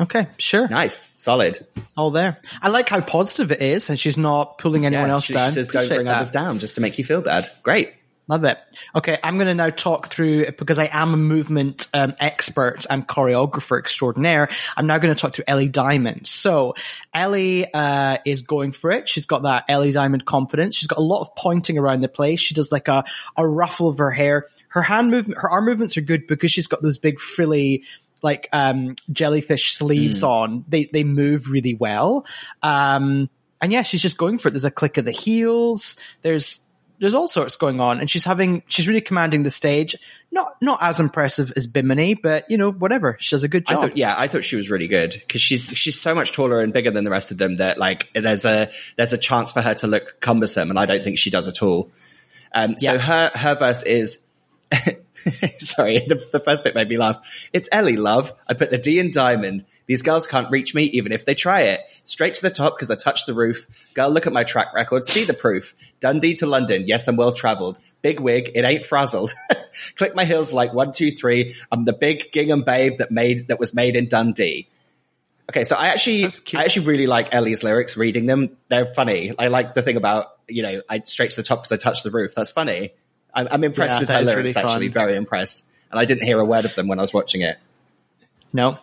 Okay, 0.00 0.28
sure. 0.38 0.66
Nice. 0.68 1.08
Solid. 1.16 1.66
All 1.96 2.10
there. 2.10 2.38
I 2.62 2.68
like 2.68 2.88
how 2.88 3.00
positive 3.02 3.52
it 3.52 3.60
is, 3.60 3.90
and 3.90 3.98
she's 4.00 4.16
not 4.16 4.56
pulling 4.56 4.86
anyone 4.86 5.08
Yeah, 5.08 5.12
else 5.14 5.24
she, 5.24 5.34
down. 5.34 5.50
she 5.50 5.54
says, 5.56 5.68
"Don't 5.68 5.80
Appreciate 5.82 5.96
bring 5.98 6.06
that. 6.06 6.16
others 6.16 6.30
down 6.30 6.58
just 6.58 6.76
to 6.76 6.80
make 6.80 6.96
you 6.98 7.04
feel 7.04 7.20
bad." 7.20 7.50
Great. 7.62 7.92
Love 8.26 8.44
it. 8.44 8.58
Okay, 8.94 9.18
I'm 9.24 9.38
going 9.38 9.48
to 9.48 9.54
now 9.54 9.70
talk 9.70 10.06
through 10.08 10.52
because 10.52 10.78
I 10.78 10.88
am 10.92 11.12
a 11.14 11.16
movement 11.16 11.88
um, 11.92 12.14
expert 12.20 12.86
and 12.88 13.04
choreographer 13.06 13.76
extraordinaire. 13.76 14.48
I'm 14.76 14.86
now 14.86 14.98
going 14.98 15.12
to 15.12 15.20
talk 15.20 15.34
through 15.34 15.46
Ellie 15.48 15.68
Diamond. 15.68 16.28
So 16.28 16.74
Ellie 17.12 17.66
uh, 17.74 18.18
is 18.24 18.42
going 18.42 18.70
for 18.70 18.92
it. 18.92 19.08
She's 19.08 19.26
got 19.26 19.42
that 19.42 19.64
Ellie 19.68 19.90
Diamond 19.90 20.24
confidence. 20.26 20.76
She's 20.76 20.86
got 20.86 20.98
a 21.00 21.02
lot 21.02 21.22
of 21.22 21.34
pointing 21.34 21.76
around 21.76 22.02
the 22.02 22.08
place. 22.08 22.38
She 22.38 22.54
does 22.54 22.70
like 22.70 22.86
a 22.86 23.02
a 23.36 23.46
ruffle 23.46 23.88
of 23.88 23.98
her 23.98 24.12
hair. 24.12 24.46
Her 24.68 24.82
hand 24.82 25.10
movement, 25.10 25.40
her 25.42 25.50
arm 25.50 25.64
movements 25.64 25.96
are 25.96 26.02
good 26.02 26.28
because 26.28 26.52
she's 26.52 26.68
got 26.68 26.82
those 26.82 26.98
big 26.98 27.18
frilly 27.18 27.82
like 28.22 28.48
um 28.52 28.94
jellyfish 29.12 29.74
sleeves 29.74 30.22
on. 30.22 30.64
They 30.68 30.84
they 30.92 31.04
move 31.04 31.48
really 31.50 31.74
well. 31.74 32.26
Um 32.62 33.28
and 33.62 33.72
yeah, 33.72 33.82
she's 33.82 34.02
just 34.02 34.16
going 34.16 34.38
for 34.38 34.48
it. 34.48 34.52
There's 34.52 34.64
a 34.64 34.70
click 34.70 34.96
of 34.96 35.04
the 35.04 35.12
heels. 35.12 35.96
There's 36.22 36.60
there's 36.98 37.14
all 37.14 37.28
sorts 37.28 37.56
going 37.56 37.80
on, 37.80 37.98
and 37.98 38.10
she's 38.10 38.26
having 38.26 38.62
she's 38.68 38.86
really 38.86 39.00
commanding 39.00 39.42
the 39.42 39.50
stage. 39.50 39.96
Not 40.30 40.56
not 40.60 40.80
as 40.82 41.00
impressive 41.00 41.50
as 41.56 41.66
Bimini, 41.66 42.14
but 42.14 42.44
you 42.50 42.58
know 42.58 42.70
whatever. 42.70 43.16
She 43.18 43.34
does 43.34 43.42
a 43.42 43.48
good 43.48 43.64
I 43.68 43.72
job. 43.72 43.80
thought, 43.82 43.96
yeah, 43.96 44.14
I 44.16 44.28
thought 44.28 44.44
she 44.44 44.56
was 44.56 44.70
really 44.70 44.86
good 44.86 45.12
because 45.12 45.40
she's 45.40 45.68
she's 45.74 45.98
so 45.98 46.14
much 46.14 46.32
taller 46.32 46.60
and 46.60 46.74
bigger 46.74 46.90
than 46.90 47.04
the 47.04 47.10
rest 47.10 47.30
of 47.32 47.38
them 47.38 47.56
that 47.56 47.78
like 47.78 48.08
there's 48.14 48.44
a 48.44 48.70
there's 48.96 49.14
a 49.14 49.18
chance 49.18 49.50
for 49.52 49.62
her 49.62 49.72
to 49.76 49.86
look 49.86 50.20
cumbersome, 50.20 50.68
and 50.68 50.78
I 50.78 50.84
don't 50.84 51.02
think 51.02 51.16
she 51.18 51.30
does 51.30 51.48
at 51.48 51.62
all. 51.62 51.90
Um, 52.52 52.76
so 52.76 52.92
Yeah. 52.92 52.98
her 52.98 53.30
her 53.34 53.54
verse 53.54 53.82
is. 53.82 54.18
Sorry, 55.58 55.98
the, 56.06 56.26
the 56.32 56.40
first 56.40 56.64
bit 56.64 56.74
made 56.74 56.88
me 56.88 56.96
laugh. 56.96 57.18
It's 57.52 57.68
Ellie, 57.72 57.96
love. 57.96 58.32
I 58.46 58.54
put 58.54 58.70
the 58.70 58.78
D 58.78 58.98
in 58.98 59.10
diamond. 59.10 59.64
These 59.86 60.02
girls 60.02 60.26
can't 60.26 60.50
reach 60.50 60.74
me 60.74 60.84
even 60.84 61.10
if 61.12 61.26
they 61.26 61.34
try 61.34 61.62
it. 61.62 61.80
Straight 62.04 62.34
to 62.34 62.42
the 62.42 62.50
top 62.50 62.76
because 62.76 62.90
I 62.90 62.94
touched 62.94 63.26
the 63.26 63.34
roof. 63.34 63.66
Girl, 63.94 64.08
look 64.08 64.26
at 64.26 64.32
my 64.32 64.44
track 64.44 64.72
record. 64.72 65.06
See 65.06 65.24
the 65.24 65.34
proof. 65.34 65.74
Dundee 65.98 66.34
to 66.34 66.46
London. 66.46 66.86
Yes, 66.86 67.08
I'm 67.08 67.16
well 67.16 67.32
traveled. 67.32 67.78
Big 68.02 68.20
wig. 68.20 68.50
It 68.54 68.64
ain't 68.64 68.86
frazzled. 68.86 69.32
Click 69.96 70.14
my 70.14 70.24
heels 70.24 70.52
like 70.52 70.72
one, 70.72 70.92
two, 70.92 71.10
three. 71.10 71.56
I'm 71.72 71.84
the 71.84 71.92
big 71.92 72.30
gingham 72.30 72.62
babe 72.62 72.98
that 72.98 73.10
made, 73.10 73.48
that 73.48 73.58
was 73.58 73.74
made 73.74 73.96
in 73.96 74.08
Dundee. 74.08 74.68
Okay, 75.50 75.64
so 75.64 75.74
I 75.74 75.88
actually, 75.88 76.26
I 76.26 76.64
actually 76.64 76.86
really 76.86 77.08
like 77.08 77.34
Ellie's 77.34 77.64
lyrics. 77.64 77.96
Reading 77.96 78.26
them, 78.26 78.56
they're 78.68 78.94
funny. 78.94 79.32
I 79.36 79.48
like 79.48 79.74
the 79.74 79.82
thing 79.82 79.96
about 79.96 80.28
you 80.50 80.62
know, 80.62 80.82
I 80.88 81.02
straight 81.06 81.30
to 81.30 81.36
the 81.36 81.42
top 81.42 81.62
because 81.62 81.72
I 81.72 81.76
touched 81.76 82.04
the 82.04 82.10
roof. 82.10 82.34
That's 82.34 82.50
funny. 82.50 82.90
I'm, 83.34 83.48
I'm 83.50 83.64
impressed 83.64 83.94
Yeah, 83.94 84.00
with 84.00 84.08
her 84.08 84.22
lyrics. 84.22 84.54
really 84.56 84.66
actually, 84.68 84.88
very 84.88 85.16
impressed. 85.16 85.64
And 85.90 85.98
I 85.98 86.04
didn't 86.04 86.24
hear 86.24 86.38
a 86.38 86.44
word 86.44 86.64
of 86.64 86.74
them 86.74 86.88
when 86.88 86.98
I 86.98 87.02
was 87.02 87.12
watching 87.12 87.40
it. 87.42 87.58
No. 88.52 88.78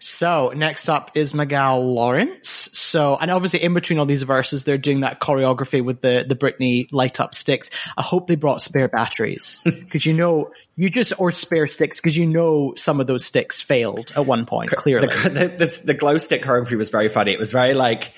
So 0.00 0.52
next 0.56 0.88
up 0.88 1.12
is 1.16 1.34
Miguel 1.34 1.94
Lawrence. 1.94 2.48
So, 2.72 3.16
and 3.16 3.30
obviously 3.30 3.62
in 3.62 3.74
between 3.74 4.00
all 4.00 4.06
these 4.06 4.24
verses, 4.24 4.64
they're 4.64 4.78
doing 4.78 5.00
that 5.00 5.20
choreography 5.20 5.84
with 5.84 6.00
the, 6.00 6.24
the 6.26 6.34
Britney 6.34 6.88
light 6.90 7.20
up 7.20 7.34
sticks. 7.34 7.70
I 7.96 8.02
hope 8.02 8.26
they 8.26 8.34
brought 8.34 8.60
spare 8.60 8.88
batteries 8.88 9.60
because 9.64 10.04
you 10.04 10.14
know, 10.14 10.50
you 10.74 10.90
just, 10.90 11.12
or 11.18 11.30
spare 11.30 11.68
sticks 11.68 12.00
because 12.00 12.16
you 12.16 12.26
know 12.26 12.74
some 12.76 13.00
of 13.00 13.06
those 13.06 13.24
sticks 13.24 13.62
failed 13.62 14.12
at 14.16 14.26
one 14.26 14.46
point, 14.46 14.70
clearly. 14.70 15.06
The, 15.06 15.28
the, 15.28 15.48
the, 15.64 15.82
the 15.84 15.94
glow 15.94 16.18
stick 16.18 16.42
choreography 16.42 16.76
was 16.76 16.88
very 16.88 17.08
funny. 17.08 17.32
It 17.32 17.38
was 17.38 17.52
very 17.52 17.74
like, 17.74 18.12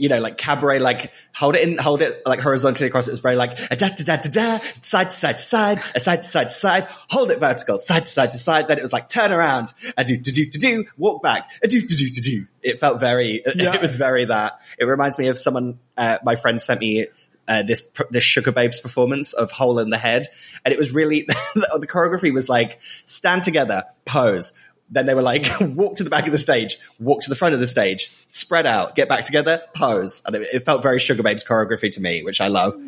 you 0.00 0.08
know, 0.08 0.18
like 0.18 0.38
cabaret, 0.38 0.78
like 0.78 1.12
hold 1.34 1.54
it 1.56 1.68
in, 1.68 1.76
hold 1.78 2.00
it 2.02 2.22
like 2.24 2.40
horizontally 2.40 2.88
across. 2.88 3.06
It 3.06 3.10
was 3.10 3.20
very 3.20 3.36
like 3.36 3.58
a 3.70 3.76
da 3.76 3.88
da 3.88 4.04
da 4.04 4.16
da 4.16 4.30
da, 4.30 4.64
side 4.80 5.10
to 5.10 5.16
side 5.16 5.36
to 5.36 5.42
side, 5.42 5.82
a 5.94 6.00
side 6.00 6.22
to 6.22 6.28
side 6.28 6.48
to 6.48 6.54
side, 6.54 6.86
hold 7.08 7.30
it 7.30 7.38
vertical, 7.38 7.78
side 7.78 8.04
to 8.06 8.10
side 8.10 8.30
to 8.30 8.38
side. 8.38 8.68
Then 8.68 8.78
it 8.78 8.82
was 8.82 8.92
like 8.92 9.08
turn 9.08 9.30
around, 9.32 9.74
a 9.96 10.04
do 10.04 10.16
do 10.16 10.32
do 10.32 10.46
do 10.50 10.58
do, 10.58 10.84
walk 10.96 11.22
back, 11.22 11.50
a 11.62 11.68
do 11.68 11.80
do 11.82 11.94
do 11.94 12.10
do 12.10 12.20
do. 12.20 12.46
It 12.62 12.78
felt 12.78 12.98
very, 13.00 13.42
Yeah. 13.54 13.74
it 13.74 13.82
was 13.82 13.94
very 13.94 14.24
that. 14.24 14.60
It 14.78 14.84
reminds 14.84 15.18
me 15.18 15.28
of 15.28 15.38
someone, 15.38 15.78
uh, 15.96 16.18
my 16.24 16.36
friend 16.36 16.60
sent 16.60 16.80
me 16.80 17.06
uh, 17.48 17.64
this 17.64 17.82
this 18.10 18.24
Sugababes 18.24 18.80
performance 18.80 19.32
of 19.32 19.50
Hole 19.50 19.80
in 19.80 19.90
the 19.90 19.98
Head, 19.98 20.28
and 20.64 20.72
it 20.72 20.78
was 20.78 20.94
really 20.94 21.22
the, 21.54 21.78
the 21.80 21.86
choreography 21.86 22.32
was 22.32 22.48
like 22.48 22.80
stand 23.06 23.44
together, 23.44 23.84
pose. 24.04 24.52
Then 24.90 25.06
they 25.06 25.14
were 25.14 25.22
like 25.22 25.46
walk 25.60 25.96
to 25.96 26.04
the 26.04 26.10
back 26.10 26.26
of 26.26 26.32
the 26.32 26.38
stage, 26.38 26.78
walk 26.98 27.22
to 27.22 27.30
the 27.30 27.36
front 27.36 27.54
of 27.54 27.60
the 27.60 27.66
stage, 27.66 28.12
spread 28.30 28.66
out, 28.66 28.96
get 28.96 29.08
back 29.08 29.24
together, 29.24 29.62
pose, 29.74 30.22
and 30.26 30.34
it, 30.36 30.48
it 30.52 30.60
felt 30.64 30.82
very 30.82 30.98
Sugababes 30.98 31.46
choreography 31.46 31.92
to 31.92 32.00
me, 32.00 32.22
which 32.22 32.40
I 32.40 32.48
love. 32.48 32.80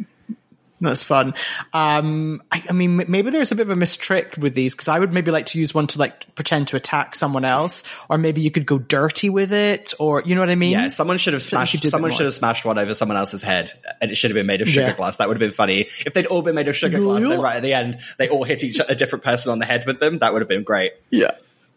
That's 0.80 1.05
fun. 1.05 1.34
Um, 1.72 2.42
I, 2.50 2.64
I 2.68 2.72
mean, 2.72 3.05
maybe 3.07 3.30
there's 3.30 3.53
a 3.53 3.55
bit 3.55 3.70
of 3.70 3.70
a 3.70 3.80
mistrick 3.80 4.36
with 4.36 4.55
these 4.55 4.74
because 4.74 4.88
I 4.88 4.98
would 4.98 5.12
maybe 5.12 5.30
like 5.30 5.46
to 5.46 5.59
use 5.61 5.72
one 5.72 5.86
to 5.86 5.98
like 6.00 6.34
pretend 6.34 6.68
to 6.68 6.76
attack 6.76 7.14
someone 7.14 7.44
else, 7.44 7.84
or 8.11 8.18
maybe 8.18 8.40
you 8.40 8.50
could 8.50 8.66
go 8.66 8.80
dirty 8.80 9.30
with 9.30 9.53
it, 9.53 9.94
or 10.00 10.22
you 10.22 10.34
know 10.34 10.40
what 10.40 10.50
I 10.50 10.57
mean? 10.57 10.72
Yeah, 10.72 10.88
someone 10.88 11.18
should 11.18 11.34
have 11.34 11.42
should 11.42 11.50
smashed. 11.50 11.80
bit 11.80 11.88
Someone 11.88 12.11
should 12.11 12.24
have 12.24 12.34
smashed 12.34 12.64
one 12.64 12.78
over 12.78 12.94
someone 12.94 13.16
else's 13.16 13.44
head, 13.44 13.70
and 14.00 14.11
it 14.11 14.16
should 14.16 14.32
have 14.32 14.34
been 14.34 14.46
made 14.46 14.61
of 14.61 14.68
sugar 14.68 14.88
Yeah. 14.88 14.96
glass. 14.96 15.18
That 15.18 15.28
would 15.28 15.36
have 15.36 15.48
been 15.48 15.55
funny 15.55 15.82
if 16.05 16.14
they'd 16.14 16.26
all 16.26 16.42
been 16.42 16.57
made 16.57 16.66
of 16.66 16.74
sugar 16.74 16.98
glass. 16.98 17.22
Then 17.22 17.40
right 17.40 17.57
at 17.59 17.62
the 17.62 17.74
end, 17.74 18.00
they 18.18 18.28
all 18.28 18.42
hit 18.42 18.64
each 18.64 18.80
a 18.80 18.96
different 18.96 19.24
person 19.24 19.53
on 19.53 19.61
the 19.61 19.66
head 19.66 19.84
with 19.86 20.00
them. 20.00 20.18
That 20.18 20.32
would 20.32 20.42
have 20.42 20.48
been 20.48 20.64
great. 20.64 20.94
Yeah. 21.11 21.30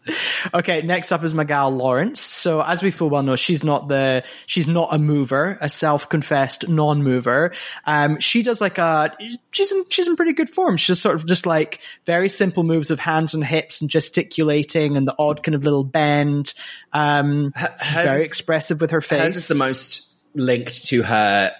Okay, 0.54 0.82
next 0.82 1.10
up 1.12 1.24
is 1.24 1.34
my 1.34 1.44
gal 1.44 1.70
Lawrence. 1.70 2.20
So 2.20 2.60
as 2.60 2.82
we 2.82 2.90
full 2.90 3.10
well 3.10 3.22
know, 3.22 3.36
she's 3.36 3.64
not 3.64 3.88
the 3.88 4.24
she's 4.46 4.68
not 4.68 4.88
a 4.92 4.98
mover, 4.98 5.58
a 5.60 5.68
self-confessed 5.68 6.68
non-mover. 6.68 7.52
Um, 7.84 8.20
she 8.20 8.42
does 8.42 8.60
like 8.60 8.78
a 8.78 9.16
she's 9.50 9.72
in 9.72 9.84
she's 9.88 10.06
in 10.06 10.16
pretty 10.16 10.32
good 10.32 10.48
form. 10.48 10.76
She's 10.76 11.00
sort 11.00 11.16
of 11.16 11.26
just 11.26 11.46
like 11.46 11.80
very 12.04 12.28
simple 12.28 12.62
moves 12.62 12.90
of 12.90 13.00
hands 13.00 13.34
and 13.34 13.44
hips 13.44 13.80
and 13.80 13.90
gesticulating 13.90 14.96
and 14.96 15.06
the 15.06 15.14
odd 15.18 15.42
kind 15.42 15.54
of 15.54 15.64
little 15.64 15.84
bend. 15.84 16.54
Um, 16.92 17.52
hers 17.54 18.04
very 18.06 18.24
expressive 18.24 18.80
with 18.80 18.92
her 18.92 19.00
face. 19.00 19.20
Hers 19.20 19.36
is 19.36 19.48
the 19.48 19.56
most 19.56 20.08
linked 20.34 20.86
to 20.86 21.02
her 21.02 21.52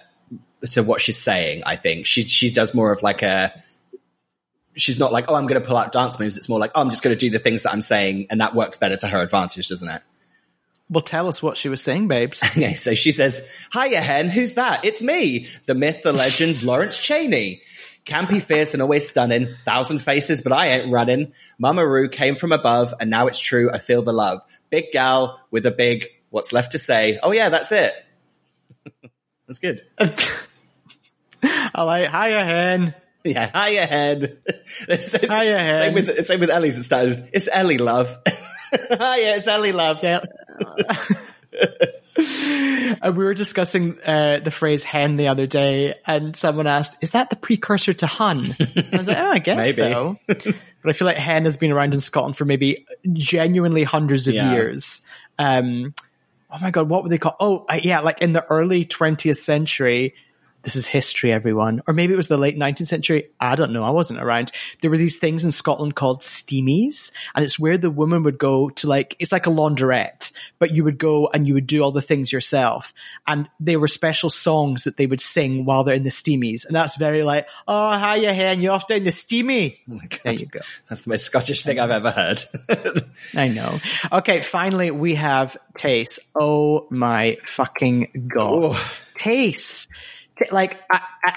to 0.71 0.83
what 0.83 1.01
she's 1.01 1.17
saying. 1.17 1.63
I 1.65 1.75
think 1.75 2.05
she 2.05 2.23
she 2.23 2.51
does 2.51 2.73
more 2.73 2.91
of 2.91 3.03
like 3.03 3.21
a. 3.21 3.63
She's 4.77 4.99
not 4.99 5.11
like, 5.11 5.25
oh, 5.27 5.35
I'm 5.35 5.47
going 5.47 5.61
to 5.61 5.67
pull 5.67 5.75
out 5.75 5.91
dance 5.91 6.19
moves. 6.19 6.37
It's 6.37 6.47
more 6.47 6.59
like, 6.59 6.71
oh, 6.75 6.81
I'm 6.81 6.89
just 6.89 7.03
going 7.03 7.15
to 7.15 7.19
do 7.19 7.29
the 7.29 7.39
things 7.39 7.63
that 7.63 7.73
I'm 7.73 7.81
saying, 7.81 8.27
and 8.29 8.41
that 8.41 8.55
works 8.55 8.77
better 8.77 8.95
to 8.97 9.07
her 9.07 9.21
advantage, 9.21 9.67
doesn't 9.67 9.89
it? 9.89 10.01
well, 10.89 11.01
tell 11.01 11.27
us 11.27 11.43
what 11.43 11.57
she 11.57 11.69
was 11.69 11.81
saying, 11.81 12.07
babes. 12.07 12.43
Okay, 12.57 12.73
so 12.75 12.95
she 12.95 13.11
says, 13.11 13.43
Hiya, 13.73 14.01
hen, 14.01 14.29
who's 14.29 14.53
that? 14.53 14.85
It's 14.85 15.01
me, 15.01 15.47
the 15.65 15.75
myth, 15.75 16.01
the 16.03 16.13
legend, 16.13 16.63
Lawrence 16.63 16.97
Chaney. 16.97 17.61
Campy, 18.05 18.41
fierce, 18.41 18.73
and 18.73 18.81
always 18.81 19.07
stunning. 19.07 19.47
Thousand 19.65 19.99
faces, 19.99 20.41
but 20.41 20.53
I 20.53 20.67
ain't 20.67 20.91
running. 20.91 21.33
Mama 21.59 21.85
Ru 21.85 22.07
came 22.07 22.35
from 22.35 22.53
above, 22.53 22.93
and 23.01 23.09
now 23.09 23.27
it's 23.27 23.39
true, 23.39 23.69
I 23.71 23.79
feel 23.79 24.01
the 24.01 24.13
love. 24.13 24.39
Big 24.69 24.91
gal 24.93 25.41
with 25.51 25.65
a 25.65 25.71
big, 25.71 26.05
what's 26.29 26.53
left 26.53 26.71
to 26.71 26.79
say? 26.79 27.19
Oh 27.21 27.33
yeah, 27.33 27.49
that's 27.49 27.71
it. 27.73 27.93
that's 29.47 29.59
good. 29.59 29.81
I 31.43 31.83
like 31.83 32.09
hiya 32.09 32.45
hen. 32.45 32.95
Yeah, 33.33 33.67
hiya, 33.67 33.85
head. 33.85 34.37
It's, 34.87 35.13
it's, 35.13 35.25
Hiya, 35.27 35.57
hen. 35.59 35.81
Same 35.81 35.93
with, 35.93 36.27
same 36.27 36.39
with 36.39 36.49
Ellie's. 36.49 36.77
It 36.77 36.83
started, 36.83 37.29
it's 37.33 37.47
Ellie, 37.51 37.77
love. 37.77 38.07
hiya, 38.27 39.35
it's 39.37 39.47
Ellie, 39.47 39.71
love. 39.71 40.03
Uh, 42.99 43.11
we 43.15 43.23
were 43.25 43.35
discussing 43.35 43.95
uh, 44.05 44.39
the 44.43 44.49
phrase 44.49 44.83
hen 44.83 45.17
the 45.17 45.27
other 45.27 45.45
day, 45.45 45.93
and 46.07 46.35
someone 46.35 46.65
asked, 46.65 47.03
"Is 47.03 47.11
that 47.11 47.29
the 47.29 47.35
precursor 47.35 47.93
to 47.93 48.07
hun?" 48.07 48.55
I 48.59 48.97
was 48.97 49.07
like, 49.07 49.17
"Oh, 49.17 49.31
I 49.31 49.37
guess 49.39 49.57
Maybe. 49.77 49.93
so." 49.93 50.17
but 50.27 50.89
I 50.89 50.93
feel 50.93 51.05
like 51.05 51.17
hen 51.17 51.45
has 51.45 51.57
been 51.57 51.71
around 51.71 51.93
in 51.93 51.99
Scotland 51.99 52.35
for 52.35 52.45
maybe 52.45 52.85
genuinely 53.13 53.83
hundreds 53.83 54.27
of 54.27 54.33
Yeah. 54.33 54.51
years. 54.53 55.01
Um, 55.37 55.93
oh 56.49 56.57
my 56.59 56.71
god, 56.71 56.89
what 56.89 57.03
were 57.03 57.09
they 57.09 57.19
called? 57.19 57.35
Oh, 57.39 57.65
yeah, 57.83 57.99
like 57.99 58.21
in 58.21 58.31
the 58.31 58.43
early 58.49 58.83
twentieth 58.85 59.39
century. 59.39 60.15
This 60.67 60.75
is 60.75 60.85
history, 60.85 61.31
everyone. 61.31 61.81
Or 61.87 61.93
maybe 61.93 62.11
it 62.11 62.17
was 62.17 62.27
the 62.27 62.35
late 62.35 62.57
19th 62.57 62.87
century. 62.87 63.29
I 63.39 63.55
don't 63.55 63.71
know. 63.71 63.85
I 63.85 63.91
wasn't 63.91 64.19
around. 64.19 64.51
There 64.81 64.91
were 64.91 64.97
these 64.97 65.17
things 65.17 65.45
in 65.45 65.51
Scotland 65.51 65.95
called 65.95 66.19
steamies, 66.19 67.13
and 67.33 67.45
it's 67.45 67.57
where 67.57 67.77
the 67.77 67.89
woman 67.89 68.23
would 68.23 68.37
go 68.37 68.67
to 68.71 68.87
like, 68.89 69.15
it's 69.17 69.31
like 69.31 69.47
a 69.47 69.49
laundrette, 69.49 70.33
but 70.59 70.71
you 70.71 70.83
would 70.83 70.97
go 70.97 71.29
and 71.33 71.47
you 71.47 71.53
would 71.53 71.67
do 71.67 71.81
all 71.81 71.93
the 71.93 72.01
things 72.01 72.33
yourself. 72.33 72.93
And 73.25 73.47
they 73.61 73.77
were 73.77 73.87
special 73.87 74.29
songs 74.29 74.83
that 74.83 74.97
they 74.97 75.05
would 75.05 75.21
sing 75.21 75.63
while 75.63 75.85
they're 75.85 75.95
in 75.95 76.03
the 76.03 76.09
steamies. 76.09 76.65
And 76.65 76.75
that's 76.75 76.97
very 76.97 77.23
like, 77.23 77.47
oh, 77.65 77.97
hiya, 77.97 78.33
hen, 78.33 78.59
you're 78.59 78.73
off 78.73 78.87
down 78.87 79.05
the 79.05 79.13
steamy. 79.13 79.79
Oh. 79.89 80.01
There 80.25 80.33
you 80.33 80.47
go. 80.47 80.59
That's 80.89 81.03
the 81.03 81.11
most 81.11 81.23
Scottish 81.23 81.63
thing 81.63 81.79
I've 81.79 81.91
ever 81.91 82.11
heard. 82.11 82.43
I 83.37 83.47
know. 83.47 83.79
Okay, 84.11 84.41
finally 84.41 84.91
we 84.91 85.15
have 85.15 85.55
Tayce. 85.77 86.19
Oh 86.35 86.87
my 86.89 87.37
fucking 87.45 88.27
god. 88.35 88.51
Oh. 88.75 88.93
Tayce. 89.17 89.87
Ta- 90.37 90.53
like, 90.53 90.79
I, 90.91 91.01
I, 91.23 91.33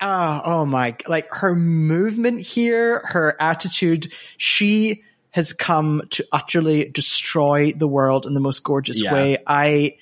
oh, 0.00 0.40
oh 0.44 0.66
my, 0.66 0.96
like 1.06 1.28
her 1.32 1.54
movement 1.54 2.40
here, 2.40 3.00
her 3.06 3.36
attitude, 3.40 4.12
she 4.36 5.02
has 5.30 5.52
come 5.52 6.02
to 6.10 6.26
utterly 6.32 6.84
destroy 6.84 7.72
the 7.72 7.86
world 7.86 8.26
in 8.26 8.34
the 8.34 8.40
most 8.40 8.64
gorgeous 8.64 9.00
Yeah. 9.02 9.14
way. 9.14 9.38
I, 9.46 9.96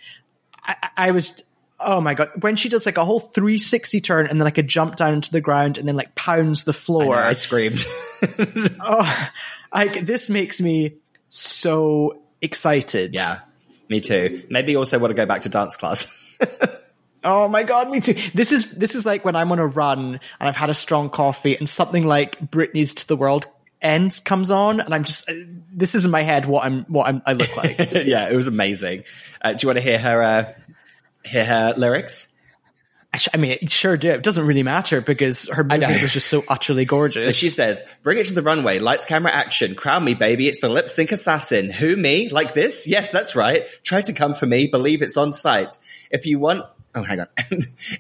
I, 0.65 0.89
I 0.97 1.11
was, 1.11 1.33
oh 1.81 2.01
my 2.01 2.15
god, 2.15 2.31
when 2.41 2.57
she 2.57 2.69
does 2.69 2.87
like 2.87 2.97
a 2.97 3.05
whole 3.05 3.21
360 3.21 4.01
turn 4.01 4.27
and 4.27 4.41
then 4.41 4.45
like 4.45 4.59
a 4.59 4.63
jump 4.63 4.97
down 4.97 5.15
into 5.15 5.31
the 5.31 5.41
ground 5.41 5.79
and 5.79 5.87
then 5.87 5.97
like 5.97 6.15
pounds 6.15 6.65
the 6.65 6.73
I, 6.73 6.75
floor 6.75 7.05
know, 7.05 7.13
I 7.13 7.33
screamed. 7.35 7.85
oh, 8.81 9.29
I, 9.71 9.89
this 10.01 10.31
makes 10.31 10.61
me 10.61 10.95
so 11.29 12.23
excited. 12.41 13.15
yeah, 13.15 13.41
me 13.91 14.01
too. 14.01 14.45
Maybe 14.49 14.77
also 14.77 14.99
want 14.99 15.11
to 15.11 15.15
go 15.15 15.27
back 15.27 15.43
to 15.43 15.49
dance 15.51 15.77
class. 15.77 16.07
Oh 17.31 17.47
my 17.47 17.63
god, 17.63 17.91
me 17.91 18.01
too. 18.01 18.15
This 18.33 18.53
is 18.53 18.71
this 18.71 18.95
is 18.95 19.05
like 19.05 19.23
when 19.23 19.37
I'm 19.37 19.53
on 19.53 19.59
a 19.59 19.67
run 19.67 19.99
and 19.99 20.21
I've 20.41 20.57
had 20.57 20.71
a 20.71 20.75
strong 20.75 21.11
coffee 21.11 21.59
and 21.59 21.69
something 21.69 22.07
like 22.07 22.41
Britney's 22.41 22.95
"To 22.95 23.07
the 23.07 23.17
World" 23.17 23.47
ends 23.83 24.21
comes 24.21 24.51
on 24.51 24.81
and 24.81 24.95
I'm 24.95 25.05
just 25.05 25.31
this 25.71 25.95
is 25.95 26.07
in 26.07 26.11
my 26.11 26.23
head 26.23 26.47
what 26.47 26.65
I'm 26.65 26.85
what 26.85 27.07
I'm, 27.07 27.21
I 27.27 27.35
look 27.35 27.55
like. 27.55 27.77
yeah, 27.93 28.31
it 28.31 28.35
was 28.35 28.47
amazing. 28.47 29.05
Uh, 29.43 29.53
do 29.53 29.59
you 29.61 29.69
want 29.69 29.77
to 29.77 29.83
hear 29.83 29.99
her? 29.99 30.23
Uh, 30.23 30.53
hear 31.23 31.45
her 31.45 31.75
lyrics? 31.77 32.29
I, 33.13 33.19
sh- 33.19 33.29
I 33.35 33.37
mean, 33.37 33.59
it 33.61 33.71
sure 33.71 33.99
do. 33.99 34.09
It 34.09 34.23
doesn't 34.23 34.47
really 34.47 34.63
matter 34.63 35.03
because 35.03 35.49
her 35.49 35.65
movement 35.65 36.01
was 36.01 36.15
just 36.15 36.29
so 36.29 36.45
utterly 36.49 36.87
gorgeous. 36.87 37.25
So 37.25 37.31
she 37.31 37.51
says, 37.51 37.83
"Bring 38.03 38.17
it 38.17 38.25
to 38.27 38.35
the 38.35 38.43
runway, 38.43 38.79
lights, 38.79 39.05
camera, 39.05 39.33
action. 39.33 39.75
Crown 39.75 40.03
me, 40.03 40.15
baby. 40.15 40.49
It's 40.49 40.61
the 40.61 40.71
lip 40.71 40.89
sync 40.89 41.13
assassin. 41.13 41.71
Who 41.71 41.95
me? 41.95 42.31
Like 42.31 42.55
this? 42.55 42.87
Yes, 42.87 43.11
that's 43.11 43.37
right. 43.37 43.67
Try 43.83 44.01
to 44.01 44.15
come 44.15 44.33
for 44.33 44.47
me. 44.47 44.67
Believe 44.69 45.03
it's 45.03 45.19
on 45.19 45.35
site. 45.35 45.79
If 46.11 46.25
you 46.25 46.39
want." 46.39 46.65
Oh, 46.95 47.03
hang 47.03 47.21
on. 47.21 47.29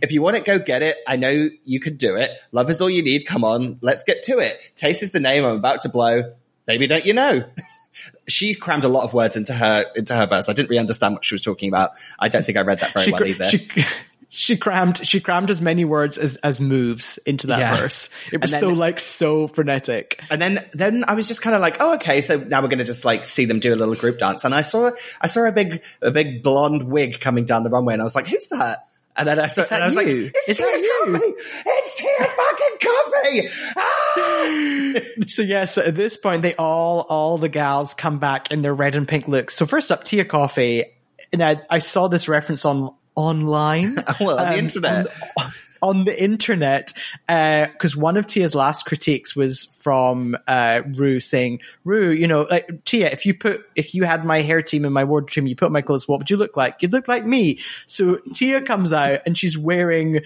if 0.03 0.13
you 0.13 0.23
want 0.23 0.37
it, 0.37 0.45
go 0.45 0.59
get 0.59 0.83
it. 0.83 0.97
I 1.07 1.17
know 1.17 1.51
you 1.65 1.81
could 1.81 1.99
do 1.99 2.17
it. 2.17 2.31
Love 2.53 2.71
is 2.71 2.81
all 2.81 2.91
you 2.91 3.03
need. 3.03 3.27
Come 3.27 3.45
on, 3.45 3.79
let's 3.83 4.05
get 4.05 4.23
to 4.25 4.39
it. 4.39 4.61
Tayce 4.75 5.03
is 5.03 5.13
the 5.13 5.21
name 5.21 5.45
I'm 5.45 5.57
about 5.57 5.83
to 5.83 5.89
blow. 5.89 6.35
Baby, 6.67 6.87
don't 6.87 7.07
you 7.07 7.13
know? 7.13 7.45
she 8.29 8.55
crammed 8.55 8.85
a 8.85 8.89
lot 8.89 9.05
of 9.05 9.13
words 9.13 9.37
into 9.37 9.53
her 9.53 9.87
into 9.95 10.15
her 10.15 10.27
verse. 10.27 10.49
I 10.49 10.53
didn't 10.53 10.71
really 10.71 10.81
understand 10.81 11.15
what 11.15 11.25
she 11.25 11.35
was 11.35 11.43
talking 11.43 11.69
about. 11.69 11.93
I 12.19 12.29
don't 12.29 12.45
think 12.45 12.59
I 12.59 12.63
read 12.63 12.81
that 12.81 12.93
very 12.93 13.07
she, 13.07 13.13
well 13.13 13.27
either. 13.27 13.49
she, 13.49 13.69
she 14.31 14.57
crammed 14.59 15.07
she 15.07 15.21
crammed 15.21 15.49
as 15.51 15.63
many 15.63 15.85
words 15.85 16.19
as 16.19 16.37
as 16.37 16.61
moves 16.61 17.19
into 17.25 17.47
that 17.49 17.59
Yeah. 17.61 17.77
verse. 17.77 18.11
It 18.31 18.43
was 18.43 18.53
And 18.53 18.61
so 18.61 18.69
like 18.69 19.01
so 19.01 19.49
frenetic. 19.49 20.21
And 20.31 20.41
then, 20.41 20.69
then 20.73 21.05
I 21.09 21.15
was 21.15 21.27
just 21.27 21.41
kind 21.41 21.57
of 21.57 21.63
like, 21.63 21.79
oh, 21.81 21.95
okay. 21.95 22.21
So 22.21 22.37
now 22.39 22.61
we're 22.61 22.69
going 22.69 22.79
to 22.81 22.85
just 22.85 23.05
like 23.05 23.25
see 23.27 23.47
them 23.47 23.59
do 23.59 23.73
a 23.73 23.77
little 23.77 23.95
group 23.95 24.19
dance. 24.19 24.45
And 24.45 24.55
I 24.55 24.61
saw, 24.61 24.91
I 25.21 25.29
saw 25.29 25.47
a 25.47 25.53
big, 25.53 25.83
a 26.03 26.11
big 26.11 26.43
blonde 26.43 26.83
wig 26.85 27.21
coming 27.21 27.45
down 27.47 27.63
the 27.63 27.71
runway, 27.71 27.95
and 27.95 28.03
I 28.03 28.05
was 28.05 28.15
like, 28.15 28.27
who's 28.27 28.47
that? 28.49 28.87
And 29.17 29.27
then 29.27 29.41
I 29.41 29.47
saw, 29.49 29.63
and 29.75 29.83
I 29.83 29.87
was 29.87 29.95
you? 29.95 29.99
like, 29.99 30.07
it's 30.47 30.49
Is 30.49 30.57
Tia 30.59 30.67
that 30.67 30.81
you? 30.81 31.37
It's 31.67 31.95
Tia 31.97 32.19
fucking 32.37 33.49
Coffey! 33.49 33.49
Ah! 33.77 34.95
So 35.27 35.43
yes, 35.43 35.77
at 35.79 35.95
this 35.97 36.17
point, 36.17 36.43
they 36.43 36.55
all 36.55 37.01
all 37.09 37.39
the 37.39 37.49
gals 37.49 37.95
come 37.95 38.19
back 38.19 38.51
in 38.53 38.63
their 38.63 38.75
red 38.75 38.95
and 38.95 39.07
pink 39.09 39.27
looks. 39.29 39.55
So 39.55 39.67
first 39.67 39.91
up, 39.91 40.05
Tia 40.05 40.25
Kofi, 40.25 40.85
and 41.33 41.43
I, 41.43 41.61
I 41.69 41.79
saw 41.81 42.09
this 42.09 42.29
reference 42.29 42.65
on 42.65 42.95
online, 43.19 43.97
Well, 44.21 44.39
on 44.39 44.47
the 44.47 44.53
um, 44.53 44.59
internet. 44.59 45.07
on, 45.37 45.53
on 45.81 46.05
the 46.05 46.23
internet, 46.23 46.93
because 47.27 47.97
one 47.97 48.17
of 48.17 48.27
Tia's 48.27 48.55
last 48.55 48.85
critiques 48.87 49.35
was 49.35 49.65
from 49.81 50.37
uh, 50.47 50.83
Ru 50.97 51.21
saying, 51.21 51.61
"Ru, 51.85 52.11
you 52.11 52.27
know, 52.27 52.43
like 52.43 52.85
Tia, 52.85 53.11
if 53.11 53.27
you 53.27 53.35
put 53.35 53.65
if 53.75 53.95
you 53.95 54.05
had 54.05 54.25
my 54.25 54.41
hair 54.43 54.63
team 54.63 54.85
and 54.85 54.95
my 54.95 55.05
wardrobe 55.05 55.31
team, 55.31 55.47
you 55.47 55.57
put 55.57 55.73
my 55.73 55.83
clothes, 55.83 56.07
what 56.09 56.19
would 56.19 56.31
you 56.31 56.37
look 56.37 56.57
like? 56.57 56.83
You'd 56.83 56.93
look 56.93 57.09
like 57.09 57.25
me." 57.25 57.59
So 57.87 58.17
Tia 58.33 58.63
comes 58.63 58.93
out 58.93 59.21
and 59.27 59.37
she's 59.37 59.59
wearing 59.59 60.21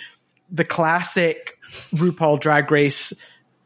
the 0.50 0.64
classic 0.64 1.58
RuPaul 1.94 2.40
Drag 2.40 2.70
Race. 2.70 3.12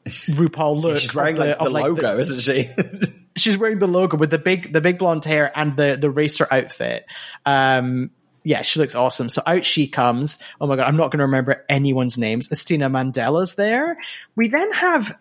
RuPaul 0.07 0.81
look. 0.81 0.99
She's 0.99 1.15
wearing 1.15 1.35
of 1.35 1.41
like 1.41 1.59
the 1.59 1.65
of, 1.65 1.73
logo, 1.73 2.19
isn't 2.19 2.41
she? 2.41 2.69
she's 3.37 3.59
wearing 3.59 3.81
the 3.81 3.89
logo 3.89 4.17
with 4.17 4.31
the 4.31 4.39
big 4.39 4.73
the 4.73 4.81
big 4.81 4.99
blonde 4.99 5.25
hair 5.25 5.51
and 5.55 5.77
the 5.77 5.99
the 6.01 6.11
racer 6.11 6.47
outfit. 6.51 7.07
Um, 7.45 8.11
yeah, 8.47 8.63
she 8.63 8.79
looks 8.79 8.95
awesome. 8.95 9.29
So 9.29 9.43
out 9.45 9.65
she 9.65 9.89
comes. 9.89 10.39
Oh 10.61 10.69
my 10.69 10.77
god, 10.77 10.87
I'm 10.87 10.97
not 10.97 11.11
going 11.11 11.19
to 11.19 11.25
remember 11.25 11.65
anyone's 11.69 12.17
names. 12.17 12.49
Asttina 12.49 12.89
Mandella's 12.89 13.57
there. 13.57 13.99
We 14.37 14.47
then 14.47 14.71
have 14.73 15.19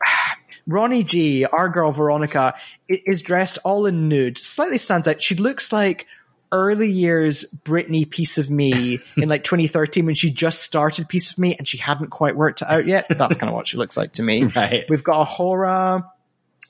Ronnie 0.66 1.02
G, 1.02 1.44
our 1.44 1.68
girl 1.68 1.90
Veronica, 1.90 2.54
is 2.88 3.22
dressed 3.22 3.58
all 3.64 3.86
in 3.86 4.08
nude. 4.08 4.38
Slightly 4.38 4.78
stands 4.78 5.08
out. 5.08 5.20
She 5.20 5.34
looks 5.34 5.72
like 5.72 6.06
early 6.52 6.88
years 6.88 7.44
Britney 7.64 8.08
Piece 8.08 8.38
of 8.38 8.48
Me 8.48 9.00
in 9.16 9.28
like 9.28 9.42
2013 9.42 10.06
when 10.06 10.14
she 10.14 10.30
just 10.30 10.62
started 10.62 11.08
Piece 11.08 11.32
of 11.32 11.38
Me 11.38 11.56
and 11.56 11.66
she 11.66 11.78
hadn't 11.78 12.10
quite 12.10 12.36
worked 12.36 12.62
it 12.62 12.68
out 12.68 12.86
yet. 12.86 13.06
That's 13.08 13.36
kind 13.36 13.48
of 13.50 13.56
what 13.56 13.66
she 13.66 13.76
looks 13.76 13.96
like 13.96 14.12
to 14.12 14.22
me. 14.22 14.44
Right. 14.54 14.84
We've 14.88 15.02
got 15.04 15.28
A'Whora 15.28 16.08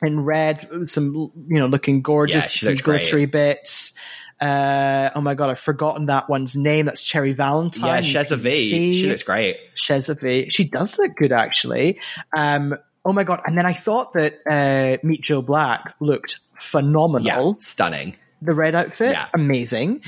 in 0.01 0.21
red, 0.25 0.89
some, 0.89 1.13
you 1.49 1.59
know, 1.59 1.67
looking 1.67 2.01
gorgeous, 2.03 2.57
Yeah, 2.57 2.61
some 2.61 2.69
looks 2.71 2.83
great. 2.83 3.01
glittery 3.03 3.27
bits. 3.27 3.93
Uh, 4.41 5.11
oh 5.15 5.21
my 5.21 5.35
god, 5.35 5.51
I've 5.51 5.59
forgotten 5.59 6.07
that 6.07 6.29
one's 6.29 6.55
name. 6.57 6.87
That's 6.87 7.03
Cherry 7.03 7.33
Valentine. 7.33 7.85
Yeah, 7.87 7.99
You 8.01 8.15
Sheza 8.19 8.39
V. 8.39 8.95
She 9.01 9.07
looks 9.09 9.23
great. 9.25 9.57
Sheza 9.77 10.47
She 10.53 10.65
does 10.65 10.99
look 10.99 11.17
good 11.17 11.33
actually. 11.33 12.01
Um, 12.37 12.77
oh 13.05 13.13
my 13.13 13.25
god! 13.25 13.41
And 13.47 13.57
then 13.59 13.67
I 13.67 13.73
thought 13.73 14.13
that 14.15 14.35
uh, 14.49 14.99
Meet 15.07 15.23
Joe 15.23 15.43
Black 15.43 15.95
looked 16.01 16.39
phenomenal. 16.57 17.25
Yeah, 17.53 17.53
stunning. 17.61 18.17
The 18.41 18.55
red 18.55 18.75
outfit, 18.77 19.11
Yeah. 19.13 19.27
amazing. 19.35 20.03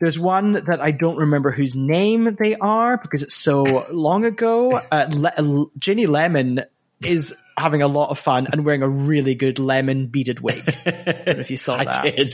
There's 0.00 0.18
one 0.18 0.52
that 0.52 0.80
I 0.80 0.90
don't 0.92 1.16
remember 1.16 1.50
whose 1.50 1.74
name 1.74 2.36
they 2.38 2.54
are 2.54 2.98
because 2.98 3.22
it's 3.24 3.34
so 3.34 3.64
long 3.92 4.24
ago. 4.26 4.80
Uh, 4.92 5.06
Le- 5.10 5.66
Ginny 5.78 6.06
Lemon 6.06 6.62
is 7.04 7.36
having 7.56 7.82
a 7.82 7.88
lot 7.88 8.10
of 8.10 8.18
fun 8.18 8.48
and 8.52 8.64
wearing 8.64 8.82
a 8.82 8.88
really 8.88 9.34
good 9.34 9.58
lemon 9.58 10.06
beaded 10.08 10.40
wig. 10.40 10.62
I 10.86 10.90
don't 10.90 11.26
know 11.26 11.40
if 11.40 11.50
you 11.50 11.56
saw 11.56 11.76
I 11.76 11.84
that. 11.84 12.02
did. 12.02 12.32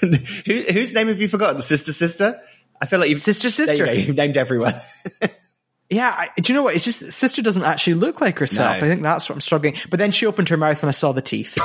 Who, 0.46 0.72
whose 0.72 0.92
name 0.92 1.08
have 1.08 1.20
you 1.20 1.28
forgotten? 1.28 1.60
Sister, 1.60 1.92
sister. 1.92 2.40
I 2.80 2.86
feel 2.86 3.00
like 3.00 3.10
you've 3.10 3.20
Sister, 3.20 3.46
you 3.48 3.50
sister. 3.50 3.86
go, 3.86 3.92
You've 3.92 4.16
named 4.16 4.36
everyone. 4.36 4.74
Yeah, 5.90 6.10
I, 6.10 6.28
do 6.38 6.52
you 6.52 6.54
know 6.54 6.64
what? 6.64 6.74
It's 6.74 6.84
just 6.84 7.12
sister 7.12 7.40
doesn't 7.40 7.62
actually 7.64 7.94
look 7.94 8.20
like 8.20 8.38
herself. 8.40 8.78
No. 8.78 8.84
I 8.84 8.90
think 8.90 9.02
that's 9.02 9.26
what 9.26 9.36
I'm 9.36 9.40
struggling. 9.40 9.74
But 9.88 9.96
then 9.98 10.10
she 10.10 10.26
opened 10.26 10.50
her 10.50 10.58
mouth 10.58 10.82
and 10.82 10.88
I 10.88 10.90
saw 10.90 11.12
the 11.12 11.22
teeth. 11.22 11.56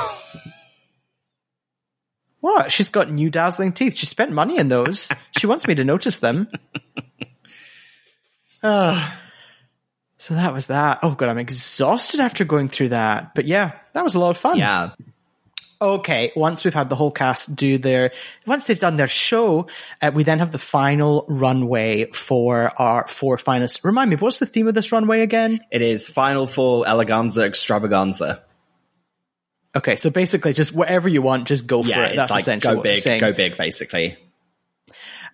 what? 2.40 2.72
She's 2.72 2.88
got 2.88 3.10
new 3.10 3.28
dazzling 3.28 3.74
teeth. 3.74 3.96
She 3.96 4.06
spent 4.06 4.32
money 4.32 4.58
on 4.58 4.68
those. 4.68 5.10
She 5.36 5.46
wants 5.46 5.66
me 5.66 5.74
to 5.74 5.84
notice 5.84 6.20
them. 6.20 6.48
Ah. 8.66 9.20
So 10.24 10.34
that 10.34 10.54
was 10.54 10.68
that. 10.68 11.00
Oh 11.02 11.10
god, 11.10 11.28
I'm 11.28 11.38
exhausted 11.38 12.20
after 12.20 12.44
going 12.46 12.70
through 12.70 12.90
that. 12.90 13.34
But 13.34 13.44
yeah, 13.46 13.78
that 13.92 14.02
was 14.02 14.14
a 14.14 14.18
lot 14.20 14.30
of 14.30 14.38
fun. 14.38 14.56
yeah. 14.58 14.90
Okay, 15.82 16.32
once 16.34 16.64
we've 16.64 16.72
had 16.72 16.88
the 16.88 16.96
whole 16.96 17.10
cast 17.10 17.54
do 17.54 17.76
their, 17.76 18.12
once 18.46 18.66
they've 18.66 18.78
done 18.78 18.96
their 18.96 19.08
show, 19.08 19.66
uh, 20.00 20.12
we 20.14 20.24
then 20.24 20.38
have 20.38 20.50
the 20.50 20.58
final 20.58 21.26
runway 21.28 22.06
for 22.12 22.72
our 22.80 23.06
four 23.06 23.36
finalists. 23.36 23.84
Remind 23.84 24.08
me, 24.08 24.16
what's 24.16 24.38
the 24.38 24.46
theme 24.46 24.66
of 24.66 24.72
this 24.72 24.92
runway 24.92 25.20
again? 25.20 25.60
It 25.70 25.82
is 25.82 26.08
Final 26.08 26.46
Four 26.46 26.84
Eleganza 26.84 27.44
Extravaganza. 27.44 28.42
Okay, 29.76 29.96
so 29.96 30.08
basically 30.08 30.54
just 30.54 30.72
whatever 30.72 31.06
you 31.08 31.20
want, 31.20 31.48
just 31.48 31.66
go 31.66 31.82
for 31.82 31.88
Yeah, 31.90 32.04
it. 32.04 32.08
it's 32.10 32.16
That's 32.16 32.30
like 32.30 32.40
essentially 32.42 32.76
go 32.76 32.82
big, 32.82 33.20
go 33.20 33.32
big, 33.34 33.58
basically. 33.58 34.16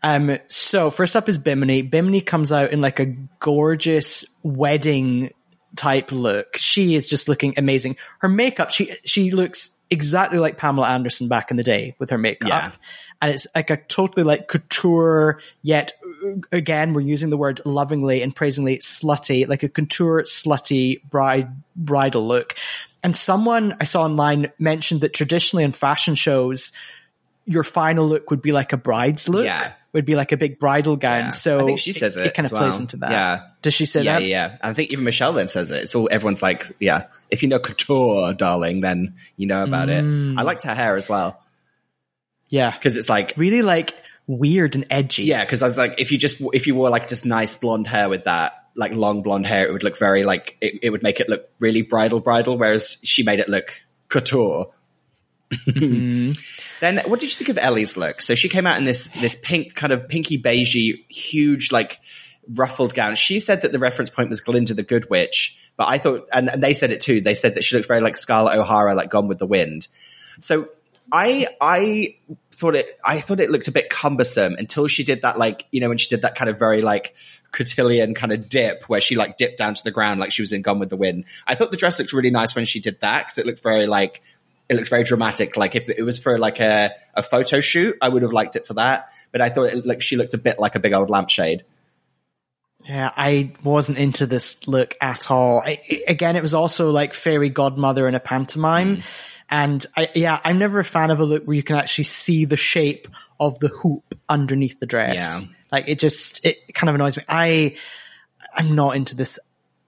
Um, 0.03 0.39
so 0.47 0.91
first 0.91 1.17
up 1.17 1.29
is 1.29 1.39
Bimini. 1.39 1.83
Bimini 1.83 2.21
comes 2.21 2.53
out 2.53 2.73
in 2.73 2.81
like 2.81 3.01
a 3.01 3.07
gorgeous 3.39 4.25
wedding 4.43 5.33
type 5.77 6.11
look. 6.13 6.57
She 6.57 6.95
is 6.95 7.07
just 7.07 7.29
looking 7.29 7.55
amazing. 7.57 7.97
Her 8.19 8.29
makeup, 8.29 8.71
she, 8.71 8.95
she 9.05 9.31
looks 9.31 9.71
exactly 9.91 10.39
like 10.39 10.57
Pamela 10.57 10.89
Anderson 10.89 11.29
back 11.29 11.51
in 11.51 11.57
the 11.57 11.63
day 11.63 11.95
with 11.99 12.11
her 12.11 12.19
makeup. 12.19 12.49
Yeah. 12.49 12.73
And 13.21 13.35
it's 13.35 13.47
like 13.55 13.71
a 13.71 13.77
totally 13.77 14.25
like 14.25 14.49
couture, 14.49 15.41
yet 15.63 15.93
uh, 16.25 16.37
again, 16.53 16.95
we're 16.95 17.03
using 17.03 17.29
the 17.29 17.37
word 17.37 17.61
lovingly 17.67 18.23
and 18.23 18.35
praisingly 18.35 18.79
slutty, 18.79 19.47
like 19.47 19.63
a 19.63 19.69
couture 19.69 20.23
slutty 20.23 21.03
bride, 21.03 21.51
bridal 21.77 22.27
look. 22.27 22.55
And 23.03 23.15
someone 23.15 23.77
I 23.81 23.85
saw 23.85 24.05
online 24.05 24.53
mentioned 24.59 25.03
that 25.03 25.13
traditionally 25.13 25.65
in 25.65 25.73
fashion 25.73 26.15
shows, 26.15 26.73
your 27.47 27.65
final 27.65 28.09
look 28.09 28.31
would 28.31 28.43
be 28.43 28.53
like 28.53 28.73
a 28.73 28.77
bride's 28.77 29.29
look. 29.29 29.45
Yeah. 29.45 29.73
Would 29.93 30.05
be 30.05 30.15
like 30.15 30.31
a 30.31 30.37
big 30.37 30.61
bridal 30.61 30.97
gown. 30.97 31.19
Yeah. 31.25 31.29
So 31.31 31.59
I 31.61 31.65
think 31.65 31.81
she 31.81 31.93
says 31.93 32.17
it. 32.17 32.27
It 32.27 32.35
kind 32.35 32.47
as 32.47 32.53
of 32.53 32.59
plays 32.59 32.79
into 32.79 32.99
that. 32.99 33.11
Yeah. 33.11 33.47
Does 33.61 33.75
she 33.75 33.87
say 33.87 34.05
yeah, 34.05 34.21
that? 34.21 34.25
yeah. 34.25 34.59
I 34.63 34.73
think 34.73 34.93
even 34.93 35.05
Michelle 35.05 35.33
then 35.33 35.49
says 35.49 35.73
it. 35.73 35.83
It's 35.83 35.97
all 35.97 36.09
everyone's 36.13 36.43
like, 36.43 36.65
yeah. 36.79 37.07
If 37.29 37.43
you 37.43 37.49
know 37.49 37.59
couture, 37.59 38.33
darling, 38.35 38.83
then 38.83 39.15
you 39.37 39.49
know 39.49 39.65
about 39.65 39.89
Mm. 39.89 40.35
it. 40.35 40.39
I 40.39 40.43
liked 40.43 40.63
her 40.63 40.75
hair 40.77 40.95
as 40.95 41.09
well 41.09 41.43
Yeah. 42.51 42.71
because 42.71 42.97
it's 42.97 43.09
like, 43.09 43.35
Really 43.37 43.63
like 43.63 43.93
weird 44.29 44.77
and 44.77 44.87
edgy. 44.91 45.25
yeah. 45.25 45.45
Because 45.45 45.61
I 45.61 45.67
was 45.67 45.77
like, 45.77 45.97
if 46.01 46.13
you 46.13 46.19
just 46.19 46.41
if 46.53 46.69
you 46.69 46.77
wore 46.77 46.89
like 46.91 47.09
just 47.09 47.27
nice 47.27 47.57
blonde 47.57 47.89
hair 47.89 48.09
with 48.09 48.25
that 48.25 48.53
like 48.77 48.93
long 48.93 49.23
blonde 49.23 49.47
hair, 49.47 49.67
it 49.67 49.73
would 49.73 49.83
look 49.83 49.99
very 49.99 50.23
like 50.25 50.57
it, 50.61 50.79
it 50.83 50.91
would 50.91 51.03
make 51.03 51.19
it 51.19 51.29
look 51.29 51.49
really 51.59 51.83
bridal, 51.83 52.21
bridal. 52.21 52.57
Whereas 52.57 52.97
she 53.03 53.25
made 53.25 53.41
it 53.41 53.49
look 53.49 53.81
couture. 54.09 54.69
Mm-hmm. 55.51 56.33
Then 56.81 56.99
what 57.07 57.21
did 57.21 57.31
you 57.31 57.37
think 57.37 57.51
of 57.51 57.59
Ellie's 57.59 57.97
look? 57.97 58.23
So 58.23 58.35
she 58.35 58.49
came 58.49 58.67
out 58.67 58.79
in 58.79 58.85
this 58.85 59.09
this 59.09 59.37
pink 59.43 59.75
kind 59.75 59.93
of 59.93 60.09
pinky 60.09 60.41
beigey, 60.41 61.05
huge 61.09 61.73
like 61.73 62.01
ruffled 62.49 62.95
gown. 62.95 63.15
She 63.17 63.41
said 63.41 63.63
that 63.63 63.73
the 63.73 63.79
reference 63.79 64.11
point 64.11 64.31
was 64.31 64.41
Glinda 64.41 64.75
the 64.75 64.83
Good 64.83 65.11
Witch, 65.11 65.57
but 65.77 65.89
I 65.89 65.99
thought, 65.99 66.29
and, 66.33 66.49
and 66.49 66.63
they 66.63 66.73
said 66.73 66.91
it 66.91 67.01
too. 67.01 67.21
They 67.21 67.35
said 67.35 67.57
that 67.57 67.65
she 67.65 67.77
looked 67.77 67.89
very 67.89 68.01
like 68.01 68.17
Scarlett 68.17 68.59
O'Hara, 68.59 68.95
like 68.95 69.11
Gone 69.11 69.29
with 69.29 69.39
the 69.39 69.47
Wind. 69.47 69.89
So 70.39 70.69
I 71.13 71.49
I 71.61 72.17
thought 72.53 72.77
it 72.77 72.99
I 73.05 73.21
thought 73.21 73.41
it 73.41 73.51
looked 73.51 73.69
a 73.69 73.73
bit 73.73 73.89
cumbersome 73.89 74.55
until 74.59 74.87
she 74.87 75.03
did 75.03 75.23
that 75.23 75.39
like 75.39 75.67
you 75.71 75.81
know 75.81 75.89
when 75.89 75.99
she 75.99 76.09
did 76.09 76.23
that 76.23 76.35
kind 76.35 76.51
of 76.51 76.59
very 76.59 76.83
like 76.83 77.15
cotillion 77.53 78.15
kind 78.15 78.33
of 78.33 78.49
dip 78.49 78.85
where 78.85 79.01
she 79.01 79.17
like 79.17 79.37
dipped 79.37 79.59
down 79.59 79.75
to 79.75 79.83
the 79.83 79.91
ground 79.91 80.21
like 80.21 80.31
she 80.31 80.43
was 80.43 80.53
in 80.53 80.63
Gone 80.63 80.79
with 80.79 80.91
the 80.91 80.97
Wind. 80.97 81.25
I 81.47 81.55
thought 81.55 81.71
the 81.71 81.77
dress 81.77 81.99
looked 81.99 82.13
really 82.13 82.31
nice 82.31 82.55
when 82.55 82.65
she 82.65 82.81
did 82.81 83.01
that 83.01 83.27
because 83.27 83.39
it 83.39 83.47
looked 83.47 83.63
very 83.63 83.87
like 83.87 84.23
it 84.71 84.77
looked 84.77 84.89
very 84.89 85.03
dramatic. 85.03 85.57
Like 85.57 85.75
if 85.75 85.91
it 85.91 86.03
was 86.05 86.21
for 86.21 86.39
like 86.39 86.61
a, 86.61 86.93
a 87.13 87.23
photo 87.23 87.61
shoot, 87.61 87.97
I 88.01 88.09
would 88.09 88.23
have 88.23 88.33
liked 88.33 88.55
it 88.55 88.67
for 88.67 88.75
that. 88.75 89.09
But 89.33 89.41
I 89.41 89.49
thought 89.49 89.65
it 89.65 89.85
looked 89.85 90.05
she 90.05 90.17
looked 90.17 90.33
a 90.33 90.39
bit 90.39 90.61
like 90.61 90.77
a 90.77 90.79
big 90.79 90.93
old 90.93 91.11
lampshade. 91.11 91.65
Yeah, 92.85 93.13
I 93.15 93.53
wasn't 93.65 93.99
into 93.99 94.27
this 94.27 94.67
look 94.69 94.97
at 95.03 95.31
all. 95.31 95.61
I, 95.61 95.81
again, 96.07 96.37
it 96.37 96.43
was 96.43 96.55
also 96.55 96.91
like 96.91 97.15
fairy 97.15 97.51
godmother 97.51 98.07
in 98.07 98.15
a 98.15 98.21
pantomime. 98.21 98.99
Mm. 98.99 99.05
And 99.51 99.87
I, 99.97 100.09
yeah, 100.15 100.41
I'm 100.43 100.59
never 100.59 100.79
a 100.79 100.85
fan 100.85 101.11
of 101.11 101.19
a 101.19 101.25
look 101.25 101.45
where 101.45 101.57
you 101.57 101.65
can 101.65 101.77
actually 101.77 102.05
see 102.05 102.45
the 102.45 102.57
shape 102.57 103.09
of 103.41 103.59
the 103.59 103.69
hoop 103.69 104.15
underneath 104.29 104.79
the 104.79 104.87
dress. 104.87 105.43
Yeah. 105.43 105.49
Like 105.73 105.89
it 105.89 105.99
just, 105.99 106.47
it 106.47 106.73
kind 106.73 106.89
of 106.89 106.95
annoys 106.95 107.17
me. 107.17 107.25
I, 107.29 107.75
I'm 108.55 108.77
not 108.77 108.95
into 108.95 109.17
this 109.17 109.41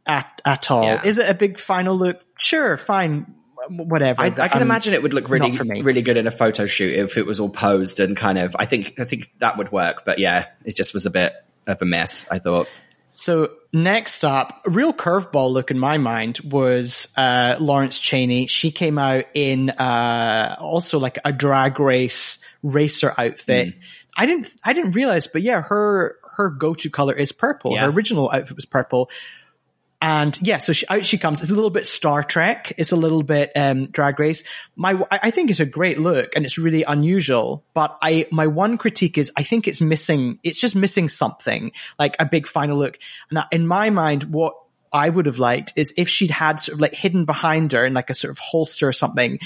at, 0.04 0.42
at 0.44 0.72
all. 0.72 0.82
Yeah. 0.82 1.02
Is 1.04 1.18
it 1.18 1.30
a 1.30 1.34
big 1.34 1.60
final 1.60 1.96
look? 1.96 2.20
Sure, 2.38 2.76
fine, 2.76 3.34
whatever. 3.68 4.20
I, 4.22 4.26
I 4.26 4.48
can 4.48 4.62
Um, 4.62 4.62
imagine 4.62 4.94
it 4.94 5.02
would 5.02 5.14
look 5.14 5.28
really 5.28 5.50
really 5.82 6.02
good 6.02 6.16
in 6.16 6.26
a 6.26 6.30
photo 6.30 6.66
shoot 6.66 6.94
if 6.94 7.16
it 7.16 7.26
was 7.26 7.40
all 7.40 7.50
posed 7.50 8.00
and 8.00 8.16
kind 8.16 8.38
of. 8.38 8.56
I 8.58 8.66
think 8.66 8.94
I 8.98 9.04
think 9.04 9.30
that 9.38 9.58
would 9.58 9.72
work. 9.72 10.04
But 10.04 10.18
yeah, 10.18 10.46
it 10.64 10.76
just 10.76 10.94
was 10.94 11.06
a 11.06 11.10
bit 11.10 11.32
of 11.66 11.80
a 11.82 11.84
mess. 11.84 12.26
I 12.30 12.38
thought. 12.38 12.68
So 13.14 13.50
next 13.74 14.24
up, 14.24 14.62
a 14.66 14.70
real 14.70 14.94
curveball 14.94 15.52
look 15.52 15.70
in 15.70 15.78
my 15.78 15.98
mind 15.98 16.40
was 16.40 17.08
uh, 17.14 17.56
Lawrence 17.60 17.98
Chaney. 17.98 18.46
She 18.46 18.70
came 18.70 18.98
out 18.98 19.26
in 19.34 19.68
uh, 19.68 20.56
also 20.58 20.98
like 20.98 21.18
a 21.24 21.32
drag 21.32 21.78
race 21.78 22.38
racer 22.62 23.12
outfit. 23.16 23.74
I 24.16 24.26
didn't 24.26 24.54
I 24.64 24.72
didn't 24.72 24.92
realize, 24.92 25.26
but 25.26 25.42
yeah, 25.42 25.60
her 25.60 26.16
her 26.36 26.48
go 26.48 26.74
to 26.74 26.90
color 26.90 27.14
is 27.14 27.32
purple. 27.32 27.74
Yeah. 27.74 27.82
Her 27.82 27.90
original 27.90 28.30
outfit 28.30 28.56
was 28.56 28.64
purple. 28.64 29.10
And 30.02 30.36
yeah, 30.42 30.58
so 30.58 30.72
she, 30.72 30.84
out 30.88 31.06
she 31.06 31.16
comes. 31.16 31.42
It's 31.42 31.52
a 31.52 31.54
little 31.54 31.70
bit 31.70 31.86
Star 31.86 32.24
Trek. 32.24 32.72
It's 32.76 32.90
a 32.90 32.96
little 32.96 33.22
bit 33.22 33.52
um, 33.54 33.86
Drag 33.86 34.18
Race. 34.18 34.42
My, 34.74 35.00
I 35.12 35.30
think 35.30 35.48
it's 35.50 35.60
a 35.60 35.64
great 35.64 35.96
look 35.96 36.34
and 36.34 36.44
it's 36.44 36.58
really 36.58 36.82
unusual. 36.82 37.62
But 37.72 37.98
I, 38.02 38.26
my 38.32 38.48
one 38.48 38.78
critique 38.78 39.16
is 39.16 39.30
I 39.36 39.44
think 39.44 39.68
it's 39.68 39.80
missing. 39.80 40.40
It's 40.42 40.58
just 40.58 40.74
missing 40.74 41.08
something 41.08 41.70
like 42.00 42.16
a 42.18 42.26
big 42.26 42.48
final 42.48 42.78
look. 42.78 42.98
And 43.30 43.44
in 43.52 43.64
my 43.64 43.90
mind, 43.90 44.24
what 44.24 44.56
I 44.92 45.08
would 45.08 45.26
have 45.26 45.38
liked 45.38 45.74
is 45.76 45.94
if 45.96 46.08
she'd 46.08 46.32
had 46.32 46.58
sort 46.58 46.74
of 46.74 46.80
like 46.80 46.94
hidden 46.94 47.24
behind 47.24 47.70
her 47.70 47.86
in 47.86 47.94
like 47.94 48.10
a 48.10 48.14
sort 48.14 48.32
of 48.32 48.38
holster 48.38 48.88
or 48.88 48.92
something. 48.92 49.38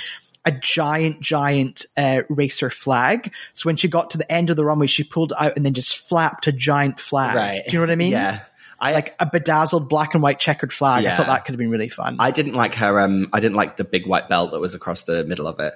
A 0.47 0.53
giant, 0.53 1.21
giant 1.21 1.87
uh, 1.97 2.23
racer 2.29 2.71
flag. 2.71 3.35
So 3.53 3.69
when 3.69 3.75
she 3.75 3.89
got 3.89 4.11
to 4.11 4.19
the 4.19 4.31
end 4.31 4.49
of 4.49 4.57
the 4.57 4.65
runway, 4.65 4.87
she 4.87 5.03
pulled 5.03 5.33
out 5.37 5.57
and 5.57 5.67
then 5.67 5.75
just 5.75 6.09
flapped 6.09 6.47
a 6.47 6.53
giant 6.53 7.01
flag. 7.01 7.35
Right. 7.35 7.63
Do 7.67 7.73
you 7.73 7.81
know 7.81 7.83
what 7.83 7.91
I 7.91 7.97
mean? 7.97 8.13
Yeah. 8.13 8.41
I 8.79 8.93
like 8.93 9.14
a 9.18 9.27
bedazzled 9.27 9.89
black 9.89 10.14
and 10.14 10.22
white 10.22 10.39
checkered 10.39 10.72
flag. 10.72 11.05
I 11.05 11.16
thought 11.16 11.27
that 11.27 11.45
could 11.45 11.53
have 11.55 11.59
been 11.59 11.70
really 11.70 11.89
fun. 11.89 12.16
I 12.18 12.31
didn't 12.31 12.55
like 12.55 12.74
her. 12.74 13.01
Um, 13.01 13.29
I 13.33 13.41
didn't 13.41 13.57
like 13.57 13.77
the 13.77 13.85
big 13.85 14.07
white 14.07 14.29
belt 14.29 14.53
that 14.53 14.61
was 14.61 14.74
across 14.74 15.03
the 15.03 15.24
middle 15.24 15.47
of 15.47 15.61
it. 15.61 15.74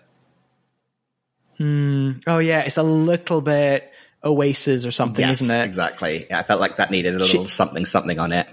oh 2.26 2.38
yeah, 2.38 2.60
it's 2.60 2.76
a 2.76 2.82
little 2.82 3.40
bit 3.40 3.90
Oasis 4.22 4.84
or 4.84 4.92
something, 4.92 5.26
Yes, 5.26 5.40
isn't 5.40 5.54
it? 5.54 5.64
Exactly. 5.64 6.26
Yeah, 6.28 6.38
I 6.38 6.42
felt 6.42 6.60
like 6.60 6.76
that 6.76 6.90
needed 6.90 7.14
a 7.14 7.18
little 7.18 7.46
something 7.46 7.86
something 7.86 8.18
on 8.18 8.32
it. 8.32 8.48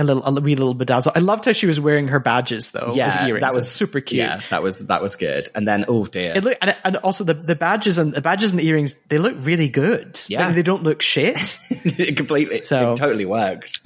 A 0.00 0.04
little, 0.04 0.24
a 0.24 0.40
wee 0.40 0.54
little 0.54 0.74
bedazzle. 0.74 1.12
I 1.14 1.20
loved 1.20 1.44
how 1.44 1.52
she 1.52 1.66
was 1.66 1.80
wearing 1.80 2.08
her 2.08 2.20
badges 2.20 2.70
though. 2.70 2.92
Yeah, 2.94 3.38
that 3.40 3.54
was 3.54 3.70
super 3.70 4.00
cute. 4.00 4.18
Yeah, 4.20 4.40
that 4.50 4.62
was 4.62 4.86
that 4.86 5.02
was 5.02 5.16
good. 5.16 5.48
And 5.54 5.66
then 5.66 5.84
oh 5.88 6.06
dear, 6.06 6.34
It 6.36 6.44
look, 6.44 6.56
and, 6.60 6.76
and 6.84 6.96
also 6.98 7.24
the, 7.24 7.34
the 7.34 7.56
badges 7.56 7.98
and 7.98 8.12
the 8.12 8.20
badges 8.22 8.50
and 8.52 8.60
the 8.60 8.66
earrings, 8.66 8.94
they 9.08 9.18
look 9.18 9.34
really 9.38 9.68
good. 9.68 10.18
Yeah. 10.28 10.46
Like, 10.46 10.54
they 10.56 10.62
don't 10.62 10.82
look 10.82 11.02
shit. 11.02 11.58
it 11.70 12.16
completely 12.16 12.62
So- 12.62 12.92
it 12.92 12.96
totally 12.96 13.26
worked. 13.26 13.80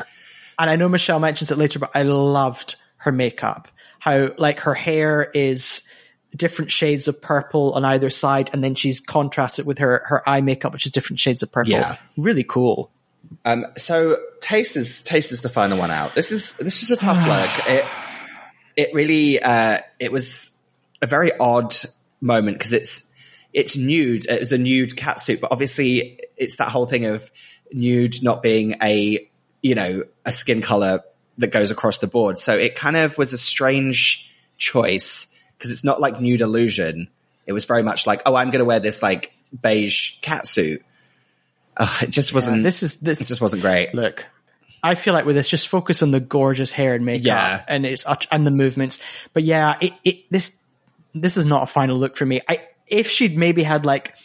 and 0.58 0.70
I 0.70 0.76
know 0.76 0.88
Michelle 0.88 1.20
mentions 1.20 1.50
it 1.50 1.58
later, 1.58 1.78
but 1.78 1.90
I 1.94 2.02
loved 2.02 2.76
her 2.98 3.12
makeup. 3.12 3.68
How 3.98 4.30
like 4.36 4.60
her 4.60 4.74
hair 4.74 5.22
is 5.22 5.82
different 6.34 6.70
shades 6.70 7.08
of 7.08 7.20
purple 7.20 7.72
on 7.74 7.84
either 7.84 8.10
side, 8.10 8.50
and 8.52 8.64
then 8.64 8.74
she's 8.74 9.00
contrasted 9.00 9.66
with 9.66 9.78
her 9.78 10.02
her 10.06 10.28
eye 10.28 10.40
makeup, 10.40 10.72
which 10.72 10.86
is 10.86 10.92
different 10.92 11.20
shades 11.20 11.42
of 11.42 11.52
purple. 11.52 11.72
Yeah. 11.72 11.96
really 12.16 12.44
cool. 12.44 12.90
Um, 13.44 13.66
so 13.76 14.18
Tayce 14.40 14.76
is 14.76 15.02
Tayce 15.02 15.32
is 15.32 15.40
the 15.40 15.48
final 15.48 15.78
one 15.78 15.90
out. 15.90 16.14
This 16.14 16.30
is 16.30 16.54
this 16.54 16.82
is 16.82 16.90
a 16.90 16.96
tough 16.96 17.26
look. 17.26 17.68
It 17.68 17.84
it 18.76 18.94
really 18.94 19.42
uh, 19.42 19.80
it 19.98 20.12
was 20.12 20.50
a 21.00 21.06
very 21.06 21.36
odd 21.38 21.74
moment 22.20 22.58
because 22.58 22.72
it's 22.72 23.04
it's 23.52 23.76
nude. 23.76 24.26
It 24.26 24.40
was 24.40 24.52
a 24.52 24.58
nude 24.58 24.96
cat 24.96 25.20
suit, 25.20 25.40
but 25.40 25.52
obviously 25.52 26.20
it's 26.36 26.56
that 26.56 26.68
whole 26.68 26.86
thing 26.86 27.06
of 27.06 27.30
nude 27.72 28.22
not 28.22 28.42
being 28.42 28.76
a 28.82 29.28
you 29.62 29.74
know 29.74 30.04
a 30.24 30.32
skin 30.32 30.62
color 30.62 31.00
that 31.38 31.48
goes 31.50 31.70
across 31.70 31.98
the 31.98 32.06
board. 32.06 32.38
So 32.38 32.56
it 32.56 32.76
kind 32.76 32.96
of 32.96 33.18
was 33.18 33.32
a 33.32 33.38
strange 33.38 34.30
choice 34.56 35.26
because 35.56 35.72
it's 35.72 35.84
not 35.84 36.00
like 36.00 36.20
nude 36.20 36.40
illusion. 36.40 37.08
It 37.46 37.52
was 37.52 37.64
very 37.64 37.82
much 37.82 38.06
like, 38.06 38.22
oh, 38.26 38.36
I'm 38.36 38.50
going 38.50 38.60
to 38.60 38.64
wear 38.64 38.80
this 38.80 39.02
like 39.02 39.32
beige 39.60 40.20
cat 40.20 40.46
suit. 40.46 40.84
It 41.78 42.10
just 42.10 42.34
wasn't. 42.34 42.62
this 42.62 42.82
is 42.82 42.96
this 42.96 43.20
it 43.20 43.26
just 43.26 43.40
wasn't 43.40 43.62
great. 43.62 43.94
look. 43.94 44.26
I 44.84 44.96
feel 44.96 45.14
like 45.14 45.24
with 45.26 45.36
this, 45.36 45.48
just 45.48 45.68
focus 45.68 46.02
on 46.02 46.10
the 46.10 46.18
gorgeous 46.20 46.72
hair 46.72 46.94
and 46.94 47.06
makeup, 47.06 47.24
Yeah. 47.26 47.64
and 47.68 47.86
it's 47.86 48.04
and 48.30 48.46
the 48.46 48.50
movements. 48.50 48.98
But 49.32 49.44
yeah, 49.44 49.76
it, 49.80 49.92
it 50.04 50.30
this 50.30 50.58
this 51.14 51.36
is 51.36 51.46
not 51.46 51.62
a 51.62 51.66
final 51.66 51.96
look 51.98 52.16
for 52.16 52.26
me. 52.26 52.40
I 52.48 52.66
if 52.88 53.08
she'd 53.08 53.38
maybe 53.38 53.62
had 53.62 53.86
like 53.86 54.16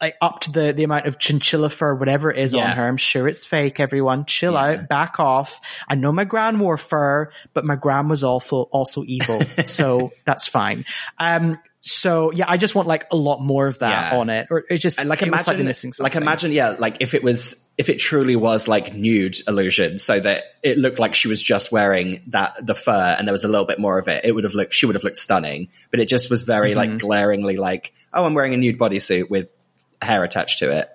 like 0.00 0.16
up 0.20 0.40
to 0.40 0.52
the 0.52 0.72
the 0.72 0.84
amount 0.84 1.06
of 1.06 1.18
chinchilla 1.18 1.70
fur, 1.70 1.94
whatever 1.94 2.30
it 2.30 2.38
is 2.38 2.52
Yeah. 2.52 2.70
on 2.70 2.76
her. 2.76 2.86
I'm 2.86 2.96
sure 2.98 3.26
it's 3.26 3.46
fake. 3.46 3.80
Everyone, 3.80 4.26
chill 4.26 4.56
out, 4.56 4.88
back 4.88 5.18
off. 5.20 5.60
I 5.88 5.94
know 5.94 6.12
my 6.12 6.24
gran 6.24 6.58
wore 6.58 6.76
fur, 6.76 7.30
but 7.54 7.64
my 7.64 7.76
gran 7.76 8.08
was 8.08 8.22
also 8.24 8.62
also 8.64 9.04
evil, 9.06 9.40
so 9.64 10.12
that's 10.26 10.46
fine. 10.48 10.84
Um. 11.18 11.58
So 11.84 12.30
yeah, 12.30 12.44
I 12.46 12.58
just 12.58 12.76
want 12.76 12.86
like 12.86 13.08
a 13.10 13.16
lot 13.16 13.40
more 13.40 13.66
of 13.66 13.80
that 13.80 14.12
Yeah. 14.12 14.18
on 14.20 14.30
it, 14.30 14.46
or 14.50 14.62
it's 14.70 14.80
just 14.80 15.00
And 15.00 15.08
like 15.08 15.20
it 15.20 15.28
imagine, 15.28 15.64
missing 15.64 15.92
like 15.98 16.14
imagine, 16.14 16.52
yeah, 16.52 16.76
like 16.78 16.98
if 17.00 17.12
it 17.12 17.24
was, 17.24 17.56
if 17.76 17.88
it 17.88 17.96
truly 17.98 18.36
was 18.36 18.68
like 18.68 18.94
nude 18.94 19.36
illusion, 19.48 19.98
so 19.98 20.20
that 20.20 20.44
it 20.62 20.78
looked 20.78 21.00
like 21.00 21.12
she 21.16 21.26
was 21.26 21.42
just 21.42 21.72
wearing 21.72 22.22
that 22.28 22.64
the 22.64 22.76
fur, 22.76 23.16
and 23.18 23.26
there 23.26 23.32
was 23.32 23.42
a 23.42 23.48
little 23.48 23.66
bit 23.66 23.80
more 23.80 23.98
of 23.98 24.06
it, 24.06 24.24
it 24.24 24.32
would 24.32 24.44
have 24.44 24.54
looked, 24.54 24.74
she 24.74 24.86
would 24.86 24.94
have 24.94 25.02
looked 25.02 25.16
stunning. 25.16 25.70
But 25.90 25.98
it 25.98 26.06
just 26.06 26.30
was 26.30 26.42
very 26.42 26.70
Mm-hmm. 26.70 26.78
like 26.78 26.98
glaringly 27.00 27.56
like, 27.56 27.92
oh, 28.14 28.24
I'm 28.24 28.34
wearing 28.34 28.54
a 28.54 28.58
nude 28.58 28.78
bodysuit 28.78 29.28
with 29.28 29.48
hair 30.00 30.22
attached 30.22 30.60
to 30.60 30.70
it. 30.70 30.88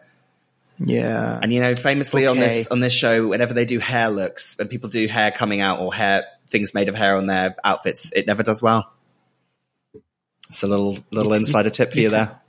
Yeah. 0.79 1.39
And 1.41 1.51
you 1.51 1.59
know, 1.59 1.75
famously 1.75 2.27
on 2.27 2.37
this 2.37 2.67
on 2.67 2.79
this 2.79 2.93
show, 2.93 3.27
whenever 3.27 3.53
they 3.53 3.65
do 3.65 3.79
hair 3.79 4.09
looks, 4.09 4.57
when 4.57 4.69
people 4.69 4.87
do 4.87 5.05
hair 5.09 5.31
coming 5.31 5.59
out 5.59 5.79
or 5.79 5.93
hair 5.93 6.23
things 6.47 6.73
made 6.73 6.87
of 6.87 6.95
hair 6.95 7.17
on 7.17 7.25
their 7.25 7.57
outfits, 7.61 8.13
it 8.13 8.25
never 8.25 8.41
does 8.41 8.63
well. 8.63 8.89
It's 10.49 10.63
a 10.63 10.67
little 10.67 10.97
little 11.11 11.33
You- 11.33 11.39
insider 11.39 11.69
tip 11.69 11.91
for 11.91 11.97
you, 11.97 12.03
you 12.03 12.09
there. 12.09 12.39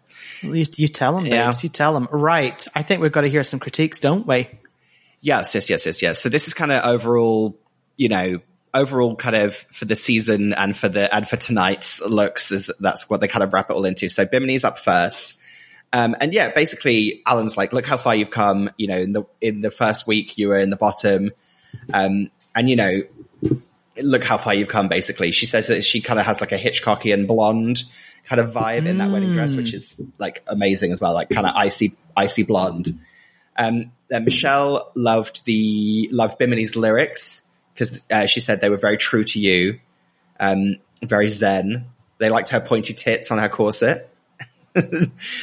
You, 0.43 0.66
you 0.77 0.89
tell 0.89 1.16
them, 1.16 1.27
Yeah. 1.27 1.47
babes. 1.47 1.65
You 1.65 1.69
tell 1.70 1.95
them. 1.95 2.09
Right. 2.12 2.65
I 2.75 2.83
think 2.83 3.03
we've 3.03 3.12
got 3.12 3.23
to 3.23 3.29
hear 3.31 3.43
some 3.45 3.59
critiques, 3.61 3.99
don't 4.01 4.27
we? 4.27 4.49
Yes, 5.20 5.55
yes, 5.55 5.69
yes, 5.69 5.85
yes, 5.85 6.01
yes. 6.01 6.20
So 6.20 6.29
this 6.29 6.47
is 6.47 6.55
kind 6.55 6.70
of 6.70 6.85
overall, 6.85 7.59
you 7.97 8.09
know, 8.09 8.39
overall 8.73 9.16
kind 9.16 9.35
of 9.35 9.57
for 9.73 9.85
the 9.87 9.97
season 9.97 10.53
and 10.53 10.77
for 10.77 10.89
the 10.89 11.12
and 11.12 11.29
for 11.29 11.37
tonight's 11.37 12.01
looks 12.01 12.53
is 12.53 12.70
that's 12.79 13.11
what 13.11 13.20
they 13.20 13.27
kind 13.27 13.43
of 13.43 13.53
wrap 13.53 13.70
it 13.70 13.73
all 13.73 13.85
into. 13.85 14.09
So 14.09 14.27
Bimini's 14.27 14.65
up 14.65 14.79
first. 14.79 15.35
Um, 15.93 16.15
and 16.20 16.33
yeah, 16.33 16.51
basically 16.51 17.23
Alan's 17.27 17.57
like, 17.57 17.73
look 17.73 17.87
how 17.87 17.97
far 17.97 18.15
you've 18.15 18.31
come. 18.31 18.70
You 18.77 18.87
know, 18.89 18.99
in 18.99 19.12
the 19.12 19.25
in 19.41 19.61
the 19.61 19.70
first 19.73 20.07
week 20.07 20.39
you 20.39 20.49
were 20.49 20.59
in 20.59 20.70
the 20.70 20.77
bottom. 20.77 21.33
Um, 21.93 22.31
and 22.55 22.69
you 22.70 22.77
know, 22.77 23.01
look 24.03 24.25
how 24.25 24.39
far 24.39 24.55
you've 24.55 24.69
come 24.69 24.89
basically. 24.89 25.33
She 25.33 25.47
says 25.47 25.69
that 25.69 25.85
she 25.85 26.01
kind 26.01 26.19
of 26.19 26.27
has 26.27 26.41
like 26.41 26.53
a 26.53 26.59
Hitchcockian 26.59 27.27
blonde 27.27 27.85
kind 28.25 28.41
of 28.41 28.53
vibe 28.53 28.87
in 28.87 28.99
that 28.99 29.11
wedding 29.11 29.33
dress, 29.33 29.55
which 29.55 29.73
is 29.73 29.97
like 30.19 30.43
amazing 30.47 30.93
as 30.93 31.01
well, 31.01 31.15
like 31.15 31.31
kind 31.31 31.47
of 31.47 31.55
icy, 31.57 31.97
icy 32.16 32.43
blonde. 32.43 32.99
Um, 33.57 33.93
then 34.09 34.25
Michelle 34.25 34.93
loved 34.95 35.45
the 35.45 36.09
loved 36.12 36.39
Bimini's 36.39 36.77
lyrics 36.77 37.43
because 37.75 38.03
uh, 38.11 38.27
she 38.27 38.41
said 38.41 38.61
they 38.61 38.70
were 38.70 38.77
very 38.77 38.97
true 38.97 39.25
to 39.25 39.41
you, 39.41 39.81
um, 40.39 40.77
very 41.03 41.29
zen. 41.29 41.87
They 42.19 42.31
liked 42.31 42.51
her 42.51 42.61
pointy 42.61 42.95
tits 42.95 43.31
on 43.31 43.39
her 43.39 43.49
corset. 43.49 44.11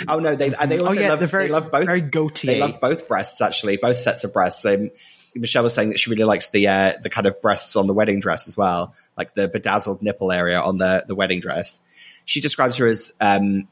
oh 0.08 0.20
no, 0.20 0.36
they 0.36 0.54
and 0.54 0.72
they 0.72 0.80
also 0.80 1.00
oh 1.00 1.02
yeah, 1.02 1.10
loved, 1.10 1.22
they're 1.22 1.28
very, 1.28 1.48
they 1.48 1.52
loved 1.52 1.72
both 1.72 1.86
very 1.86 2.02
Gaultier. 2.02 2.54
they 2.54 2.60
loved 2.60 2.80
both 2.80 3.08
breasts 3.08 3.42
actually, 3.42 3.78
both 3.78 3.98
sets 3.98 4.24
of 4.24 4.32
breasts. 4.34 4.64
Um, 4.66 4.92
Michelle 5.36 5.64
was 5.64 5.74
saying 5.74 5.90
that 5.90 6.00
she 6.00 6.10
really 6.10 6.24
likes 6.24 6.50
the 6.50 6.68
uh, 6.68 6.94
the 7.02 7.10
kind 7.10 7.28
of 7.28 7.42
breasts 7.42 7.76
on 7.76 7.88
the 7.88 7.94
wedding 7.94 8.20
dress 8.20 8.48
as 8.48 8.58
well, 8.58 8.96
like 9.18 9.36
the 9.36 9.48
bedazzled 9.48 10.02
nipple 10.02 10.32
area 10.32 10.60
on 10.60 10.78
the 10.78 11.04
the 11.08 11.16
wedding 11.16 11.40
dress. 11.40 11.82
She 12.26 12.42
describes 12.42 12.78
her 12.78 12.88
as 12.88 13.14
um, 13.20 13.68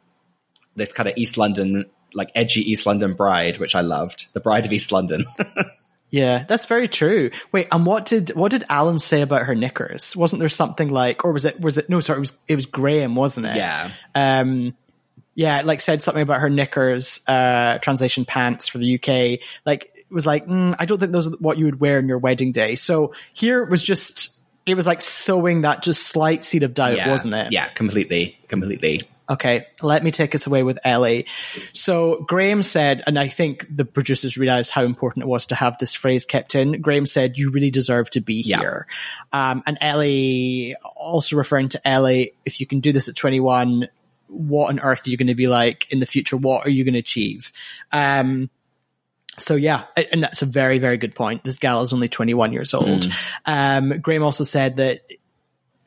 this 0.76 0.94
kind 0.94 1.10
of 1.10 1.18
East 1.18 1.38
London, 1.38 1.86
like 2.14 2.32
edgy 2.36 2.70
East 2.72 2.86
London 2.86 3.14
bride, 3.14 3.58
which 3.58 3.76
I 3.76 3.82
loved. 3.82 4.28
The 4.34 4.40
bride 4.40 4.66
of 4.66 4.74
East 4.74 4.92
London. 4.92 5.26
Yeah, 6.14 6.46
that's 6.48 6.68
very 6.68 6.88
true. 6.88 7.32
Wait, 7.52 7.70
and 7.72 7.88
what 7.88 8.06
did 8.06 8.30
what 8.36 8.52
did 8.52 8.66
Alan 8.70 9.00
say 9.00 9.24
about 9.24 9.48
her 9.48 9.56
knickers? 9.56 10.16
Wasn't 10.16 10.40
there 10.40 10.48
something 10.48 10.90
like, 10.90 11.26
or 11.26 11.32
was 11.32 11.44
it 11.44 11.60
was 11.60 11.80
it 11.80 11.90
no? 11.90 12.02
Sorry, 12.02 12.18
it 12.18 12.20
was 12.20 12.38
it 12.48 12.56
was 12.56 12.68
Graham, 12.68 13.16
wasn't 13.16 13.48
it? 13.48 13.56
yeah, 13.56 13.90
Um, 14.14 14.78
yeah, 15.34 15.64
like 15.64 15.82
said 15.82 16.04
something 16.04 16.22
about 16.22 16.42
her 16.42 16.52
knickers. 16.52 17.20
Uh, 17.26 17.80
translation 17.80 18.26
pants 18.26 18.68
for 18.68 18.78
the 18.78 18.94
UK. 18.94 19.40
Like 19.66 19.90
was 20.14 20.26
like, 20.26 20.46
mm, 20.48 20.76
I 20.78 20.86
don't 20.86 21.00
think 21.00 21.12
those 21.12 21.28
are 21.28 21.32
what 21.40 21.58
you 21.58 21.66
would 21.66 21.80
wear 21.80 21.98
on 21.98 22.08
your 22.08 22.20
wedding 22.20 22.52
day. 22.52 22.76
So 22.76 23.14
here 23.34 23.64
was 23.66 23.84
just. 23.84 24.30
It 24.66 24.76
was 24.76 24.88
like 24.88 25.02
sowing 25.02 25.64
that 25.64 25.84
just 25.84 26.08
slight 26.08 26.46
seed 26.46 26.64
of 26.64 26.74
doubt, 26.74 26.96
yeah, 26.96 27.10
wasn't 27.10 27.34
it? 27.34 27.52
Yeah, 27.52 27.68
completely, 27.68 28.40
completely. 28.48 29.02
Okay, 29.30 29.66
let 29.82 30.04
me 30.04 30.12
take 30.12 30.36
us 30.36 30.48
away 30.48 30.64
with 30.64 30.80
Ellie. 30.86 31.26
So 31.74 32.24
Graham 32.28 32.62
said, 32.64 33.04
and 33.08 33.18
I 33.18 33.28
think 33.28 33.66
the 33.70 33.84
producers 33.84 34.38
realized 34.38 34.72
how 34.72 34.84
important 34.84 35.24
it 35.24 35.28
was 35.28 35.48
to 35.48 35.56
have 35.56 35.78
this 35.80 35.94
phrase 35.94 36.26
kept 36.26 36.56
in. 36.56 36.82
Graham 36.82 37.06
said, 37.06 37.38
"You 37.38 37.52
really 37.52 37.72
deserve 37.72 38.10
to 38.12 38.22
be 38.22 38.42
Yeah. 38.46 38.60
here." 38.60 38.88
Um, 39.34 39.64
and 39.66 39.78
Ellie, 39.82 40.76
also 40.96 41.36
referring 41.36 41.70
to 41.70 41.86
Ellie, 41.88 42.34
if 42.46 42.60
you 42.62 42.66
can 42.68 42.80
do 42.80 42.94
this 42.94 43.10
at 43.10 43.16
21, 43.16 43.88
what 44.28 44.70
on 44.70 44.80
earth 44.80 45.06
are 45.08 45.10
you 45.10 45.18
going 45.18 45.28
to 45.28 45.36
be 45.36 45.48
like 45.48 45.88
in 45.92 46.00
the 46.00 46.06
future? 46.06 46.38
What 46.38 46.66
are 46.66 46.70
you 46.70 46.84
going 46.84 46.94
to 46.94 47.00
achieve? 47.00 47.52
Um, 47.92 48.50
so 49.38 49.56
yeah, 49.56 49.84
and 50.12 50.24
that's 50.24 50.42
a 50.42 50.46
very, 50.46 50.80
very 50.80 50.98
good 50.98 51.16
point. 51.16 51.44
This 51.44 51.58
gal 51.58 51.82
is 51.82 51.94
only 51.94 52.10
21 52.10 52.54
years 52.54 52.74
old. 52.74 53.08
Um, 53.46 54.00
Graham 54.00 54.24
also 54.24 54.44
said 54.44 54.78
that 54.78 55.02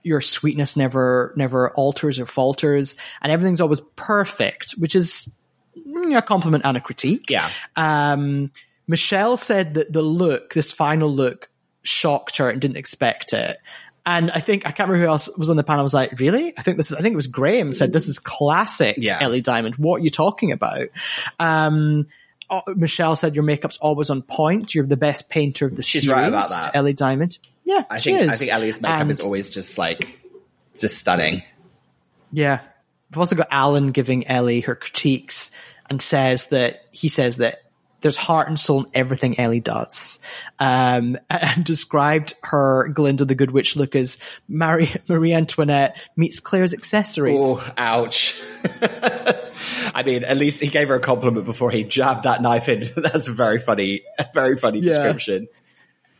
your 0.02 0.20
sweetness 0.20 0.77
never, 0.77 1.32
never 1.36 1.70
alters 1.70 2.18
or 2.20 2.27
falters 2.27 2.97
and 3.20 3.32
everything's 3.32 3.60
always 3.60 3.81
perfect, 3.97 4.73
which 4.78 4.94
is 4.94 5.35
mm, 5.77 6.16
a 6.16 6.23
compliment 6.23 6.64
and 6.64 6.77
a 6.77 6.81
critique. 6.81 7.31
Yeah, 7.31 7.51
Um, 7.74 8.52
Michelle 8.86 9.36
said 9.36 9.74
that 9.74 9.93
the 9.93 10.02
look, 10.02 10.55
this 10.55 10.70
final 10.70 11.12
look, 11.12 11.48
shocked 11.82 12.36
her 12.36 12.51
and 12.51 12.60
didn't 12.60 12.77
expect 12.77 13.32
it. 13.32 13.56
And 14.05 14.31
I 14.31 14.39
think 14.39 14.64
I 14.64 14.70
can't 14.70 14.89
remember 14.89 15.06
who 15.06 15.10
else 15.10 15.28
was 15.36 15.51
on 15.51 15.56
the 15.56 15.64
panel. 15.64 15.81
I 15.81 15.82
was 15.82 15.93
like, 15.94 16.20
"Really?" 16.20 16.56
I 16.56 16.62
think 16.62 16.77
this 16.77 16.93
is. 16.93 16.97
I 16.97 17.01
think 17.01 17.14
it 17.14 17.16
was 17.16 17.27
Graham 17.27 17.73
said, 17.73 17.93
"This 17.93 18.06
is 18.06 18.20
classic, 18.20 18.94
Yeah. 19.01 19.18
Ellie 19.20 19.40
Diamond. 19.40 19.74
What 19.77 20.01
are 20.01 20.05
you 20.05 20.10
talking 20.10 20.52
about?" 20.52 20.86
Um, 21.40 22.06
oh, 22.51 22.62
Michelle 22.74 23.16
said, 23.16 23.35
"Your 23.35 23.44
makeup's 23.44 23.77
always 23.78 24.10
on 24.10 24.23
point. 24.23 24.74
You're 24.74 24.86
the 24.86 24.97
best 24.97 25.28
painter 25.28 25.66
of 25.66 25.77
the 25.77 25.82
She's 25.82 26.02
series." 26.02 26.16
right 26.16 26.28
about 26.28 26.51
that. 26.51 26.74
Ellie 26.77 26.93
Diamond. 26.93 27.39
Yeah, 27.64 27.85
I 27.90 28.01
think 28.01 28.20
is. 28.20 28.28
I 28.28 28.36
think 28.36 28.52
Ellie's 28.52 28.81
makeup 28.81 29.01
And- 29.02 29.10
is 29.10 29.20
always 29.20 29.51
just 29.51 29.77
like 29.78 30.18
just 30.78 30.98
stunning. 30.98 31.43
Yeah. 32.32 32.60
We've 33.10 33.18
also 33.18 33.36
got 33.36 33.48
Alan 33.51 33.93
giving 33.93 34.27
Ellie 34.27 34.60
her 34.62 34.74
critiques 34.74 35.51
and 35.89 36.02
says 36.02 36.44
that 36.47 36.85
he 36.90 37.09
says 37.09 37.36
that 37.39 37.62
there's 38.01 38.16
heart 38.16 38.48
and 38.48 38.59
soul 38.60 38.85
in 38.85 38.90
everything 38.94 39.39
Ellie 39.40 39.60
does. 39.60 40.18
Um, 40.59 41.16
and 41.31 41.64
described 41.64 42.35
her 42.43 42.89
Glinda 42.89 43.24
the 43.24 43.35
Good 43.35 43.51
Witch 43.51 43.74
look 43.77 43.97
as 43.97 44.18
Marie, 44.48 44.93
Marie 45.09 45.32
Antoinette 45.32 45.97
meets 46.16 46.40
Claire's 46.40 46.74
accessories. 46.74 47.40
Oh, 47.43 47.73
ouch. 47.77 48.39
I 49.94 50.02
mean, 50.05 50.24
at 50.24 50.36
least 50.36 50.60
he 50.60 50.68
gave 50.68 50.88
her 50.88 50.97
a 50.97 51.01
compliment 51.01 51.47
before 51.47 51.70
he 51.70 51.84
jabbed 51.84 52.24
that 52.24 52.43
knife 52.43 52.68
in. 52.68 52.88
That's 52.97 53.28
a 53.28 53.32
very 53.32 53.59
funny, 53.59 54.02
a 54.18 54.26
very 54.34 54.56
funny 54.56 54.80
Yeah. 54.80 54.93
description. 54.93 55.48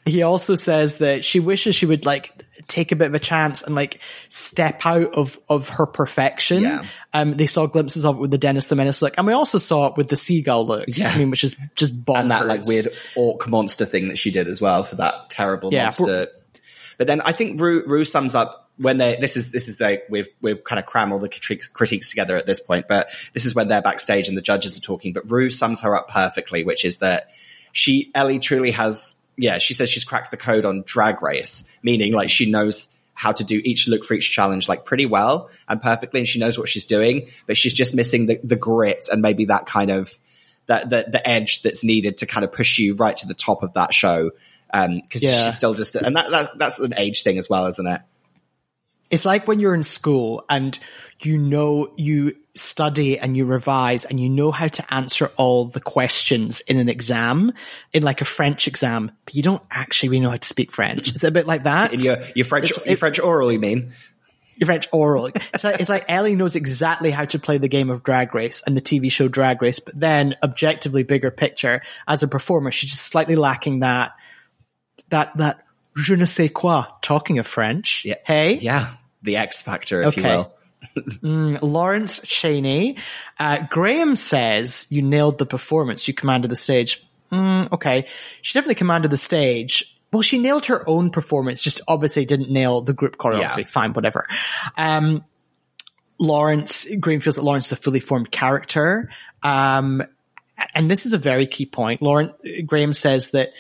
He 0.05 0.23
also 0.23 0.55
says 0.55 0.99
that 0.99 1.25
she 1.25 1.41
wishes 1.41 1.75
she 1.75 1.85
would 1.85 2.07
like 2.07 2.31
take 2.69 2.93
a 2.93 2.97
bit 2.97 3.09
of 3.09 3.15
a 3.15 3.19
chance 3.19 3.63
and 3.63 3.75
like 3.75 3.99
step 4.29 4.81
out 4.87 5.15
of 5.15 5.37
of 5.49 5.69
her 5.71 5.85
perfection. 5.87 6.63
Yeah. 6.63 6.85
Um, 7.13 7.33
they 7.33 7.49
saw 7.49 7.67
glimpses 7.67 8.05
of 8.05 8.17
it 8.17 8.21
with 8.21 8.31
the 8.31 8.39
Dennis 8.39 8.67
the 8.67 8.77
Menace 8.77 9.03
look, 9.03 9.15
and 9.19 9.27
we 9.27 9.33
also 9.33 9.59
saw 9.59 9.87
it 9.89 9.97
with 9.97 10.09
the 10.09 10.17
seagull 10.17 10.65
look. 10.65 10.85
Yeah. 10.87 11.11
I 11.11 11.19
mean, 11.19 11.31
which 11.31 11.43
is 11.43 11.57
just 11.75 12.05
bonkers. 12.05 12.21
and 12.21 12.31
that 12.31 12.47
like 12.47 12.63
weird 12.65 12.87
orc 13.17 13.49
monster 13.49 13.85
thing 13.85 14.07
that 14.09 14.17
she 14.17 14.31
did 14.31 14.47
as 14.47 14.61
well 14.61 14.85
for 14.85 14.95
that 14.97 15.29
terrible 15.29 15.73
Yeah. 15.75 15.87
monster. 15.87 16.29
But 16.99 17.09
then 17.09 17.21
I 17.21 17.33
think 17.33 17.61
Ru, 17.61 17.83
Ru 17.85 18.05
sums 18.05 18.37
up 18.37 18.66
when 18.79 18.99
they 18.99 19.17
this 19.17 19.37
is 19.37 19.51
this 19.51 19.69
is 19.69 19.81
like 19.81 20.05
we've 20.11 20.29
we've 20.41 20.63
kind 20.63 20.79
of 20.79 20.87
cram 20.87 21.13
all 21.13 21.19
the 21.19 21.29
critiques, 21.29 21.67
critiques 21.67 22.11
together 22.11 22.37
at 22.37 22.47
this 22.47 22.61
point, 22.61 22.87
but 22.89 23.09
this 23.33 23.45
is 23.45 23.55
when 23.55 23.69
they're 23.69 23.83
backstage 23.83 24.29
and 24.29 24.37
the 24.37 24.43
judges 24.43 24.77
are 24.77 24.83
talking. 24.83 25.13
But 25.13 25.31
Ru 25.31 25.51
sums 25.51 25.81
her 25.81 25.97
up 25.97 26.09
perfectly, 26.09 26.65
which 26.65 26.85
is 26.85 26.99
that 26.99 27.31
she 27.73 28.11
Ellie 28.15 28.39
truly 28.39 28.71
has 28.73 29.15
yeah 29.37 29.59
she 29.59 29.75
says 29.75 29.89
she's 29.91 30.05
cracked 30.05 30.31
the 30.31 30.37
code 30.37 30.65
on 30.65 30.83
Drag 30.87 31.23
Race, 31.23 31.65
meaning 31.83 32.13
like 32.13 32.29
she 32.29 32.51
knows 32.51 32.89
how 33.15 33.33
to 33.33 33.45
do 33.45 33.61
each 33.65 33.89
look 33.89 34.05
for 34.05 34.13
each 34.13 34.31
challenge 34.31 34.69
like 34.69 34.85
pretty 34.85 35.07
well 35.07 35.49
and 35.69 35.81
perfectly, 35.81 36.21
and 36.21 36.29
she 36.29 36.39
knows 36.39 36.59
what 36.59 36.69
she's 36.69 36.85
doing, 36.85 37.29
but 37.47 37.57
she's 37.57 37.73
just 37.75 37.95
missing 37.95 38.27
the 38.27 38.39
the 38.45 38.57
grit 38.57 39.09
and 39.11 39.23
maybe 39.23 39.47
that 39.47 39.67
kind 39.67 39.91
of 39.91 40.19
that 40.67 40.91
the 40.91 41.07
the 41.11 41.27
edge 41.27 41.63
that's 41.63 41.83
needed 41.83 42.19
to 42.19 42.27
kind 42.27 42.45
of 42.45 42.53
push 42.53 42.79
you 42.79 42.95
right 42.95 43.17
to 43.17 43.27
the 43.27 43.35
top 43.35 43.63
of 43.63 43.73
that 43.75 43.95
show. 43.95 44.33
Um, 44.75 45.01
cause 45.03 45.23
Yeah. 45.23 45.33
she's 45.45 45.55
still 45.55 45.75
just, 45.75 45.95
and 45.95 46.17
that, 46.17 46.29
that, 46.31 46.59
that's 46.59 46.79
an 46.81 46.95
age 46.97 47.23
thing 47.23 47.39
as 47.39 47.49
well, 47.49 47.67
isn't 47.67 47.87
it? 47.87 48.01
It's 49.11 49.25
like 49.25 49.47
when 49.47 49.61
you're 49.61 49.75
in 49.75 49.83
school 49.83 50.45
and 50.49 50.79
you 51.21 51.39
know 51.39 51.93
you 51.97 52.37
study 52.55 53.19
and 53.19 53.37
you 53.37 53.45
revise 53.45 54.05
and 54.05 54.19
you 54.19 54.29
know 54.29 54.51
how 54.51 54.67
to 54.69 54.95
answer 54.95 55.31
all 55.37 55.67
the 55.67 55.81
questions 55.81 56.61
in 56.63 56.79
an 56.79 56.89
exam, 56.89 57.53
in 57.93 58.03
like 58.03 58.21
a 58.21 58.25
French 58.25 58.67
exam, 58.67 59.13
but 59.25 59.35
you 59.35 59.43
don't 59.43 59.63
actually 59.71 60.11
really 60.11 60.23
know 60.23 60.31
how 60.31 60.37
to 60.37 60.49
speak 60.49 60.73
French. 60.73 61.09
It's 61.09 61.25
a 61.25 61.31
bit 61.31 61.47
like 61.47 61.65
that. 61.65 61.93
In 61.93 62.01
your, 62.01 62.17
your 62.35 62.45
French, 62.45 62.71
It's- 62.71 62.87
your 62.87 62.97
French 62.97 63.21
oral, 63.21 63.53
you 63.53 63.59
mean? 63.59 63.93
Your 64.57 64.67
French 64.67 64.89
oral. 64.91 65.27
It's 65.27 65.65
like, 65.65 65.81
it's 65.81 65.91
like 65.91 66.07
Ellie 66.09 66.35
knows 66.35 66.57
exactly 66.57 67.11
how 67.11 67.27
to 67.27 67.39
play 67.39 67.59
the 67.59 67.69
game 67.69 67.91
of 67.91 68.03
Drag 68.03 68.35
Race 68.35 68.63
and 68.67 68.75
the 68.75 68.81
TV 68.81 69.13
show 69.13 69.29
Drag 69.29 69.61
Race, 69.61 69.81
but 69.81 69.99
then 70.01 70.35
objectively 70.43 71.03
bigger 71.03 71.31
picture 71.31 71.83
as 72.09 72.23
a 72.23 72.29
performer, 72.29 72.71
she's 72.71 72.91
just 72.91 73.05
slightly 73.05 73.37
lacking 73.37 73.81
that, 73.81 74.13
that, 75.11 75.37
that 75.37 75.66
je 75.97 76.15
ne 76.15 76.25
sais 76.25 76.49
quoi 76.51 76.99
talking 77.03 77.39
of 77.39 77.47
French. 77.47 78.03
Yeah. 78.05 78.17
Hey. 78.25 78.57
Yeah. 78.57 78.95
The 79.23 79.37
X 79.39 79.63
factor, 79.63 80.03
if 80.03 80.17
you 80.17 80.23
Okay. 80.25 80.37
will. 80.37 80.53
Lawrence 81.63 82.21
Chaney. 82.23 82.97
Uh, 83.39 83.59
Graham 83.71 84.15
says 84.15 84.87
you 84.91 85.03
nailed 85.03 85.39
the 85.39 85.47
performance. 85.47 86.07
You 86.07 86.15
commanded 86.15 86.51
the 86.51 86.57
stage. 86.57 87.03
Mm, 87.33 87.73
okay. 87.73 88.07
She 88.43 88.55
definitely 88.55 88.77
commanded 88.77 89.11
the 89.11 89.17
stage. 89.17 89.99
Well, 90.13 90.23
she 90.23 90.39
nailed 90.39 90.67
her 90.67 90.89
own 90.89 91.11
performance, 91.11 91.61
just 91.63 91.81
obviously 91.89 92.25
didn't 92.25 92.51
nail 92.51 92.83
the 92.83 92.93
group 92.93 93.17
choreography. 93.17 93.59
Yeah. 93.59 93.65
Fine, 93.67 93.93
whatever. 93.95 94.27
Um, 94.77 95.25
Lawrence, 96.19 96.87
Graham 97.01 97.21
feels 97.21 97.37
that 97.37 97.43
Lawrence 97.43 97.67
is 97.67 97.73
a 97.73 97.77
fully 97.77 98.01
formed 98.01 98.31
character. 98.31 99.11
Um, 99.43 100.03
and 100.75 100.91
this 100.91 101.05
is 101.07 101.13
a 101.13 101.19
very 101.19 101.47
key 101.47 101.67
point. 101.67 102.01
Lawrence, 102.01 102.33
Graham 102.65 102.93
says 102.93 103.31
that 103.33 103.51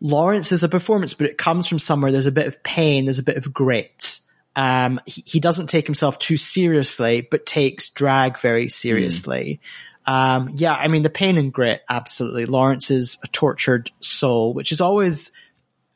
Lawrence 0.00 0.52
is 0.52 0.62
a 0.62 0.68
performance, 0.68 1.14
but 1.14 1.28
it 1.28 1.38
comes 1.38 1.66
from 1.66 1.78
somewhere. 1.78 2.12
There's 2.12 2.26
a 2.26 2.32
bit 2.32 2.46
of 2.46 2.62
pain. 2.62 3.06
There's 3.06 3.18
a 3.18 3.24
bit 3.24 3.36
of 3.36 3.52
grit. 3.52 4.20
Um, 4.54 5.00
he, 5.06 5.22
he 5.26 5.40
doesn't 5.40 5.68
take 5.68 5.86
himself 5.86 6.18
too 6.18 6.36
seriously, 6.36 7.20
but 7.20 7.46
takes 7.46 7.90
drag 7.90 8.38
very 8.38 8.68
seriously. 8.68 9.60
Um, 10.06 10.52
yeah, 10.54 10.74
I 10.74 10.88
mean, 10.88 11.02
the 11.02 11.10
pain 11.10 11.36
and 11.36 11.52
grit, 11.52 11.82
absolutely. 11.88 12.46
Lawrence 12.46 12.90
is 12.90 13.18
a 13.24 13.28
tortured 13.28 13.90
soul, 14.00 14.54
which 14.54 14.72
is 14.72 14.80
always 14.80 15.32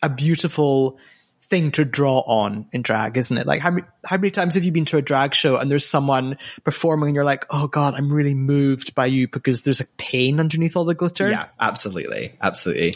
a 0.02 0.08
beautiful 0.08 0.98
thing 1.42 1.70
to 1.72 1.84
draw 1.84 2.20
on 2.20 2.66
in 2.72 2.82
drag, 2.82 3.16
isn't 3.16 3.36
it? 3.36 3.46
Like 3.46 3.60
how 3.60 3.76
how 4.04 4.16
many 4.16 4.30
times 4.30 4.54
have 4.54 4.64
you 4.64 4.72
been 4.72 4.84
to 4.86 4.98
a 4.98 5.02
drag 5.02 5.34
show 5.34 5.56
and 5.56 5.70
there's 5.70 5.86
someone 5.86 6.38
performing 6.64 7.08
and 7.08 7.14
you're 7.14 7.24
like, 7.24 7.46
oh 7.50 7.66
God, 7.66 7.94
I'm 7.94 8.12
really 8.12 8.34
moved 8.34 8.94
by 8.94 9.06
you 9.06 9.26
because 9.26 9.62
there's 9.62 9.80
a 9.80 9.86
pain 9.96 10.38
underneath 10.38 10.76
all 10.76 10.84
the 10.84 10.94
glitter? 10.94 11.30
Yeah, 11.30 11.46
absolutely. 11.58 12.36
Absolutely. 12.40 12.94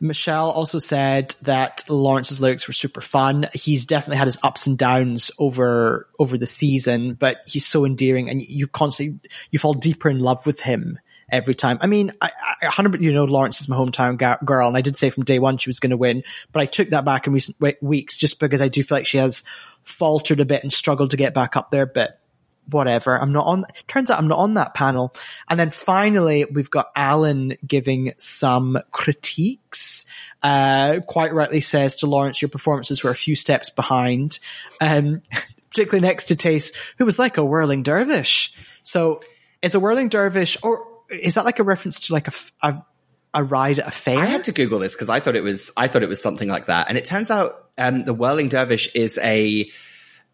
Michelle 0.00 0.50
also 0.50 0.78
said 0.78 1.34
that 1.42 1.84
Lawrence's 1.88 2.40
lyrics 2.40 2.66
were 2.66 2.72
super 2.72 3.02
fun. 3.02 3.48
He's 3.52 3.84
definitely 3.84 4.16
had 4.16 4.28
his 4.28 4.38
ups 4.42 4.66
and 4.66 4.78
downs 4.78 5.30
over 5.38 6.08
over 6.18 6.38
the 6.38 6.46
season, 6.46 7.14
but 7.14 7.38
he's 7.46 7.66
so 7.66 7.84
endearing, 7.84 8.30
and 8.30 8.40
you 8.40 8.66
constantly 8.66 9.20
you 9.50 9.58
fall 9.58 9.74
deeper 9.74 10.08
in 10.08 10.18
love 10.18 10.46
with 10.46 10.60
him 10.60 10.98
every 11.30 11.54
time. 11.54 11.78
I 11.80 11.86
mean, 11.86 12.12
I, 12.20 12.30
I 12.62 12.66
100 12.66 13.02
you 13.02 13.12
know 13.12 13.24
Lawrence 13.24 13.60
is 13.60 13.68
my 13.68 13.76
hometown 13.76 14.16
ga- 14.16 14.38
girl, 14.44 14.68
and 14.68 14.76
I 14.76 14.80
did 14.80 14.96
say 14.96 15.10
from 15.10 15.24
day 15.24 15.38
one 15.38 15.58
she 15.58 15.68
was 15.68 15.80
going 15.80 15.90
to 15.90 15.96
win, 15.96 16.24
but 16.52 16.60
I 16.60 16.66
took 16.66 16.90
that 16.90 17.04
back 17.04 17.26
in 17.26 17.32
recent 17.34 17.58
we- 17.60 17.76
weeks 17.82 18.16
just 18.16 18.40
because 18.40 18.62
I 18.62 18.68
do 18.68 18.82
feel 18.82 18.98
like 18.98 19.06
she 19.06 19.18
has 19.18 19.44
faltered 19.82 20.40
a 20.40 20.44
bit 20.44 20.62
and 20.62 20.72
struggled 20.72 21.10
to 21.10 21.16
get 21.16 21.34
back 21.34 21.56
up 21.56 21.70
there, 21.70 21.86
but 21.86 22.19
whatever. 22.68 23.18
I'm 23.18 23.32
not 23.32 23.46
on, 23.46 23.64
turns 23.88 24.10
out 24.10 24.18
I'm 24.18 24.28
not 24.28 24.38
on 24.38 24.54
that 24.54 24.74
panel. 24.74 25.14
And 25.48 25.58
then 25.58 25.70
finally, 25.70 26.44
we've 26.44 26.70
got 26.70 26.90
Alan 26.94 27.56
giving 27.66 28.12
some 28.18 28.78
critiques. 28.90 30.06
Uh, 30.42 31.00
quite 31.06 31.34
rightly 31.34 31.60
says 31.60 31.96
to 31.96 32.06
Lawrence, 32.06 32.40
your 32.40 32.48
performances 32.48 33.02
were 33.02 33.10
a 33.10 33.16
few 33.16 33.36
steps 33.36 33.70
behind. 33.70 34.38
Um, 34.80 35.22
particularly 35.70 36.06
next 36.06 36.26
to 36.26 36.36
Tayce, 36.36 36.72
who 36.98 37.04
was 37.04 37.18
like 37.18 37.38
a 37.38 37.44
whirling 37.44 37.82
dervish. 37.82 38.52
So 38.82 39.20
it's 39.62 39.74
a 39.74 39.80
whirling 39.80 40.08
dervish, 40.08 40.56
or 40.62 40.86
is 41.08 41.34
that 41.34 41.44
like 41.44 41.58
a 41.58 41.62
reference 41.62 42.00
to 42.00 42.12
like 42.12 42.28
a 42.62 42.84
a 43.32 43.44
ride 43.44 43.78
at 43.78 43.86
a 43.86 43.90
fair? 43.90 44.18
I 44.18 44.26
had 44.26 44.44
to 44.44 44.52
Google 44.52 44.78
this 44.78 44.94
because 44.94 45.08
I 45.08 45.20
thought 45.20 45.36
it 45.36 45.42
was 45.42 45.70
I 45.76 45.88
thought 45.88 46.02
it 46.02 46.08
was 46.08 46.20
something 46.20 46.48
like 46.48 46.66
that, 46.66 46.88
and 46.88 46.98
it 46.98 47.04
turns 47.04 47.30
out 47.30 47.70
um, 47.78 48.04
the 48.04 48.14
whirling 48.14 48.48
dervish 48.48 48.94
is 48.94 49.18
a 49.18 49.70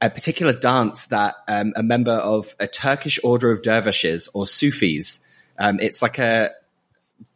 a 0.00 0.10
particular 0.10 0.52
dance 0.52 1.06
that 1.06 1.36
um, 1.48 1.72
a 1.76 1.82
member 1.82 2.12
of 2.12 2.54
a 2.60 2.66
Turkish 2.66 3.18
order 3.24 3.50
of 3.50 3.62
dervishes 3.62 4.28
or 4.34 4.46
Sufis. 4.46 5.20
Um, 5.58 5.80
it's 5.80 6.02
like 6.02 6.18
a 6.18 6.50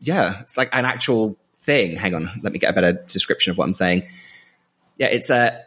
yeah, 0.00 0.40
it's 0.40 0.56
like 0.56 0.70
an 0.72 0.84
actual 0.84 1.36
thing. 1.62 1.96
Hang 1.96 2.14
on, 2.14 2.40
let 2.42 2.52
me 2.52 2.58
get 2.58 2.70
a 2.70 2.72
better 2.72 2.92
description 2.92 3.50
of 3.50 3.58
what 3.58 3.64
I'm 3.64 3.72
saying. 3.72 4.08
Yeah, 4.98 5.08
it's 5.08 5.30
a 5.30 5.64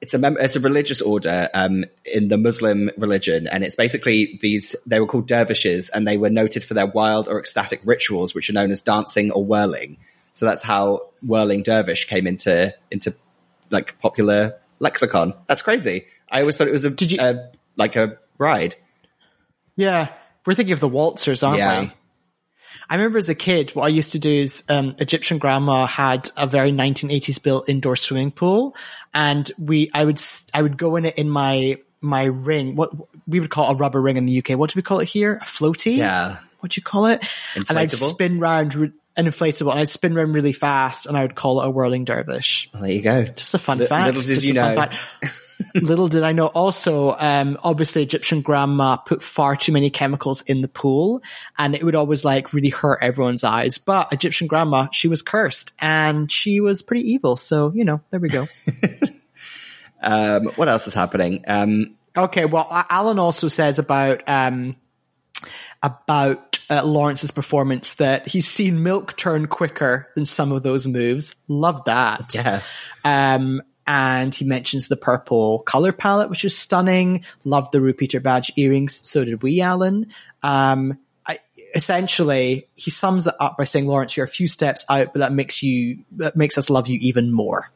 it's 0.00 0.14
a 0.14 0.18
mem- 0.18 0.38
it's 0.40 0.56
a 0.56 0.60
religious 0.60 1.02
order 1.02 1.50
um, 1.52 1.84
in 2.04 2.28
the 2.28 2.38
Muslim 2.38 2.90
religion, 2.96 3.46
and 3.46 3.62
it's 3.62 3.76
basically 3.76 4.38
these. 4.40 4.74
They 4.86 4.98
were 4.98 5.06
called 5.06 5.26
dervishes, 5.26 5.90
and 5.90 6.08
they 6.08 6.16
were 6.16 6.30
noted 6.30 6.64
for 6.64 6.72
their 6.72 6.86
wild 6.86 7.28
or 7.28 7.38
ecstatic 7.38 7.80
rituals, 7.84 8.34
which 8.34 8.48
are 8.48 8.54
known 8.54 8.70
as 8.70 8.80
dancing 8.80 9.30
or 9.30 9.44
whirling. 9.44 9.98
So 10.32 10.46
that's 10.46 10.62
how 10.62 11.08
whirling 11.22 11.62
dervish 11.62 12.06
came 12.06 12.26
into 12.26 12.74
into 12.90 13.14
like 13.70 13.98
popular 13.98 14.59
lexicon. 14.80 15.34
That's 15.46 15.62
crazy. 15.62 16.06
I 16.30 16.40
always 16.40 16.56
thought 16.56 16.66
it 16.68 16.72
was 16.72 16.84
a 16.84 16.90
Did 16.90 17.12
you- 17.12 17.40
like 17.76 17.94
a 17.96 18.18
ride. 18.38 18.74
Yeah, 19.76 20.08
we're 20.44 20.54
thinking 20.54 20.72
of 20.72 20.80
the 20.80 20.88
waltzers, 20.88 21.42
aren't 21.46 21.58
Yeah. 21.58 21.80
we? 21.82 21.92
I 22.88 22.96
remember 22.96 23.18
as 23.18 23.28
a 23.28 23.34
kid, 23.36 23.70
what 23.70 23.84
I 23.84 23.88
used 23.88 24.12
to 24.12 24.18
do 24.18 24.30
is 24.30 24.64
um, 24.68 24.96
Egyptian 24.98 25.38
grandma 25.38 25.86
had 25.86 26.28
a 26.36 26.46
very 26.46 26.72
1980s 26.72 27.40
built 27.42 27.68
indoor 27.68 27.94
swimming 27.96 28.32
pool, 28.32 28.74
and 29.14 29.48
we 29.58 29.90
I 29.94 30.04
would 30.04 30.20
I 30.52 30.60
would 30.62 30.76
go 30.76 30.96
in 30.96 31.04
it 31.04 31.16
in 31.16 31.30
my 31.30 31.76
my 32.00 32.24
ring. 32.24 32.74
What 32.76 32.90
we 33.28 33.38
would 33.40 33.50
call 33.50 33.70
a 33.70 33.74
rubber 33.76 34.00
ring 34.00 34.16
in 34.16 34.26
the 34.26 34.38
UK. 34.38 34.58
What 34.58 34.70
do 34.70 34.78
we 34.78 34.82
call 34.82 34.98
it 35.00 35.04
here? 35.08 35.38
A 35.40 35.44
floaty. 35.44 35.96
Yeah. 35.98 36.38
What 36.60 36.72
do 36.72 36.78
you 36.78 36.82
call 36.82 37.06
it? 37.06 37.24
And 37.68 37.78
I'd 37.78 37.90
spin 37.92 38.38
round 38.40 38.92
an 39.20 39.26
inflatable, 39.26 39.70
and 39.70 39.80
I'd 39.80 39.88
spin 39.88 40.14
round 40.14 40.34
really 40.34 40.52
fast, 40.52 41.06
and 41.06 41.16
I 41.16 41.22
would 41.22 41.34
call 41.34 41.60
it 41.60 41.66
a 41.66 41.70
whirling 41.70 42.04
dervish. 42.04 42.68
Well, 42.72 42.82
there 42.82 42.92
you 42.92 43.02
go. 43.02 43.24
Just 43.24 43.54
a 43.54 43.58
fun 43.58 43.78
Li- 43.78 43.86
fact. 43.86 44.06
little 44.06 44.22
did 44.22 44.34
Just 44.34 44.46
you 44.46 44.54
know. 44.54 44.88
little 45.74 46.08
did 46.08 46.22
I 46.22 46.32
know. 46.32 46.46
Also, 46.46 47.12
um, 47.12 47.58
obviously 47.62 48.02
Egyptian 48.02 48.40
grandma 48.40 48.96
put 48.96 49.22
far 49.22 49.56
too 49.56 49.72
many 49.72 49.90
chemicals 49.90 50.40
in 50.42 50.62
the 50.62 50.68
pool 50.68 51.22
and 51.58 51.74
it 51.74 51.84
would 51.84 51.94
always 51.94 52.24
like 52.24 52.54
really 52.54 52.70
hurt 52.70 53.00
everyone's 53.02 53.44
eyes. 53.44 53.76
But 53.76 54.10
Egyptian 54.12 54.46
grandma, 54.46 54.88
she 54.90 55.06
was 55.08 55.20
cursed 55.20 55.72
and 55.78 56.32
she 56.32 56.60
was 56.60 56.80
pretty 56.80 57.12
evil. 57.12 57.36
So, 57.36 57.72
you 57.74 57.84
know, 57.84 58.00
there 58.10 58.20
we 58.20 58.30
go. 58.30 58.48
Um, 60.02 60.46
what 60.56 60.68
else 60.68 60.86
is 60.86 60.94
happening? 60.94 61.44
Um, 61.46 61.96
okay. 62.16 62.46
Well, 62.46 62.66
Alan 62.70 63.18
also 63.18 63.48
says 63.48 63.78
about, 63.78 64.22
um, 64.26 64.76
about 65.82 66.58
uh, 66.68 66.82
Lawrence's 66.84 67.30
performance 67.30 67.94
that 67.94 68.28
he's 68.28 68.48
seen 68.48 68.82
milk 68.82 69.16
turn 69.16 69.46
quicker 69.46 70.08
than 70.14 70.24
some 70.24 70.52
of 70.52 70.62
those 70.62 70.86
moves. 70.86 71.34
Love 71.48 71.84
that. 71.86 72.34
yeah. 72.34 72.62
Um, 73.04 73.62
and 73.86 74.32
he 74.32 74.44
mentions 74.44 74.86
the 74.86 74.96
purple 74.96 75.60
color 75.60 75.90
palette, 75.90 76.30
which 76.30 76.44
is 76.44 76.56
stunning. 76.56 77.24
Loved 77.44 77.72
the 77.72 77.78
RuPeter 77.78 78.22
badge 78.22 78.52
earrings. 78.56 79.08
So 79.08 79.24
did 79.24 79.42
we, 79.42 79.60
Alan. 79.60 80.12
Um, 80.44 80.98
I, 81.26 81.40
essentially, 81.74 82.68
he 82.76 82.92
sums 82.92 83.26
it 83.26 83.34
up 83.40 83.56
by 83.56 83.64
saying, 83.64 83.86
Lawrence, 83.86 84.16
you're 84.16 84.24
a 84.24 84.28
few 84.28 84.46
steps 84.46 84.84
out, 84.88 85.12
but 85.12 85.20
that 85.20 85.32
makes 85.32 85.62
you, 85.62 86.04
that 86.12 86.36
makes 86.36 86.56
us 86.56 86.70
love 86.70 86.86
you 86.86 86.98
even 87.00 87.32
more. 87.32 87.68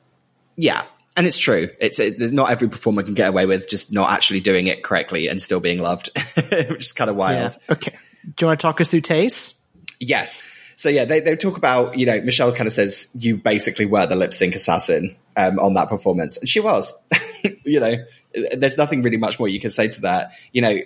Yeah, 0.56 0.84
and 1.16 1.26
it's 1.26 1.38
true. 1.38 1.70
It's 1.80 1.98
it, 1.98 2.18
there's 2.18 2.32
not 2.32 2.50
every 2.50 2.68
performer 2.68 3.02
can 3.02 3.14
get 3.14 3.28
away 3.28 3.46
with 3.46 3.68
just 3.68 3.92
not 3.92 4.10
actually 4.10 4.40
doing 4.40 4.66
it 4.66 4.82
correctly 4.82 5.28
and 5.28 5.40
still 5.40 5.60
being 5.60 5.80
loved, 5.80 6.10
which 6.36 6.84
is 6.84 6.92
kind 6.92 7.10
of 7.10 7.16
wild. 7.16 7.56
Okay. 7.68 7.96
Do 8.24 8.44
you 8.44 8.46
want 8.48 8.60
to 8.60 8.62
talk 8.62 8.80
us 8.80 8.88
through 8.88 9.02
Tayce? 9.02 9.54
Yes. 10.00 10.42
so 10.76 10.88
yeah, 10.88 11.04
they, 11.04 11.20
they 11.20 11.36
talk 11.36 11.56
about, 11.56 11.96
you 11.96 12.06
know, 12.06 12.20
Michelle 12.20 12.52
kind 12.52 12.66
of 12.66 12.72
says, 12.72 13.08
you 13.14 13.36
basically 13.36 13.86
were 13.86 14.06
the 14.06 14.16
lip 14.16 14.34
sync 14.34 14.54
assassin, 14.54 15.16
um, 15.36 15.58
on 15.58 15.74
that 15.74 15.88
performance. 15.88 16.36
And 16.36 16.48
she 16.48 16.60
was, 16.60 16.94
you 17.64 17.80
know, 17.80 17.96
there's 18.52 18.76
nothing 18.76 19.02
really 19.02 19.16
much 19.16 19.38
more 19.38 19.48
you 19.48 19.60
can 19.60 19.70
say 19.70 19.88
to 19.88 20.00
that. 20.02 20.32
You 20.52 20.62
know, 20.62 20.78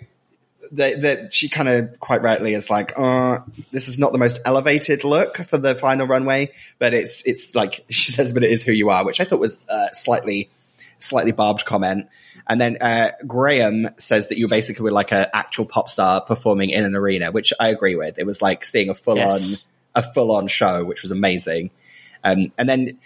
that, 0.72 1.02
that 1.02 1.34
she 1.34 1.48
kind 1.48 1.68
of 1.68 2.00
quite 2.00 2.22
rightly 2.22 2.54
is 2.54 2.70
like, 2.70 2.92
oh, 2.96 3.44
this 3.70 3.88
is 3.88 3.98
not 3.98 4.12
the 4.12 4.18
most 4.18 4.40
elevated 4.44 5.04
look 5.04 5.38
for 5.38 5.58
the 5.58 5.74
final 5.74 6.06
runway, 6.06 6.52
but 6.78 6.94
it's, 6.94 7.22
it's 7.26 7.54
like, 7.54 7.84
she 7.90 8.12
says, 8.12 8.32
but 8.32 8.44
it 8.44 8.50
is 8.50 8.62
who 8.62 8.72
you 8.72 8.90
are, 8.90 9.04
which 9.04 9.20
I 9.20 9.24
thought 9.24 9.40
was, 9.40 9.58
uh, 9.68 9.88
slightly, 9.92 10.50
slightly 10.98 11.32
barbed 11.32 11.64
comment. 11.64 12.08
And 12.46 12.60
then, 12.60 12.78
uh, 12.80 13.12
Graham 13.26 13.88
says 13.98 14.28
that 14.28 14.38
you 14.38 14.48
basically 14.48 14.84
were 14.84 14.92
like 14.92 15.12
an 15.12 15.26
actual 15.32 15.66
pop 15.66 15.88
star 15.88 16.20
performing 16.20 16.70
in 16.70 16.84
an 16.84 16.94
arena, 16.94 17.30
which 17.30 17.52
I 17.58 17.68
agree 17.68 17.94
with. 17.94 18.18
It 18.18 18.24
was 18.26 18.40
like 18.40 18.64
seeing 18.64 18.88
a 18.88 18.94
full 18.94 19.16
Yes. 19.16 19.64
on, 19.94 20.02
a 20.02 20.12
full 20.12 20.32
on 20.32 20.46
show, 20.48 20.84
which 20.84 21.02
was 21.02 21.10
amazing. 21.10 21.70
Um, 22.24 22.52
and 22.56 22.68
then, 22.68 22.98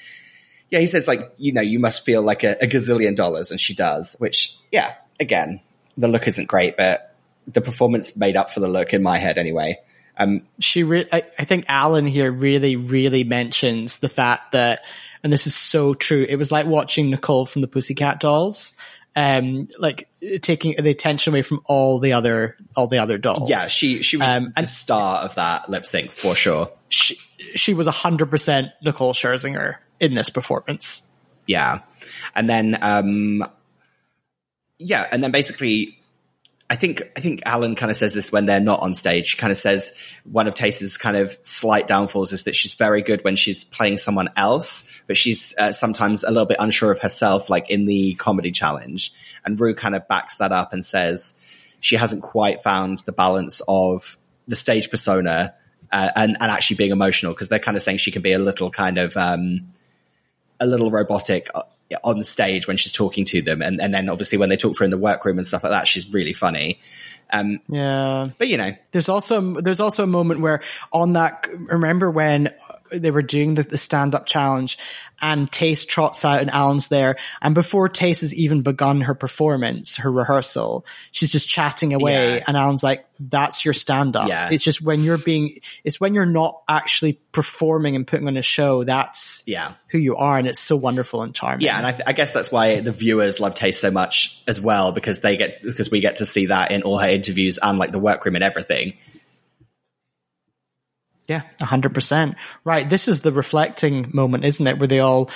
yeah, 0.70 0.78
he 0.78 0.86
says 0.86 1.08
like, 1.08 1.32
you 1.38 1.52
know, 1.52 1.60
you 1.60 1.78
must 1.78 2.04
feel 2.04 2.22
like 2.22 2.44
a, 2.44 2.56
a 2.62 2.66
gazillion 2.66 3.14
dollars, 3.14 3.50
and 3.50 3.60
she 3.60 3.74
does, 3.74 4.14
which, 4.18 4.56
yeah, 4.70 4.94
again, 5.18 5.60
the 5.96 6.08
look 6.08 6.26
isn't 6.28 6.48
great, 6.48 6.76
but 6.76 7.11
the 7.46 7.60
performance 7.60 8.16
made 8.16 8.36
up 8.36 8.50
for 8.50 8.60
the 8.60 8.68
look 8.68 8.92
in 8.94 9.02
my 9.02 9.18
head 9.18 9.38
anyway. 9.38 9.78
Um, 10.16 10.42
she 10.58 10.82
re- 10.82 11.08
I, 11.10 11.22
I 11.38 11.44
think 11.44 11.64
Alan 11.68 12.06
here 12.06 12.30
really, 12.30 12.76
really 12.76 13.24
mentions 13.24 13.98
the 13.98 14.08
fact 14.08 14.52
that, 14.52 14.80
and 15.24 15.32
this 15.32 15.46
is 15.46 15.54
so 15.54 15.94
true. 15.94 16.24
It 16.28 16.36
was 16.36 16.52
like 16.52 16.66
watching 16.66 17.10
Nicole 17.10 17.46
from 17.46 17.62
the 17.62 17.68
Pussycat 17.68 18.20
Dolls, 18.20 18.74
um, 19.16 19.68
like 19.78 20.08
taking 20.42 20.74
the 20.82 20.90
attention 20.90 21.32
away 21.32 21.42
from 21.42 21.62
all 21.64 21.98
the 21.98 22.12
other, 22.12 22.56
all 22.76 22.88
the 22.88 22.98
other 22.98 23.18
dolls. 23.18 23.48
yeah, 23.48 23.64
she 23.64 24.02
she 24.02 24.16
was 24.18 24.28
Um, 24.28 24.44
the 24.44 24.52
and- 24.58 24.68
star 24.68 25.18
of 25.18 25.34
that 25.36 25.68
lip 25.68 25.84
sync 25.86 26.12
for 26.12 26.34
sure. 26.34 26.70
she, 26.90 27.16
she 27.54 27.72
was 27.74 27.86
hundred 27.86 28.30
percent 28.30 28.68
Nicole 28.82 29.14
Scherzinger 29.14 29.76
in 29.98 30.14
this 30.14 30.28
performance. 30.30 31.02
Yeah. 31.46 31.80
And 32.34 32.48
then, 32.48 32.78
um, 32.80 33.44
yeah, 34.78 35.06
and 35.10 35.22
then 35.22 35.30
basically, 35.30 35.98
I 36.72 36.76
think, 36.76 37.02
I 37.18 37.20
think 37.20 37.42
Alan 37.44 37.74
kind 37.74 37.90
of 37.90 37.98
says 37.98 38.14
this 38.14 38.32
when 38.32 38.46
they're 38.46 38.58
not 38.58 38.80
on 38.80 38.94
stage, 38.94 39.26
She 39.26 39.36
kind 39.36 39.50
of 39.50 39.58
says 39.58 39.92
one 40.24 40.48
of 40.48 40.54
Tayce's 40.54 40.96
kind 40.96 41.18
of 41.18 41.36
slight 41.42 41.86
downfalls 41.86 42.32
is 42.32 42.44
that 42.44 42.54
she's 42.54 42.72
very 42.72 43.02
good 43.02 43.22
when 43.24 43.36
she's 43.36 43.62
playing 43.62 43.98
someone 43.98 44.30
else, 44.38 44.84
but 45.06 45.18
she's 45.18 45.54
uh, 45.58 45.72
sometimes 45.72 46.24
a 46.24 46.30
little 46.30 46.46
bit 46.46 46.56
unsure 46.58 46.90
of 46.90 46.98
herself, 46.98 47.50
like 47.50 47.68
in 47.68 47.84
the 47.84 48.14
comedy 48.14 48.50
challenge. 48.50 49.12
And 49.44 49.60
Ru 49.60 49.74
kind 49.74 49.94
of 49.94 50.08
backs 50.08 50.38
that 50.38 50.50
up 50.50 50.72
and 50.72 50.82
says 50.82 51.34
she 51.80 51.96
hasn't 51.96 52.22
quite 52.22 52.62
found 52.62 53.00
the 53.00 53.12
balance 53.12 53.60
of 53.68 54.16
the 54.48 54.56
stage 54.56 54.88
persona 54.88 55.54
uh, 55.92 56.10
and, 56.16 56.38
and 56.40 56.50
actually 56.50 56.76
being 56.76 56.90
emotional 56.90 57.34
because 57.34 57.50
they're 57.50 57.58
kind 57.58 57.76
of 57.76 57.82
saying 57.82 57.98
she 57.98 58.12
can 58.12 58.22
be 58.22 58.32
a 58.32 58.38
little 58.38 58.70
kind 58.70 58.96
of, 58.96 59.14
um, 59.18 59.74
a 60.58 60.66
little 60.66 60.90
robotic 60.90 61.50
uh, 61.54 61.64
on 62.04 62.22
stage 62.24 62.66
when 62.66 62.76
she's 62.76 62.92
talking 62.92 63.24
to 63.26 63.42
them, 63.42 63.62
and, 63.62 63.80
and 63.80 63.92
then 63.92 64.08
obviously 64.08 64.38
when 64.38 64.48
they 64.48 64.56
talk 64.56 64.72
to 64.74 64.78
her 64.80 64.84
in 64.84 64.90
the 64.90 64.98
workroom 64.98 65.38
and 65.38 65.46
stuff 65.46 65.62
like 65.64 65.72
that, 65.72 65.86
she's 65.88 66.08
really 66.12 66.32
funny. 66.32 66.78
Um, 67.34 67.60
Yeah. 67.68 68.24
but 68.36 68.48
you 68.48 68.58
know, 68.58 68.72
There's 68.90 69.08
also 69.08 69.54
there's 69.54 69.80
also 69.80 70.02
a 70.02 70.06
moment 70.06 70.40
where 70.40 70.62
on 70.92 71.14
that 71.14 71.48
remember 71.50 72.10
when 72.10 72.50
they 72.90 73.10
were 73.10 73.22
doing 73.22 73.54
the, 73.54 73.62
the 73.62 73.78
stand 73.78 74.14
up 74.14 74.26
challenge 74.26 74.76
and 75.22 75.50
Tayce 75.50 75.86
trots 75.86 76.26
out 76.26 76.42
and 76.42 76.50
Alan's 76.50 76.88
there 76.88 77.16
and 77.40 77.54
before 77.54 77.88
Tayce 77.88 78.20
has 78.20 78.34
even 78.34 78.60
begun 78.60 79.00
her 79.00 79.14
performance 79.14 79.96
her 79.96 80.12
rehearsal 80.12 80.84
she's 81.10 81.32
just 81.32 81.48
chatting 81.48 81.94
away 81.94 82.36
Yeah. 82.36 82.44
and 82.48 82.54
Alan's 82.54 82.82
like 82.82 83.06
that's 83.18 83.64
your 83.64 83.72
stand 83.72 84.14
up 84.14 84.28
Yeah. 84.28 84.50
it's 84.52 84.62
just 84.62 84.82
when 84.82 85.02
you're 85.02 85.16
being 85.16 85.60
it's 85.84 85.98
when 85.98 86.12
you're 86.12 86.26
not 86.26 86.60
actually 86.68 87.14
performing 87.32 87.96
and 87.96 88.06
putting 88.06 88.28
on 88.28 88.36
a 88.36 88.42
show 88.42 88.84
that's 88.84 89.42
yeah, 89.46 89.72
who 89.92 89.98
you 89.98 90.16
are 90.16 90.36
and 90.38 90.48
it's 90.48 90.58
so 90.58 90.74
wonderful 90.74 91.22
and 91.22 91.34
charming 91.34 91.64
yeah, 91.64 91.76
and 91.76 91.86
I, 91.86 91.92
th- 91.92 92.02
I 92.06 92.12
guess 92.14 92.32
that's 92.32 92.50
why 92.50 92.80
the 92.80 92.90
viewers 92.92 93.38
love 93.38 93.54
Tayce 93.54 93.78
so 93.78 93.90
much 93.92 94.42
as 94.48 94.60
well 94.60 94.90
because 94.90 95.20
they 95.20 95.36
get 95.36 95.62
because 95.62 95.90
we 95.90 96.00
get 96.00 96.16
to 96.16 96.26
see 96.26 96.46
that 96.46 96.72
in 96.72 96.82
all 96.82 96.98
her 96.98 97.08
interviews 97.08 97.58
and 97.62 97.78
like 97.78 97.92
the 97.92 97.98
workroom 98.00 98.34
and 98.34 98.42
everything. 98.42 98.94
yeah 101.28 101.42
100% 101.60 102.34
right 102.64 102.90
this 102.90 103.06
is 103.06 103.20
the 103.20 103.30
reflecting 103.32 104.10
moment 104.12 104.44
isn't 104.44 104.66
it 104.66 104.78
where 104.78 104.88
they 104.88 104.98
all 104.98 105.30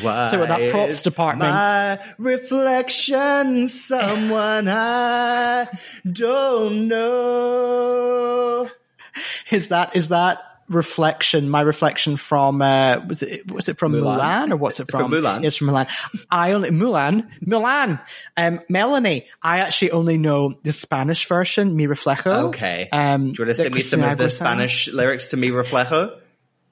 Why 0.00 0.28
So 0.30 0.46
that 0.46 0.70
props 0.70 1.02
department- 1.02 1.52
my 1.52 1.98
reflection, 2.18 3.68
someone 3.68 4.68
I 4.68 5.68
don't 6.10 6.88
know. 6.88 8.70
Is 9.50 9.68
that 9.70 9.96
is 9.96 10.08
that 10.10 10.38
reflection? 10.68 11.48
My 11.48 11.60
reflection 11.60 12.16
from 12.16 12.62
uh, 12.62 13.00
was 13.06 13.22
it 13.22 13.50
was 13.50 13.68
it 13.68 13.78
from 13.78 13.92
Mulan. 13.92 14.18
Mulan, 14.18 14.50
or 14.52 14.56
what's 14.56 14.80
it 14.80 14.90
From 14.90 15.10
from? 15.10 15.12
Mulan. 15.12 15.44
It's 15.44 15.56
from 15.56 15.68
Mulan. 15.68 15.88
I 16.30 16.52
only 16.52 16.70
Mulan 16.70 17.28
Mulan. 17.44 18.00
Um, 18.36 18.60
Melanie. 18.68 19.26
I 19.42 19.58
actually 19.60 19.92
only 19.92 20.18
know 20.18 20.54
the 20.62 20.72
Spanish 20.72 21.26
version. 21.26 21.76
Mi 21.76 21.86
reflejo. 21.86 22.48
Okay. 22.48 22.88
Um, 22.90 23.32
Do 23.32 23.42
you 23.42 23.46
want 23.46 23.48
to 23.48 23.54
send 23.54 23.74
me 23.74 23.80
some 23.80 24.00
Christina 24.00 24.12
of 24.12 24.18
the 24.18 24.30
Spanish 24.30 24.88
lyrics 24.88 25.28
to 25.28 25.36
me 25.36 25.50
reflejo? 25.50 26.18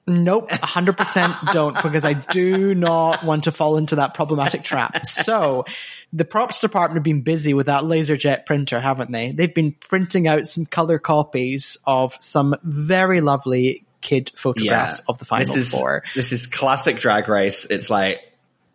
Nope, 0.09 0.49
100% 0.49 1.51
don't 1.53 1.75
because 1.83 2.05
I 2.05 2.13
do 2.13 2.73
not 2.73 3.25
want 3.25 3.43
to 3.43 3.51
fall 3.51 3.77
into 3.77 3.97
that 3.97 4.13
problematic 4.13 4.63
trap. 4.63 5.05
So 5.05 5.65
the 6.13 6.23
props 6.23 6.61
department 6.61 6.97
have 6.97 7.03
been 7.03 7.23
busy 7.23 7.53
with 7.53 7.65
that 7.65 7.83
LaserJet 7.83 8.45
printer, 8.45 8.79
haven't 8.79 9.11
they? 9.11 9.31
They've 9.31 9.53
been 9.53 9.73
printing 9.73 10.27
out 10.27 10.47
some 10.47 10.65
color 10.65 10.97
copies 10.97 11.77
of 11.85 12.15
some 12.21 12.55
very 12.63 13.19
lovely 13.19 13.85
kid 13.99 14.31
photographs 14.33 15.01
of 15.09 15.17
the 15.17 15.25
final 15.25 15.45
this 15.45 15.55
is, 15.55 15.71
four. 15.71 16.03
This 16.15 16.31
is 16.31 16.47
classic 16.47 16.97
drag 16.97 17.27
race. 17.27 17.65
It's 17.65 17.89
like, 17.89 18.21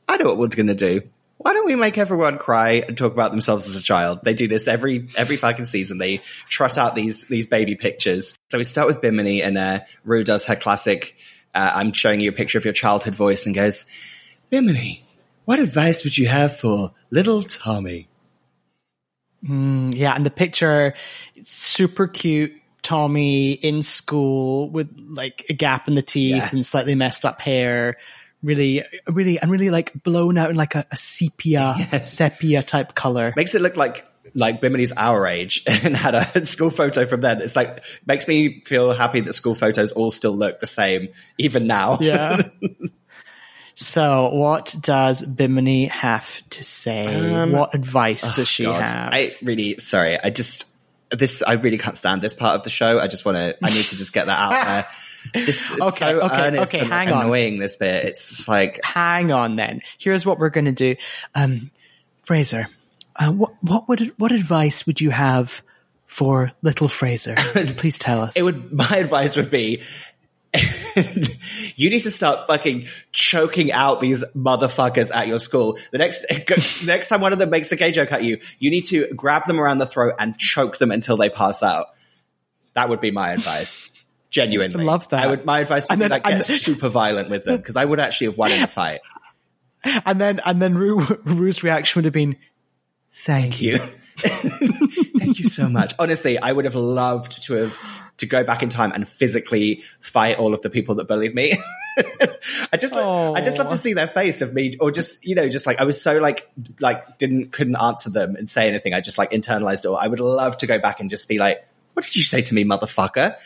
I 0.07 0.19
know 0.19 0.27
what 0.27 0.37
we're 0.37 0.49
going 0.49 0.67
to 0.67 0.75
do. 0.75 1.03
Why 1.43 1.55
don't 1.55 1.67
we 1.67 1.75
make 1.75 1.99
everyone 1.99 2.39
cry 2.39 2.85
and 2.87 2.97
talk 2.97 3.13
about 3.13 3.33
themselves 3.33 3.69
as 3.69 3.75
a 3.75 3.83
child? 3.83 4.21
They 4.23 4.33
do 4.35 4.47
this 4.47 4.69
every 4.69 5.09
every 5.17 5.37
fucking 5.37 5.65
season. 5.65 5.99
They 5.99 6.21
trot 6.49 6.79
out 6.79 6.95
these 6.95 7.25
these 7.25 7.47
baby 7.47 7.75
pictures. 7.75 8.35
So 8.51 8.59
we 8.59 8.65
start 8.65 8.87
with 8.87 9.01
Bimini, 9.01 9.43
and 9.43 9.59
uh, 9.59 9.81
Ru 10.05 10.23
does 10.23 10.47
her 10.47 10.57
classic. 10.57 11.17
Uh, 11.55 11.71
I'm 11.75 11.93
showing 11.93 12.21
you 12.21 12.31
a 12.31 12.33
picture 12.33 12.59
of 12.59 12.65
your 12.65 12.73
childhood 12.75 13.15
voice, 13.17 13.47
and 13.47 13.55
goes, 13.55 13.87
Bimini, 14.51 15.05
what 15.45 15.59
advice 15.59 16.05
would 16.05 16.17
you 16.17 16.29
have 16.29 16.57
for 16.57 16.93
little 17.11 17.43
Tommy? 17.43 18.09
Yeah, 19.43 20.15
and 20.15 20.25
the 20.25 20.31
picture, 20.31 20.95
super 21.43 22.07
cute. 22.07 22.53
Tommy 22.83 23.53
in 23.53 23.81
school 23.83 24.69
with 24.69 24.91
like 24.99 25.47
a 25.49 25.53
gap 25.53 25.87
in 25.87 25.95
the 25.95 26.03
teeth 26.03 26.35
Yeah. 26.35 26.49
and 26.51 26.67
slightly 26.67 26.97
messed 26.97 27.25
up 27.25 27.41
hair. 27.41 27.97
Really, 28.43 28.83
really, 29.07 29.39
and 29.39 29.51
really 29.51 29.71
like 29.71 29.93
blown 30.03 30.37
out 30.37 30.51
in 30.51 30.57
like 30.57 30.75
a, 30.75 30.85
a 30.91 30.97
sepia, 30.97 31.75
Yes. 31.93 32.13
sepia 32.13 32.63
type 32.63 32.95
color. 32.95 33.33
makes 33.37 33.55
it 33.55 33.63
look 33.63 33.77
like 33.77 34.05
like 34.35 34.61
Bimini's 34.61 34.93
our 34.97 35.27
age 35.27 35.63
and 35.67 35.97
had 35.97 36.15
a 36.15 36.45
school 36.47 36.71
photo 36.71 37.07
from 37.07 37.21
then. 37.21 37.41
It's 37.43 37.55
like 37.55 37.83
makes 38.07 38.27
me 38.27 38.61
feel 38.63 38.93
happy 38.93 39.21
that 39.21 39.33
school 39.33 39.55
photos 39.55 39.93
all 39.93 40.11
still 40.11 40.33
look 40.37 40.59
the 40.61 40.67
same 40.67 41.11
even 41.39 41.67
now. 41.67 41.99
Yeah. 42.01 42.43
so, 43.75 44.31
what 44.33 44.75
does 44.81 45.25
Bimini 45.25 45.87
have 45.87 46.43
to 46.51 46.65
say? 46.65 47.33
Um, 47.35 47.53
what 47.53 47.75
advice 47.75 48.37
does 48.37 48.49
she 48.49 48.65
God. 48.65 48.85
have? 48.87 49.13
I 49.13 49.33
really 49.43 49.79
sorry. 49.79 50.19
I 50.19 50.31
just 50.31 50.67
this 51.11 51.43
I 51.43 51.55
really 51.55 51.79
can't 51.79 51.97
stand 51.97 52.23
this 52.23 52.35
part 52.35 52.57
of 52.57 52.63
the 52.63 52.71
show. 52.71 52.99
I 52.99 53.07
just 53.07 53.25
want 53.25 53.37
to. 53.37 53.57
I 53.63 53.71
need 53.71 53.85
to 53.85 53.97
just 53.97 54.13
get 54.13 54.27
that 54.27 54.39
out 54.39 54.67
there. 54.67 54.87
This 55.33 55.71
is 55.71 55.81
Okay, 55.81 55.99
so 55.99 56.21
okay, 56.23 56.49
earnest 56.49 56.75
okay, 56.75 56.85
hang 56.85 57.11
on. 57.11 57.25
annoying. 57.27 57.59
This 57.59 57.77
bit. 57.77 58.05
It's 58.07 58.29
just 58.29 58.49
like 58.49 58.81
Hang 58.85 59.33
on, 59.33 59.57
then. 59.57 59.83
Here's 59.99 60.27
what 60.27 60.39
we're 60.39 60.51
going 60.51 60.67
to 60.67 60.73
do. 60.73 60.97
Um, 61.35 61.71
Frazer, 62.23 62.69
uh, 63.17 63.31
what 63.33 63.55
what 63.63 63.89
would 63.89 64.13
what 64.19 64.33
advice 64.33 64.87
would 64.87 65.01
you 65.01 65.11
have 65.11 65.63
for 66.07 66.53
little 66.63 66.89
Frazer? 66.89 67.35
Please 67.77 67.99
tell 67.99 68.21
us. 68.21 68.37
it 68.37 68.43
would. 68.43 68.73
My 68.73 68.97
advice 68.97 69.37
would 69.37 69.51
be. 69.51 69.83
you 71.77 71.89
need 71.89 72.03
to 72.03 72.11
start 72.11 72.47
fucking 72.47 72.87
choking 73.11 73.73
out 73.73 74.01
these 74.01 74.23
motherfuckers 74.37 75.11
at 75.11 75.27
your 75.27 75.39
school. 75.39 75.79
The 75.93 75.99
next 75.99 76.27
next 76.87 77.07
time 77.07 77.23
one 77.23 77.33
of 77.33 77.39
them 77.39 77.49
makes 77.49 77.73
a 77.73 77.77
gay 77.77 77.91
joke 77.91 78.13
at 78.13 78.23
you, 78.23 78.39
you 78.59 78.71
need 78.71 78.83
to 78.87 79.09
grab 79.15 79.47
them 79.47 79.59
around 79.59 79.79
the 79.79 79.87
throat 79.87 80.15
and 80.19 80.37
choke 80.37 80.77
them 80.77 80.91
until 80.91 81.17
they 81.17 81.31
pass 81.31 81.63
out. 81.63 81.87
That 82.75 82.91
would 82.91 83.01
be 83.01 83.11
my 83.11 83.33
advice. 83.33 83.91
Genuinely, 84.33 84.85
Love 84.85 85.09
that. 85.11 85.23
I 85.23 85.27
would. 85.29 85.45
My 85.45 85.61
advice 85.61 85.85
would 85.85 85.91
And 85.93 85.99
be 86.01 86.03
then- 86.05 86.11
like 86.11 86.25
get 86.25 86.43
super 86.43 86.89
violent 86.89 87.31
with 87.31 87.45
them 87.45 87.59
because 87.59 87.77
I 87.77 87.85
would 87.85 88.01
actually 88.01 88.29
have 88.29 88.39
won 88.39 88.51
in 88.51 88.63
a 88.63 88.67
fight. 88.67 89.01
and 89.85 90.21
then 90.21 90.41
and 90.45 90.61
then 90.61 90.75
Ru, 90.75 91.01
Ru's 91.25 91.63
reaction 91.63 91.99
would 92.01 92.05
have 92.07 92.15
been, 92.15 92.37
"Thank 93.13 93.61
you." 93.61 93.73
you. 93.75 93.79
Thank 94.17 95.39
you 95.39 95.45
so 95.45 95.69
much. 95.69 95.93
Honestly, 95.99 96.39
I 96.39 96.51
would 96.51 96.65
have 96.65 96.75
loved 96.75 97.43
to 97.45 97.55
have 97.55 97.79
to 98.19 98.27
go 98.27 98.45
back 98.45 98.63
in 98.63 98.69
time 98.69 98.93
and 98.93 99.07
physically 99.07 99.83
fight 100.01 100.39
all 100.39 100.55
of 100.55 100.63
the 100.63 100.71
people 100.71 100.95
that 100.97 101.09
bullied 101.09 101.35
me. 101.35 101.59
I 102.73 102.77
just, 102.79 102.95
I 102.95 103.41
just 103.43 103.59
love 103.59 103.69
to 103.69 103.77
see 103.77 103.93
their 103.93 104.09
face 104.09 104.41
of 104.41 104.55
me, 104.55 104.73
or 104.81 104.91
just 104.91 105.25
you 105.25 105.35
know, 105.35 105.49
just 105.51 105.67
like 105.67 105.79
I 105.79 105.85
was 105.85 106.01
so 106.01 106.19
like, 106.19 106.49
like 106.81 107.19
didn't 107.19 107.53
couldn't 107.53 107.77
answer 107.77 108.09
them 108.09 108.37
and 108.37 108.49
say 108.49 108.69
anything. 108.69 108.95
I 108.95 109.03
just 109.03 109.19
like 109.19 109.33
internalized 109.33 109.81
it 109.85 109.89
all. 109.89 109.97
I 109.97 110.07
would 110.07 110.21
love 110.21 110.57
to 110.59 110.67
go 110.67 110.79
back 110.79 111.01
and 111.01 111.11
just 111.11 111.29
be 111.29 111.39
like, 111.39 111.67
"What 111.93 112.07
did 112.07 112.17
you 112.17 112.23
say 112.23 112.41
to 112.41 112.55
me, 112.55 112.65
motherfucker?" 112.65 113.37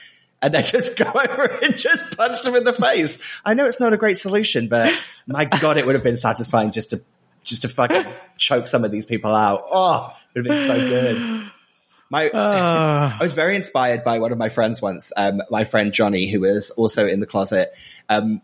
And 0.47 0.55
then 0.55 0.65
just 0.65 0.97
go 0.97 1.05
over 1.15 1.59
and 1.61 1.77
just 1.77 2.17
punch 2.17 2.41
them 2.43 2.55
in 2.55 2.63
the 2.63 2.73
face. 2.73 3.41
I 3.45 3.55
know 3.55 3.67
it's 3.67 3.81
not 3.81 3.93
a 3.93 3.97
great 3.97 4.17
solution, 4.17 4.69
but 4.69 4.97
my 5.27 5.45
God, 5.45 5.77
it 5.77 5.85
would 5.85 5.97
have 5.97 6.05
been 6.05 6.15
satisfying 6.17 6.71
just 6.71 6.91
to, 6.91 7.03
just 7.43 7.63
to 7.63 7.69
fucking 7.69 8.07
choke 8.37 8.69
some 8.69 8.85
of 8.85 8.93
these 8.93 9.07
people 9.07 9.35
out. 9.35 9.67
Oh, 9.73 10.17
it 10.35 10.39
would 10.39 10.47
have 10.49 10.57
been 10.57 10.67
so 10.69 10.89
good. 10.89 11.51
My, 12.11 12.31
Ah. 12.33 13.17
I 13.21 13.23
was 13.25 13.33
very 13.33 13.57
inspired 13.57 14.05
by 14.05 14.21
one 14.21 14.31
of 14.31 14.39
my 14.39 14.49
friends 14.49 14.81
once, 14.81 15.13
um, 15.17 15.43
my 15.51 15.65
friend 15.65 15.93
Johnny, 15.93 16.31
who 16.31 16.43
was 16.43 16.71
also 16.71 17.09
in 17.09 17.19
the 17.19 17.27
closet. 17.27 17.73
Um, 18.09 18.41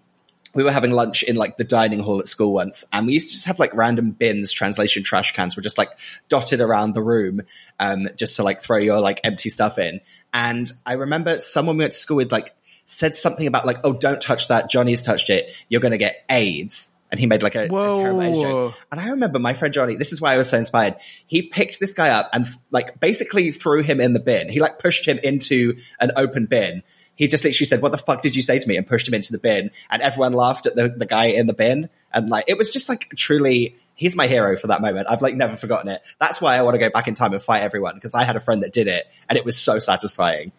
we 0.55 0.65
were 0.65 0.73
having 0.73 0.91
lunch 0.91 1.23
in 1.23 1.37
like 1.37 1.57
the 1.57 1.65
dining 1.65 2.01
hall 2.01 2.21
at 2.21 2.27
school 2.27 2.53
once, 2.53 2.85
and 2.93 3.07
we 3.07 3.15
used 3.15 3.29
to 3.29 3.35
just 3.35 3.47
have 3.47 3.59
like 3.59 3.75
random 3.75 4.11
bins, 4.11 4.53
translation 4.53 5.03
trash 5.03 5.33
cans 5.33 5.57
were 5.57 5.63
just 5.63 5.79
like 5.79 5.91
dotted 6.29 6.61
around 6.61 6.95
the 6.95 7.03
room, 7.03 7.43
um, 7.79 8.09
just 8.17 8.37
to 8.37 8.43
like 8.43 8.61
throw 8.61 8.79
your 8.79 9.01
like 9.01 9.21
empty 9.25 9.49
stuff 9.49 9.79
in. 9.79 10.01
And 10.33 10.71
I 10.85 10.95
remember 10.95 11.39
someone 11.39 11.77
we 11.77 11.85
went 11.85 11.93
to 11.93 11.99
school 11.99 12.19
with 12.19 12.33
like 12.33 12.55
said 12.85 13.15
something 13.15 13.47
about 13.47 13.67
like, 13.67 13.79
oh, 13.85 13.93
don't 13.93 14.21
touch 14.21 14.49
that. 14.49 14.71
Johnny's 14.71 15.03
touched 15.03 15.31
it. 15.31 15.53
You're 15.69 15.81
going 15.81 15.93
to 15.93 15.99
get 15.99 16.25
AIDS. 16.29 16.93
And 17.11 17.21
he 17.21 17.27
made 17.27 17.43
like 17.43 17.55
a, 17.55 17.65
a 17.65 17.95
terrible 17.95 18.23
AIDS 18.23 18.39
joke. 18.39 18.75
And 18.91 18.99
I 18.99 19.11
remember 19.11 19.39
my 19.39 19.53
friend 19.53 19.73
Johnny, 19.75 19.97
this 19.97 20.13
is 20.13 20.21
why 20.21 20.33
I 20.33 20.39
was 20.39 20.49
so 20.49 20.57
inspired. 20.57 20.97
He 21.27 21.43
picked 21.43 21.79
this 21.79 21.93
guy 21.93 22.09
up 22.09 22.31
and 22.33 22.47
like 22.71 23.01
basically 23.01 23.51
threw 23.51 23.83
him 23.83 24.01
in 24.01 24.15
the 24.15 24.21
bin. 24.21 24.49
He 24.49 24.61
like 24.61 24.79
pushed 24.79 25.07
him 25.07 25.19
into 25.23 25.77
an 26.01 26.13
open 26.17 26.47
bin. 26.47 26.83
He 27.17 27.29
just 27.29 27.45
literally 27.45 27.67
said, 27.67 27.83
what 27.83 27.93
the 27.93 27.99
fuck 27.99 28.23
did 28.23 28.35
you 28.35 28.43
say 28.43 28.59
to 28.59 28.67
me? 28.67 28.77
And 28.77 28.87
pushed 28.87 29.07
him 29.07 29.15
into 29.15 29.33
the 29.33 29.39
bin. 29.39 29.71
And 29.91 30.03
everyone 30.03 30.33
laughed 30.33 30.67
at 30.67 30.75
the, 30.75 30.89
the 30.89 31.07
guy 31.07 31.27
in 31.27 31.47
the 31.47 31.53
bin. 31.53 31.91
And 32.13 32.31
like, 32.31 32.47
it 32.49 32.57
was 32.57 32.71
just 32.71 32.89
like 32.89 33.11
truly, 33.17 33.77
he's 33.95 34.17
my 34.17 34.27
hero 34.27 34.57
for 34.57 34.69
that 34.69 34.81
moment. 34.81 35.07
I've 35.09 35.23
like 35.23 35.35
never 35.35 35.57
forgotten 35.57 35.91
it. 35.91 36.03
That's 36.19 36.41
why 36.41 36.57
I 36.57 36.63
want 36.63 36.75
to 36.75 36.79
go 36.79 36.91
back 36.91 37.09
in 37.09 37.15
time 37.15 37.33
and 37.33 37.43
fight 37.43 37.63
everyone 37.63 37.95
because 37.95 38.15
I 38.15 38.25
had 38.25 38.37
a 38.37 38.41
friend 38.41 38.63
that 38.63 38.73
did 38.73 38.89
it 38.89 39.05
and 39.29 39.39
it 39.39 39.45
was 39.45 39.57
so 39.57 39.79
satisfying. 39.79 40.53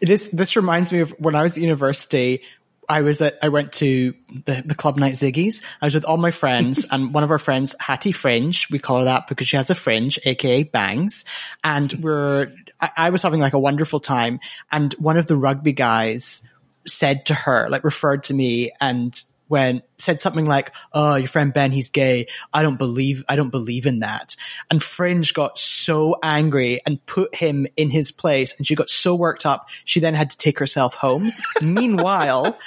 This 0.00 0.28
this 0.32 0.56
reminds 0.56 0.92
me 0.92 1.00
of 1.00 1.14
when 1.18 1.34
I 1.34 1.42
was 1.42 1.56
at 1.56 1.62
university. 1.62 2.42
I 2.88 3.02
was 3.02 3.22
at 3.22 3.38
I 3.42 3.48
went 3.48 3.74
to 3.74 4.14
the, 4.44 4.62
the 4.64 4.74
club 4.74 4.98
night 4.98 5.12
Ziggy's. 5.12 5.62
I 5.80 5.86
was 5.86 5.94
with 5.94 6.04
all 6.04 6.16
my 6.16 6.32
friends 6.32 6.84
and 6.90 7.14
one 7.14 7.22
of 7.22 7.30
our 7.30 7.38
friends, 7.38 7.76
Hattie 7.78 8.12
Fringe, 8.12 8.66
we 8.70 8.78
call 8.78 8.98
her 8.98 9.04
that 9.04 9.28
because 9.28 9.46
she 9.46 9.56
has 9.56 9.70
a 9.70 9.74
fringe, 9.74 10.18
aka 10.24 10.64
bangs. 10.64 11.24
And 11.62 11.92
we're 11.92 12.52
I, 12.82 12.90
I 12.96 13.10
was 13.10 13.22
having 13.22 13.40
like 13.40 13.54
a 13.54 13.58
wonderful 13.58 14.00
time. 14.00 14.40
And 14.70 14.92
one 14.94 15.16
of 15.16 15.26
the 15.26 15.36
rugby 15.36 15.72
guys 15.72 16.46
said 16.86 17.26
to 17.26 17.34
her, 17.34 17.70
like 17.70 17.84
referred 17.84 18.24
to 18.24 18.34
me 18.34 18.72
and 18.80 19.14
when 19.52 19.82
said 19.98 20.18
something 20.18 20.46
like, 20.46 20.72
"Oh, 20.94 21.16
your 21.16 21.28
friend 21.28 21.52
Ben, 21.52 21.72
he's 21.72 21.90
gay." 21.90 22.26
I 22.54 22.62
don't 22.62 22.78
believe, 22.78 23.22
I 23.28 23.36
don't 23.36 23.50
believe 23.50 23.84
in 23.84 23.98
that. 23.98 24.34
And 24.70 24.82
Fringe 24.82 25.30
got 25.34 25.58
so 25.58 26.16
angry 26.22 26.80
and 26.86 27.04
put 27.04 27.34
him 27.34 27.66
in 27.76 27.90
his 27.90 28.12
place, 28.12 28.54
and 28.56 28.66
she 28.66 28.74
got 28.74 28.88
so 28.88 29.14
worked 29.14 29.44
up, 29.44 29.68
she 29.84 30.00
then 30.00 30.14
had 30.14 30.30
to 30.30 30.38
take 30.38 30.58
herself 30.58 30.94
home. 30.94 31.30
meanwhile, 31.60 32.58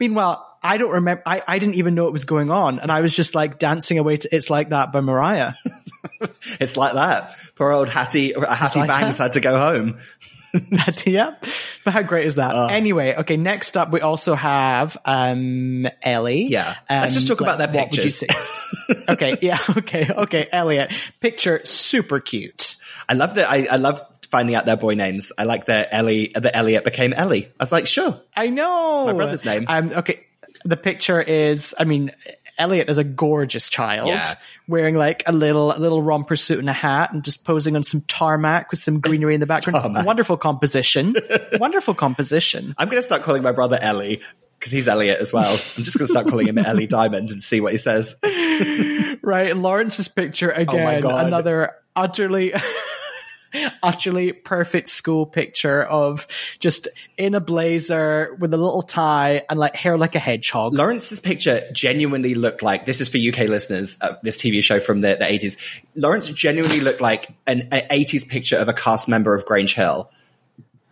meanwhile, 0.00 0.53
I 0.64 0.78
don't 0.78 0.90
remember. 0.92 1.22
I, 1.26 1.42
I 1.46 1.58
didn't 1.58 1.74
even 1.76 1.94
know 1.94 2.06
it 2.06 2.12
was 2.12 2.24
going 2.24 2.50
on, 2.50 2.78
and 2.80 2.90
I 2.90 3.02
was 3.02 3.14
just 3.14 3.34
like 3.34 3.58
dancing 3.58 3.98
away 3.98 4.16
to 4.16 4.28
"It's 4.34 4.48
Like 4.50 4.70
That" 4.70 4.92
by 4.92 5.00
Mariah. 5.00 5.52
It's 6.60 6.76
like 6.76 6.94
that. 6.94 7.34
Poor 7.56 7.72
old 7.72 7.88
Hattie, 7.88 8.32
Hattie 8.34 8.80
like 8.80 8.88
Bangs 8.88 9.16
that. 9.18 9.24
had 9.24 9.32
to 9.32 9.40
go 9.40 9.58
home. 9.58 9.98
yeah, 11.06 11.34
but 11.84 11.92
how 11.92 12.02
great 12.02 12.26
is 12.26 12.36
that? 12.36 12.52
Oh. 12.54 12.66
Anyway, 12.68 13.14
okay. 13.18 13.36
Next 13.36 13.76
up, 13.76 13.90
we 13.92 14.00
also 14.00 14.34
have 14.34 14.96
um 15.04 15.86
Ellie. 16.02 16.46
Yeah. 16.48 16.76
Let's 16.88 17.14
just 17.14 17.28
Um, 17.30 17.36
talk 17.36 17.40
about 17.42 17.58
their 17.58 17.68
what 17.68 17.90
would 17.90 17.96
you 17.96 18.02
pictures. 18.04 18.24
okay, 19.08 19.36
yeah, 19.42 19.58
okay, 19.78 20.08
okay. 20.12 20.48
Elliott, 20.52 20.92
picture 21.20 21.60
super 21.64 22.20
cute. 22.20 22.76
I 23.08 23.14
love 23.14 23.34
that. 23.34 23.50
I, 23.50 23.66
I 23.70 23.76
love 23.76 24.00
finding 24.30 24.54
out 24.54 24.66
their 24.66 24.76
boy 24.76 24.94
names. 24.94 25.32
I 25.36 25.44
like 25.44 25.66
that 25.66 25.88
Ellie, 25.92 26.32
that 26.34 26.56
Elliott 26.56 26.84
became 26.84 27.12
Ellie. 27.12 27.46
I 27.46 27.62
was 27.62 27.72
like, 27.72 27.86
sure. 27.86 28.20
I 28.36 28.48
know 28.48 29.06
My 29.06 29.12
brother's 29.12 29.44
name. 29.44 29.64
Um, 29.68 29.90
okay, 29.90 30.24
the 30.64 30.76
picture 30.76 31.20
is. 31.20 31.74
I 31.78 31.84
mean, 31.84 32.12
Elliott 32.58 32.88
is 32.88 32.98
a 32.98 33.04
gorgeous 33.04 33.68
child. 33.68 34.08
Yeah. 34.08 34.34
Wearing 34.66 34.94
like 34.94 35.24
a 35.26 35.32
little 35.32 35.72
a 35.72 35.78
little 35.78 36.02
romper 36.02 36.36
suit 36.36 36.58
and 36.58 36.70
a 36.70 36.74
hat, 36.74 37.12
and 37.12 37.24
just 37.24 37.44
posing 37.44 37.76
on 37.76 37.82
some 37.82 38.00
tarmac 38.02 38.70
with 38.70 38.80
some 38.80 39.00
greenery 39.00 39.34
in 39.34 39.40
the 39.40 39.46
background. 39.46 40.06
Wonderful 40.06 40.36
composition. 40.36 41.14
Wonderful 41.58 41.94
composition. 41.94 42.74
I'm 42.78 42.88
going 42.88 43.00
to 43.00 43.06
start 43.06 43.22
calling 43.22 43.42
my 43.42 43.52
brother 43.52 43.78
Ellie 43.80 44.22
because 44.58 44.72
he's 44.72 44.88
Elliot 44.88 45.20
as 45.20 45.30
well. 45.30 45.50
I'm 45.50 45.84
just 45.84 45.98
going 45.98 46.06
to 46.06 46.12
start 46.12 46.28
calling 46.28 46.48
him 46.48 46.56
Ellie 46.66 46.86
Diamond 46.86 47.30
and 47.30 47.42
see 47.42 47.60
what 47.60 47.72
he 47.72 47.78
says. 47.78 48.16
Right, 49.22 49.56
Lawrence's 49.56 50.08
picture 50.08 50.52
oh 50.54 50.60
again. 50.60 51.00
God. 51.00 51.26
Another 51.26 51.76
utterly, 51.96 52.52
utterly 53.82 54.32
perfect 54.32 54.88
school 54.88 55.26
picture 55.26 55.82
of 55.82 56.26
just 56.58 56.88
in 57.16 57.34
a 57.34 57.40
blazer 57.40 58.36
with 58.38 58.52
a 58.52 58.56
little 58.56 58.82
tie 58.82 59.42
and 59.48 59.58
like 59.58 59.74
hair 59.74 59.96
like 59.96 60.14
a 60.14 60.18
hedgehog. 60.18 60.74
Lawrence's 60.74 61.20
picture 61.20 61.62
genuinely 61.72 62.34
looked 62.34 62.62
like 62.62 62.86
this 62.86 63.00
is 63.00 63.08
for 63.08 63.18
UK 63.18 63.48
listeners. 63.48 63.98
Uh, 64.00 64.14
this 64.22 64.36
TV 64.38 64.62
show 64.62 64.80
from 64.80 65.00
the, 65.00 65.16
80s. 65.20 65.56
Lawrence 65.94 66.28
genuinely 66.28 66.80
looked 66.80 67.00
like 67.00 67.28
an, 67.46 67.68
80s 67.70 68.28
picture 68.28 68.56
of 68.58 68.68
a 68.68 68.72
cast 68.74 69.08
member 69.08 69.34
of 69.34 69.44
Grange 69.46 69.74
Hill. 69.74 70.10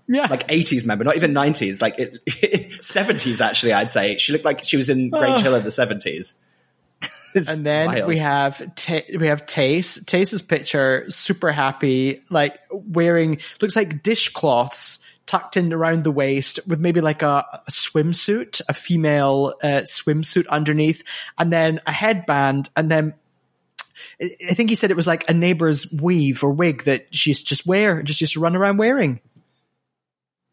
yeah, 0.08 0.26
like 0.30 0.48
80s 0.48 0.84
member, 0.86 1.04
not 1.04 1.16
even 1.16 1.32
90s, 1.34 1.80
like 1.80 1.98
it, 1.98 2.24
70s 2.26 3.40
actually, 3.40 3.72
I'd 3.72 3.90
say. 3.90 4.16
She 4.16 4.32
looked 4.32 4.44
like 4.44 4.64
she 4.64 4.76
was 4.76 4.90
in 4.90 5.10
Grange 5.10 5.40
Oh. 5.40 5.42
Hill 5.42 5.54
in 5.56 5.64
the 5.64 5.70
70s. 5.70 6.34
It's 7.34 7.48
and 7.48 7.64
then 7.64 7.86
wild. 7.86 8.08
we 8.08 8.18
have 8.18 8.74
Ta 8.74 9.00
we 9.18 9.28
have 9.28 9.46
Tayce. 9.46 10.04
Tayce's 10.04 10.42
picture, 10.42 11.06
super 11.08 11.52
happy, 11.52 12.22
like 12.30 12.58
wearing 12.70 13.38
looks 13.60 13.76
like 13.76 14.02
dishcloths 14.02 15.00
tucked 15.26 15.56
in 15.56 15.72
around 15.72 16.04
the 16.04 16.10
waist 16.10 16.60
with 16.66 16.80
maybe 16.80 17.00
like 17.00 17.22
a, 17.22 17.44
a 17.66 17.70
swimsuit, 17.70 18.60
a 18.68 18.74
female 18.74 19.54
uh, 19.62 19.82
swimsuit 19.84 20.48
underneath, 20.48 21.04
and 21.38 21.52
then 21.52 21.80
a 21.86 21.92
headband, 21.92 22.68
and 22.76 22.90
then 22.90 23.14
I 24.20 24.54
think 24.54 24.70
he 24.70 24.76
said 24.76 24.90
it 24.90 24.96
was 24.96 25.06
like 25.06 25.28
a 25.28 25.34
neighbor's 25.34 25.90
weave 25.92 26.44
or 26.44 26.50
wig 26.50 26.84
that 26.84 27.14
she 27.14 27.30
used 27.30 27.46
to 27.46 27.48
just 27.50 27.66
wear, 27.66 28.02
just 28.02 28.20
used 28.20 28.34
to 28.34 28.40
run 28.40 28.56
around 28.56 28.76
wearing. 28.76 29.20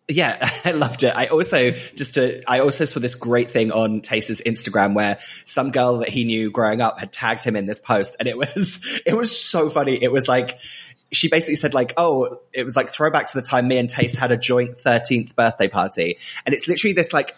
Yeah, 0.09 0.37
I 0.65 0.71
loved 0.71 1.03
it. 1.03 1.13
I 1.15 1.27
also 1.27 1.71
just 1.71 2.15
to, 2.15 2.41
I 2.49 2.59
also 2.59 2.85
saw 2.85 2.99
this 2.99 3.15
great 3.15 3.51
thing 3.51 3.71
on 3.71 4.01
Tayce's 4.01 4.41
Instagram 4.45 4.95
where 4.95 5.19
some 5.45 5.71
girl 5.71 5.99
that 5.99 6.09
he 6.09 6.25
knew 6.25 6.49
growing 6.49 6.81
up 6.81 6.99
had 6.99 7.13
tagged 7.13 7.43
him 7.43 7.55
in 7.55 7.67
this 7.67 7.79
post 7.79 8.15
and 8.19 8.27
it 8.27 8.37
was, 8.37 8.81
it 9.05 9.15
was 9.15 9.39
so 9.39 9.69
funny. 9.69 10.01
It 10.01 10.11
was 10.11 10.27
like, 10.27 10.59
she 11.11 11.27
basically 11.27 11.55
said 11.55 11.73
like, 11.73 11.93
oh, 11.97 12.39
it 12.53 12.63
was 12.63 12.75
like 12.75 12.89
throwback 12.89 13.27
to 13.27 13.39
the 13.39 13.41
time 13.41 13.67
me 13.67 13.77
and 13.77 13.89
Tayce 13.89 14.15
had 14.15 14.31
a 14.31 14.37
joint 14.37 14.77
13th 14.77 15.35
birthday 15.35 15.67
party. 15.67 16.17
And 16.45 16.53
it's 16.53 16.67
literally 16.67 16.93
this 16.93 17.13
like, 17.13 17.35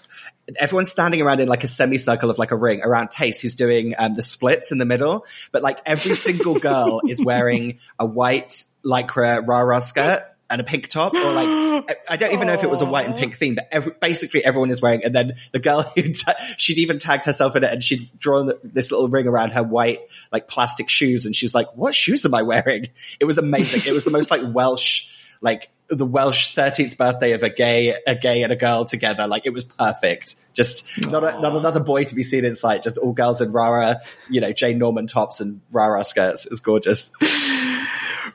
everyone's 0.60 0.91
standing 0.91 1.22
around 1.22 1.39
in 1.39 1.48
like 1.48 1.64
a 1.64 1.68
semicircle 1.68 2.30
of 2.30 2.38
like 2.38 2.52
a 2.52 2.56
ring 2.56 2.81
around 2.81 3.10
Tayce 3.10 3.39
who's 3.39 3.56
doing 3.56 3.93
um, 3.98 4.14
the 4.14 4.22
splits 4.22 4.73
in 4.73 4.77
the 4.77 4.85
middle. 4.85 5.26
But 5.53 5.61
like 5.61 5.80
every 5.85 6.15
single 6.15 6.60
girl 6.60 7.02
is 7.07 7.23
wearing 7.23 7.80
a 7.98 8.06
white 8.06 8.64
lycra 8.84 9.45
rah-rah 9.45 9.80
skirt 9.80 10.23
and 10.52 10.61
a 10.61 10.64
pink 10.64 10.88
top 10.88 11.14
or 11.14 11.32
like, 11.32 11.98
I- 12.10 12.18
don't 12.18 12.34
even 12.34 12.48
know 12.48 12.53
if 12.53 12.64
it 12.64 12.69
was 12.69 12.82
a 12.82 12.86
white 12.86 13.06
and 13.07 13.15
pink 13.15 13.38
theme, 13.38 13.56
but 13.56 13.68
every, 13.72 13.94
basically 13.99 14.44
everyone 14.45 14.69
is 14.69 14.82
wearing, 14.82 15.03
and 15.03 15.15
then 15.15 15.34
the 15.52 15.60
girl 15.60 15.82
who, 15.82 16.11
ta- 16.11 16.36
she'd 16.57 16.78
even 16.78 16.99
tagged 16.99 17.26
herself 17.26 17.56
in 17.56 17.64
it 17.64 17.72
and 17.72 17.82
she'd 17.82 18.10
drawn 18.19 18.45
the, 18.45 18.60
this 18.64 18.91
little 18.91 19.07
ring 19.10 19.28
around 19.28 19.52
her 19.53 19.64
white, 19.64 20.02
like 20.32 20.48
plastic 20.48 20.90
shoes. 20.90 21.26
And 21.26 21.36
she 21.36 21.45
was 21.45 21.56
like, 21.56 21.68
what 21.76 21.95
shoes 21.95 22.26
am 22.26 22.34
I 22.34 22.41
wearing? 22.44 22.90
It 23.19 23.26
was 23.26 23.38
amazing. 23.38 23.82
it 23.86 23.94
was 23.94 24.03
the 24.03 24.11
most 24.11 24.30
like 24.30 24.41
Welsh, 24.44 25.07
like 25.41 25.69
the 25.92 26.06
Welsh 26.06 26.56
13th 26.56 26.98
birthday 26.98 27.34
of 27.34 27.44
a 27.44 27.50
gay, 27.50 27.94
a 28.08 28.16
gay 28.16 28.44
and 28.44 28.52
a 28.52 28.56
girl 28.56 28.86
together. 28.86 29.28
Like 29.28 29.46
it 29.46 29.54
was 29.54 29.64
perfect. 29.64 30.36
Just 30.54 30.86
not, 31.10 31.24
a, 31.24 31.40
not 31.40 31.56
another 31.56 31.80
boy 31.80 32.04
to 32.04 32.16
be 32.16 32.24
seen 32.24 32.44
in 32.44 32.54
sight, 32.54 32.84
just 32.84 32.98
all 32.98 33.14
girls 33.14 33.42
in 33.42 33.52
Rara, 33.52 34.02
you 34.30 34.42
know, 34.42 34.52
Jane 34.52 34.78
Norman 34.78 35.08
tops 35.08 35.40
and 35.40 35.62
Rara 35.72 36.04
skirts. 36.04 36.46
It 36.46 36.52
was 36.52 36.60
gorgeous. 36.60 37.12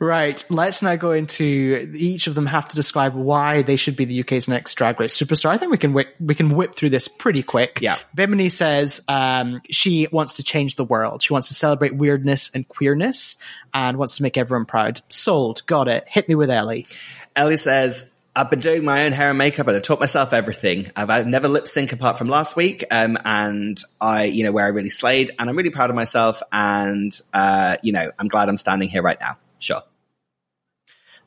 Right. 0.01 0.45
Let's 0.51 0.83
now 0.83 0.97
go 0.97 1.13
into 1.13 1.89
each 1.95 2.27
of 2.27 2.35
them 2.35 2.47
have 2.47 2.69
to 2.69 2.77
describe 2.77 3.15
why 3.15 3.63
they 3.63 3.77
should 3.77 3.97
be 3.97 4.05
the 4.05 4.21
UK's 4.21 4.49
next 4.49 4.75
Drag 4.75 4.99
Race 4.99 5.17
superstar. 5.17 5.51
I 5.51 5.59
think 5.59 5.71
we 5.71 5.79
can 5.79 5.93
whip, 5.93 6.09
we 6.21 6.35
can 6.35 6.51
whip 6.51 6.75
through 6.75 6.91
this 6.91 7.09
pretty 7.09 7.43
quick. 7.43 7.79
Yeah. 7.81 7.99
Bimini 8.15 8.49
says 8.49 9.03
um, 9.09 9.63
she 9.71 10.09
wants 10.11 10.35
to 10.35 10.43
change 10.43 10.77
the 10.77 10.85
world. 10.85 11.23
She 11.23 11.33
wants 11.33 11.49
to 11.49 11.55
celebrate 11.55 11.95
weirdness 11.95 12.51
and 12.55 12.67
queerness, 12.67 13.39
and 13.73 13.97
wants 13.97 14.17
to 14.17 14.23
make 14.23 14.37
everyone 14.37 14.67
proud. 14.67 15.01
Sold. 15.09 15.65
Got 15.67 15.89
it. 15.89 16.05
Hit 16.09 16.29
me 16.29 16.35
with 16.35 16.51
Ellie. 16.51 16.87
Ellie 17.37 17.59
says, 17.59 18.07
I've 18.35 18.51
been 18.51 18.61
doing 18.61 18.85
my 18.85 19.05
own 19.05 19.13
hair 19.13 19.31
and 19.31 19.39
makeup 19.39 19.67
and 19.69 19.77
I 19.77 19.81
taught 19.81 20.01
myself 20.01 20.33
everything. 20.33 20.91
I've, 20.95 21.27
never 21.27 21.49
lip 21.49 21.67
sync 21.67 21.93
apart 21.93 22.19
from 22.19 22.29
last 22.29 22.57
week. 22.57 22.85
Um, 22.91 23.17
and 23.25 23.81
I, 24.01 24.25
you 24.25 24.45
know, 24.45 24.53
where 24.53 24.65
I 24.65 24.69
really 24.69 24.91
slayed 24.91 25.31
and 25.39 25.49
I'm 25.49 25.57
really 25.57 25.71
proud 25.71 25.91
of 25.91 25.97
myself. 25.97 26.43
And, 26.53 27.19
uh, 27.33 27.77
you 27.83 27.93
know, 27.93 28.11
I'm 28.19 28.29
glad 28.29 28.49
I'm 28.49 28.57
standing 28.57 28.89
here 28.89 29.03
right 29.03 29.19
now. 29.21 29.39
Sure. 29.59 29.83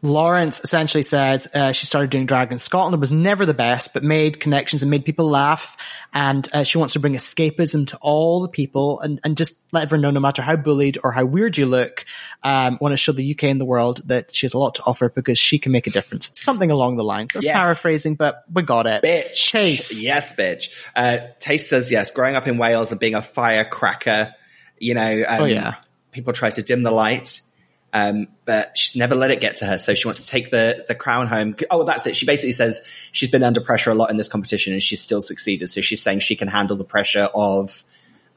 Lawrence 0.02 0.62
essentially 0.62 1.04
says 1.04 1.48
uh, 1.54 1.74
she 1.74 1.86
started 1.86 2.10
doing 2.10 2.26
drag 2.26 2.54
in 2.54 2.58
Scotland. 2.58 2.94
It 2.94 3.00
was 3.02 3.12
never 3.12 3.46
the 3.46 3.54
best, 3.54 3.94
but 3.94 4.02
made 4.02 4.40
connections 4.40 4.82
and 4.82 4.90
made 4.90 5.04
people 5.04 5.30
laugh. 5.30 5.76
And 6.14 6.48
uh, 6.54 6.64
she 6.64 6.78
wants 6.78 6.94
to 6.94 7.00
bring 7.00 7.16
escapism 7.16 7.88
to 7.88 7.98
all 8.02 8.42
the 8.42 8.48
people 8.48 9.02
and, 9.02 9.20
and 9.26 9.36
just 9.36 9.60
let 9.74 9.84
everyone 9.84 10.04
know, 10.04 10.12
no 10.12 10.20
matter 10.22 10.42
how 10.42 10.56
bullied 10.56 10.98
or 11.04 11.12
how 11.12 11.26
weird 11.26 11.58
you 11.58 11.66
look, 11.66 12.06
um, 12.44 12.78
want 12.80 12.94
to 12.94 12.98
show 12.98 13.12
the 13.12 13.30
UK 13.32 13.44
and 13.46 13.60
the 13.60 13.66
world 13.66 14.02
that 14.08 14.34
she 14.34 14.46
has 14.46 14.54
a 14.54 14.58
lot 14.58 14.76
to 14.76 14.84
offer 14.84 15.10
because 15.10 15.38
she 15.38 15.60
can 15.60 15.74
make 15.74 15.86
a 15.86 15.90
difference. 15.92 16.32
Something 16.34 16.72
along 16.72 16.96
the 16.96 17.04
lines. 17.04 17.32
That's 17.34 17.46
Yes. 17.46 17.58
paraphrasing, 17.58 18.16
but 18.16 18.46
we 18.54 18.62
got 18.62 18.88
it. 18.88 19.04
bitch. 19.04 19.52
Tayce. 19.52 20.02
Yes, 20.02 20.34
bitch. 20.34 20.70
Uh, 20.96 21.18
Tayce 21.42 21.68
says 21.68 21.92
yes. 21.92 22.12
Growing 22.12 22.36
up 22.38 22.48
in 22.48 22.58
Wales 22.58 22.92
and 22.92 23.00
being 23.02 23.16
a 23.16 23.22
firecracker, 23.22 24.34
you 24.78 24.94
know, 24.94 25.24
um, 25.28 25.42
Oh, 25.42 25.46
yeah. 25.46 25.76
people 26.14 26.32
try 26.32 26.52
to 26.52 26.64
dim 26.64 26.84
the 26.84 26.92
light. 26.92 27.42
Um, 27.92 28.28
but 28.46 28.78
she's 28.78 28.96
never 28.96 29.16
let 29.16 29.32
it 29.32 29.42
get 29.42 29.58
to 29.58 29.66
her. 29.66 29.78
So 29.78 29.96
she 29.96 30.08
wants 30.08 30.26
to 30.26 30.28
take 30.30 30.52
the, 30.52 30.86
the 30.88 30.96
crown 30.96 31.28
home. 31.28 31.56
Oh, 31.72 31.84
that's 31.84 32.06
it. 32.06 32.16
She 32.16 32.26
basically 32.26 32.52
says 32.52 32.82
she's 33.12 33.30
been 33.30 33.44
under 33.44 33.62
pressure 33.62 33.92
a 33.92 33.96
lot 33.96 34.12
in 34.12 34.18
this 34.18 34.28
competition 34.28 34.74
and 34.74 34.84
she's 34.84 35.02
still 35.02 35.22
succeeded. 35.22 35.70
So 35.70 35.82
she's 35.82 36.02
saying 36.02 36.20
she 36.20 36.36
can 36.36 36.48
handle 36.48 36.78
the 36.78 36.84
pressure 36.84 37.30
of, 37.34 37.84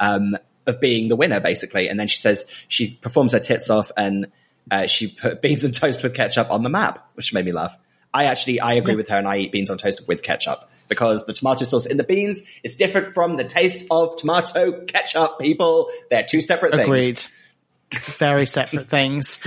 um, 0.00 0.36
of 0.66 0.80
being 0.80 1.08
the 1.08 1.16
winner, 1.16 1.40
basically. 1.40 1.88
And 1.88 2.00
then 2.00 2.08
she 2.08 2.16
says 2.16 2.46
she 2.68 2.90
performs 2.90 3.32
her 3.32 3.40
tits 3.40 3.68
off 3.68 3.92
and, 3.96 4.28
uh, 4.70 4.86
she 4.86 5.08
put 5.08 5.42
beans 5.42 5.64
and 5.64 5.74
toast 5.74 6.02
with 6.02 6.14
ketchup 6.14 6.50
on 6.50 6.62
the 6.62 6.70
map, 6.70 7.10
which 7.14 7.34
made 7.34 7.44
me 7.44 7.52
laugh. 7.52 7.76
I 8.14 8.24
actually, 8.24 8.60
I 8.60 8.74
agree 8.74 8.94
with 8.94 9.08
her 9.08 9.16
and 9.16 9.26
I 9.26 9.38
eat 9.38 9.52
beans 9.52 9.70
on 9.70 9.78
toast 9.78 10.06
with 10.06 10.22
ketchup 10.22 10.70
because 10.88 11.24
the 11.24 11.32
tomato 11.32 11.64
sauce 11.64 11.86
in 11.86 11.96
the 11.96 12.04
beans 12.04 12.42
is 12.62 12.76
different 12.76 13.14
from 13.14 13.36
the 13.36 13.44
taste 13.44 13.84
of 13.90 14.16
tomato 14.16 14.84
ketchup, 14.84 15.38
people. 15.38 15.88
They're 16.10 16.22
two 16.22 16.40
separate 16.40 16.72
things. 16.74 17.28
Very 18.19 18.47
separate 18.47 18.89
things. 18.89 19.40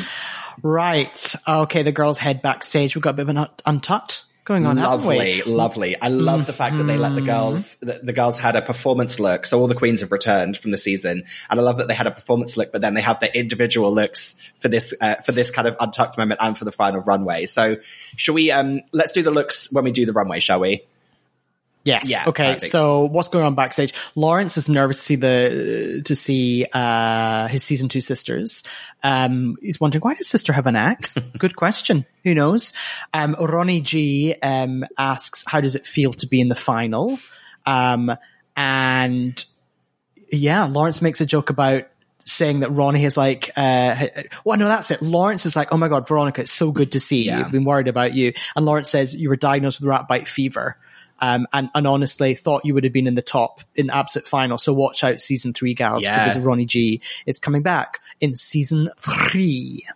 Right. 0.62 1.36
Okay. 1.48 1.84
The 1.84 1.92
girls 1.92 2.18
head 2.18 2.42
backstage. 2.42 2.96
We've 2.96 3.02
got 3.04 3.12
a 3.12 3.14
bit 3.14 3.24
of 3.24 3.30
an 3.30 3.38
un- 3.38 3.50
untucked 3.66 4.24
going 4.46 4.66
on. 4.66 4.78
Lovely, 4.78 5.42
lovely. 5.42 6.00
I 6.00 6.10
love 6.10 6.46
the 6.46 6.54
fact 6.54 6.78
that 6.78 6.84
they 6.84 6.98
let 6.98 7.10
the 7.16 7.22
Mm-hmm. 7.22 7.26
girls, 7.26 7.76
the, 7.78 8.00
the 8.04 8.14
girls 8.14 8.38
had 8.38 8.56
a 8.56 8.62
performance 8.62 9.20
look. 9.20 9.46
So 9.48 9.60
all 9.60 9.68
the 9.68 9.76
queens 9.76 10.02
have 10.02 10.12
returned 10.12 10.56
from 10.56 10.72
the 10.72 10.78
season, 10.78 11.24
and 11.50 11.60
I 11.60 11.64
love 11.64 11.78
that 11.78 11.88
they 11.88 11.96
had 11.96 12.08
a 12.08 12.12
performance 12.12 12.56
look, 12.56 12.72
but 12.72 12.82
then 12.82 12.94
they 12.94 13.02
have 13.02 13.20
their 13.20 13.32
individual 13.34 13.92
looks 13.94 14.36
for 14.60 14.70
this 14.70 14.94
uh, 15.02 15.16
for 15.16 15.32
this 15.32 15.50
kind 15.50 15.68
of 15.68 15.76
untucked 15.80 16.18
moment 16.18 16.40
and 16.44 16.58
for 16.58 16.64
the 16.66 16.72
final 16.72 17.02
runway. 17.02 17.48
So, 17.48 17.78
shall 18.16 18.36
we? 18.36 18.52
Um, 18.52 18.82
let's 18.94 19.14
do 19.14 19.24
the 19.24 19.32
looks 19.32 19.72
when 19.72 19.84
we 19.84 19.92
do 19.92 20.06
the 20.06 20.14
runway, 20.14 20.40
shall 20.40 20.60
we? 20.60 20.84
Yes. 21.86 22.10
Yeah, 22.10 22.24
okay. 22.28 22.53
perfect. 22.56 22.72
So 22.72 23.06
what's 23.06 23.30
going 23.30 23.45
on 23.45 23.53
backstage? 23.53 23.94
Lawrence 24.16 24.57
is 24.57 24.68
nervous 24.68 24.98
to 24.98 25.03
see 25.03 25.16
the 25.16 26.02
to 26.03 26.16
see 26.16 26.66
uh 26.74 27.48
his 27.48 27.64
season 27.64 27.90
two 27.90 28.02
sisters. 28.02 28.64
Um, 29.03 29.56
he's 29.62 29.80
wondering 29.80 30.02
why 30.02 30.16
does 30.16 30.28
sister 30.28 30.52
have 30.52 30.66
an 30.66 30.76
axe? 30.76 31.18
Good 31.38 31.56
question. 31.56 32.07
Who 32.24 32.34
knows? 32.34 32.74
Um, 33.14 33.36
Ronnie 33.40 33.82
G 33.82 34.36
um 34.41 34.84
asks 34.98 35.44
how 35.48 35.62
does 35.62 35.76
it 35.76 35.86
feel 35.86 36.12
to 36.14 36.28
be 36.28 36.41
in 36.41 36.49
the 36.49 36.56
final? 36.56 37.20
Um, 37.68 38.12
and 38.56 39.45
yeah, 40.32 40.66
Lawrence 40.66 41.03
makes 41.03 41.22
a 41.22 41.26
joke 41.28 41.52
about 41.52 41.84
saying 42.24 42.62
that 42.62 42.72
Ronnie 42.72 43.06
is 43.06 43.16
like, 43.16 43.52
uh, 43.56 44.07
well, 44.44 44.57
no, 44.57 44.68
that's 44.68 44.90
it. 44.90 45.03
Lawrence 45.03 45.45
is 45.45 45.56
like, 45.56 45.72
oh 45.72 45.78
my 45.78 45.88
God, 45.88 46.07
Veronica, 46.07 46.41
it's 46.41 46.52
so 46.52 46.72
good 46.72 46.94
to 46.94 46.99
see 46.99 47.26
you. 47.26 47.34
I've 47.34 47.52
been 47.52 47.66
worried 47.66 47.88
about 47.88 48.16
you. 48.16 48.34
And 48.56 48.66
Lawrence 48.66 48.90
says 48.90 49.16
you 49.16 49.30
were 49.30 49.36
diagnosed 49.36 49.80
with 49.80 49.88
rat 49.88 50.07
bite 50.07 50.28
fever. 50.28 50.78
Um, 51.20 51.48
and, 51.54 51.70
and 51.74 51.88
honestly 51.88 52.36
thought 52.36 52.66
you 52.66 52.74
would 52.74 52.84
have 52.84 52.92
been 52.92 53.08
in 53.08 53.16
the 53.16 53.22
top 53.22 53.62
in 53.74 53.88
the 53.88 53.96
absolute 53.96 54.28
final. 54.28 54.58
So 54.58 54.74
watch 54.74 55.02
out 55.04 55.22
season 55.22 55.54
three 55.54 55.74
gals 55.74 56.04
Yeah. 56.04 56.26
because 56.26 56.42
Ronnie 56.44 56.66
G 56.66 57.02
is 57.26 57.40
coming 57.40 57.62
back 57.62 58.02
in 58.20 58.36
season 58.36 58.90
three. 58.98 59.88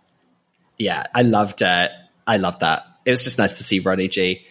Yeah, 0.78 1.04
I 1.14 1.22
loved 1.22 1.60
it. 1.60 1.90
I 2.26 2.36
loved 2.38 2.60
that. 2.60 2.86
It 3.04 3.10
was 3.10 3.22
just 3.22 3.36
nice 3.38 3.58
to 3.58 3.64
see 3.64 3.80
Ronnie 3.80 4.08
G. 4.08 4.46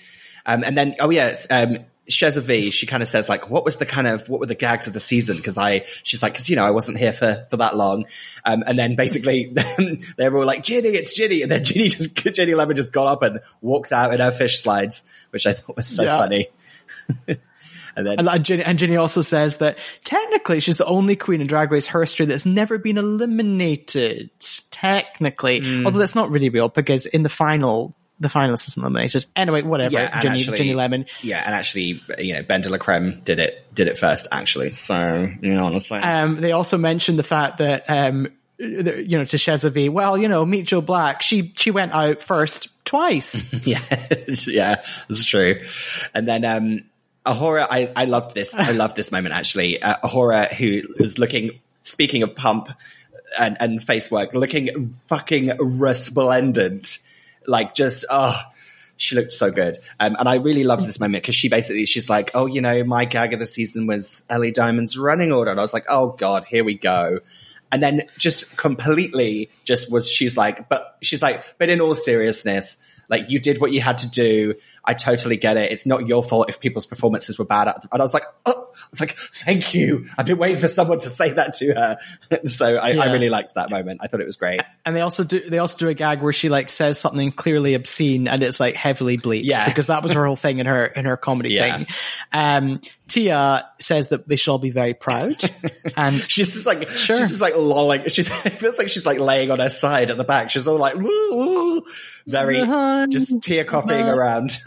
Um, 0.46 0.64
and 0.64 0.78
then, 0.78 0.96
oh 1.00 1.10
yeah, 1.10 1.38
um, 1.50 1.80
Sheza 2.10 2.42
V, 2.42 2.72
she 2.72 2.86
kind 2.88 3.02
of 3.04 3.08
says 3.10 3.30
like, 3.30 3.50
what 3.50 3.64
was 3.64 3.78
the 3.78 3.86
kind 3.86 4.08
of, 4.08 4.28
what 4.28 4.40
were 4.40 4.46
the 4.46 4.56
gags 4.56 4.88
of 4.88 4.94
the 4.94 5.00
season? 5.00 5.42
Cause 5.42 5.58
I, 5.58 5.86
she's 6.04 6.22
like, 6.24 6.34
cause 6.36 6.50
you 6.50 6.56
know, 6.56 6.66
I 6.66 6.72
wasn't 6.72 6.98
here 6.98 7.14
for, 7.14 7.46
for 7.50 7.58
that 7.58 7.76
long. 7.78 8.06
Um, 8.44 8.64
and 8.66 8.78
then 8.78 8.96
basically 8.96 9.54
they 10.18 10.30
were 10.30 10.40
all 10.40 10.46
like, 10.46 10.64
Ginny, 10.64 10.90
it's 10.90 11.14
Ginny. 11.14 11.42
And 11.44 11.52
then 11.52 11.64
Ginny 11.64 11.90
just, 11.90 12.16
Ginny 12.36 12.56
Lemon 12.56 12.76
just 12.76 12.92
got 12.92 13.08
up 13.08 13.24
and 13.24 13.40
walked 13.62 13.92
out 13.92 14.14
in 14.14 14.20
her 14.20 14.32
fish 14.32 14.60
slides, 14.60 15.04
which 15.30 15.46
I 15.48 15.54
thought 15.54 15.76
was 15.76 15.88
so 15.88 16.04
Yeah. 16.04 16.18
funny. 16.18 16.48
and 17.28 18.08
then, 18.08 18.20
And, 18.20 18.28
and, 18.30 18.46
Ginny, 18.46 18.64
and 18.64 18.80
Ginny 18.80 18.96
also 18.98 19.22
says 19.22 19.58
that 19.58 19.78
technically 20.04 20.60
she's 20.60 20.78
the 20.78 20.86
only 20.86 21.16
queen 21.16 21.42
in 21.42 21.48
Drag 21.48 21.72
Race 21.72 21.88
history 21.88 22.26
that's 22.26 22.46
never 22.46 22.78
been 22.78 22.98
eliminated. 22.98 24.30
Technically, 24.72 25.60
Hmm. 25.60 25.86
although 25.86 26.00
that's 26.00 26.16
not 26.16 26.32
really 26.32 26.50
real 26.50 26.70
because 26.70 27.06
in 27.06 27.24
the 27.24 27.30
final, 27.30 27.96
the 28.20 28.28
finalist 28.28 28.68
is 28.68 28.78
eliminated. 28.78 29.26
Anyway, 29.36 29.62
whatever. 29.62 29.94
Yeah, 29.94 30.10
actually- 30.12 30.74
Lemon. 30.74 31.06
yeah, 31.22 31.44
and 31.46 31.56
actually, 31.56 32.02
you 32.18 32.34
know, 32.34 32.44
BenDeLaCreme 32.44 33.24
did 33.24 33.40
it, 33.40 33.66
did 33.74 33.88
it 33.88 33.98
first 33.98 34.28
actually. 34.32 34.74
So, 34.74 35.30
you 35.42 35.54
know 35.54 35.64
what 35.64 35.74
I'm 35.74 35.82
saying? 35.82 36.04
Um, 36.04 36.42
they 36.42 36.52
also 36.52 36.78
mentioned 36.78 37.18
the 37.20 37.24
fact 37.24 37.60
that, 37.60 37.90
um, 37.90 38.28
you 38.58 39.18
know, 39.18 39.24
to 39.26 39.70
V, 39.70 39.90
well, 39.90 40.18
you 40.18 40.28
know, 40.28 40.46
meet 40.46 40.66
Joe 40.66 40.82
Black. 40.82 41.22
She, 41.22 41.54
she 41.56 41.72
went 41.72 41.94
out 41.94 42.22
first 42.22 42.68
twice. 42.84 43.52
Yeah, 43.66 43.80
yeah, 44.48 44.84
that's 45.08 45.24
true. 45.24 45.62
And 46.14 46.28
then 46.28 46.44
um 46.46 46.80
A'Whora, 47.26 47.68
I, 47.70 47.92
I 47.96 48.06
loved 48.06 48.34
this. 48.34 48.56
I 48.56 48.72
loved 48.72 48.96
this 48.96 49.12
moment 49.12 49.36
actually. 49.36 49.82
Uh, 49.82 49.96
A'Whora, 50.04 50.52
who 50.54 50.82
was 51.00 51.20
looking, 51.20 51.60
speaking 51.84 52.24
of 52.24 52.36
pump 52.36 52.70
and, 53.38 53.58
and 53.60 53.84
face 53.84 54.10
work, 54.10 54.34
looking 54.34 54.94
fucking 55.08 55.52
resplendent. 55.60 57.00
Like 57.50 57.74
just, 57.74 58.06
oh, 58.10 58.40
she 58.98 59.16
looked 59.16 59.32
so 59.32 59.50
good. 59.50 59.78
Um, 60.00 60.16
and 60.20 60.28
I 60.28 60.36
really 60.36 60.64
loved 60.64 60.86
this 60.86 61.00
moment 61.00 61.24
because 61.24 61.36
she 61.36 61.50
basically, 61.50 61.86
she's 61.86 62.10
like, 62.10 62.32
oh, 62.34 62.46
you 62.46 62.62
know, 62.62 62.84
my 62.84 63.06
gag 63.06 63.34
of 63.34 63.40
the 63.40 63.46
season 63.46 63.88
was 63.88 64.24
Ellie 64.30 64.52
Diamond's 64.52 64.98
running 64.98 65.32
order. 65.32 65.52
And 65.52 65.60
I 65.60 65.64
was 65.64 65.74
like, 65.74 65.86
oh 65.88 66.10
God, 66.10 66.46
here 66.46 66.64
we 66.64 66.76
go. 66.76 67.20
And 67.72 67.82
then 67.82 68.02
just 68.18 68.58
completely 68.58 69.52
just 69.64 69.92
was, 69.92 70.10
she's 70.10 70.36
like, 70.36 70.68
but 70.70 70.98
she's 71.02 71.22
like, 71.22 71.44
but 71.58 71.70
in 71.70 71.82
all 71.82 71.96
seriousness, 71.96 72.78
like 73.10 73.30
you 73.30 73.40
did 73.40 73.62
what 73.62 73.72
you 73.72 73.82
had 73.82 74.00
to 74.00 74.10
do. 74.10 74.56
I 74.90 74.94
totally 74.96 75.38
get 75.38 75.56
it. 75.56 75.72
It's 75.72 75.86
not 75.86 76.08
your 76.08 76.24
fault 76.24 76.50
if 76.50 76.60
people's 76.60 76.88
performances 76.88 77.38
were 77.38 77.46
bad. 77.46 77.68
And 77.68 78.02
I 78.02 78.04
was 78.04 78.12
like, 78.12 78.24
oh, 78.48 78.70
I 78.74 78.88
was 78.90 79.00
like, 79.00 79.16
thank 79.16 79.76
you. 79.76 80.06
I've 80.18 80.26
been 80.26 80.40
waiting 80.40 80.58
for 80.58 80.68
someone 80.68 81.00
to 81.02 81.12
say 81.12 81.32
that 81.34 81.54
to 81.58 81.68
her. 81.76 81.98
so 82.48 82.76
I, 82.76 82.94
I 82.94 83.12
really 83.12 83.30
liked 83.30 83.54
that 83.54 83.70
moment. 83.70 84.00
I 84.02 84.08
thought 84.08 84.20
it 84.20 84.26
was 84.26 84.38
great. 84.38 84.62
And 84.86 84.96
they 84.96 85.02
also 85.02 85.24
do, 85.24 85.48
they 85.48 85.60
also 85.60 85.78
do 85.78 85.90
a 85.90 85.94
gag 85.94 86.24
where 86.24 86.34
she 86.34 86.50
like 86.50 86.72
says 86.72 87.00
something 87.00 87.32
clearly 87.32 87.76
obscene 87.76 88.28
and 88.28 88.42
it's 88.42 88.60
like 88.60 88.74
heavily 88.76 89.18
bleeped. 89.20 89.44
Yeah. 89.44 89.68
Because 89.68 89.88
that 89.88 90.02
was 90.02 90.14
her 90.14 90.26
whole 90.26 90.36
thing 90.36 90.58
in 90.58 90.66
her, 90.66 90.88
in 90.88 91.06
her 91.06 91.18
comedy 91.18 91.50
Yeah. 91.54 91.78
thing. 91.78 91.88
Um, 92.34 92.82
Tia 93.08 93.70
says 93.80 94.10
that 94.10 94.28
they 94.28 94.38
should 94.38 94.52
all 94.52 94.58
be 94.60 94.72
very 94.72 94.96
proud. 94.96 95.34
and 95.98 96.24
She's 96.24 96.54
just 96.54 96.66
like, 96.66 96.90
Sure. 96.90 97.18
she's 97.18 97.30
just 97.30 97.42
like 97.42 97.56
lolling. 97.56 98.08
She's, 98.08 98.30
it 98.46 98.54
feels 98.54 98.80
like 98.80 98.90
she's 98.90 99.06
like 99.06 99.20
laying 99.20 99.52
on 99.52 99.60
her 99.60 99.70
side 99.70 100.10
at 100.10 100.18
the 100.18 100.24
back. 100.24 100.50
She's 100.50 100.68
all 100.68 100.78
like, 100.78 100.96
woo, 100.96 101.30
woo, 101.36 101.84
very, 102.28 102.58
just 103.12 103.42
tear 103.42 103.66
copying 103.66 104.08
around. 104.08 104.58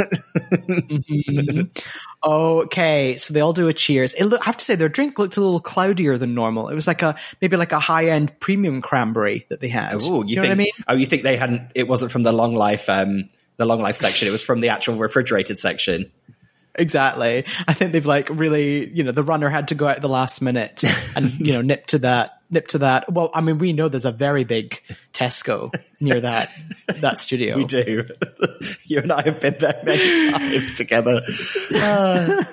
Okay, 2.24 3.16
so 3.16 3.34
they 3.34 3.40
all 3.40 3.52
do 3.52 3.66
a 3.66 3.72
cheers. 3.72 4.14
It 4.14 4.24
look, 4.24 4.40
I 4.40 4.44
have 4.44 4.56
to 4.59 4.64
say 4.64 4.76
their 4.76 4.89
drink 4.89 5.18
looked 5.18 5.36
a 5.36 5.40
little 5.40 5.60
cloudier 5.60 6.18
than 6.18 6.34
normal. 6.34 6.68
It 6.68 6.74
was 6.74 6.86
like 6.86 7.02
a 7.02 7.16
maybe 7.40 7.56
like 7.56 7.72
a 7.72 7.80
high 7.80 8.10
end 8.10 8.39
premium 8.39 8.80
cranberry 8.80 9.47
that 9.48 9.60
they 9.60 9.68
had. 9.68 10.02
Ooh, 10.02 10.24
you, 10.24 10.36
know 10.36 10.43
think? 10.43 10.52
I 10.52 10.55
mean? 10.55 10.70
Oh, 10.86 10.94
you 10.94 11.06
think 11.06 11.24
they 11.24 11.36
hadn't? 11.36 11.72
It 11.74 11.89
wasn't 11.89 12.12
from 12.12 12.22
the 12.22 12.32
long 12.32 12.55
life, 12.55 12.89
um, 12.89 13.28
the 13.56 13.66
long 13.66 13.80
life 13.80 13.97
section. 13.97 14.28
It 14.28 14.30
was 14.30 14.43
from 14.43 14.60
the 14.60 14.68
actual 14.68 14.97
refrigerated 14.97 15.59
section. 15.59 16.12
Exactly. 16.74 17.44
I 17.66 17.74
think 17.74 17.93
they've 17.93 18.06
like 18.06 18.28
really, 18.30 18.89
you 18.89 19.05
know, 19.05 19.12
the 19.12 19.22
runner 19.22 19.48
had 19.48 19.68
to 19.68 19.74
go 19.74 19.86
out 19.86 19.97
at 19.97 20.02
the 20.02 20.09
last 20.09 20.40
minute 20.40 20.84
and 21.16 21.32
you 21.40 21.52
know 21.55 21.60
nip 21.62 21.86
to 21.89 21.98
that, 21.98 22.40
nip 22.53 22.69
to 22.69 22.79
that. 22.79 23.12
Well, 23.12 23.31
I 23.35 23.41
mean, 23.41 23.59
we 23.59 23.73
know 23.73 23.89
there's 23.89 24.05
a 24.05 24.12
very 24.12 24.45
big 24.45 24.81
Tesco 25.12 25.74
near 26.01 26.20
that 26.20 26.53
that 27.01 27.19
studio. 27.19 27.57
We 27.62 27.65
do. 27.65 28.09
you 28.85 28.99
and 28.99 29.12
I 29.12 29.23
have 29.23 29.41
been 29.41 29.57
there 29.59 29.81
many 29.85 30.31
times 30.31 30.74
together. 30.74 31.23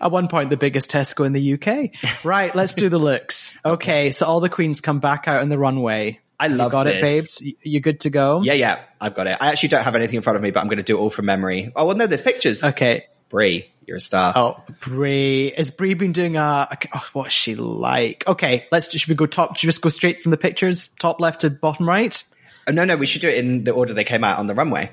At 0.00 0.10
one 0.10 0.28
point, 0.28 0.50
the 0.50 0.56
biggest 0.56 0.90
Tesco 0.90 1.26
in 1.26 1.32
the 1.32 1.54
UK. 1.54 2.24
Right, 2.24 2.54
let's 2.54 2.74
do 2.74 2.88
the 2.88 2.98
looks. 2.98 3.56
Okay, 3.64 4.10
so 4.10 4.26
all 4.26 4.40
the 4.40 4.48
queens 4.48 4.80
come 4.80 5.00
back 5.00 5.28
out 5.28 5.40
on 5.40 5.48
the 5.48 5.58
runway. 5.58 6.18
I 6.40 6.48
love 6.48 6.72
got 6.72 6.84
this. 6.84 6.96
it, 6.96 7.02
babes. 7.02 7.42
You 7.62 7.80
good 7.80 8.00
to 8.00 8.10
go? 8.10 8.42
Yeah, 8.42 8.54
yeah, 8.54 8.84
I've 9.00 9.14
got 9.14 9.26
it. 9.26 9.36
I 9.40 9.48
actually 9.48 9.70
don't 9.70 9.82
have 9.82 9.94
anything 9.94 10.16
in 10.16 10.22
front 10.22 10.36
of 10.36 10.42
me, 10.42 10.50
but 10.50 10.60
I'm 10.60 10.66
going 10.66 10.78
to 10.78 10.84
do 10.84 10.96
it 10.96 11.00
all 11.00 11.10
from 11.10 11.26
memory. 11.26 11.72
Oh, 11.74 11.86
well, 11.86 11.96
no, 11.96 12.06
there's 12.06 12.22
pictures. 12.22 12.62
Okay. 12.62 13.06
Brie, 13.28 13.70
you're 13.88 13.96
a 13.96 14.00
star. 14.00 14.32
Oh, 14.36 14.62
Brie. 14.82 15.48
Is 15.48 15.70
Brie 15.70 15.94
been 15.94 16.12
doing 16.12 16.36
a, 16.36 16.68
a- 16.70 16.78
oh, 16.94 17.04
what's 17.14 17.32
she 17.32 17.56
like? 17.56 18.22
Okay, 18.26 18.66
let's, 18.70 18.90
should 18.96 19.08
we 19.08 19.14
go 19.14 19.26
top, 19.26 19.56
should 19.56 19.66
we 19.66 19.70
just 19.70 19.82
go 19.82 19.88
straight 19.88 20.22
from 20.22 20.30
the 20.30 20.36
pictures, 20.36 20.88
top 21.00 21.20
left 21.20 21.40
to 21.40 21.50
bottom 21.50 21.88
right? 21.88 22.22
Oh, 22.68 22.72
no, 22.72 22.84
no, 22.84 22.96
we 22.96 23.06
should 23.06 23.22
do 23.22 23.28
it 23.28 23.38
in 23.38 23.64
the 23.64 23.72
order 23.72 23.94
they 23.94 24.04
came 24.04 24.22
out 24.22 24.38
on 24.38 24.46
the 24.46 24.54
runway. 24.54 24.92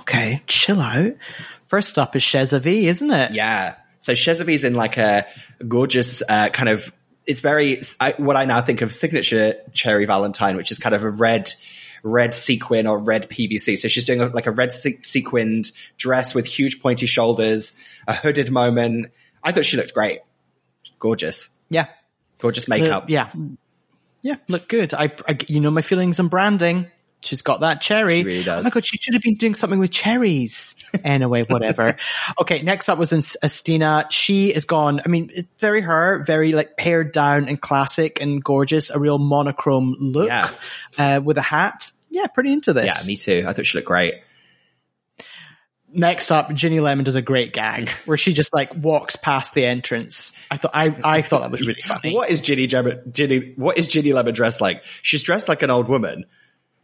Okay, 0.00 0.42
chill 0.46 0.80
out. 0.80 1.12
First 1.66 1.98
up 1.98 2.16
is 2.16 2.22
Sheza 2.22 2.60
V, 2.60 2.88
isn't 2.88 3.10
it? 3.10 3.32
Yeah. 3.32 3.74
So 3.98 4.12
Shezavi's 4.12 4.64
in 4.64 4.74
like 4.74 4.96
a 4.96 5.26
gorgeous 5.66 6.22
uh, 6.26 6.48
kind 6.48 6.68
of. 6.70 6.90
It's 7.26 7.40
very 7.40 7.82
I, 8.00 8.14
what 8.16 8.36
I 8.36 8.46
now 8.46 8.62
think 8.62 8.80
of 8.80 8.94
signature 8.94 9.56
cherry 9.74 10.06
Valentine, 10.06 10.56
which 10.56 10.70
is 10.70 10.78
kind 10.78 10.94
of 10.94 11.04
a 11.04 11.10
red, 11.10 11.52
red 12.02 12.34
sequin 12.34 12.86
or 12.86 12.98
red 12.98 13.28
PVC. 13.28 13.78
So 13.78 13.88
she's 13.88 14.04
doing 14.04 14.20
a, 14.20 14.26
like 14.26 14.46
a 14.46 14.50
red 14.50 14.72
se- 14.72 15.00
sequined 15.02 15.70
dress 15.96 16.34
with 16.34 16.46
huge 16.46 16.80
pointy 16.80 17.06
shoulders, 17.06 17.72
a 18.06 18.14
hooded 18.14 18.50
moment. 18.50 19.12
I 19.42 19.52
thought 19.52 19.64
she 19.66 19.76
looked 19.76 19.94
great. 19.94 20.20
Gorgeous. 20.98 21.50
Yeah. 21.68 21.86
Gorgeous 22.38 22.68
makeup. 22.68 23.04
Uh, 23.04 23.06
yeah. 23.08 23.32
Yeah. 24.22 24.36
Look 24.48 24.68
good. 24.68 24.94
I, 24.94 25.12
I, 25.26 25.38
you 25.46 25.60
know 25.60 25.70
my 25.70 25.82
feelings 25.82 26.20
on 26.20 26.28
branding. 26.28 26.90
She's 27.20 27.42
got 27.42 27.60
that 27.60 27.80
cherry. 27.80 28.18
She 28.18 28.24
really 28.24 28.44
does. 28.44 28.60
Oh 28.60 28.62
my 28.64 28.70
god, 28.70 28.86
she 28.86 28.96
should 28.96 29.14
have 29.14 29.22
been 29.22 29.34
doing 29.34 29.54
something 29.54 29.78
with 29.78 29.90
cherries. 29.90 30.74
Anyway, 31.04 31.42
whatever. 31.44 31.96
okay, 32.40 32.62
next 32.62 32.88
up 32.88 32.98
was 32.98 33.10
Asttina. 33.12 34.06
She 34.10 34.48
is 34.54 34.64
gone. 34.64 35.00
I 35.04 35.08
mean, 35.08 35.30
it's 35.34 35.48
very 35.58 35.82
her, 35.82 36.24
very 36.24 36.52
like 36.52 36.76
pared 36.78 37.12
down 37.12 37.46
and 37.48 37.60
classic 37.60 38.22
and 38.22 38.42
gorgeous, 38.42 38.88
a 38.90 38.98
real 38.98 39.18
monochrome 39.18 39.94
look 39.98 40.28
Yeah. 40.28 40.50
uh, 40.96 41.20
with 41.22 41.36
a 41.36 41.42
hat. 41.42 41.90
Yeah, 42.08 42.26
pretty 42.28 42.52
into 42.54 42.72
this. 42.72 42.86
Yeah, 43.02 43.06
me 43.06 43.16
too. 43.16 43.44
I 43.46 43.52
thought 43.52 43.66
she 43.66 43.76
looked 43.76 43.86
great. 43.88 44.14
Next 45.90 46.30
up, 46.30 46.52
Ginny 46.54 46.80
Lemon 46.80 47.04
does 47.04 47.14
a 47.14 47.22
great 47.22 47.52
gag 47.54 47.88
where 48.04 48.16
she 48.18 48.32
just 48.34 48.52
like 48.54 48.74
walks 48.74 49.16
past 49.16 49.54
the 49.54 49.64
entrance. 49.64 50.32
I 50.50 50.56
thought 50.58 50.72
I, 50.74 50.94
I 51.02 51.22
thought 51.22 51.40
that 51.42 51.50
was 51.50 51.62
really 51.66 51.80
funny. 51.84 52.14
What 52.14 52.30
is 52.30 52.40
Ginny 52.42 52.66
Gem- 52.66 53.10
Ginny? 53.10 53.54
What 53.56 53.78
is 53.78 53.88
Ginny 53.88 54.12
Lemon 54.12 54.34
dressed 54.34 54.60
like? 54.60 54.84
She's 55.02 55.22
dressed 55.22 55.48
like 55.48 55.62
an 55.62 55.70
old 55.70 55.88
woman, 55.88 56.24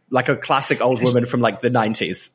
like 0.09 0.29
a 0.29 0.35
classic 0.35 0.81
old 0.81 1.01
woman 1.03 1.25
from 1.25 1.41
like 1.41 1.61
the 1.61 1.69
nineties. 1.69 2.31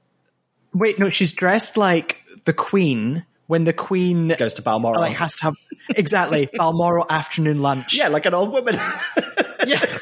Wait, 0.75 0.99
no, 0.99 1.11
she's 1.11 1.33
dressed 1.33 1.77
like 1.77 2.17
the 2.45 2.53
Queen 2.53 3.25
when 3.47 3.65
the 3.65 3.73
Queen 3.73 4.29
Goes 4.39 4.55
to 4.55 4.63
Balmoral. 4.63 5.01
like 5.01 5.17
has 5.17 5.37
to 5.37 5.45
have 5.45 5.55
exactly 5.97 6.49
Balmoral 6.55 7.07
afternoon 7.11 7.61
lunch. 7.63 7.95
yeah, 7.97 8.09
like 8.09 8.27
an 8.27 8.35
old 8.35 8.53
woman. 8.53 8.75
yeah. 9.67 9.85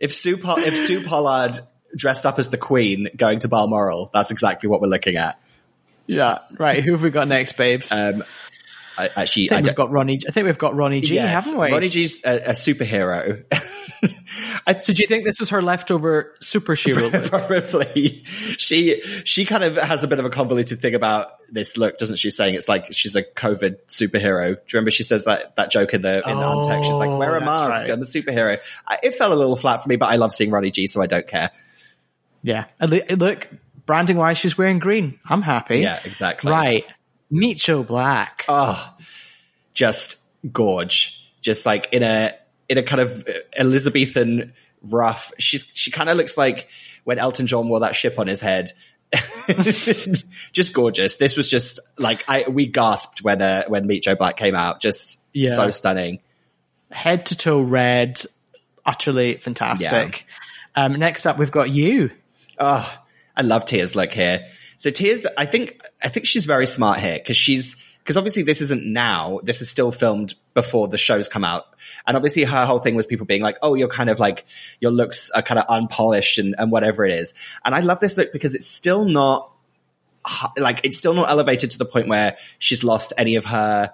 if 0.00 0.12
Sue 0.12 0.38
if 0.42 0.76
Su 0.76 1.02
Pollard 1.04 1.58
dressed 1.96 2.26
up 2.26 2.38
as 2.38 2.50
the 2.50 2.58
Queen 2.58 3.08
going 3.16 3.40
to 3.40 3.48
Balmoral, 3.48 4.10
that's 4.12 4.30
exactly 4.30 4.68
what 4.68 4.80
we're 4.80 4.88
looking 4.88 5.16
at. 5.16 5.40
Yeah, 6.06 6.38
right. 6.58 6.82
Who 6.82 6.92
have 6.92 7.02
we 7.02 7.10
got 7.10 7.28
next, 7.28 7.52
babes? 7.56 7.92
Um, 7.92 8.24
I, 8.96 9.10
actually, 9.16 9.50
I 9.50 9.54
I 9.54 9.56
think 9.58 9.66
don't- 9.66 9.72
we've 9.72 9.76
got 9.76 9.90
Ronnie. 9.92 10.20
I 10.26 10.30
think 10.32 10.46
we've 10.46 10.58
got 10.58 10.74
Ronnie 10.74 11.00
G, 11.00 11.14
yes, 11.16 11.46
haven't 11.46 11.60
we? 11.60 11.70
Ronnie 11.72 11.88
G's 11.88 12.24
a, 12.24 12.50
a 12.50 12.50
superhero. 12.52 13.44
So 14.80 14.92
do 14.92 15.02
you 15.02 15.08
think 15.08 15.24
this 15.24 15.40
was 15.40 15.48
her 15.50 15.62
leftover 15.62 16.34
super 16.40 16.74
look? 16.76 17.12
Probably. 17.30 18.22
She 18.58 19.00
she 19.24 19.44
kind 19.44 19.64
of 19.64 19.76
has 19.76 20.04
a 20.04 20.08
bit 20.08 20.18
of 20.18 20.24
a 20.26 20.30
convoluted 20.30 20.80
thing 20.80 20.94
about 20.94 21.28
this 21.50 21.76
look, 21.76 21.96
doesn't 21.98 22.16
she? 22.16 22.30
Saying 22.30 22.54
it's 22.54 22.68
like 22.68 22.92
she's 22.92 23.16
a 23.16 23.22
COVID 23.22 23.76
superhero. 23.88 24.48
Do 24.48 24.52
you 24.52 24.60
remember 24.74 24.90
she 24.90 25.02
says 25.02 25.24
that 25.24 25.56
that 25.56 25.70
joke 25.70 25.94
in 25.94 26.02
the 26.02 26.16
in 26.28 26.36
the 26.38 26.44
untext? 26.44 26.84
She's 26.84 26.94
like, 26.94 27.08
Oh, 27.08 27.16
"Wear 27.18 27.36
a 27.36 27.40
mask. 27.40 27.70
right. 27.70 27.90
I'm 27.90 28.00
a 28.00 28.04
superhero." 28.04 28.58
I, 28.86 28.98
it 29.02 29.14
fell 29.14 29.32
a 29.32 29.36
little 29.36 29.56
flat 29.56 29.82
for 29.82 29.88
me, 29.88 29.96
but 29.96 30.06
I 30.06 30.16
love 30.16 30.32
seeing 30.32 30.50
Ronnie 30.50 30.70
G, 30.70 30.86
so 30.86 31.00
I 31.00 31.06
don't 31.06 31.26
care. 31.26 31.50
yeah. 32.42 32.66
Uh, 32.80 32.88
and 32.90 32.94
uh, 32.94 33.14
Look, 33.24 33.48
branding 33.86 34.16
wise, 34.16 34.38
she's 34.38 34.58
wearing 34.58 34.78
green. 34.78 35.18
I'm 35.24 35.42
happy. 35.42 35.78
Yeah, 35.80 36.00
exactly. 36.04 36.50
Right. 36.50 36.84
Meet 37.30 37.58
Joe 37.58 37.82
Black. 37.82 38.44
Oh, 38.48 38.94
just 39.74 40.18
gorge. 40.52 41.14
Just 41.40 41.64
like 41.66 41.88
in 41.92 42.02
a 42.02 42.34
in 42.68 42.78
a 42.78 42.82
kind 42.82 43.00
of 43.00 43.26
Elizabethan 43.58 44.52
rough. 44.82 45.32
She's 45.38 45.66
she 45.72 45.90
kind 45.90 46.08
of 46.08 46.16
looks 46.16 46.36
like 46.36 46.68
when 47.04 47.18
Elton 47.18 47.46
John 47.46 47.68
wore 47.68 47.80
that 47.80 47.94
ship 47.94 48.18
on 48.18 48.26
his 48.26 48.40
head. 48.40 48.72
just 50.52 50.72
gorgeous. 50.74 51.16
This 51.16 51.36
was 51.36 51.48
just 51.48 51.80
like 51.98 52.24
I 52.28 52.44
we 52.48 52.66
gasped 52.66 53.22
when 53.22 53.40
uh, 53.40 53.64
when 53.68 53.86
Meet 53.86 54.02
Joe 54.04 54.14
Black 54.14 54.36
came 54.36 54.54
out. 54.54 54.80
Just 54.80 55.20
Yeah. 55.32 55.50
so 55.50 55.70
stunning. 55.70 56.20
Head 56.90 57.26
to 57.26 57.36
toe 57.36 57.60
red. 57.62 58.20
Utterly 58.84 59.34
fantastic. 59.34 60.24
Um, 60.74 60.98
next 60.98 61.26
up, 61.26 61.38
we've 61.38 61.50
got 61.50 61.70
you. 61.70 62.10
Oh, 62.58 62.98
I 63.36 63.42
love 63.42 63.64
Tia's 63.64 63.94
look 63.94 64.12
here. 64.12 64.46
So 64.76 64.90
Tia's, 64.90 65.26
I 65.36 65.44
think, 65.46 65.80
I 66.02 66.08
think 66.08 66.26
she's 66.26 66.44
very 66.44 66.66
smart 66.66 67.00
here 67.00 67.18
because 67.18 67.36
she's, 67.36 67.74
because 68.08 68.16
obviously 68.16 68.42
this 68.42 68.62
isn't 68.62 68.86
now. 68.86 69.38
This 69.42 69.60
is 69.60 69.68
still 69.68 69.92
filmed 69.92 70.34
before 70.54 70.88
the 70.88 70.96
shows 70.96 71.28
come 71.28 71.44
out. 71.44 71.66
And 72.06 72.16
obviously 72.16 72.42
her 72.44 72.64
whole 72.64 72.78
thing 72.78 72.94
was 72.94 73.04
people 73.04 73.26
being 73.26 73.42
like, 73.42 73.58
oh, 73.60 73.74
you're 73.74 73.86
kind 73.86 74.08
of 74.08 74.18
like, 74.18 74.46
your 74.80 74.92
looks 74.92 75.30
are 75.30 75.42
kind 75.42 75.58
of 75.58 75.66
unpolished 75.68 76.38
and, 76.38 76.54
and 76.56 76.72
whatever 76.72 77.04
it 77.04 77.12
is. 77.12 77.34
And 77.66 77.74
I 77.74 77.80
love 77.80 78.00
this 78.00 78.16
look 78.16 78.32
because 78.32 78.54
it's 78.54 78.66
still 78.66 79.04
not, 79.04 79.52
like, 80.56 80.80
it's 80.84 80.96
still 80.96 81.12
not 81.12 81.28
elevated 81.28 81.72
to 81.72 81.78
the 81.78 81.84
point 81.84 82.08
where 82.08 82.38
she's 82.58 82.82
lost 82.82 83.12
any 83.18 83.36
of 83.36 83.44
her 83.44 83.92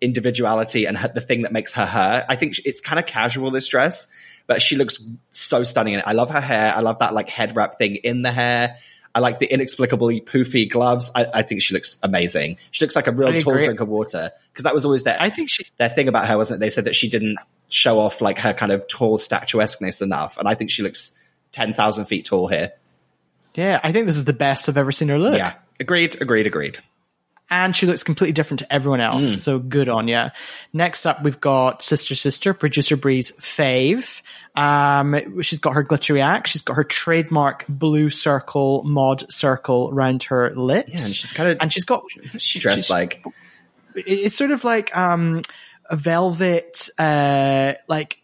individuality 0.00 0.86
and 0.86 0.96
her, 0.96 1.12
the 1.14 1.20
thing 1.20 1.42
that 1.42 1.52
makes 1.52 1.72
her 1.74 1.86
her. 1.86 2.26
I 2.28 2.34
think 2.34 2.56
it's 2.64 2.80
kind 2.80 2.98
of 2.98 3.06
casual, 3.06 3.52
this 3.52 3.68
dress, 3.68 4.08
but 4.48 4.60
she 4.60 4.74
looks 4.74 4.98
so 5.30 5.62
stunning 5.62 5.92
in 5.94 6.00
it. 6.00 6.04
I 6.08 6.14
love 6.14 6.30
her 6.30 6.40
hair. 6.40 6.72
I 6.74 6.80
love 6.80 6.98
that 6.98 7.14
like 7.14 7.28
head 7.28 7.54
wrap 7.54 7.78
thing 7.78 7.94
in 7.94 8.22
the 8.22 8.32
hair. 8.32 8.78
I 9.14 9.20
like 9.20 9.38
the 9.38 9.46
inexplicably 9.46 10.20
poofy 10.20 10.68
gloves. 10.70 11.10
I, 11.14 11.26
I 11.34 11.42
think 11.42 11.62
she 11.62 11.74
looks 11.74 11.98
amazing. 12.02 12.56
She 12.70 12.84
looks 12.84 12.96
like 12.96 13.06
a 13.06 13.12
real 13.12 13.38
tall 13.40 13.54
drink 13.54 13.80
of 13.80 13.88
water 13.88 14.30
because 14.52 14.64
that 14.64 14.74
was 14.74 14.84
always 14.84 15.02
their, 15.02 15.20
I 15.20 15.30
think 15.30 15.50
she. 15.50 15.66
their 15.76 15.90
thing 15.90 16.08
about 16.08 16.28
her, 16.28 16.38
wasn't 16.38 16.58
it? 16.58 16.60
They 16.60 16.70
said 16.70 16.86
that 16.86 16.94
she 16.94 17.08
didn't 17.08 17.36
show 17.68 17.98
off 18.00 18.20
like 18.20 18.38
her 18.38 18.54
kind 18.54 18.72
of 18.72 18.88
tall 18.88 19.18
statuesqueness 19.18 20.02
enough. 20.02 20.38
And 20.38 20.48
I 20.48 20.54
think 20.54 20.70
she 20.70 20.82
looks 20.82 21.12
10,000 21.52 22.06
feet 22.06 22.24
tall 22.24 22.48
here. 22.48 22.72
Yeah, 23.54 23.80
I 23.82 23.92
think 23.92 24.06
this 24.06 24.16
is 24.16 24.24
the 24.24 24.32
best 24.32 24.68
I've 24.68 24.78
ever 24.78 24.92
seen 24.92 25.08
her 25.08 25.18
look. 25.18 25.36
Yeah. 25.36 25.54
Agreed, 25.78 26.20
agreed, 26.22 26.46
agreed. 26.46 26.78
And 27.52 27.76
she 27.76 27.84
looks 27.86 28.02
completely 28.02 28.32
different 28.32 28.60
to 28.60 28.72
everyone 28.72 29.02
else. 29.02 29.22
Mm. 29.22 29.36
So 29.36 29.58
good 29.58 29.90
on 29.90 30.08
you. 30.08 30.28
Next 30.72 31.04
up, 31.04 31.22
we've 31.22 31.38
got 31.38 31.82
Sister 31.82 32.14
Sister, 32.14 32.54
producer 32.54 32.96
Brie's 32.96 33.30
fave. 33.32 34.22
Um, 34.56 35.42
she's 35.42 35.58
got 35.58 35.74
her 35.74 35.82
glittery 35.82 36.22
axe. 36.22 36.50
She's 36.50 36.62
got 36.62 36.76
her 36.76 36.84
trademark 36.84 37.66
blue 37.68 38.08
circle, 38.08 38.84
mod 38.84 39.30
circle 39.30 39.90
around 39.92 40.22
her 40.24 40.54
lips. 40.54 40.88
Yeah, 40.94 41.00
and 41.04 41.14
she's 41.14 41.32
kind 41.34 41.50
of, 41.50 41.58
and 41.60 41.70
she's 41.70 41.84
got, 41.84 42.04
she 42.38 42.58
dressed 42.58 42.88
like, 42.88 43.22
it's 43.94 44.34
sort 44.34 44.50
of 44.50 44.64
like, 44.64 44.96
um, 44.96 45.42
a 45.90 45.96
velvet, 45.96 46.88
uh, 46.98 47.74
like, 47.86 48.16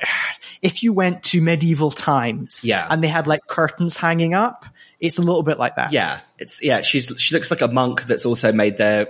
if 0.62 0.84
you 0.84 0.92
went 0.92 1.24
to 1.24 1.40
medieval 1.40 1.90
times 1.90 2.60
Yeah. 2.64 2.86
and 2.88 3.02
they 3.02 3.08
had 3.08 3.26
like 3.26 3.48
curtains 3.48 3.96
hanging 3.96 4.32
up, 4.34 4.64
it's 5.00 5.18
a 5.18 5.22
little 5.22 5.42
bit 5.42 5.58
like 5.58 5.76
that. 5.76 5.92
Yeah, 5.92 6.20
it's 6.38 6.62
yeah. 6.62 6.80
She's 6.80 7.12
she 7.18 7.34
looks 7.34 7.50
like 7.50 7.60
a 7.60 7.68
monk 7.68 8.04
that's 8.04 8.26
also 8.26 8.52
made 8.52 8.76
their 8.76 9.08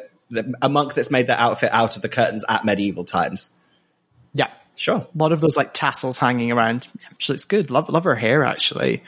a 0.60 0.68
monk 0.68 0.94
that's 0.94 1.10
made 1.10 1.26
their 1.26 1.38
outfit 1.38 1.70
out 1.72 1.96
of 1.96 2.02
the 2.02 2.08
curtains 2.08 2.44
at 2.48 2.64
medieval 2.64 3.04
times. 3.04 3.50
Yeah. 4.32 4.50
Sure. 4.74 4.96
A 4.96 5.08
lot 5.14 5.32
of 5.32 5.40
those 5.40 5.56
like 5.56 5.72
tassels 5.72 6.18
hanging 6.18 6.52
around. 6.52 6.88
She 7.18 7.32
looks 7.32 7.44
good. 7.44 7.70
Love 7.70 7.88
love 7.88 8.04
her 8.04 8.16
hair 8.16 8.44
actually. 8.44 9.02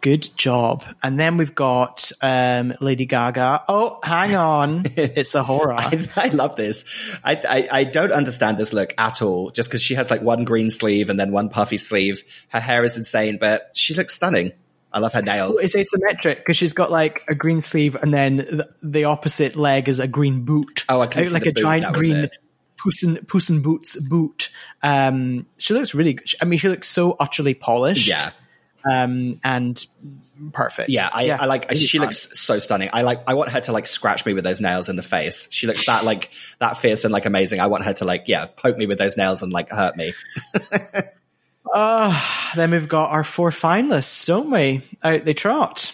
Good 0.00 0.28
job. 0.34 0.82
And 1.02 1.20
then 1.20 1.36
we've 1.36 1.54
got 1.54 2.10
um, 2.22 2.72
Lady 2.80 3.04
Gaga. 3.04 3.64
Oh, 3.68 3.98
hang 4.02 4.34
on. 4.34 4.82
it's 4.96 5.34
A'Whora. 5.34 5.76
I, 6.16 6.24
I 6.24 6.28
love 6.28 6.56
this. 6.56 6.86
I, 7.22 7.34
I 7.34 7.68
I 7.80 7.84
don't 7.84 8.10
understand 8.10 8.56
this 8.56 8.72
look 8.72 8.94
at 8.96 9.20
all. 9.20 9.50
Just 9.50 9.68
because 9.68 9.82
she 9.82 9.94
has 9.96 10.10
like 10.10 10.22
one 10.22 10.44
green 10.44 10.70
sleeve 10.70 11.10
and 11.10 11.20
then 11.20 11.32
one 11.32 11.50
puffy 11.50 11.76
sleeve. 11.76 12.24
Her 12.48 12.60
hair 12.60 12.82
is 12.82 12.96
insane, 12.96 13.36
but 13.38 13.70
she 13.74 13.94
looks 13.94 14.14
stunning. 14.14 14.52
I 14.92 14.98
love 14.98 15.12
her 15.12 15.22
nails. 15.22 15.60
It's 15.62 15.76
asymmetric 15.76 16.36
because 16.38 16.56
she's 16.56 16.72
got 16.72 16.90
like 16.90 17.22
a 17.28 17.34
green 17.34 17.60
sleeve 17.60 17.94
and 17.96 18.12
then 18.12 18.36
the, 18.36 18.68
the 18.82 19.04
opposite 19.04 19.54
leg 19.56 19.88
is 19.88 19.98
a 20.00 20.08
green 20.08 20.44
boot. 20.44 20.84
Oh, 20.88 21.00
I 21.00 21.06
can 21.06 21.24
see 21.24 21.30
like 21.30 21.46
a 21.46 21.52
boot, 21.52 21.58
giant 21.62 21.94
green 21.94 22.16
it. 22.24 22.32
puss 22.76 23.02
in, 23.04 23.16
puss 23.26 23.50
in 23.50 23.62
boots 23.62 23.96
boot. 23.96 24.50
Um, 24.82 25.46
she 25.58 25.74
looks 25.74 25.94
really 25.94 26.14
good. 26.14 26.28
I 26.40 26.44
mean, 26.44 26.58
she 26.58 26.68
looks 26.68 26.88
so 26.88 27.16
utterly 27.20 27.54
polished. 27.54 28.08
yeah, 28.08 28.30
Um, 28.90 29.38
and 29.44 29.84
perfect. 30.52 30.88
yeah. 30.90 31.08
I, 31.12 31.30
I 31.30 31.44
like. 31.44 31.72
she 31.76 31.98
fun. 31.98 32.06
looks 32.06 32.40
so 32.40 32.58
stunning. 32.58 32.88
I 32.92 33.02
like. 33.02 33.22
I 33.28 33.34
want 33.34 33.50
her 33.50 33.60
to 33.60 33.72
like 33.72 33.86
scratch 33.86 34.24
me 34.26 34.32
with 34.34 34.42
those 34.44 34.60
nails 34.60 34.88
in 34.88 34.96
the 34.96 35.02
face. 35.02 35.46
She 35.50 35.66
looks 35.66 35.86
that 35.86 36.04
like 36.04 36.30
that 36.58 36.78
fierce 36.78 37.04
and 37.04 37.12
like 37.12 37.26
amazing. 37.26 37.60
I 37.60 37.66
want 37.68 37.84
her 37.84 37.92
to 37.94 38.04
like 38.04 38.24
yeah 38.26 38.46
poke 38.46 38.76
me 38.76 38.86
with 38.86 38.98
those 38.98 39.16
nails 39.16 39.42
and 39.42 39.52
like 39.52 39.68
hurt 39.70 39.96
me. 39.96 40.14
Uh, 41.72 42.20
then 42.56 42.72
we've 42.72 42.88
got 42.88 43.10
our 43.10 43.24
four 43.24 43.50
finalists, 43.50 44.26
don't 44.26 44.50
we? 44.50 44.82
Out 45.02 45.24
they 45.24 45.34
trot. 45.34 45.92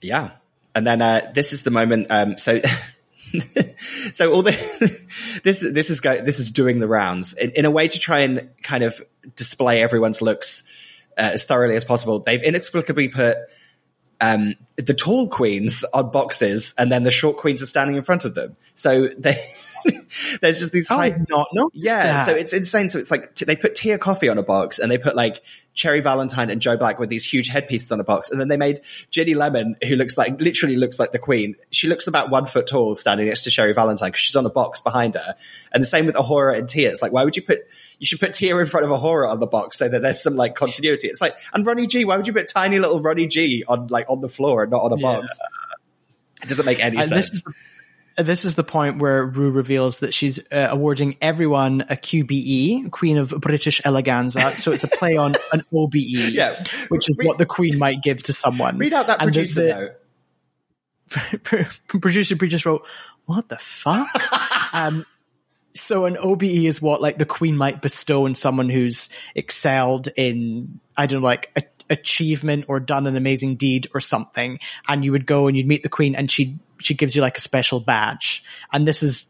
Yeah. 0.00 0.30
And 0.74 0.86
then 0.86 1.02
uh, 1.02 1.30
this 1.34 1.52
is 1.52 1.62
the 1.62 1.70
moment. 1.70 2.08
Um, 2.10 2.38
so, 2.38 2.60
so 4.12 4.32
all 4.32 4.42
the 4.42 4.52
this 5.44 5.60
this 5.60 5.90
is 5.90 6.00
go, 6.00 6.20
this 6.20 6.40
is 6.40 6.50
doing 6.50 6.78
the 6.78 6.88
rounds 6.88 7.34
in, 7.34 7.50
in 7.50 7.64
a 7.64 7.70
way 7.70 7.88
to 7.88 7.98
try 7.98 8.20
and 8.20 8.50
kind 8.62 8.84
of 8.84 9.00
display 9.36 9.82
everyone's 9.82 10.22
looks 10.22 10.64
uh, 11.16 11.30
as 11.34 11.44
thoroughly 11.44 11.76
as 11.76 11.84
possible. 11.84 12.20
They've 12.20 12.42
inexplicably 12.42 13.08
put 13.08 13.38
um, 14.20 14.54
the 14.76 14.94
tall 14.94 15.28
queens 15.28 15.84
on 15.92 16.10
boxes, 16.10 16.74
and 16.76 16.90
then 16.90 17.04
the 17.04 17.10
short 17.10 17.36
queens 17.36 17.62
are 17.62 17.66
standing 17.66 17.96
in 17.96 18.02
front 18.02 18.24
of 18.24 18.34
them. 18.34 18.56
So 18.74 19.08
they 19.16 19.44
there's 20.40 20.60
just 20.60 20.72
these 20.72 20.90
I 20.90 21.10
high 21.10 21.24
not 21.28 21.48
no, 21.52 21.70
yeah, 21.72 22.22
so 22.24 22.34
it's 22.34 22.52
insane. 22.52 22.88
So 22.88 22.98
it's 22.98 23.10
like 23.10 23.34
t- 23.34 23.44
they 23.44 23.56
put 23.56 23.74
Tia 23.74 23.98
Kofi 23.98 24.30
on 24.30 24.38
a 24.38 24.42
box 24.42 24.78
and 24.78 24.90
they 24.90 24.98
put 24.98 25.14
like 25.16 25.40
Cherry 25.72 26.00
Valentine 26.00 26.50
and 26.50 26.60
Joe 26.60 26.76
Black 26.76 26.98
with 26.98 27.08
these 27.08 27.24
huge 27.24 27.48
headpieces 27.48 27.92
on 27.92 28.00
a 28.00 28.04
box. 28.04 28.30
And 28.30 28.40
then 28.40 28.48
they 28.48 28.56
made 28.56 28.80
Ginny 29.10 29.34
Lemon, 29.34 29.76
who 29.86 29.94
looks 29.94 30.18
like, 30.18 30.40
literally 30.40 30.76
looks 30.76 30.98
like 30.98 31.12
the 31.12 31.18
queen. 31.18 31.54
She 31.70 31.86
looks 31.88 32.06
about 32.08 32.28
one 32.28 32.46
foot 32.46 32.66
tall 32.66 32.94
standing 32.96 33.28
next 33.28 33.42
to 33.44 33.50
Cherry 33.50 33.72
Valentine 33.72 34.08
because 34.08 34.20
she's 34.20 34.36
on 34.36 34.44
a 34.44 34.50
box 34.50 34.80
behind 34.80 35.14
her. 35.14 35.36
And 35.72 35.80
the 35.82 35.86
same 35.86 36.06
with 36.06 36.16
A'Whora 36.16 36.58
and 36.58 36.68
Tia. 36.68 36.90
It's 36.90 37.02
like, 37.02 37.12
why 37.12 37.24
would 37.24 37.36
you 37.36 37.42
put, 37.42 37.60
you 37.98 38.06
should 38.06 38.18
put 38.20 38.32
Tia 38.32 38.56
in 38.58 38.66
front 38.66 38.84
of 38.84 39.00
A'Whora 39.00 39.30
on 39.30 39.38
the 39.38 39.46
box 39.46 39.78
so 39.78 39.88
that 39.88 40.02
there's 40.02 40.20
some 40.22 40.34
like 40.34 40.56
continuity. 40.56 41.06
It's 41.08 41.20
like, 41.20 41.36
and 41.54 41.64
Ronnie 41.64 41.86
G, 41.86 42.04
why 42.04 42.16
would 42.16 42.26
you 42.26 42.32
put 42.32 42.48
tiny 42.48 42.80
little 42.80 43.00
Ronnie 43.00 43.28
G 43.28 43.64
on 43.66 43.86
like 43.86 44.06
on 44.10 44.20
the 44.20 44.28
floor 44.28 44.62
and 44.62 44.72
not 44.72 44.82
on 44.82 44.92
a 44.92 44.96
Yeah. 45.00 45.20
box? 45.20 45.38
It 46.42 46.48
doesn't 46.48 46.66
make 46.66 46.80
any 46.80 46.96
And 46.96 47.08
sense. 47.08 47.30
this 47.30 47.36
is 47.36 47.44
this 48.16 48.44
is 48.44 48.54
the 48.54 48.64
point 48.64 48.98
where 48.98 49.24
Ru 49.24 49.50
reveals 49.50 50.00
that 50.00 50.12
she's 50.14 50.38
uh, 50.52 50.68
awarding 50.70 51.16
everyone 51.20 51.82
a 51.82 51.96
QBE, 51.96 52.90
Queen 52.90 53.16
of 53.18 53.30
British 53.30 53.80
Eleganza. 53.82 54.54
So 54.56 54.72
it's 54.72 54.84
a 54.84 54.88
play 54.88 55.16
on 55.16 55.34
an 55.52 55.62
OBE, 55.72 55.94
Yeah. 55.94 56.62
which 56.88 57.08
is 57.08 57.16
Read- 57.18 57.26
what 57.28 57.38
the 57.38 57.46
Queen 57.46 57.78
might 57.78 58.02
give 58.02 58.22
to 58.24 58.32
someone. 58.32 58.78
Read 58.78 58.92
out 58.92 59.06
that 59.08 59.20
And 59.20 59.28
producer 59.32 59.62
the- 59.62 59.68
note. 59.68 59.92
producer 61.88 62.36
Brie 62.36 62.48
just 62.48 62.64
wrote, 62.64 62.86
"What 63.26 63.48
the 63.48 63.58
fuck?" 63.58 64.08
um, 64.72 65.04
so 65.74 66.04
an 66.06 66.16
OBE 66.16 66.44
is 66.44 66.80
what 66.80 67.00
like 67.02 67.18
the 67.18 67.26
Queen 67.26 67.56
might 67.56 67.82
bestow 67.82 68.26
on 68.26 68.34
someone 68.34 68.68
who's 68.68 69.08
excelled 69.34 70.08
in 70.16 70.80
I 70.96 71.06
don't 71.06 71.20
know, 71.20 71.26
like 71.26 71.50
a, 71.56 71.62
achievement 71.92 72.66
or 72.68 72.78
done 72.78 73.08
an 73.08 73.16
amazing 73.16 73.56
deed 73.56 73.88
or 73.92 74.00
something, 74.00 74.60
and 74.86 75.04
you 75.04 75.10
would 75.12 75.26
go 75.26 75.48
and 75.48 75.56
you'd 75.56 75.66
meet 75.66 75.82
the 75.82 75.88
Queen, 75.88 76.14
and 76.14 76.30
she 76.30 76.58
she 76.80 76.94
gives 76.94 77.14
you 77.14 77.22
like 77.22 77.38
a 77.38 77.40
special 77.40 77.80
badge, 77.80 78.42
and 78.72 78.86
this 78.86 79.02
is 79.02 79.26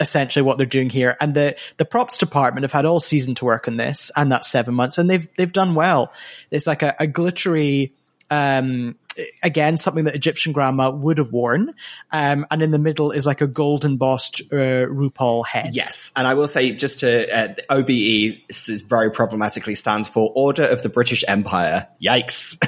essentially 0.00 0.42
what 0.42 0.58
they're 0.58 0.66
doing 0.66 0.90
here. 0.90 1.16
And 1.20 1.34
the 1.34 1.56
the 1.76 1.84
props 1.84 2.18
department 2.18 2.64
have 2.64 2.72
had 2.72 2.84
all 2.84 3.00
season 3.00 3.34
to 3.36 3.44
work 3.44 3.68
on 3.68 3.76
this, 3.76 4.10
and 4.14 4.30
that's 4.30 4.50
seven 4.50 4.74
months, 4.74 4.98
and 4.98 5.08
they've 5.08 5.28
they've 5.36 5.52
done 5.52 5.74
well. 5.74 6.12
It's 6.50 6.66
like 6.66 6.82
a, 6.82 6.94
a 6.98 7.06
glittery. 7.06 7.94
Um, 8.30 8.96
again, 9.42 9.76
something 9.76 10.04
that 10.04 10.14
Egyptian 10.14 10.52
grandma 10.52 10.90
would 10.90 11.18
have 11.18 11.32
worn. 11.32 11.74
Um, 12.12 12.46
and 12.50 12.62
in 12.62 12.70
the 12.70 12.78
middle 12.78 13.10
is 13.10 13.26
like 13.26 13.40
a 13.40 13.46
golden 13.46 13.96
bossed 13.96 14.42
uh, 14.52 14.86
RuPaul 14.86 15.46
head. 15.46 15.74
Yes, 15.74 16.12
and 16.14 16.26
I 16.26 16.34
will 16.34 16.46
say 16.46 16.72
just 16.72 17.00
to 17.00 17.34
uh, 17.34 17.54
OBE 17.70 18.42
is 18.48 18.84
very 18.86 19.10
problematically 19.10 19.74
stands 19.74 20.08
for 20.08 20.30
Order 20.34 20.64
of 20.64 20.82
the 20.82 20.88
British 20.88 21.24
Empire. 21.26 21.88
Yikes! 22.02 22.62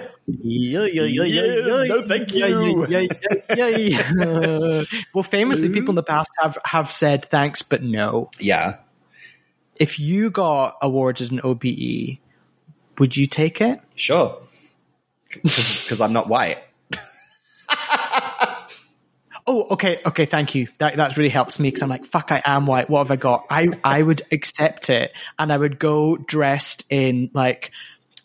No, 0.42 2.02
thank 2.06 2.34
you. 2.34 2.86
Well, 5.12 5.22
famously, 5.22 5.68
people 5.70 5.90
in 5.92 5.96
the 5.96 6.02
past 6.02 6.30
have 6.40 6.58
have 6.64 6.90
said 6.90 7.24
thanks, 7.26 7.62
but 7.62 7.82
no. 7.82 8.30
yeah, 8.40 8.76
If 9.76 9.98
you 10.00 10.30
got 10.30 10.76
awarded 10.82 11.30
an 11.32 11.40
OBE, 11.44 12.18
would 12.98 13.16
you 13.16 13.26
take 13.26 13.60
it? 13.60 13.80
sure, 13.94 14.38
because 15.30 16.00
I'm 16.00 16.12
not 16.12 16.28
white. 16.28 16.58
Oh, 19.46 19.66
okay, 19.72 20.00
okay, 20.06 20.24
thank 20.24 20.54
you. 20.54 20.68
That 20.78 20.96
that 20.96 21.18
really 21.18 21.28
helps 21.28 21.58
me 21.60 21.68
because 21.68 21.82
I'm 21.82 21.90
like, 21.90 22.06
fuck, 22.06 22.32
I 22.32 22.40
am 22.46 22.64
white. 22.64 22.88
What 22.88 23.00
have 23.00 23.10
I 23.10 23.16
got? 23.16 23.44
I 23.50 23.68
I 23.84 24.00
would 24.00 24.22
accept 24.32 24.88
it, 24.88 25.12
and 25.38 25.52
I 25.52 25.56
would 25.58 25.78
go 25.78 26.16
dressed 26.16 26.84
in 26.88 27.28
like 27.34 27.70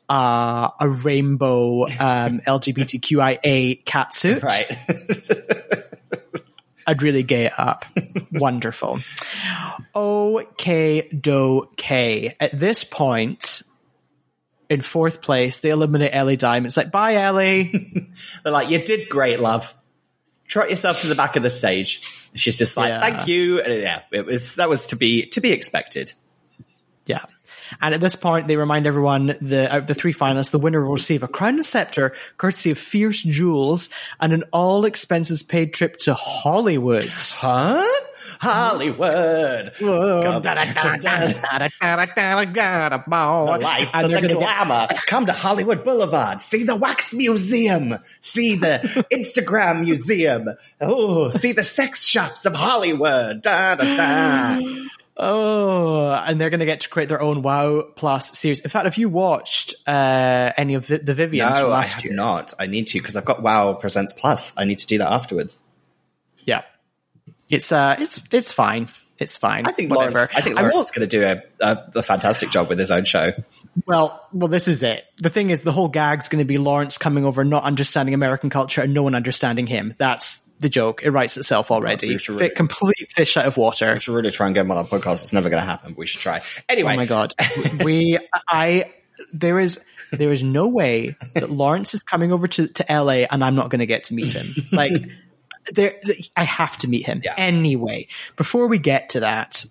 uh, 0.09 0.69
a 0.79 0.89
rainbow 0.89 1.83
um, 1.85 2.39
LGBTQIA 2.47 3.83
catsuit. 3.83 4.41
Right. 4.41 4.71
I'd 6.87 7.03
really 7.03 7.23
gay 7.23 7.45
it 7.45 7.53
up. 7.57 7.85
Wonderful. 8.31 8.99
Okay, 9.95 11.01
do 11.09 11.69
K. 11.77 12.35
At 12.39 12.57
this 12.57 12.83
point, 12.83 13.61
in 14.69 14.81
fourth 14.81 15.21
place, 15.21 15.59
they 15.59 15.69
eliminate 15.69 16.13
Ellie 16.13 16.37
Diamond. 16.37 16.67
It's 16.67 16.77
like, 16.77 16.91
bye, 16.91 17.15
Ellie. 17.15 18.09
They're 18.43 18.53
like, 18.53 18.69
you 18.69 18.83
did 18.83 19.09
great, 19.09 19.39
love. 19.39 19.73
Trot 20.47 20.69
yourself 20.71 21.01
to 21.01 21.07
the 21.07 21.15
back 21.15 21.35
of 21.35 21.43
the 21.43 21.49
stage. 21.51 22.01
And 22.31 22.41
she's 22.41 22.55
just 22.55 22.75
like, 22.75 22.89
Yeah. 22.89 23.01
thank 23.01 23.27
you. 23.27 23.61
And 23.61 23.81
yeah, 23.81 24.01
it 24.11 24.25
was 24.25 24.55
that 24.55 24.67
was 24.67 24.87
to 24.87 24.95
be 24.95 25.27
to 25.27 25.41
be 25.41 25.51
expected. 25.51 26.13
yeah. 27.05 27.25
And 27.81 27.93
at 27.93 28.01
this 28.01 28.15
point, 28.15 28.47
they 28.47 28.55
remind 28.57 28.87
everyone 28.87 29.35
the 29.41 29.71
out 29.71 29.79
of 29.81 29.87
the 29.87 29.93
three 29.95 30.13
finalists, 30.13 30.51
the 30.51 30.59
winner 30.59 30.83
will 30.83 30.93
receive 30.93 31.23
a 31.23 31.27
crown 31.27 31.55
and 31.55 31.65
scepter, 31.65 32.13
courtesy 32.37 32.71
of 32.71 32.77
Fierce 32.77 33.21
Jewels, 33.21 33.89
and 34.19 34.33
an 34.33 34.43
all 34.51 34.85
expenses 34.85 35.43
paid 35.43 35.73
trip 35.73 35.97
to 35.99 36.13
Hollywood. 36.13 37.07
Huh? 37.09 37.83
Hollywood. 38.39 39.73
Come- 40.23 40.41
The 43.45 43.59
lights 43.63 43.91
and 43.93 44.05
and 44.05 44.13
they're 44.13 44.21
gonna 44.21 44.39
glamour. 44.39 44.87
Come 45.07 45.25
to 45.27 45.33
Hollywood 45.33 45.83
Boulevard. 45.83 46.41
See 46.41 46.63
the 46.63 46.75
Wax 46.75 47.13
Museum. 47.13 47.95
See 48.19 48.55
the 48.55 49.05
Instagram 49.11 49.81
Museum. 49.81 50.49
Oh, 50.81 51.29
see 51.31 51.53
the 51.53 51.63
sex 51.63 52.05
shops 52.05 52.45
of 52.45 52.53
Hollywood. 52.55 53.41
Da, 53.41 53.75
da, 53.75 53.83
da. 54.57 54.61
Oh, 55.21 56.11
and 56.11 56.39
they're 56.39 56.49
going 56.49 56.61
to 56.61 56.65
get 56.65 56.81
to 56.81 56.89
create 56.89 57.09
their 57.09 57.21
own 57.21 57.41
WoW 57.41 57.81
Plus 57.95 58.37
series. 58.39 58.61
In 58.61 58.69
fact, 58.69 58.85
have 58.85 58.95
you 58.97 59.09
watched 59.09 59.75
uh, 59.85 60.53
any 60.55 60.75
of 60.75 60.87
the, 60.87 60.99
the 60.99 61.13
Vivienne's 61.13 61.57
No, 61.57 61.67
I 61.67 61.79
last 61.81 61.93
have 61.95 62.05
year? 62.05 62.13
not. 62.13 62.53
I 62.57 62.67
need 62.67 62.87
to 62.87 62.99
because 62.99 63.17
I've 63.17 63.25
got 63.25 63.41
WoW 63.43 63.73
Presents 63.73 64.13
Plus. 64.13 64.53
I 64.55 64.63
need 64.63 64.79
to 64.79 64.87
do 64.87 64.99
that 64.99 65.11
afterwards. 65.11 65.61
Yeah, 66.45 66.61
it's 67.49 67.71
uh, 67.73 67.97
it's 67.99 68.23
it's 68.31 68.51
fine. 68.53 68.87
It's 69.21 69.37
fine. 69.37 69.65
I 69.67 69.71
think 69.71 69.91
Whatever. 69.91 70.13
Lawrence, 70.15 70.31
I 70.35 70.41
think 70.41 70.55
Lawrence 70.55 70.75
will- 70.75 70.83
is 70.83 70.91
going 70.91 71.07
to 71.09 71.17
do 71.17 71.23
a, 71.25 71.43
a, 71.65 71.91
a 71.95 72.03
fantastic 72.03 72.49
job 72.49 72.69
with 72.69 72.79
his 72.79 72.91
own 72.91 73.05
show. 73.05 73.31
well, 73.85 74.25
well, 74.33 74.47
this 74.47 74.67
is 74.67 74.83
it. 74.83 75.05
The 75.17 75.29
thing 75.29 75.49
is, 75.49 75.61
the 75.61 75.71
whole 75.71 75.87
gag's 75.89 76.29
going 76.29 76.39
to 76.39 76.45
be 76.45 76.57
Lawrence 76.57 76.97
coming 76.97 77.25
over, 77.25 77.43
not 77.43 77.63
understanding 77.63 78.13
American 78.13 78.49
culture, 78.49 78.81
and 78.81 78.93
no 78.93 79.03
one 79.03 79.15
understanding 79.15 79.67
him. 79.67 79.93
That's 79.97 80.39
the 80.59 80.69
joke. 80.69 81.03
It 81.03 81.11
writes 81.11 81.37
itself 81.37 81.71
already. 81.71 82.09
we 82.09 82.17
Fit 82.17 82.29
really- 82.29 82.49
complete 82.49 83.11
fish 83.13 83.37
out 83.37 83.45
of 83.45 83.55
water. 83.57 83.93
We 83.93 83.99
should 83.99 84.13
really 84.13 84.31
try 84.31 84.47
and 84.47 84.55
get 84.55 84.61
him 84.61 84.71
on 84.71 84.77
our 84.77 84.83
podcast. 84.85 85.23
It's 85.23 85.33
never 85.33 85.49
going 85.49 85.61
to 85.61 85.65
happen, 85.67 85.93
but 85.93 85.99
we 85.99 86.05
should 86.05 86.21
try. 86.21 86.41
Anyway, 86.67 86.93
Oh 86.93 86.97
my 86.97 87.05
god. 87.05 87.33
we 87.83 88.17
I 88.47 88.91
there 89.33 89.59
is 89.59 89.79
there 90.11 90.33
is 90.33 90.41
no 90.41 90.67
way 90.67 91.15
that 91.35 91.51
Lawrence 91.51 91.93
is 91.93 92.01
coming 92.03 92.31
over 92.31 92.47
to, 92.47 92.67
to 92.67 92.85
LA 92.89 93.25
and 93.29 93.43
I'm 93.43 93.53
not 93.55 93.69
going 93.69 93.79
to 93.79 93.85
get 93.85 94.05
to 94.05 94.13
meet 94.15 94.33
him. 94.33 94.47
Like 94.71 94.93
there 95.71 95.95
I 96.35 96.43
have 96.43 96.77
to 96.77 96.87
meet 96.87 97.05
him 97.05 97.21
Yeah. 97.23 97.35
anyway. 97.37 98.07
Before 98.35 98.67
we 98.67 98.77
get 98.79 99.09
to 99.09 99.21
that, 99.21 99.65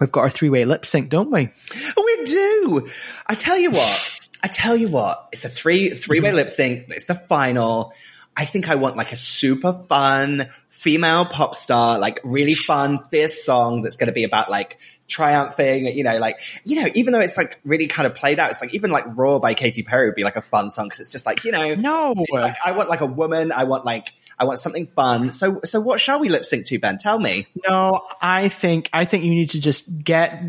we've 0.00 0.10
got 0.12 0.20
our 0.22 0.30
three-way 0.30 0.64
lip 0.64 0.84
sync, 0.84 1.08
don't 1.10 1.30
we? 1.30 1.48
Oh, 1.96 2.02
we 2.04 2.24
do. 2.24 2.88
I 3.26 3.34
tell 3.34 3.56
you 3.56 3.70
what. 3.70 4.20
I 4.42 4.48
tell 4.48 4.76
you 4.76 4.88
what. 4.88 5.28
It's 5.32 5.44
a 5.44 5.48
three 5.48 5.90
three 5.90 6.20
way 6.20 6.32
lip 6.32 6.48
sync. 6.50 6.86
It's 6.90 7.04
the 7.06 7.14
final. 7.14 7.92
I 8.36 8.44
think 8.44 8.68
I 8.68 8.76
want 8.76 8.96
like 8.96 9.10
a 9.12 9.16
super 9.16 9.72
fun 9.88 10.48
female 10.70 11.26
pop 11.26 11.56
star, 11.56 11.98
like 11.98 12.20
really 12.22 12.54
fun, 12.54 13.00
fierce 13.10 13.42
song 13.44 13.82
that's 13.82 13.96
going 13.96 14.06
to 14.06 14.12
be 14.12 14.22
about 14.22 14.48
like 14.48 14.78
triumphing. 15.08 15.86
You 15.86 16.04
know, 16.04 16.18
like 16.18 16.38
you 16.64 16.80
know, 16.80 16.88
even 16.94 17.12
though 17.12 17.18
it's 17.20 17.36
like 17.36 17.58
really 17.64 17.88
kind 17.88 18.06
of 18.06 18.14
played 18.14 18.38
out, 18.38 18.52
it's 18.52 18.60
like 18.60 18.74
even 18.74 18.92
like 18.92 19.04
Roar 19.16 19.40
by 19.40 19.54
Katy 19.54 19.82
Perry 19.82 20.06
would 20.06 20.14
be 20.14 20.22
like 20.22 20.36
a 20.36 20.42
fun 20.42 20.70
song 20.70 20.86
because 20.86 21.00
it's 21.00 21.10
just 21.10 21.26
like 21.26 21.44
you 21.44 21.50
know, 21.50 21.74
No. 21.74 22.14
like, 22.30 22.54
I 22.64 22.72
want 22.72 22.88
like 22.88 23.00
a 23.00 23.06
woman. 23.06 23.50
I 23.50 23.64
want 23.64 23.84
like 23.84 24.12
I 24.38 24.44
want 24.44 24.58
something 24.58 24.86
fun. 24.86 25.32
So 25.32 25.60
so 25.64 25.80
what 25.80 26.00
shall 26.00 26.20
we 26.20 26.28
lip 26.28 26.44
sync 26.44 26.66
to, 26.66 26.78
Ben? 26.78 26.98
Tell 26.98 27.18
me. 27.18 27.46
No, 27.68 28.00
I 28.20 28.48
think 28.48 28.88
I 28.92 29.04
think 29.04 29.24
you 29.24 29.30
need 29.30 29.50
to 29.50 29.60
just 29.60 30.04
get 30.04 30.42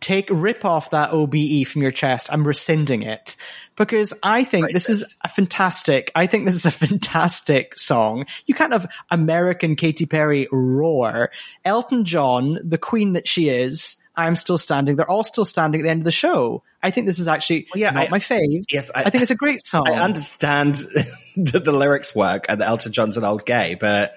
take 0.00 0.28
rip 0.30 0.64
off 0.64 0.90
that 0.90 1.12
OBE 1.12 1.66
from 1.66 1.82
your 1.82 1.90
chest. 1.90 2.28
I'm 2.32 2.46
rescinding 2.46 3.02
it 3.02 3.36
because 3.76 4.12
I 4.22 4.44
think 4.44 4.72
this 4.72 4.90
is 4.90 5.14
a 5.22 5.28
fantastic. 5.28 6.10
I 6.14 6.26
think 6.26 6.44
this 6.44 6.54
is 6.54 6.66
a 6.66 6.70
fantastic 6.70 7.78
song. 7.78 8.26
You 8.46 8.54
can't 8.54 8.72
have 8.72 8.86
American 9.10 9.76
Katy 9.76 10.06
Perry 10.06 10.46
roar. 10.52 11.30
Elton 11.64 12.04
John, 12.04 12.58
the 12.62 12.78
queen 12.78 13.12
that 13.12 13.26
she 13.26 13.48
is. 13.48 13.96
I'm 14.16 14.34
still 14.36 14.58
standing. 14.58 14.96
They're 14.96 15.10
all 15.10 15.22
still 15.22 15.44
standing 15.44 15.80
at 15.80 15.84
the 15.84 15.90
end 15.90 16.00
of 16.00 16.04
the 16.04 16.12
show. 16.12 16.62
I 16.82 16.90
think 16.90 17.06
this 17.06 17.18
is 17.18 17.28
actually 17.28 17.66
Well, 17.74 17.80
yeah, 17.80 17.90
not 17.90 18.06
I- 18.06 18.10
my 18.10 18.18
fave. 18.18 18.64
Yes, 18.70 18.90
I, 18.94 19.08
think 19.10 19.22
it's 19.22 19.30
a 19.30 19.36
great 19.36 19.64
song. 19.66 19.84
I 19.88 20.00
understand 20.00 20.76
that 21.36 21.64
the 21.64 21.72
lyrics 21.72 22.14
work 22.14 22.46
and 22.48 22.60
that 22.60 22.68
Elton 22.68 22.92
John's 22.92 23.16
an 23.16 23.24
old 23.24 23.46
gay, 23.46 23.76
but 23.78 24.14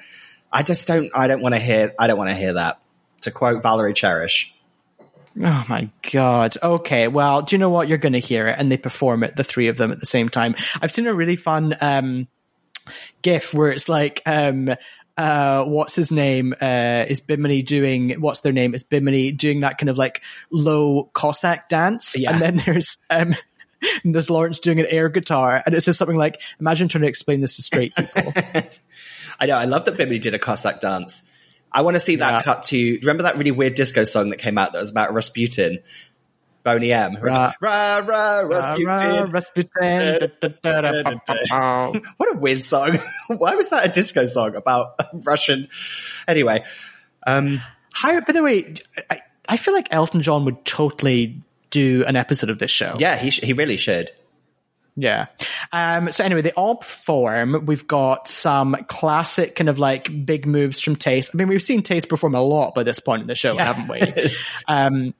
I 0.51 0.63
just 0.63 0.87
don't. 0.87 1.11
I 1.15 1.27
don't 1.27 1.41
want 1.41 1.55
to 1.55 1.59
hear. 1.59 1.93
I 1.97 2.07
don't 2.07 2.17
want 2.17 2.29
to 2.29 2.35
hear 2.35 2.53
that. 2.53 2.79
To 3.21 3.31
quote 3.31 3.63
Valerie 3.63 3.93
Cherish, 3.93 4.53
Oh 5.39 5.63
my 5.67 5.89
god. 6.11 6.57
Okay. 6.61 7.07
Well, 7.07 7.41
do 7.41 7.55
you 7.55 7.59
know 7.59 7.69
what? 7.69 7.87
You're 7.87 7.97
going 7.97 8.13
to 8.13 8.19
hear 8.19 8.47
it 8.47 8.55
and 8.59 8.71
they 8.71 8.77
perform 8.77 9.23
it, 9.23 9.35
the 9.35 9.43
three 9.43 9.69
of 9.69 9.77
them 9.77 9.91
at 9.91 9.99
the 9.99 10.05
same 10.05 10.29
time. 10.29 10.55
I've 10.81 10.91
seen 10.91 11.07
a 11.07 11.13
really 11.13 11.37
fun, 11.37 11.75
um, 11.81 12.27
gif 13.21 13.53
where 13.53 13.71
it's 13.71 13.89
like, 13.89 14.21
um, 14.25 14.69
uh, 15.17 15.63
what's 15.65 15.95
his 15.95 16.11
name? 16.11 16.53
Uh, 16.59 17.05
is 17.07 17.21
Bimini 17.21 17.61
doing, 17.61 18.19
what's 18.21 18.39
their 18.41 18.53
name? 18.53 18.73
Is 18.73 18.83
Bimini 18.83 19.31
doing 19.31 19.61
that 19.61 19.77
kind 19.77 19.89
of 19.89 19.97
like 19.97 20.21
low 20.51 21.09
Cossack 21.13 21.69
dance? 21.69 22.15
Yeah. 22.17 22.31
And 22.33 22.41
then 22.41 22.55
there's, 22.65 22.97
um, 23.09 23.35
there's 24.03 24.29
Lawrence 24.29 24.59
doing 24.59 24.79
an 24.79 24.87
air 24.89 25.09
guitar 25.09 25.61
and 25.65 25.75
it 25.75 25.81
says 25.81 25.97
something 25.97 26.17
like, 26.17 26.41
imagine 26.59 26.87
trying 26.87 27.03
to 27.03 27.07
explain 27.07 27.41
this 27.41 27.57
to 27.57 27.61
straight 27.63 27.95
people. 27.95 28.33
I 29.39 29.45
know. 29.47 29.57
I 29.57 29.65
love 29.65 29.85
that 29.85 29.97
Bimini 29.97 30.19
did 30.19 30.33
a 30.33 30.39
Cossack 30.39 30.79
dance. 30.79 31.23
I 31.71 31.81
want 31.81 31.95
to 31.95 31.99
see 31.99 32.17
that 32.17 32.31
Yeah. 32.31 32.41
cut 32.43 32.63
to. 32.63 32.97
Remember 32.99 33.23
that 33.23 33.37
really 33.37 33.51
weird 33.51 33.75
disco 33.75 34.03
song 34.03 34.29
that 34.29 34.37
came 34.37 34.57
out 34.57 34.73
that 34.73 34.79
was 34.79 34.91
about 34.91 35.13
Rasputin? 35.13 35.79
Boney 36.63 36.93
M. 36.93 37.17
Ra- 37.21 37.51
Ra, 37.61 37.97
ra, 37.97 38.39
Rasputin. 38.39 39.31
Rasputin. 39.31 40.31
What 42.17 42.35
a 42.35 42.37
weird 42.37 42.63
song. 42.63 42.97
Why 43.27 43.55
was 43.55 43.69
that 43.69 43.85
a 43.85 43.89
disco 43.89 44.25
song 44.25 44.55
about 44.55 44.99
Russian? 45.13 45.67
Anyway, 46.27 46.63
um, 47.27 47.61
How, 47.93 48.19
by 48.21 48.33
the 48.33 48.43
way, 48.43 48.75
I, 49.09 49.19
I 49.47 49.57
feel 49.57 49.73
like 49.73 49.87
Elton 49.91 50.21
John 50.21 50.45
would 50.45 50.63
totally 50.65 51.41
do 51.69 52.05
an 52.07 52.15
episode 52.15 52.49
of 52.49 52.59
this 52.59 52.71
show. 52.71 52.93
yeah, 52.99 53.17
he, 53.17 53.29
sh- 53.29 53.41
he 53.43 53.53
really 53.53 53.77
should. 53.77 54.11
Yeah. 54.95 55.25
Um, 55.71 56.11
so 56.11 56.23
anyway, 56.23 56.43
they 56.43 56.51
all 56.51 56.75
perform. 56.75 57.65
We've 57.65 57.87
got 57.87 58.27
some 58.27 58.75
classic 58.87 59.55
kind 59.55 59.67
of 59.67 59.79
like 59.79 60.25
big 60.25 60.45
moves 60.45 60.79
from 60.79 60.95
Tayce. 60.97 61.31
I 61.33 61.37
mean, 61.37 61.47
we've 61.47 61.63
seen 61.63 61.81
Tayce 61.81 62.07
perform 62.07 62.35
a 62.35 62.41
lot 62.41 62.75
by 62.75 62.83
this 62.83 62.99
point 62.99 63.21
in 63.23 63.27
the 63.27 63.33
show, 63.33 63.55
Yeah. 63.55 63.73
haven't 63.73 63.87
we? 63.89 64.31
um, 64.67 65.15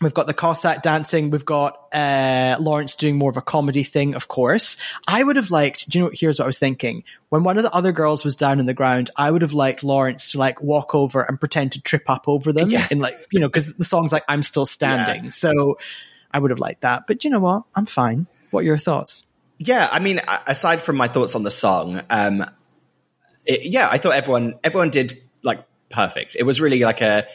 we've 0.00 0.14
got 0.14 0.26
the 0.26 0.34
Cossack 0.34 0.82
dancing. 0.82 1.30
We've 1.30 1.44
got, 1.44 1.78
uh, 1.92 2.56
Lawrence 2.58 2.94
doing 2.94 3.18
more 3.18 3.30
of 3.30 3.36
a 3.36 3.42
comedy 3.42 3.82
thing, 3.82 4.14
of 4.14 4.28
course. 4.28 4.76
I 5.06 5.22
would 5.22 5.36
have 5.36 5.50
liked, 5.50 5.90
do 5.90 5.98
you 5.98 6.04
know, 6.04 6.10
here's 6.12 6.38
what 6.38 6.44
I 6.44 6.46
was 6.46 6.58
thinking. 6.58 7.04
When 7.28 7.42
one 7.42 7.58
of 7.58 7.62
the 7.64 7.72
other 7.72 7.92
girls 7.92 8.24
was 8.24 8.36
down 8.36 8.60
on 8.60 8.66
the 8.66 8.74
ground, 8.74 9.10
I 9.16 9.30
would 9.30 9.42
have 9.42 9.52
liked 9.52 9.84
Lawrence 9.84 10.32
to 10.32 10.38
like 10.38 10.62
walk 10.62 10.94
over 10.94 11.20
and 11.20 11.38
pretend 11.38 11.72
to 11.72 11.82
trip 11.82 12.08
up 12.08 12.28
over 12.28 12.52
them 12.52 12.70
Yeah. 12.70 12.86
and 12.90 13.00
like, 13.00 13.14
you 13.30 13.40
know, 13.40 13.48
cause 13.50 13.72
the 13.74 13.84
song's 13.84 14.12
like, 14.12 14.24
I'm 14.28 14.42
still 14.42 14.66
standing. 14.66 15.24
Yeah. 15.24 15.30
So 15.30 15.78
I 16.32 16.38
would 16.38 16.50
have 16.50 16.60
liked 16.60 16.80
that. 16.82 17.06
But 17.06 17.24
you 17.24 17.30
know 17.30 17.40
what? 17.40 17.64
I'm 17.74 17.86
fine. 17.86 18.26
What 18.50 18.60
are 18.60 18.64
your 18.64 18.78
thoughts? 18.78 19.26
Yeah, 19.58 19.86
I 19.90 19.98
mean, 19.98 20.22
aside 20.46 20.80
from 20.80 20.96
my 20.96 21.08
thoughts 21.08 21.34
on 21.34 21.42
the 21.42 21.50
song, 21.50 22.00
um, 22.08 22.46
it, 23.44 23.66
yeah, 23.70 23.88
I 23.90 23.98
thought 23.98 24.14
everyone 24.14 24.54
everyone 24.64 24.88
did 24.88 25.22
like 25.42 25.62
perfect. 25.90 26.34
It 26.38 26.44
was 26.44 26.62
really 26.62 26.80
like 26.80 27.02
a 27.02 27.26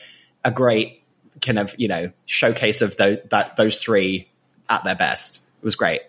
a 0.44 0.50
great 0.50 1.04
kind 1.41 1.60
of 1.60 1.76
you 1.78 1.88
know 1.88 2.12
showcase 2.26 2.82
of 2.82 2.98
those 2.98 3.20
that 3.30 3.56
those 3.56 3.78
three 3.78 4.30
at 4.70 4.84
their 4.84 4.95
best. 4.95 5.38
It 5.38 5.64
was 5.64 5.76
great. 5.76 6.02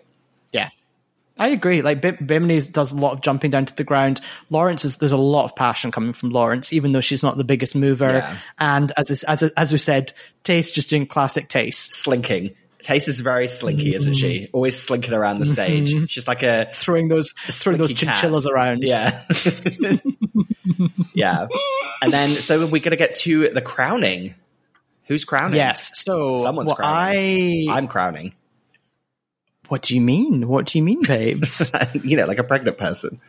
Yeah. 0.51 0.69
I 1.39 1.49
agree. 1.49 1.81
Like 1.81 2.01
Bim- 2.01 2.17
Bimini's 2.17 2.67
does 2.67 2.91
a 2.91 2.95
lot 2.95 3.13
of 3.13 3.21
jumping 3.21 3.51
down 3.51 3.65
to 3.65 3.75
the 3.75 3.83
ground. 3.83 4.21
Lawrence 4.49 4.85
is 4.85 4.97
there's 4.97 5.11
a 5.11 5.17
lot 5.17 5.45
of 5.45 5.55
passion 5.55 5.91
coming 5.91 6.13
from 6.13 6.31
Lawrence, 6.31 6.73
even 6.73 6.91
though 6.91 7.01
she's 7.01 7.21
not 7.21 7.37
the 7.37 7.43
biggest 7.43 7.75
mover. 7.75 8.07
Yeah. 8.07 8.37
And 8.57 8.91
as 8.97 9.23
as 9.23 9.43
as 9.43 9.71
we 9.71 9.77
said, 9.77 10.13
Tayce 10.43 10.71
just 10.71 10.89
doing 10.89 11.05
classic 11.05 11.47
Tayce, 11.47 11.77
Slinking. 11.77 12.55
Tayce 12.81 13.07
is 13.07 13.21
very 13.21 13.47
slinky, 13.47 13.95
isn't 13.95 14.13
she? 14.13 14.41
Mm. 14.41 14.49
Always 14.53 14.79
slinking 14.79 15.13
around 15.13 15.39
the 15.39 15.45
mm-hmm. 15.45 15.85
stage. 15.85 16.09
She's 16.09 16.27
like 16.27 16.43
a 16.43 16.67
throwing 16.71 17.07
those 17.07 17.33
throwing 17.49 17.79
those 17.79 17.89
slinky 17.89 18.05
cat. 18.05 18.21
chinchillas 18.21 18.47
around. 18.47 18.83
Yeah. 18.83 19.23
yeah. 21.13 21.47
And 22.01 22.13
then, 22.13 22.39
so 22.41 22.59
we're 22.59 22.79
going 22.79 22.91
to 22.91 22.95
get 22.95 23.15
to 23.15 23.49
the 23.49 23.61
crowning. 23.61 24.35
Who's 25.07 25.25
crowning? 25.25 25.55
Yes. 25.55 25.91
So 25.95 26.41
Someone's 26.41 26.67
well, 26.67 26.75
crowning. 26.77 27.69
I. 27.69 27.77
I'm 27.77 27.87
crowning. 27.87 28.33
what 29.69 29.81
do 29.81 29.95
you 29.95 30.01
mean? 30.01 30.47
What 30.47 30.65
do 30.65 30.77
you 30.77 30.83
mean, 30.83 31.01
babes? 31.01 31.71
you 32.03 32.17
know, 32.17 32.25
like 32.25 32.39
a 32.39 32.43
pregnant 32.43 32.77
person. 32.77 33.19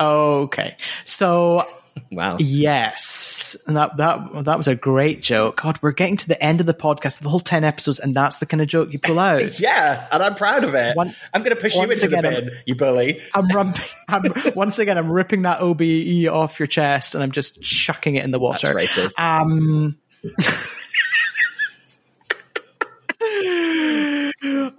okay. 0.00 0.76
So 1.04 1.62
Wow. 2.10 2.38
Yes, 2.40 3.54
and 3.66 3.76
that 3.76 3.98
that 3.98 4.44
that 4.46 4.56
was 4.56 4.66
a 4.66 4.74
great 4.74 5.20
joke. 5.20 5.60
God, 5.60 5.78
we're 5.82 5.92
getting 5.92 6.16
to 6.16 6.28
the 6.28 6.42
end 6.42 6.60
of 6.60 6.66
the 6.66 6.72
podcast, 6.72 7.20
the 7.20 7.28
whole 7.28 7.38
ten 7.38 7.64
episodes, 7.64 7.98
and 8.00 8.14
that's 8.16 8.38
the 8.38 8.46
kind 8.46 8.62
of 8.62 8.66
joke 8.68 8.94
you 8.94 8.98
pull 8.98 9.18
out. 9.18 9.60
Yeah, 9.60 10.06
and 10.10 10.22
I'm 10.22 10.34
proud 10.34 10.64
of 10.64 10.74
it. 10.74 10.96
One- 10.96 11.14
I'm 11.34 11.42
going 11.42 11.54
to 11.54 11.60
push 11.60 11.74
you 11.74 11.82
into 11.82 11.96
the 11.96 12.06
again, 12.18 12.24
I'm- 12.24 12.44
bin, 12.46 12.50
you 12.64 12.76
bully. 12.76 13.20
I'm, 13.34 13.46
rump- 13.48 13.76
I'm 14.08 14.22
once 14.56 14.78
again 14.78 14.96
I'm 14.96 15.10
ripping 15.12 15.42
that 15.42 15.60
OBE 15.60 16.28
off 16.32 16.58
your 16.58 16.66
chest, 16.66 17.14
and 17.14 17.22
I'm 17.22 17.30
just 17.32 17.60
chucking 17.60 18.16
it 18.16 18.24
in 18.24 18.30
the 18.30 18.38
water. 18.40 18.72
That's 18.72 18.96
racist. 18.96 19.18
Um. 19.18 19.98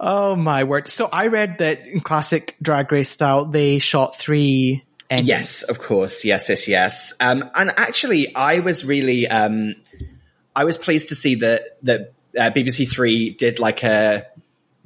Oh 0.00 0.36
my 0.36 0.64
word! 0.64 0.88
So 0.88 1.06
I 1.06 1.26
read 1.26 1.58
that 1.58 1.86
in 1.86 2.00
classic 2.00 2.56
Drag 2.62 2.90
Race 2.90 3.10
style, 3.10 3.44
they 3.46 3.78
shot 3.78 4.16
three 4.16 4.84
endings. 5.10 5.28
Yes, 5.28 5.68
of 5.68 5.78
course. 5.78 6.24
Yes, 6.24 6.48
yes, 6.48 6.66
yes. 6.68 7.14
Um, 7.20 7.50
and 7.54 7.72
actually, 7.76 8.34
I 8.34 8.60
was 8.60 8.84
really, 8.84 9.28
um, 9.28 9.74
I 10.54 10.64
was 10.64 10.78
pleased 10.78 11.08
to 11.08 11.14
see 11.14 11.36
that 11.36 11.62
that 11.82 12.12
uh, 12.38 12.50
BBC 12.50 12.90
Three 12.90 13.30
did 13.30 13.58
like 13.58 13.82
a. 13.82 14.26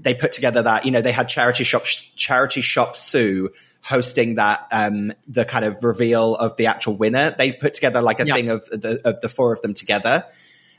They 0.01 0.15
put 0.15 0.31
together 0.31 0.63
that 0.63 0.85
you 0.85 0.93
know 0.93 1.01
they 1.01 1.13
had 1.13 1.29
charity 1.29 1.65
shop 1.65 1.85
charity 1.85 2.61
shop 2.61 2.95
Sue 2.95 3.51
hosting 3.83 4.35
that 4.35 4.67
um 4.71 5.13
the 5.29 5.45
kind 5.45 5.65
of 5.65 5.83
reveal 5.83 6.37
of 6.37 6.57
the 6.57 6.67
actual 6.67 6.95
winner. 6.95 7.35
They 7.37 7.53
put 7.53 7.75
together 7.75 8.03
like 8.03 8.21
a 8.21 8.25
thing 8.25 8.51
of 8.51 8.65
the 8.67 9.01
of 9.05 9.21
the 9.21 9.29
four 9.29 9.53
of 9.53 9.63
them 9.63 9.75
together. 9.75 10.25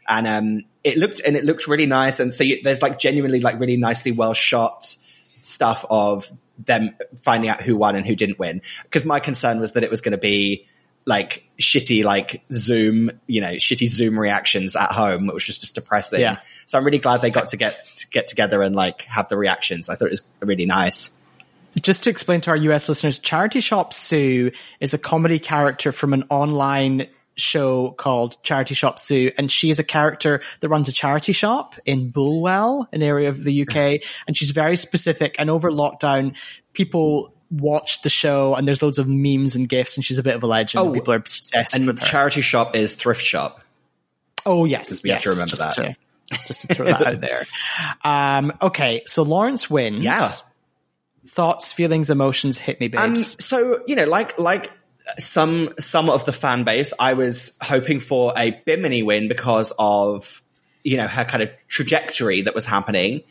And 0.10 0.28
um, 0.28 0.66
it 0.84 0.98
looked 0.98 1.22
and 1.22 1.38
it 1.38 1.46
looked 1.46 1.68
really 1.68 1.86
nice. 1.86 2.20
And 2.20 2.34
so 2.34 2.44
you, 2.44 2.64
there's 2.64 2.82
like 2.82 2.98
genuinely 2.98 3.40
like 3.40 3.60
really 3.60 3.78
nicely 3.78 4.12
well 4.12 4.34
shot 4.34 4.98
stuff 5.42 5.86
of 5.90 6.32
them 6.66 6.96
finding 7.22 7.50
out 7.50 7.62
who 7.62 7.78
won 7.78 7.96
and 7.96 8.06
who 8.06 8.16
didn't 8.16 8.40
win. 8.40 8.62
Because 8.84 9.06
my 9.06 9.20
concern 9.20 9.60
was 9.60 9.74
that 9.74 9.84
it 9.84 9.92
was 9.92 10.02
going 10.02 10.14
to 10.14 10.18
be 10.18 10.68
like 11.06 11.44
shitty, 11.60 12.04
like 12.04 12.44
Zoom, 12.52 13.12
you 13.28 13.42
know, 13.42 13.52
shitty 13.52 13.88
Zoom 13.88 14.20
reactions 14.20 14.76
at 14.76 14.92
home, 14.92 15.28
which 15.28 15.48
was 15.48 15.58
just 15.58 15.76
depressing. 15.76 16.22
Yeah. 16.22 16.40
So 16.66 16.78
I'm 16.78 16.84
really 16.84 17.00
glad 17.00 17.22
they 17.22 17.32
got 17.32 17.50
to 17.50 17.58
get 17.58 17.86
to 17.98 18.08
get 18.08 18.28
together 18.28 18.62
and 18.62 18.76
like 18.76 19.04
have 19.04 19.30
the 19.30 19.38
reactions. 19.38 19.90
I 19.90 19.96
thought 19.96 20.06
it 20.06 20.12
was 20.12 20.22
really 20.42 20.66
nice. 20.66 21.12
Just 21.82 22.04
to 22.04 22.10
explain 22.10 22.42
to 22.42 22.50
our 22.50 22.58
US 22.58 22.90
listeners, 22.90 23.20
Charity 23.20 23.60
Shop 23.60 23.94
Sue 23.94 24.52
is 24.80 24.94
a 24.94 24.98
comedy 24.98 25.40
character 25.40 25.92
from 25.92 26.14
an 26.14 26.26
online 26.30 27.08
show 27.40 27.92
called 27.92 28.42
Charity 28.44 28.74
Shop 28.76 29.00
Sue, 29.00 29.32
and 29.38 29.52
she 29.52 29.70
is 29.70 29.80
a 29.80 29.84
character 29.84 30.42
that 30.60 30.70
runs 30.70 30.88
a 30.88 30.92
charity 30.92 31.32
shop 31.34 31.76
in 31.86 32.12
Bulwell, 32.12 32.88
an 32.94 33.02
area 33.02 33.30
of 33.30 33.44
the 33.44 33.62
UK, 33.64 34.02
and 34.28 34.36
she's 34.38 34.52
very 34.52 34.76
specific. 34.78 35.36
And 35.40 35.50
over 35.50 35.72
lockdown, 35.72 36.36
people 36.74 37.34
watch 37.52 38.02
the 38.04 38.10
show, 38.10 38.54
and 38.56 38.68
there's 38.68 38.82
loads 38.84 39.00
of 39.00 39.08
memes 39.08 39.56
and 39.56 39.68
gifs, 39.68 39.98
and 39.98 40.06
she's 40.06 40.18
a 40.20 40.24
bit 40.24 40.36
of 40.36 40.44
a 40.44 40.48
legend. 40.48 40.82
and 40.82 40.90
Oh, 40.92 40.94
people 40.94 41.14
are 41.14 41.18
obsessed 41.18 41.74
And 41.74 41.88
with 41.88 42.00
her. 42.00 42.06
charity 42.06 42.42
shop 42.42 42.76
is 42.76 42.94
thrift 42.94 43.22
shop. 43.24 43.62
Oh 44.46 44.66
yes, 44.66 45.02
we 45.04 45.10
have 45.10 45.22
to 45.24 45.30
remember 45.32 45.56
just 45.56 45.62
that. 45.62 45.76
To, 45.76 45.96
just 46.48 46.62
to 46.62 46.74
throw 46.76 46.86
that 46.86 47.06
out 47.08 47.22
there. 47.22 47.46
Um, 48.04 48.54
okay, 48.62 49.02
so 49.08 49.24
Lawrence 49.24 49.70
wins. 49.70 50.04
Yeah. 50.04 50.30
Thoughts, 51.28 51.74
feelings, 51.74 52.10
emotions, 52.10 52.58
hit 52.58 52.80
me, 52.80 52.90
Um, 52.96 53.16
so 53.18 53.84
you 53.88 53.96
know, 53.96 54.06
like 54.06 54.40
like 54.40 54.72
some 55.18 55.74
some 55.80 56.10
of 56.10 56.26
the 56.26 56.34
fan 56.34 56.64
base, 56.64 56.94
I 57.00 57.14
was 57.14 57.54
hoping 57.62 58.00
for 58.00 58.34
a 58.38 58.52
Bimini 58.66 59.04
win 59.04 59.28
because 59.28 59.74
of 59.78 60.42
you 60.84 60.98
know 60.98 61.08
her 61.08 61.26
kind 61.26 61.44
of 61.44 61.50
trajectory 61.68 62.44
that 62.44 62.56
was 62.56 62.66
happening. 62.66 63.24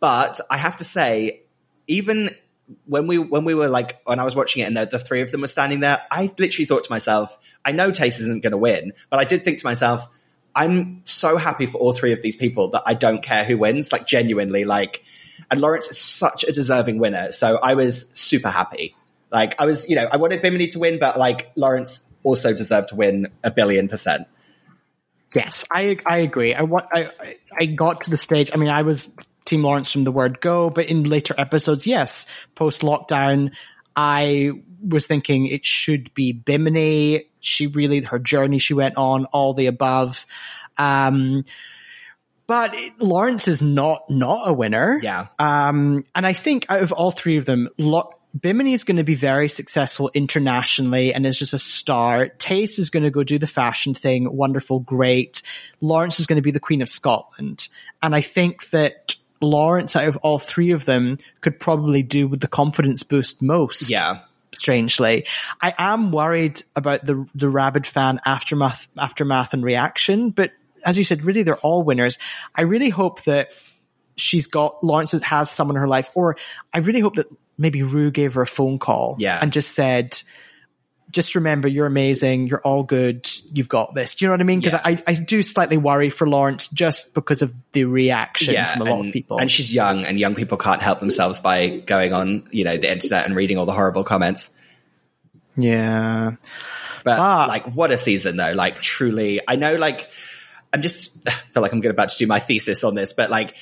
But 0.00 0.40
I 0.50 0.56
have 0.56 0.76
to 0.78 0.84
say, 0.84 1.42
even 1.86 2.34
when 2.86 3.06
we 3.06 3.18
when 3.18 3.44
we 3.44 3.54
were 3.54 3.68
like 3.68 4.00
when 4.04 4.18
I 4.18 4.24
was 4.24 4.36
watching 4.36 4.62
it 4.62 4.66
and 4.66 4.76
the, 4.76 4.86
the 4.86 4.98
three 4.98 5.22
of 5.22 5.30
them 5.30 5.40
were 5.40 5.46
standing 5.46 5.80
there, 5.80 6.02
I 6.10 6.32
literally 6.38 6.66
thought 6.66 6.84
to 6.84 6.90
myself, 6.90 7.36
I 7.64 7.72
know 7.72 7.90
Tayce 7.90 8.20
isn't 8.20 8.42
going 8.42 8.52
to 8.52 8.58
win, 8.58 8.92
but 9.10 9.18
I 9.18 9.24
did 9.24 9.44
think 9.44 9.58
to 9.58 9.66
myself, 9.66 10.06
I'm 10.54 11.02
so 11.04 11.36
happy 11.36 11.66
for 11.66 11.78
all 11.78 11.92
three 11.92 12.12
of 12.12 12.22
these 12.22 12.36
people 12.36 12.68
that 12.70 12.82
I 12.86 12.94
don't 12.94 13.22
care 13.22 13.44
who 13.44 13.58
wins, 13.58 13.92
like 13.92 14.06
genuinely, 14.06 14.64
like. 14.64 15.02
And 15.50 15.60
Lawrence 15.60 15.88
is 15.88 15.98
such 15.98 16.44
a 16.44 16.52
deserving 16.52 16.98
winner, 16.98 17.32
so 17.32 17.58
I 17.60 17.74
was 17.74 18.08
super 18.12 18.48
happy. 18.48 18.94
Like 19.34 19.60
I 19.60 19.66
was, 19.66 19.88
you 19.88 19.96
know, 19.96 20.06
I 20.10 20.16
wanted 20.16 20.42
Bimini 20.42 20.68
to 20.68 20.78
win, 20.78 21.00
but 21.00 21.18
like 21.18 21.50
Lawrence 21.56 22.02
also 22.22 22.54
deserved 22.54 22.90
to 22.90 22.94
win 22.94 23.26
a 23.42 23.50
billion 23.50 23.88
percent. 23.88 24.28
Yes, 25.34 25.64
I 25.72 25.98
I 26.06 26.18
agree. 26.18 26.54
I 26.54 26.62
want 26.62 26.86
I 26.92 27.10
I- 27.58 27.66
got 27.66 28.02
to 28.02 28.10
the 28.10 28.16
stage. 28.16 28.50
I 28.54 28.56
mean, 28.56 28.68
I 28.70 28.82
was 28.82 29.10
Team 29.44 29.64
Lawrence 29.64 29.90
from 29.90 30.04
the 30.04 30.12
word 30.12 30.40
go, 30.40 30.70
but 30.70 30.86
in 30.86 31.02
later 31.02 31.34
episodes, 31.36 31.84
yes, 31.84 32.26
post 32.54 32.82
lockdown, 32.82 33.50
I 33.96 34.52
was 34.88 35.08
thinking 35.08 35.46
it 35.46 35.66
should 35.66 36.14
be 36.14 36.32
Bimini. 36.32 37.28
She 37.40 37.66
really 37.66 38.02
her 38.02 38.20
journey 38.20 38.60
she 38.60 38.74
went 38.74 38.96
on, 38.96 39.24
all 39.26 39.52
the 39.52 39.66
above. 39.66 40.24
Um, 40.78 41.44
but 42.46 42.74
it, 42.74 42.92
Lawrence 43.00 43.48
is 43.48 43.60
not 43.60 44.08
not 44.08 44.48
a 44.48 44.52
winner. 44.52 45.00
Yeah. 45.02 45.26
Um, 45.40 46.04
and 46.14 46.24
I 46.24 46.34
think 46.34 46.66
out 46.68 46.82
of 46.82 46.92
all 46.92 47.10
three 47.10 47.38
of 47.38 47.46
them, 47.46 47.68
Lo- 47.78 48.12
Bimini 48.38 48.72
is 48.72 48.82
going 48.84 48.96
to 48.96 49.04
be 49.04 49.14
very 49.14 49.48
successful 49.48 50.10
internationally 50.12 51.14
and 51.14 51.24
is 51.24 51.38
just 51.38 51.52
a 51.52 51.58
star. 51.58 52.26
Tayce 52.28 52.78
is 52.80 52.90
going 52.90 53.04
to 53.04 53.10
go 53.10 53.22
do 53.22 53.38
the 53.38 53.46
fashion 53.46 53.94
thing. 53.94 54.34
Wonderful. 54.34 54.80
Great. 54.80 55.42
Lawrence 55.80 56.18
is 56.18 56.26
going 56.26 56.38
to 56.38 56.42
be 56.42 56.50
the 56.50 56.60
queen 56.60 56.82
of 56.82 56.88
Scotland. 56.88 57.68
And 58.02 58.14
I 58.14 58.22
think 58.22 58.70
that 58.70 59.14
Lawrence 59.40 59.94
out 59.94 60.08
of 60.08 60.16
all 60.18 60.38
three 60.38 60.72
of 60.72 60.84
them 60.84 61.18
could 61.40 61.60
probably 61.60 62.02
do 62.02 62.26
with 62.26 62.40
the 62.40 62.48
confidence 62.48 63.02
boost 63.04 63.40
most 63.40 63.88
Yeah. 63.90 64.20
strangely. 64.52 65.26
I 65.60 65.74
am 65.78 66.10
worried 66.10 66.62
about 66.74 67.04
the 67.04 67.26
the 67.34 67.48
rabid 67.48 67.86
fan 67.86 68.20
aftermath 68.24 68.88
aftermath 68.96 69.52
and 69.52 69.62
reaction, 69.62 70.30
but 70.30 70.52
as 70.84 70.98
you 70.98 71.04
said, 71.04 71.24
really 71.24 71.42
they're 71.42 71.56
all 71.58 71.82
winners. 71.82 72.18
I 72.54 72.62
really 72.62 72.88
hope 72.90 73.22
that 73.24 73.50
she's 74.16 74.46
got 74.46 74.82
Lawrence 74.84 75.12
has 75.12 75.50
someone 75.50 75.76
in 75.76 75.80
her 75.80 75.88
life, 75.88 76.10
or 76.14 76.36
I 76.72 76.78
really 76.78 77.00
hope 77.00 77.16
that 77.16 77.26
maybe 77.58 77.82
Ru 77.82 78.10
gave 78.10 78.34
her 78.34 78.42
a 78.42 78.46
phone 78.46 78.78
call 78.78 79.16
Yeah. 79.18 79.38
and 79.40 79.52
just 79.52 79.72
said, 79.74 80.20
just 81.10 81.34
remember 81.36 81.68
you're 81.68 81.86
amazing. 81.86 82.48
You're 82.48 82.60
all 82.62 82.82
good. 82.82 83.28
You've 83.52 83.68
got 83.68 83.94
this. 83.94 84.16
Do 84.16 84.24
you 84.24 84.28
know 84.28 84.32
what 84.32 84.40
I 84.40 84.44
mean? 84.44 84.58
Because 84.58 84.72
Yeah. 84.72 84.80
I, 84.84 85.02
I 85.06 85.12
do 85.14 85.42
slightly 85.44 85.76
worry 85.76 86.10
for 86.10 86.26
Lawrence 86.28 86.66
just 86.68 87.14
because 87.14 87.42
of 87.42 87.52
the 87.72 87.84
reaction 87.84 88.56
from 88.56 88.80
a 88.82 88.90
lot 88.90 88.98
and, 88.98 89.08
of 89.08 89.12
people. 89.12 89.38
and 89.38 89.48
she's 89.50 89.72
young, 89.72 90.04
and 90.04 90.18
young 90.18 90.34
people 90.34 90.58
can't 90.58 90.82
help 90.82 90.98
themselves 90.98 91.38
by 91.38 91.68
going 91.68 92.12
on, 92.12 92.48
you 92.50 92.64
know, 92.64 92.76
the 92.76 92.90
internet 92.90 93.26
and 93.26 93.36
reading 93.36 93.58
all 93.58 93.66
the 93.66 93.72
horrible 93.72 94.02
comments. 94.02 94.50
yeah. 95.56 96.32
But 97.04 97.18
Ah. 97.18 97.46
like, 97.48 97.66
what 97.74 97.90
a 97.90 97.96
season 97.96 98.36
though! 98.36 98.52
Like, 98.52 98.80
truly, 98.80 99.40
I 99.46 99.56
know. 99.56 99.76
Like, 99.76 100.08
I'm 100.72 100.80
just 100.82 101.16
I 101.28 101.32
feel 101.52 101.62
like 101.62 101.72
I'm 101.72 101.80
going 101.80 101.94
about 101.94 102.08
to 102.10 102.16
do 102.18 102.26
my 102.26 102.40
thesis 102.40 102.82
on 102.82 102.94
this, 102.94 103.12
but 103.12 103.30
like, 103.30 103.54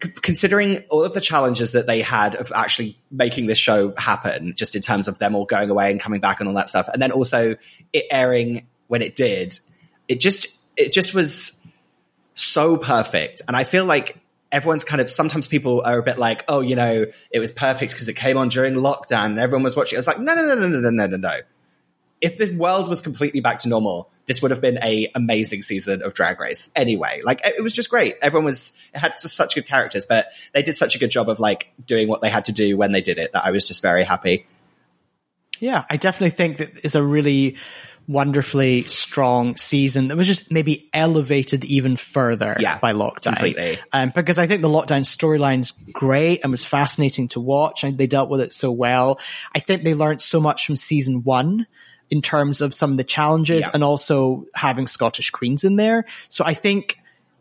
considering 0.00 0.84
all 0.88 1.04
of 1.04 1.14
the 1.14 1.20
challenges 1.20 1.72
that 1.72 1.86
they 1.86 2.00
had 2.00 2.34
of 2.34 2.52
actually 2.54 2.98
making 3.10 3.46
this 3.46 3.58
show 3.58 3.92
happen, 3.96 4.54
just 4.56 4.74
in 4.74 4.82
terms 4.82 5.08
of 5.08 5.18
them 5.18 5.34
all 5.34 5.44
going 5.44 5.70
away 5.70 5.90
and 5.90 6.00
coming 6.00 6.20
back 6.20 6.40
and 6.40 6.48
all 6.48 6.54
that 6.54 6.68
stuff, 6.68 6.88
and 6.88 7.00
then 7.00 7.12
also 7.12 7.56
it 7.92 8.06
airing 8.10 8.66
when 8.88 9.02
it 9.02 9.14
did, 9.14 9.58
it 10.08 10.20
just 10.20 10.48
it 10.76 10.92
just 10.92 11.14
was 11.14 11.52
so 12.34 12.76
perfect. 12.76 13.42
And 13.46 13.56
I 13.56 13.64
feel 13.64 13.84
like 13.84 14.16
everyone's 14.50 14.84
kind 14.84 15.00
of 15.00 15.10
sometimes 15.10 15.46
people 15.48 15.82
are 15.84 15.98
a 15.98 16.02
bit 16.02 16.18
like, 16.18 16.44
oh, 16.48 16.60
you 16.60 16.76
know, 16.76 17.06
it 17.30 17.38
was 17.38 17.52
perfect 17.52 17.92
because 17.92 18.08
it 18.08 18.14
came 18.14 18.36
on 18.36 18.48
during 18.48 18.74
lockdown 18.74 19.26
and 19.26 19.38
everyone 19.38 19.62
was 19.62 19.76
watching. 19.76 19.98
It's 19.98 20.06
like, 20.06 20.18
no, 20.18 20.34
no, 20.34 20.42
no, 20.42 20.54
no, 20.54 20.68
no, 20.68 20.80
no, 20.80 20.90
no, 20.90 21.06
no, 21.06 21.16
no. 21.16 21.40
If 22.20 22.36
the 22.38 22.54
world 22.54 22.88
was 22.88 23.00
completely 23.00 23.40
back 23.40 23.60
to 23.60 23.68
normal, 23.68 24.10
this 24.26 24.42
would 24.42 24.50
have 24.50 24.60
been 24.60 24.78
a 24.82 25.10
amazing 25.14 25.62
season 25.62 26.02
of 26.02 26.14
Drag 26.14 26.38
Race. 26.38 26.70
Anyway, 26.76 27.20
like 27.24 27.40
it 27.44 27.62
was 27.62 27.72
just 27.72 27.88
great. 27.90 28.16
Everyone 28.22 28.44
was 28.44 28.72
it 28.94 28.98
had 28.98 29.12
just 29.20 29.34
such 29.34 29.54
good 29.54 29.66
characters, 29.66 30.04
but 30.04 30.28
they 30.52 30.62
did 30.62 30.76
such 30.76 30.94
a 30.94 30.98
good 30.98 31.10
job 31.10 31.28
of 31.28 31.40
like 31.40 31.68
doing 31.84 32.08
what 32.08 32.20
they 32.20 32.28
had 32.30 32.44
to 32.46 32.52
do 32.52 32.76
when 32.76 32.92
they 32.92 33.00
did 33.00 33.18
it 33.18 33.32
that 33.32 33.44
I 33.44 33.50
was 33.50 33.64
just 33.64 33.82
very 33.82 34.04
happy. 34.04 34.46
Yeah, 35.58 35.84
I 35.88 35.96
definitely 35.96 36.30
think 36.30 36.58
that 36.58 36.84
is 36.84 36.94
a 36.94 37.02
really 37.02 37.56
wonderfully 38.08 38.84
strong 38.84 39.56
season 39.56 40.08
that 40.08 40.16
was 40.16 40.26
just 40.26 40.50
maybe 40.50 40.88
elevated 40.92 41.64
even 41.64 41.96
further 41.96 42.56
Yeah, 42.58 42.78
by 42.78 42.92
lockdown. 42.92 43.22
completely. 43.36 43.78
Um, 43.92 44.10
because 44.14 44.38
I 44.38 44.46
think 44.48 44.62
the 44.62 44.68
lockdown 44.68 45.02
storyline's 45.02 45.72
great 45.92 46.40
and 46.42 46.50
was 46.50 46.64
fascinating 46.64 47.28
to 47.28 47.40
watch 47.40 47.84
and 47.84 47.96
they 47.96 48.08
dealt 48.08 48.28
with 48.28 48.40
it 48.40 48.52
so 48.52 48.72
well. 48.72 49.20
I 49.54 49.60
think 49.60 49.84
they 49.84 49.94
learned 49.94 50.20
so 50.20 50.40
much 50.40 50.66
from 50.66 50.76
season 50.76 51.22
one 51.22 51.66
in 52.10 52.22
terms 52.22 52.60
of 52.60 52.74
some 52.74 52.90
of 52.90 52.96
the 52.96 53.04
challenges 53.04 53.62
Yeah. 53.62 53.70
and 53.72 53.84
also 53.84 54.44
having 54.54 54.86
Scottish 54.86 55.30
queens 55.30 55.64
in 55.64 55.76
there. 55.76 56.06
So 56.28 56.44
I 56.44 56.54
think, 56.54 56.98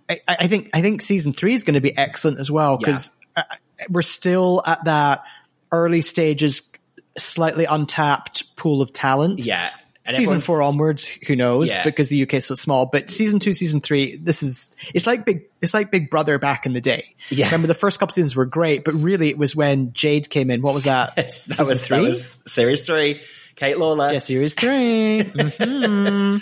I, 0.09 0.19
I 0.27 0.47
think, 0.47 0.69
I 0.73 0.81
think 0.81 1.01
season 1.01 1.33
three 1.33 1.53
is 1.55 1.63
going 1.63 1.73
to 1.73 1.81
be 1.81 1.95
excellent 1.97 2.39
as 2.39 2.51
well 2.51 2.77
because 2.77 3.11
uh, 3.35 3.43
we're 3.89 4.01
still 4.03 4.61
at 4.65 4.85
that 4.85 5.23
early 5.71 6.01
stages, 6.01 6.71
slightly 7.17 7.65
untapped 7.65 8.55
pool 8.55 8.81
of 8.81 8.93
talent. 8.93 9.45
Yeah. 9.45 9.71
And 10.05 10.15
season 10.15 10.41
four 10.41 10.63
onwards, 10.63 11.05
who 11.05 11.35
knows? 11.35 11.69
Yeah. 11.71 11.83
Because 11.83 12.09
the 12.09 12.23
UK 12.23 12.35
is 12.35 12.45
so 12.45 12.55
small. 12.55 12.87
But 12.87 13.09
season 13.11 13.39
two, 13.39 13.53
season 13.53 13.79
three, 13.79 14.17
this 14.17 14.41
is 14.41 14.75
it's 14.93 15.05
like 15.05 15.23
big 15.23 15.43
it's 15.61 15.73
like 15.73 15.91
Big 15.91 16.09
Brother 16.09 16.39
back 16.39 16.65
in 16.65 16.73
the 16.73 16.81
day. 16.81 17.15
Yeah. 17.29 17.45
Remember 17.45 17.67
the 17.67 17.75
first 17.75 17.99
couple 17.99 18.13
seasons 18.13 18.35
were 18.35 18.45
great, 18.45 18.83
but 18.83 18.95
really 18.95 19.29
it 19.29 19.37
was 19.37 19.55
when 19.55 19.93
Jade 19.93 20.29
came 20.29 20.49
in. 20.49 20.61
What 20.61 20.73
was 20.73 20.85
that? 20.85 21.15
that 21.15 21.65
was 21.67 21.85
three? 21.85 21.97
that 21.97 22.03
was 22.03 22.39
series 22.45 22.87
three. 22.87 23.21
Kate 23.59 23.77
Lawler. 23.77 24.13
yeah, 24.13 24.19
series 24.19 24.53
3 24.53 25.21
hmm 25.59 26.37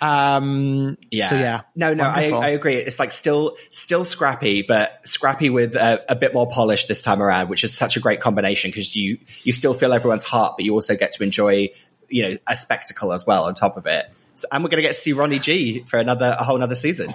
Um. 0.00 0.96
Yeah. 1.10 1.28
So 1.28 1.34
yeah. 1.36 1.60
No, 1.74 1.92
no, 1.92 2.04
I, 2.04 2.30
I 2.30 2.48
agree. 2.50 2.76
It's 2.76 3.00
like 3.00 3.10
still, 3.10 3.56
still 3.70 4.04
scrappy, 4.04 4.62
but 4.62 5.04
scrappy 5.04 5.50
with 5.50 5.74
a, 5.74 6.04
a 6.08 6.14
bit 6.14 6.32
more 6.32 6.48
polish 6.48 6.86
this 6.86 7.02
time 7.02 7.20
around, 7.20 7.48
which 7.48 7.64
is 7.64 7.76
such 7.76 7.96
a 7.96 8.00
great 8.00 8.20
combination 8.20 8.70
because 8.70 8.94
you, 8.94 9.18
you 9.42 9.52
still 9.52 9.74
feel 9.74 9.92
everyone's 9.92 10.24
heart, 10.24 10.54
but 10.56 10.64
you 10.64 10.72
also 10.72 10.96
get 10.96 11.14
to 11.14 11.24
enjoy, 11.24 11.70
you 12.08 12.28
know, 12.28 12.36
a 12.48 12.56
spectacle 12.56 13.12
as 13.12 13.26
well 13.26 13.44
on 13.44 13.54
top 13.54 13.76
of 13.76 13.86
it. 13.86 14.06
So, 14.36 14.46
and 14.50 14.62
we're 14.62 14.70
going 14.70 14.82
to 14.82 14.88
get 14.88 14.94
to 14.96 15.02
see 15.02 15.12
Ronnie 15.12 15.40
G 15.40 15.84
for 15.88 15.98
another, 15.98 16.36
a 16.38 16.44
whole 16.44 16.56
another 16.56 16.76
season. 16.76 17.12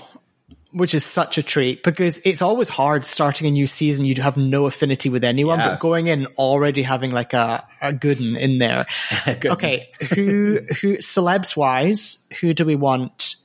Which 0.72 0.94
is 0.94 1.06
such 1.06 1.38
a 1.38 1.44
treat 1.44 1.82
because 1.84 2.20
it's 2.26 2.42
always 2.42 2.68
hard 2.70 3.06
starting 3.06 3.48
a 3.48 3.52
new 3.52 3.68
season. 3.68 4.06
You 4.06 4.22
have 4.22 4.38
no 4.38 4.66
affinity 4.66 5.10
with 5.10 5.24
anyone, 5.24 5.60
Yeah. 5.60 5.70
but 5.70 5.80
going 5.80 6.08
in 6.08 6.26
already 6.38 6.82
having 6.84 7.12
like 7.12 7.34
a, 7.34 7.66
a 7.82 7.94
good 7.94 8.20
in 8.20 8.58
there. 8.58 8.86
Good. 9.26 9.46
okay. 9.54 9.90
Who, 10.16 10.60
who, 10.82 10.98
celebs 10.98 11.56
wise, 11.56 12.18
who 12.42 12.54
do 12.54 12.66
we 12.66 12.76
want 12.76 13.36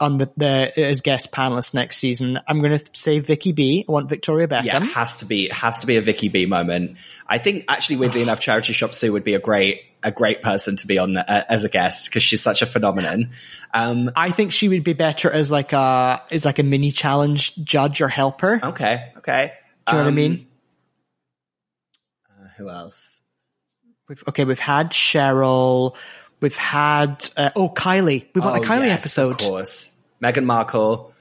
on 0.00 0.18
the, 0.18 0.30
the, 0.36 0.80
as 0.80 1.02
guest 1.02 1.30
panelists 1.30 1.74
next 1.74 1.98
season? 1.98 2.40
I'm 2.48 2.60
going 2.60 2.78
to 2.78 2.84
say 2.94 3.18
Vicky 3.18 3.52
B. 3.52 3.84
I 3.88 3.92
want 3.92 4.08
Victoria 4.08 4.48
Beckham. 4.48 4.64
Yeah, 4.64 4.76
it 4.78 4.92
has 4.94 5.18
to 5.18 5.26
be, 5.26 5.44
it 5.46 5.52
has 5.52 5.80
to 5.80 5.86
be 5.86 5.96
a 5.96 6.00
Vicky 6.00 6.28
B 6.28 6.46
moment. 6.46 6.96
I 7.26 7.38
think 7.38 7.66
actually, 7.68 7.96
weirdly 7.96 8.22
enough, 8.22 8.40
Charity 8.40 8.72
Shop 8.72 8.94
Sue 8.94 9.12
would 9.12 9.24
be 9.24 9.34
a 9.34 9.38
great, 9.38 9.82
a 10.02 10.10
great 10.10 10.42
person 10.42 10.76
to 10.76 10.86
be 10.86 10.98
on 10.98 11.12
the, 11.12 11.30
uh, 11.30 11.44
as 11.48 11.64
a 11.64 11.68
guest 11.68 12.06
because 12.06 12.22
she's 12.22 12.40
such 12.42 12.62
a 12.62 12.66
phenomenon. 12.66 13.30
Um, 13.74 14.10
I 14.16 14.30
think 14.30 14.52
she 14.52 14.68
would 14.68 14.82
be 14.84 14.94
better 14.94 15.30
as 15.30 15.50
like 15.50 15.72
a, 15.72 16.22
as 16.30 16.44
like 16.44 16.58
a 16.58 16.62
mini 16.64 16.90
challenge 16.90 17.54
judge 17.62 18.00
or 18.00 18.08
helper. 18.08 18.58
okay, 18.62 19.12
okay. 19.18 19.52
Do 19.86 19.92
you 19.96 19.98
know 19.98 20.04
what 20.04 20.06
I 20.06 20.08
Um, 20.08 20.14
mean? 20.14 20.46
uh, 22.28 22.48
who 22.56 22.68
else? 22.70 23.20
We've, 24.08 24.24
okay, 24.28 24.44
we've 24.44 24.58
had 24.58 24.90
Cheryl. 24.90 25.94
We've 26.40 26.56
had 26.56 27.24
uh, 27.36 27.50
oh 27.56 27.68
Kylie. 27.68 28.26
We 28.34 28.40
want 28.40 28.56
a 28.56 28.60
Oh, 28.60 28.62
Kylie 28.70 28.86
yes, 28.86 29.00
episode. 29.00 29.32
Of 29.32 29.38
course. 29.48 29.90
Meghan 30.22 30.44
Markle. 30.44 31.12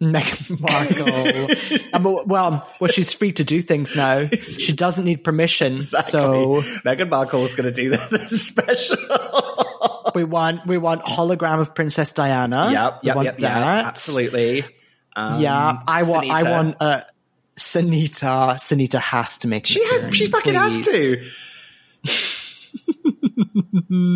Meghan 0.00 0.60
Markle. 1.90 1.90
Um, 1.94 2.28
well, 2.28 2.68
well, 2.80 2.88
she's 2.90 3.12
free 3.12 3.32
to 3.32 3.44
do 3.44 3.62
things 3.62 3.96
now. 3.96 4.26
She 4.42 4.72
doesn't 4.74 5.04
need 5.04 5.24
permission. 5.24 5.80
So 5.80 6.60
Meghan 6.84 7.08
Markle 7.08 7.46
is 7.46 7.54
going 7.54 7.72
to 7.72 7.72
do 7.72 7.90
the, 7.90 7.96
the 8.28 8.36
special. 8.36 8.98
we 10.14 10.24
want 10.24 10.66
we 10.66 10.76
want 10.78 11.02
hologram 11.02 11.60
of 11.60 11.74
Princess 11.74 12.12
Diana. 12.12 12.70
yep, 12.72 13.02
We 13.02 13.06
yep, 13.06 13.16
want 13.16 13.26
yep, 13.26 13.40
yeah, 13.40 13.58
that. 13.60 13.84
absolutely. 13.86 14.64
Um, 15.14 15.40
Yeah, 15.40 15.80
I 15.88 16.02
want. 16.02 16.30
I 16.30 16.42
want. 16.50 16.76
Uh, 16.80 17.02
Sinitta. 17.58 18.56
Sinitta 18.56 19.00
has 19.00 19.38
to 19.38 19.48
make. 19.48 19.64
She, 19.64 19.80
ha- 19.82 19.96
appearance, 19.96 20.14
she 20.16 20.26
fucking 20.26 20.54
has 20.54 20.84
to. 20.88 21.22
Ugh. 23.38 23.46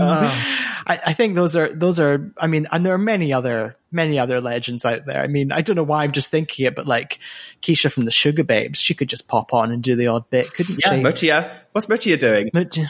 I, 0.87 1.01
I 1.07 1.13
think 1.13 1.35
those 1.35 1.57
are 1.57 1.73
those 1.73 2.01
are. 2.01 2.33
I 2.39 2.47
mean, 2.47 2.67
and 2.71 2.85
there 2.85 2.95
are 2.95 2.99
many 2.99 3.33
other 3.33 3.77
many 3.93 4.19
other 4.19 4.41
legends 4.41 4.85
out 4.85 5.05
there. 5.07 5.23
I 5.23 5.27
mean, 5.27 5.53
I 5.53 5.61
don't 5.61 5.77
know 5.77 5.83
why 5.83 6.05
I'm 6.05 6.13
just 6.13 6.31
thinking 6.31 6.67
it, 6.67 6.75
but 6.75 6.87
like 6.87 7.19
Keisha 7.63 7.93
from 7.93 8.05
the 8.05 8.11
Sugababes, 8.11 8.77
she 8.77 8.95
could 8.95 9.09
just 9.09 9.29
pop 9.29 9.53
on 9.53 9.73
and 9.73 9.83
do 9.83 9.97
the 9.97 10.09
odd 10.09 10.31
bit, 10.31 10.53
couldn't 10.53 10.81
yeah, 10.85 10.95
she? 10.95 11.03
Mutya. 11.03 11.61
What's 11.73 11.87
Mutya 11.87 12.19
doing? 12.19 12.51
Mutya. 12.55 12.89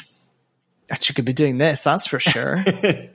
uh, 0.90 0.96
she 1.00 1.14
could 1.14 1.24
be 1.24 1.32
doing 1.32 1.58
this, 1.58 1.82
that's 1.82 2.06
for 2.06 2.20
sure. 2.20 2.56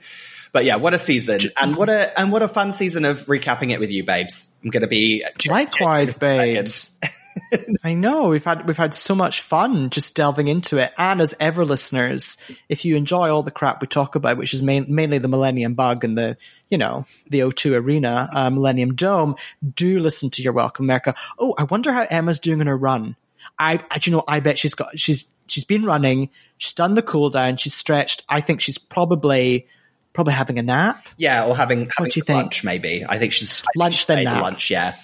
But 0.52 0.64
yeah, 0.64 0.76
what 0.76 0.94
a 0.94 0.98
season, 0.98 1.40
and 1.60 1.76
what 1.76 1.90
a 1.90 2.18
and 2.18 2.32
what 2.32 2.42
a 2.42 2.48
fun 2.48 2.72
season 2.72 3.04
of 3.04 3.26
recapping 3.26 3.72
it 3.72 3.80
with 3.80 3.90
you, 3.90 4.04
babes. 4.04 4.48
I'm 4.64 4.70
going 4.70 4.82
to 4.82 4.86
be 4.86 5.22
Likewise, 5.46 6.14
babes. 6.14 6.90
I 7.84 7.94
know 7.94 8.28
we've 8.28 8.44
had 8.44 8.66
we've 8.66 8.76
had 8.76 8.94
so 8.94 9.14
much 9.14 9.40
fun 9.42 9.90
just 9.90 10.14
delving 10.14 10.48
into 10.48 10.78
it. 10.78 10.92
And 10.98 11.20
as 11.20 11.34
ever, 11.40 11.64
listeners, 11.64 12.36
if 12.68 12.84
you 12.84 12.96
enjoy 12.96 13.30
all 13.30 13.42
the 13.42 13.50
crap 13.50 13.80
we 13.80 13.86
talk 13.86 14.14
about, 14.14 14.36
which 14.36 14.54
is 14.54 14.62
main, 14.62 14.86
mainly 14.94 15.18
the 15.18 15.28
Millennium 15.28 15.74
Bug 15.74 16.04
and 16.04 16.16
the 16.16 16.36
you 16.68 16.78
know 16.78 17.06
the 17.28 17.40
O2 17.40 17.72
Arena, 17.80 18.28
uh, 18.32 18.50
Millennium 18.50 18.94
Dome, 18.94 19.36
do 19.74 19.98
listen 20.00 20.30
to 20.30 20.42
You're 20.42 20.52
Welcome 20.52 20.86
America. 20.86 21.14
Oh, 21.38 21.54
I 21.56 21.64
wonder 21.64 21.92
how 21.92 22.06
Emma's 22.08 22.40
doing 22.40 22.60
in 22.60 22.66
her 22.66 22.76
run. 22.76 23.16
I, 23.58 23.74
I 23.90 23.98
you 24.02 24.12
know 24.12 24.24
I 24.26 24.40
bet 24.40 24.58
she's 24.58 24.74
got 24.74 24.98
she's 24.98 25.26
she's 25.46 25.64
been 25.64 25.84
running. 25.84 26.30
She's 26.58 26.72
done 26.74 26.94
the 26.94 27.02
cool 27.02 27.30
down. 27.30 27.56
She's 27.56 27.74
stretched. 27.74 28.24
I 28.28 28.40
think 28.40 28.60
she's 28.60 28.78
probably 28.78 29.66
probably 30.12 30.32
having 30.34 30.58
a 30.58 30.62
nap. 30.62 31.06
Yeah, 31.16 31.46
or 31.46 31.56
having 31.56 31.88
having 31.96 32.06
you 32.06 32.10
some 32.12 32.24
think? 32.26 32.36
lunch 32.36 32.64
maybe. 32.64 33.04
I 33.08 33.18
think 33.18 33.32
she's 33.32 33.62
Lunch, 33.76 34.06
then 34.06 34.24
nap. 34.24 34.42
lunch. 34.42 34.70
Yeah, 34.70 34.94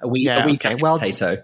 a 0.00 0.08
wee 0.08 0.20
Yeah, 0.22 0.42
a 0.42 0.46
wee 0.46 0.54
okay, 0.54 0.76
well- 0.76 0.98
potato. 0.98 1.42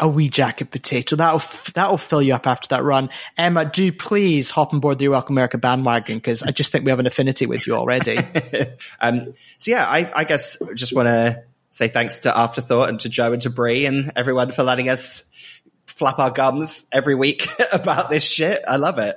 A 0.00 0.08
wee 0.08 0.28
jacket 0.28 0.70
potato. 0.70 1.16
That'll 1.16 1.42
that'll 1.74 1.98
fill 1.98 2.22
you 2.22 2.34
up 2.34 2.46
after 2.46 2.68
that 2.68 2.82
run. 2.82 3.10
Emma, 3.36 3.64
do 3.64 3.92
please 3.92 4.50
hop 4.50 4.72
on 4.72 4.80
board 4.80 4.98
the 4.98 5.08
Welcome 5.08 5.34
America 5.34 5.58
bandwagon 5.58 6.16
because 6.16 6.42
I 6.42 6.50
just 6.50 6.72
think 6.72 6.84
we 6.84 6.90
have 6.90 7.00
an 7.00 7.06
affinity 7.06 7.46
with 7.46 7.66
you 7.66 7.74
already. 7.74 8.18
um, 9.00 9.34
so 9.58 9.70
yeah, 9.70 9.84
I, 9.86 10.10
I 10.14 10.24
guess 10.24 10.56
just 10.74 10.94
want 10.94 11.06
to 11.06 11.42
say 11.70 11.88
thanks 11.88 12.20
to 12.20 12.36
Afterthought 12.36 12.88
and 12.88 13.00
to 13.00 13.08
Joe 13.08 13.32
and 13.32 13.42
to 13.42 13.50
Brie 13.50 13.86
and 13.86 14.12
everyone 14.16 14.52
for 14.52 14.62
letting 14.62 14.88
us 14.88 15.24
flap 15.86 16.18
our 16.18 16.30
gums 16.30 16.86
every 16.90 17.14
week 17.14 17.48
about 17.72 18.10
this 18.10 18.24
shit. 18.24 18.62
I 18.66 18.76
love 18.76 18.98
it. 18.98 19.16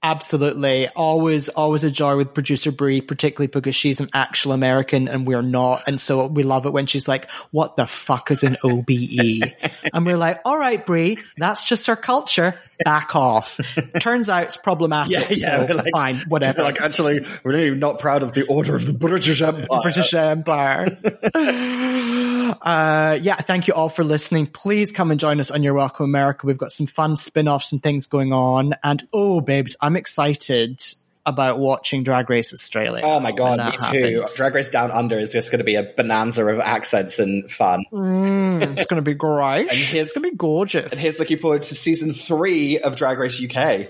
Absolutely, 0.00 0.86
always 0.86 1.48
always 1.48 1.82
a 1.82 1.90
joy 1.90 2.16
with 2.16 2.32
producer 2.32 2.70
Brie, 2.70 3.00
particularly 3.00 3.48
because 3.48 3.74
she's 3.74 4.00
an 4.00 4.08
actual 4.14 4.52
American 4.52 5.08
and 5.08 5.26
we're 5.26 5.42
not, 5.42 5.82
and 5.88 6.00
so 6.00 6.26
we 6.28 6.44
love 6.44 6.66
it 6.66 6.72
when 6.72 6.86
she's 6.86 7.08
like, 7.08 7.28
"What 7.50 7.74
the 7.74 7.84
fuck 7.84 8.30
is 8.30 8.44
an 8.44 8.56
OBE?" 8.62 9.42
and 9.92 10.06
we're 10.06 10.16
like, 10.16 10.40
"All 10.44 10.56
right, 10.56 10.86
Brie, 10.86 11.18
that's 11.36 11.64
just 11.64 11.88
our 11.88 11.96
culture. 11.96 12.54
Back 12.84 13.16
off." 13.16 13.58
Turns 13.98 14.30
out 14.30 14.44
it's 14.44 14.56
problematic. 14.56 15.30
Yeah, 15.30 15.36
yeah, 15.36 15.58
so 15.58 15.66
we're 15.66 15.74
like- 15.82 15.92
fine, 15.92 16.16
whatever. 16.28 16.62
Like 16.62 16.80
actually, 16.80 17.26
we're 17.42 17.52
really 17.52 17.74
not 17.76 17.98
proud 17.98 18.22
of 18.22 18.32
the 18.34 18.46
Order 18.46 18.76
of 18.76 18.86
the 18.86 18.92
British 18.92 19.42
Empire. 19.42 19.82
British 19.82 20.14
Empire. 20.14 20.96
Uh, 22.50 23.18
yeah, 23.20 23.36
thank 23.36 23.68
you 23.68 23.74
all 23.74 23.88
for 23.88 24.04
listening. 24.04 24.46
Please 24.46 24.92
come 24.92 25.10
and 25.10 25.18
join 25.20 25.40
us 25.40 25.50
on 25.50 25.62
You're 25.62 25.74
Welcome 25.74 26.04
America. 26.04 26.46
We've 26.46 26.58
got 26.58 26.70
some 26.72 26.86
fun 26.86 27.16
spin-offs 27.16 27.72
and 27.72 27.82
things 27.82 28.06
going 28.06 28.32
on. 28.32 28.74
And 28.82 29.06
oh, 29.12 29.40
babes, 29.40 29.76
I'm 29.80 29.96
excited 29.96 30.80
about 31.26 31.58
watching 31.58 32.04
Drag 32.04 32.30
Race 32.30 32.54
Australia. 32.54 33.02
Oh 33.04 33.20
my 33.20 33.32
god, 33.32 33.58
me 33.58 33.72
too. 33.72 34.06
happens. 34.14 34.34
Drag 34.36 34.54
Race 34.54 34.70
Down 34.70 34.90
Under 34.90 35.18
is 35.18 35.28
just 35.28 35.50
going 35.50 35.58
to 35.58 35.64
be 35.64 35.74
a 35.74 35.82
bonanza 35.82 36.46
of 36.46 36.58
accents 36.58 37.18
and 37.18 37.50
fun. 37.50 37.84
Mm, 37.92 38.62
it's 38.78 38.86
going 38.86 38.96
to 38.96 39.02
be 39.02 39.12
great. 39.18 39.68
And 39.68 39.70
here's- 39.70 40.06
it's 40.08 40.12
going 40.14 40.24
to 40.24 40.30
be 40.30 40.36
gorgeous. 40.36 40.90
And 40.90 40.98
here's 40.98 41.18
looking 41.18 41.36
forward 41.36 41.62
to 41.64 41.74
season 41.74 42.14
three 42.14 42.78
of 42.78 42.96
Drag 42.96 43.18
Race 43.18 43.42
UK. 43.42 43.88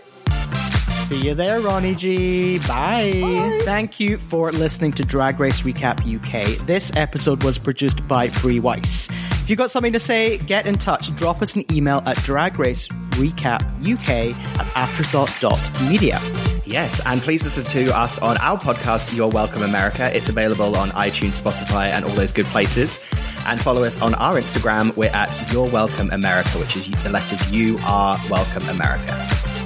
See 1.08 1.26
you 1.26 1.32
there, 1.32 1.62
Ronnie 1.62 1.94
G. 1.94 2.58
Bye. 2.58 3.60
Thank 3.62 3.98
you 3.98 4.18
for 4.18 4.52
listening 4.52 4.92
to 4.92 5.02
Drag 5.02 5.40
Race 5.40 5.62
Recap 5.62 6.04
UK. 6.04 6.58
This 6.66 6.94
episode 6.96 7.44
was 7.44 7.56
produced 7.56 8.06
by 8.06 8.28
Brie 8.28 8.60
Weiss. 8.60 9.08
If 9.08 9.48
you've 9.48 9.56
got 9.56 9.70
something 9.70 9.94
to 9.94 9.98
say, 9.98 10.36
get 10.36 10.66
in 10.66 10.74
touch. 10.74 11.14
Drop 11.14 11.40
us 11.40 11.56
an 11.56 11.64
email 11.72 12.02
at 12.04 12.18
dragracerecapuk 12.18 14.34
at 14.34 14.76
afterthought.media. 14.76 16.20
Yes, 16.66 17.00
and 17.06 17.22
please 17.22 17.42
listen 17.42 17.64
to 17.64 17.96
us 17.96 18.18
on 18.18 18.36
our 18.36 18.58
podcast, 18.58 19.16
You're 19.16 19.28
Welcome 19.28 19.62
America. 19.62 20.14
It's 20.14 20.28
available 20.28 20.76
on 20.76 20.90
iTunes, 20.90 21.40
Spotify, 21.40 21.90
and 21.90 22.04
all 22.04 22.10
those 22.10 22.32
good 22.32 22.44
places. 22.44 23.00
And 23.46 23.58
follow 23.58 23.84
us 23.84 23.98
on 24.02 24.14
our 24.16 24.34
Instagram. 24.34 24.94
We're 24.94 25.14
at 25.14 25.30
You're 25.54 25.70
Welcome 25.70 26.10
America, 26.10 26.58
which 26.58 26.76
is 26.76 26.86
the 27.02 27.08
letters 27.08 27.50
You 27.50 27.78
Are 27.86 28.18
Welcome 28.28 28.68
America. 28.68 29.57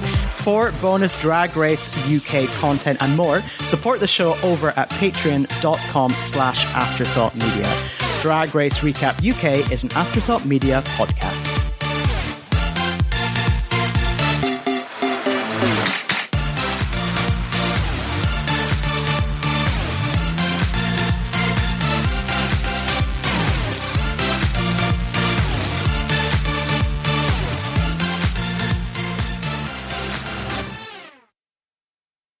For 0.43 0.73
bonus 0.81 1.19
Drag 1.21 1.55
Race 1.55 1.89
UK 2.05 2.49
content 2.59 3.01
and 3.01 3.15
more, 3.15 3.39
support 3.61 4.01
the 4.01 4.07
show 4.07 4.35
over 4.43 4.69
at 4.75 4.89
patreon.com 4.89 6.11
slash 6.11 6.65
afterthought 6.75 7.33
media. 7.33 7.73
Drag 8.21 8.53
Race 8.53 8.79
Recap 8.79 9.25
UK 9.25 9.71
is 9.71 9.85
an 9.85 9.91
Afterthought 9.93 10.45
Media 10.45 10.81
podcast. 10.97 11.72